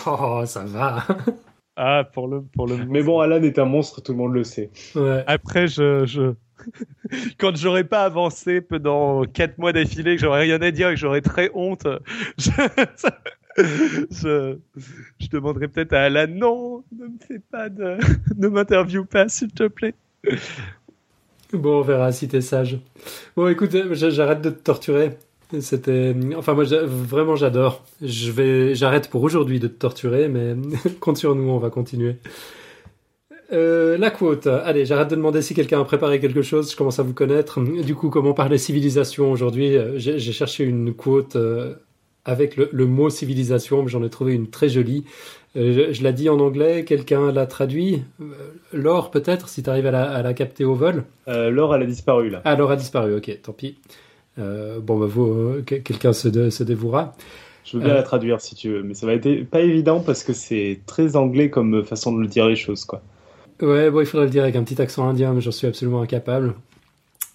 Oh, 0.05 0.43
ça 0.45 0.65
va. 0.65 1.07
Ah, 1.77 2.03
pour 2.03 2.27
le, 2.27 2.41
pour 2.41 2.67
le. 2.67 2.75
Mais 2.85 3.01
bon, 3.01 3.21
Alan 3.21 3.41
est 3.41 3.57
un 3.57 3.65
monstre, 3.65 4.01
tout 4.01 4.11
le 4.11 4.17
monde 4.17 4.33
le 4.33 4.43
sait. 4.43 4.69
Ouais. 4.95 5.23
Après, 5.25 5.67
je, 5.67 6.05
je... 6.05 6.33
quand 7.39 7.55
j'aurais 7.55 7.85
pas 7.85 8.03
avancé 8.03 8.59
pendant 8.59 9.23
4 9.23 9.57
mois 9.57 9.71
d'affilée, 9.71 10.17
que 10.17 10.21
j'aurais 10.21 10.41
rien 10.41 10.61
à 10.61 10.71
dire 10.71 10.89
et 10.89 10.95
que 10.95 10.99
j'aurais 10.99 11.21
très 11.21 11.49
honte, 11.53 11.87
je, 12.37 12.51
je, 13.57 14.57
demanderais 15.31 15.67
peut-être 15.67 15.93
à 15.93 16.03
Alan, 16.03 16.27
non, 16.29 16.83
ne 16.97 17.05
me 17.05 17.17
fais 17.27 17.39
pas 17.39 17.69
ne 17.69 18.47
m'interviewe 18.47 19.05
pas, 19.05 19.27
s'il 19.27 19.51
te 19.51 19.67
plaît. 19.67 19.95
Bon, 21.53 21.79
on 21.79 21.81
verra 21.81 22.11
si 22.11 22.27
t'es 22.27 22.41
sage. 22.41 22.79
Bon, 23.35 23.47
écoute, 23.47 23.75
j'arrête 23.93 24.41
de 24.41 24.49
te 24.49 24.61
torturer. 24.61 25.17
C'était, 25.61 26.15
enfin 26.37 26.53
moi 26.53 26.63
vraiment 26.63 27.35
j'adore. 27.35 27.83
Je 28.03 28.31
vais, 28.31 28.75
j'arrête 28.75 29.09
pour 29.09 29.23
aujourd'hui 29.23 29.59
de 29.59 29.67
te 29.67 29.73
torturer, 29.73 30.29
mais 30.29 30.55
compte 30.99 31.17
sur 31.17 31.33
nous, 31.33 31.49
on 31.49 31.57
va 31.57 31.71
continuer. 31.71 32.17
Euh, 33.51 33.97
la 33.97 34.11
quote. 34.11 34.45
Allez, 34.45 34.85
j'arrête 34.85 35.09
de 35.09 35.15
demander 35.15 35.41
si 35.41 35.55
quelqu'un 35.55 35.81
a 35.81 35.85
préparé 35.85 36.19
quelque 36.19 36.43
chose. 36.43 36.71
Je 36.71 36.77
commence 36.77 36.99
à 36.99 37.03
vous 37.03 37.13
connaître. 37.13 37.59
Du 37.81 37.95
coup, 37.95 38.09
comment 38.09 38.33
parler 38.33 38.59
civilisation 38.59 39.31
aujourd'hui? 39.31 39.75
J'ai 39.95 40.19
cherché 40.19 40.65
une 40.65 40.93
quote 40.93 41.35
euh, 41.35 41.73
avec 42.25 42.57
le, 42.57 42.69
le, 42.71 42.85
mot 42.85 43.09
civilisation, 43.09 43.87
j'en 43.87 44.03
ai 44.03 44.09
trouvé 44.09 44.33
une 44.33 44.49
très 44.49 44.69
jolie. 44.69 45.05
Euh, 45.55 45.73
je, 45.73 45.93
je 45.93 46.03
la 46.03 46.11
dis 46.11 46.29
en 46.29 46.39
anglais. 46.39 46.85
Quelqu'un 46.85 47.31
l'a 47.31 47.45
traduit? 47.45 48.03
Euh, 48.21 48.33
Laure, 48.73 49.11
peut-être, 49.11 49.49
si 49.49 49.63
tu 49.63 49.69
arrives 49.69 49.87
à 49.87 49.91
la, 49.91 50.11
à 50.11 50.21
la, 50.21 50.33
capter 50.33 50.65
au 50.65 50.75
vol? 50.75 51.05
Euh, 51.27 51.49
Laure, 51.49 51.75
elle 51.75 51.83
a 51.83 51.85
disparu 51.85 52.29
là. 52.29 52.41
Ah, 52.45 52.55
Laure 52.55 52.71
a 52.71 52.75
disparu. 52.75 53.15
Ok, 53.15 53.39
tant 53.41 53.53
pis. 53.53 53.77
Euh, 54.37 54.79
bon, 54.79 54.99
bah, 54.99 55.07
vous, 55.07 55.61
quelqu'un 55.65 56.13
se, 56.13 56.27
dévouera. 56.63 57.15
Je 57.65 57.77
veux 57.77 57.83
bien 57.83 57.93
la 57.93 58.03
traduire 58.03 58.41
si 58.41 58.55
tu 58.55 58.69
veux, 58.69 58.83
mais 58.83 58.93
ça 58.93 59.05
va 59.05 59.13
être 59.13 59.43
pas 59.49 59.61
évident 59.61 59.99
parce 59.99 60.23
que 60.23 60.33
c'est 60.33 60.79
très 60.87 61.15
anglais 61.15 61.49
comme 61.49 61.83
façon 61.83 62.15
de 62.15 62.21
le 62.21 62.27
dire 62.27 62.47
les 62.47 62.55
choses, 62.55 62.85
quoi. 62.85 63.01
Ouais, 63.61 63.91
bon, 63.91 63.99
il 63.99 64.05
faudrait 64.05 64.25
le 64.25 64.31
dire 64.31 64.43
avec 64.43 64.55
un 64.55 64.63
petit 64.63 64.81
accent 64.81 65.07
indien, 65.07 65.33
mais 65.33 65.41
j'en 65.41 65.51
suis 65.51 65.67
absolument 65.67 66.01
incapable. 66.01 66.55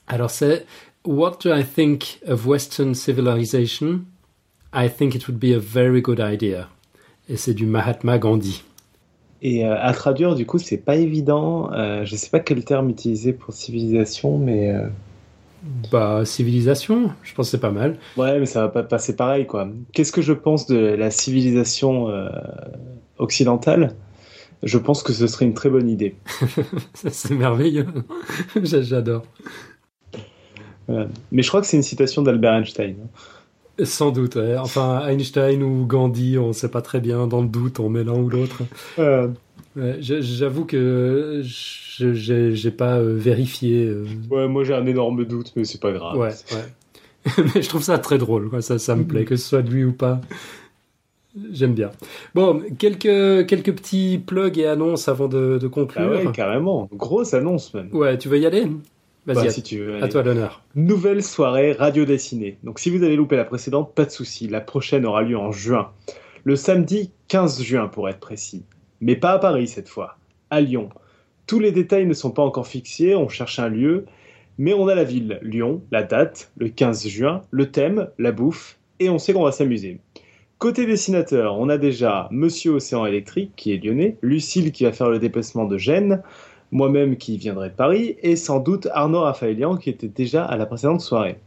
Alors, 0.08 0.30
c'est 0.30 0.64
What 1.04 1.38
do 1.44 1.54
I 1.54 1.62
think 1.62 2.18
of 2.26 2.46
Western 2.46 2.94
civilization? 2.94 4.00
I 4.74 4.88
think 4.88 5.14
it 5.14 5.28
would 5.28 5.38
be 5.38 5.54
a 5.54 5.58
very 5.58 6.02
good 6.02 6.20
idea. 6.20 6.68
Et 7.28 7.36
c'est 7.36 7.54
du 7.54 7.64
Mahatma 7.64 8.18
Gandhi. 8.18 8.64
Et 9.40 9.64
euh, 9.64 9.76
à 9.78 9.92
traduire, 9.92 10.34
du 10.34 10.46
coup, 10.46 10.58
c'est 10.58 10.78
pas 10.78 10.96
évident. 10.96 11.70
Euh, 11.72 12.04
je 12.04 12.16
sais 12.16 12.30
pas 12.30 12.40
quel 12.40 12.64
terme 12.64 12.88
utiliser 12.90 13.32
pour 13.32 13.54
civilisation, 13.54 14.38
mais. 14.38 14.70
Euh... 14.70 14.88
Bah, 15.90 16.24
civilisation, 16.24 17.10
je 17.22 17.34
pense 17.34 17.46
que 17.46 17.50
c'est 17.52 17.60
pas 17.60 17.70
mal. 17.70 17.98
Ouais, 18.16 18.38
mais 18.38 18.46
ça 18.46 18.62
va 18.62 18.68
pas 18.68 18.82
passer 18.82 19.16
pareil, 19.16 19.46
quoi. 19.46 19.68
Qu'est-ce 19.92 20.12
que 20.12 20.22
je 20.22 20.32
pense 20.32 20.66
de 20.66 20.76
la 20.76 21.10
civilisation 21.10 22.10
euh, 22.10 22.28
occidentale? 23.18 23.94
Je 24.62 24.78
pense 24.78 25.02
que 25.02 25.12
ce 25.12 25.26
serait 25.26 25.44
une 25.44 25.54
très 25.54 25.70
bonne 25.70 25.88
idée. 25.88 26.16
c'est 26.94 27.34
merveilleux. 27.34 27.86
J'adore. 28.62 29.22
Voilà. 30.88 31.08
Mais 31.32 31.42
je 31.42 31.48
crois 31.48 31.60
que 31.60 31.66
c'est 31.66 31.76
une 31.76 31.82
citation 31.82 32.22
d'Albert 32.22 32.54
Einstein. 32.54 32.96
Sans 33.82 34.10
doute, 34.12 34.36
ouais. 34.36 34.56
enfin 34.56 35.02
Einstein 35.08 35.62
ou 35.62 35.86
Gandhi, 35.86 36.38
on 36.38 36.48
ne 36.48 36.52
sait 36.52 36.70
pas 36.70 36.82
très 36.82 37.00
bien, 37.00 37.26
dans 37.26 37.42
le 37.42 37.48
doute, 37.48 37.80
on 37.80 37.88
met 37.88 38.04
l'un 38.04 38.14
ou 38.14 38.28
l'autre. 38.28 38.62
Euh... 38.98 39.28
Ouais, 39.76 39.96
J'avoue 40.00 40.64
que 40.64 41.40
je 41.42 42.12
j'ai 42.12 42.70
pas 42.70 42.98
euh, 42.98 43.16
vérifié. 43.16 43.86
Euh... 43.86 44.06
Ouais, 44.30 44.46
moi 44.46 44.62
j'ai 44.62 44.74
un 44.74 44.86
énorme 44.86 45.24
doute, 45.24 45.52
mais 45.56 45.64
c'est 45.64 45.80
pas 45.80 45.90
grave. 45.90 46.16
Ouais, 46.16 46.30
ouais. 46.52 47.34
mais 47.54 47.62
je 47.62 47.68
trouve 47.68 47.82
ça 47.82 47.98
très 47.98 48.18
drôle, 48.18 48.50
quoi. 48.50 48.62
Ça, 48.62 48.78
ça 48.78 48.94
me 48.94 49.04
plaît, 49.04 49.24
que 49.24 49.36
ce 49.36 49.48
soit 49.48 49.62
de 49.62 49.70
lui 49.70 49.84
ou 49.84 49.92
pas. 49.92 50.20
J'aime 51.50 51.74
bien. 51.74 51.90
Bon, 52.34 52.62
quelques, 52.78 53.46
quelques 53.46 53.74
petits 53.74 54.22
plugs 54.24 54.58
et 54.58 54.66
annonces 54.66 55.08
avant 55.08 55.26
de, 55.26 55.58
de 55.60 55.66
conclure. 55.66 56.12
Ah 56.14 56.24
ouais, 56.24 56.32
carrément. 56.32 56.88
Grosse 56.92 57.34
annonce, 57.34 57.74
même. 57.74 57.88
Ouais, 57.92 58.16
tu 58.18 58.28
veux 58.28 58.38
y 58.38 58.46
aller? 58.46 58.68
Vas-y, 59.26 59.36
bah, 59.36 59.42
à, 59.42 59.50
si 59.50 59.62
tu 59.62 59.78
veux, 59.78 60.02
à 60.02 60.08
toi 60.08 60.22
l'honneur. 60.22 60.62
Nouvelle 60.74 61.22
soirée 61.22 61.72
radio 61.72 62.04
dessinée. 62.04 62.58
Donc 62.62 62.78
si 62.78 62.90
vous 62.90 63.02
avez 63.02 63.16
loupé 63.16 63.36
la 63.36 63.44
précédente, 63.44 63.94
pas 63.94 64.04
de 64.04 64.10
souci, 64.10 64.48
la 64.48 64.60
prochaine 64.60 65.06
aura 65.06 65.22
lieu 65.22 65.38
en 65.38 65.50
juin. 65.50 65.92
Le 66.44 66.56
samedi 66.56 67.10
15 67.28 67.62
juin 67.62 67.88
pour 67.88 68.08
être 68.08 68.20
précis. 68.20 68.64
Mais 69.00 69.16
pas 69.16 69.32
à 69.32 69.38
Paris 69.38 69.66
cette 69.66 69.88
fois, 69.88 70.18
à 70.50 70.60
Lyon. 70.60 70.90
Tous 71.46 71.58
les 71.58 71.72
détails 71.72 72.06
ne 72.06 72.14
sont 72.14 72.30
pas 72.30 72.42
encore 72.42 72.66
fixés, 72.66 73.14
on 73.14 73.28
cherche 73.28 73.58
un 73.58 73.68
lieu, 73.68 74.06
mais 74.58 74.74
on 74.74 74.88
a 74.88 74.94
la 74.94 75.04
ville, 75.04 75.38
Lyon, 75.42 75.82
la 75.90 76.02
date, 76.02 76.52
le 76.56 76.68
15 76.68 77.08
juin, 77.08 77.42
le 77.50 77.70
thème, 77.70 78.08
la 78.18 78.32
bouffe, 78.32 78.78
et 79.00 79.10
on 79.10 79.18
sait 79.18 79.32
qu'on 79.32 79.44
va 79.44 79.52
s'amuser. 79.52 80.00
Côté 80.58 80.86
dessinateur, 80.86 81.58
on 81.58 81.68
a 81.68 81.76
déjà 81.76 82.28
Monsieur 82.30 82.72
Océan 82.72 83.04
Électrique 83.04 83.52
qui 83.56 83.72
est 83.72 83.84
lyonnais, 83.84 84.16
Lucille 84.22 84.72
qui 84.72 84.84
va 84.84 84.92
faire 84.92 85.10
le 85.10 85.18
déplacement 85.18 85.64
de 85.64 85.76
Gênes, 85.76 86.22
moi-même 86.74 87.16
qui 87.16 87.38
viendrai 87.38 87.70
de 87.70 87.74
Paris, 87.74 88.16
et 88.22 88.36
sans 88.36 88.58
doute 88.58 88.88
Arnaud 88.92 89.20
Raphaëlian 89.20 89.76
qui 89.76 89.88
était 89.88 90.08
déjà 90.08 90.44
à 90.44 90.56
la 90.56 90.66
précédente 90.66 91.00
soirée. 91.00 91.38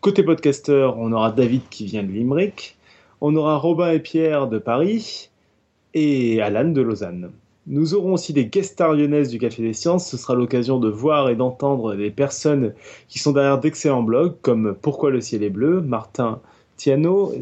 Côté 0.00 0.22
podcaster, 0.22 0.88
on 0.96 1.12
aura 1.12 1.32
David 1.32 1.62
qui 1.68 1.84
vient 1.84 2.04
de 2.04 2.12
Limerick, 2.12 2.78
on 3.20 3.34
aura 3.34 3.56
Robin 3.56 3.90
et 3.90 3.98
Pierre 3.98 4.46
de 4.46 4.58
Paris, 4.58 5.30
et 5.94 6.40
Alan 6.40 6.68
de 6.68 6.80
Lausanne. 6.80 7.32
Nous 7.66 7.94
aurons 7.94 8.14
aussi 8.14 8.32
des 8.32 8.46
guest 8.46 8.72
stars 8.72 8.94
lyonnaises 8.94 9.30
du 9.30 9.38
Café 9.38 9.62
des 9.62 9.72
Sciences, 9.72 10.08
ce 10.08 10.16
sera 10.16 10.34
l'occasion 10.34 10.78
de 10.78 10.88
voir 10.88 11.28
et 11.28 11.34
d'entendre 11.34 11.96
des 11.96 12.10
personnes 12.10 12.72
qui 13.08 13.18
sont 13.18 13.32
derrière 13.32 13.58
d'excellents 13.58 14.04
blogs 14.04 14.36
comme 14.40 14.76
Pourquoi 14.80 15.10
le 15.10 15.20
ciel 15.20 15.42
est 15.42 15.50
bleu, 15.50 15.80
Martin 15.80 16.40
Tiano, 16.76 17.32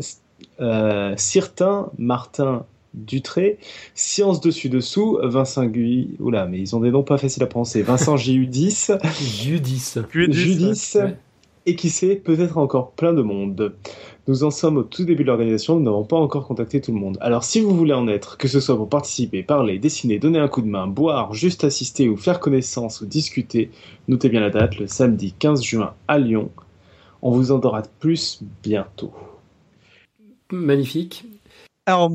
euh, 0.60 1.14
Cirtin, 1.16 1.90
Martin 1.98 2.64
Dutré, 2.96 3.58
Science 3.94 4.40
dessus 4.40 4.68
dessous, 4.68 5.18
Vincent 5.22 5.66
Guy, 5.66 6.16
oula, 6.18 6.46
mais 6.46 6.58
ils 6.58 6.74
ont 6.74 6.80
des 6.80 6.90
noms 6.90 7.02
pas 7.02 7.18
faciles 7.18 7.42
à 7.42 7.46
prononcer, 7.46 7.82
Vincent 7.82 8.16
Giudis, 8.16 8.88
Judis, 9.20 9.94
Judis, 10.30 10.92
ouais. 10.96 11.16
et 11.66 11.76
qui 11.76 11.90
sait, 11.90 12.16
peut-être 12.16 12.56
encore 12.58 12.92
plein 12.92 13.12
de 13.12 13.22
monde. 13.22 13.74
Nous 14.28 14.42
en 14.42 14.50
sommes 14.50 14.78
au 14.78 14.82
tout 14.82 15.04
début 15.04 15.22
de 15.22 15.28
l'organisation, 15.28 15.76
nous 15.76 15.84
n'avons 15.84 16.04
pas 16.04 16.16
encore 16.16 16.48
contacté 16.48 16.80
tout 16.80 16.92
le 16.92 16.98
monde. 16.98 17.16
Alors 17.20 17.44
si 17.44 17.60
vous 17.60 17.76
voulez 17.76 17.92
en 17.92 18.08
être, 18.08 18.38
que 18.38 18.48
ce 18.48 18.58
soit 18.58 18.76
pour 18.76 18.88
participer, 18.88 19.42
parler, 19.42 19.78
dessiner, 19.78 20.18
donner 20.18 20.40
un 20.40 20.48
coup 20.48 20.62
de 20.62 20.66
main, 20.66 20.86
boire, 20.86 21.32
juste 21.32 21.64
assister 21.64 22.08
ou 22.08 22.16
faire 22.16 22.40
connaissance 22.40 23.02
ou 23.02 23.06
discuter, 23.06 23.70
notez 24.08 24.28
bien 24.28 24.40
la 24.40 24.50
date, 24.50 24.78
le 24.78 24.86
samedi 24.86 25.32
15 25.38 25.62
juin 25.62 25.94
à 26.08 26.18
Lyon. 26.18 26.50
On 27.22 27.30
vous 27.30 27.52
en 27.52 27.58
dira 27.58 27.82
plus 28.00 28.42
bientôt. 28.62 29.12
Magnifique. 30.50 31.24
Alors, 31.86 32.10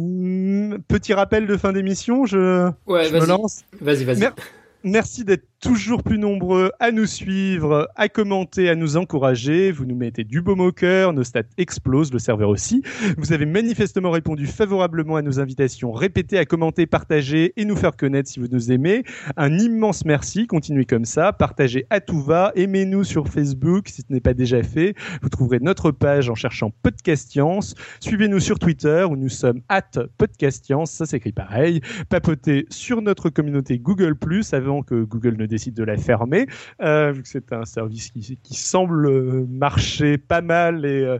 petit 0.88 1.14
rappel 1.14 1.48
de 1.48 1.56
fin 1.56 1.72
d'émission, 1.72 2.26
je, 2.26 2.69
ouais, 2.88 3.07
je 3.07 3.15
me 3.15 3.26
lance. 3.26 3.61
Vas-y, 3.80 4.03
vas-y. 4.03 4.19
Mer 4.19 4.35
merci 4.84 5.23
d'être 5.23 5.48
toujours 5.61 6.01
plus 6.01 6.17
nombreux 6.17 6.71
à 6.79 6.91
nous 6.91 7.05
suivre, 7.05 7.88
à 7.95 8.09
commenter, 8.09 8.67
à 8.67 8.75
nous 8.75 8.97
encourager. 8.97 9.71
Vous 9.71 9.85
nous 9.85 9.95
mettez 9.95 10.23
du 10.23 10.41
baume 10.41 10.59
au 10.59 10.71
cœur, 10.71 11.13
nos 11.13 11.23
stats 11.23 11.43
explosent, 11.57 12.11
le 12.11 12.17
serveur 12.17 12.49
aussi. 12.49 12.81
Vous 13.17 13.31
avez 13.31 13.45
manifestement 13.45 14.09
répondu 14.09 14.47
favorablement 14.47 15.17
à 15.17 15.21
nos 15.21 15.39
invitations. 15.39 15.91
Répétez, 15.91 16.39
à 16.39 16.45
commenter, 16.45 16.88
partager 16.88 17.53
et 17.57 17.65
nous 17.65 17.75
faire 17.75 17.95
connaître 17.95 18.29
si 18.29 18.39
vous 18.39 18.47
nous 18.51 18.71
aimez. 18.71 19.03
Un 19.38 19.59
immense 19.59 20.03
merci, 20.03 20.47
continuez 20.47 20.85
comme 20.85 21.05
ça, 21.05 21.31
partagez 21.31 21.85
à 21.91 21.99
tout 21.99 22.21
va, 22.21 22.51
aimez-nous 22.55 23.03
sur 23.03 23.27
Facebook 23.27 23.88
si 23.88 24.01
ce 24.01 24.11
n'est 24.11 24.19
pas 24.19 24.33
déjà 24.33 24.63
fait. 24.63 24.95
Vous 25.21 25.29
trouverez 25.29 25.59
notre 25.61 25.91
page 25.91 26.29
en 26.29 26.35
cherchant 26.35 26.71
Podcastiance. 26.81 27.75
Suivez-nous 27.99 28.39
sur 28.39 28.57
Twitter 28.57 29.05
où 29.07 29.15
nous 29.15 29.29
sommes 29.29 29.61
at 29.69 29.91
Podcastiance, 30.17 30.91
ça 30.91 31.05
s'écrit 31.05 31.33
pareil. 31.33 31.81
Papotez 32.09 32.65
sur 32.69 33.03
notre 33.03 33.29
communauté 33.29 33.77
Google+, 33.77 34.15
avant 34.53 34.81
que 34.81 35.03
Google 35.03 35.38
ne 35.38 35.50
décide 35.51 35.73
de 35.73 35.83
la 35.83 35.97
fermer, 35.97 36.47
euh, 36.81 37.13
c'est 37.23 37.53
un 37.53 37.65
service 37.65 38.11
qui, 38.11 38.55
semble 38.55 39.45
marcher 39.47 40.17
pas 40.17 40.41
mal 40.41 40.85
et 40.85 41.03
euh, 41.03 41.19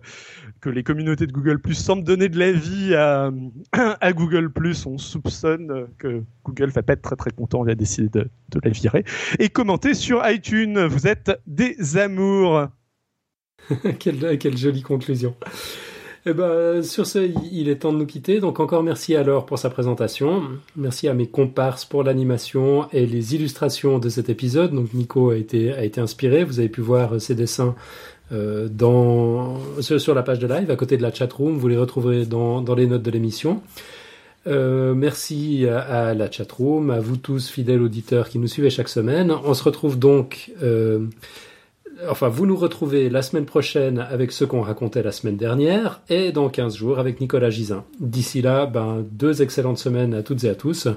que 0.61 0.69
les 0.69 0.83
communautés 0.83 1.27
de 1.27 1.31
Google 1.31 1.59
Plus 1.59 1.75
semblent 1.75 2.03
donner 2.03 2.29
de 2.29 2.39
la 2.39 2.51
vie 2.51 2.95
à, 2.95 3.31
Google 4.13 4.51
Plus. 4.51 4.85
On 4.85 4.97
soupçonne 4.97 5.87
que 5.97 6.23
Google 6.45 6.69
va 6.69 6.81
pas 6.81 6.93
être 6.93 7.01
très 7.01 7.15
très 7.15 7.31
content, 7.31 7.59
on 7.59 7.65
va 7.65 7.75
décider 7.75 8.09
de, 8.09 8.29
de 8.51 8.59
la 8.63 8.71
virer. 8.71 9.03
Et 9.39 9.49
commentez 9.49 9.93
sur 9.93 10.27
iTunes, 10.27 10.85
vous 10.85 11.07
êtes 11.07 11.31
des 11.45 11.97
amours. 11.97 12.67
quelle 13.99 14.57
jolie 14.57 14.81
conclusion. 14.81 15.35
Eh 16.27 16.34
ben, 16.34 16.84
sur 16.84 17.07
ce, 17.07 17.31
il 17.52 17.68
est 17.68 17.77
temps 17.77 17.91
de 17.91 17.98
nous 17.98 18.06
quitter. 18.06 18.39
Donc 18.39 18.60
encore 18.60 18.84
merci 18.84 19.15
à 19.15 19.23
Laure 19.23 19.45
pour 19.48 19.57
sa 19.57 19.72
présentation. 19.72 20.43
Merci 20.76 21.07
à 21.07 21.15
mes 21.15 21.27
comparses 21.27 21.84
pour 21.84 22.03
l'animation 22.03 22.88
et 22.91 23.07
les 23.07 23.34
illustrations 23.34 23.98
de 23.98 24.07
cet 24.07 24.30
épisode. 24.30 24.72
Donc 24.72 24.93
Nico 24.93 25.31
a 25.31 25.35
été, 25.35 25.73
inspiré. 25.98 26.43
Vous 26.43 26.60
avez 26.60 26.69
pu 26.69 26.81
voir 26.81 27.19
ses 27.19 27.34
dessins 27.34 27.73
euh, 28.31 28.69
sur 29.81 30.14
la 30.14 30.22
page 30.22 30.38
de 30.38 30.48
live, 30.48 30.69
à 30.69 30.76
côté 30.76 30.95
de 30.95 31.02
la 31.02 31.11
chatroom. 31.11 31.57
Vous 31.57 31.68
les 31.68 31.77
retrouverez 31.77 32.26
dans, 32.26 32.64
les 32.76 32.85
notes 32.85 33.03
de 33.03 33.11
l'émission. 33.11 33.64
Euh, 34.45 34.93
merci 34.93 35.65
à, 35.68 36.14
la 36.14 36.30
chatroom, 36.30 36.91
à 36.91 36.99
vous 36.99 37.18
tous 37.18 37.49
fidèles 37.49 37.81
auditeurs 37.81 38.30
qui 38.30 38.38
nous 38.38 38.48
suivez 38.48 38.69
chaque 38.69 38.89
semaine. 38.89 39.34
On 39.43 39.56
se 39.56 39.64
retrouve 39.64 39.98
donc... 39.98 40.52
Euh, 40.61 40.99
enfin, 42.10 42.28
vous 42.28 42.45
nous 42.45 42.56
retrouvez 42.56 43.10
la 43.10 43.22
semaine 43.22 43.45
prochaine 43.45 43.99
avec 43.99 44.32
ce 44.32 44.45
qu'on 44.45 44.61
racontait 44.61 45.03
la 45.03 45.11
semaine 45.11 45.38
dernière 45.38 46.02
et 46.10 46.32
dans 46.32 46.49
15 46.49 46.76
jours 46.76 46.99
avec 46.99 47.22
Nicolas 47.22 47.49
Gisin. 47.49 47.84
D'ici 47.99 48.41
là, 48.41 48.65
ben, 48.65 49.06
deux 49.11 49.41
excellentes 49.41 49.78
semaines 49.78 50.14
à 50.14 50.23
toutes 50.23 50.44
et 50.44 50.49
à 50.49 50.56
tous. 50.56 50.88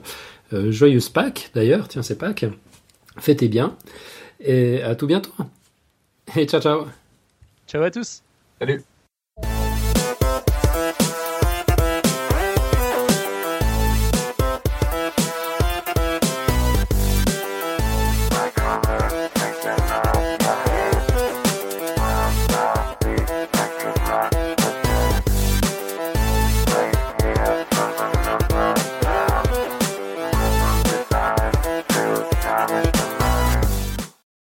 Euh, 0.52 0.70
joyeuse 0.70 1.08
Pâques 1.08 1.50
d'ailleurs, 1.54 1.88
tiens, 1.88 2.02
c'est 2.02 2.18
Pâques. 2.18 2.46
Fêtez 3.18 3.48
bien 3.48 3.76
et 4.40 4.82
à 4.82 4.94
tout 4.94 5.06
bientôt. 5.06 5.32
Et 6.36 6.46
ciao, 6.46 6.60
ciao. 6.60 6.86
Ciao 7.66 7.82
à 7.82 7.90
tous. 7.90 8.22
Salut. 8.58 8.82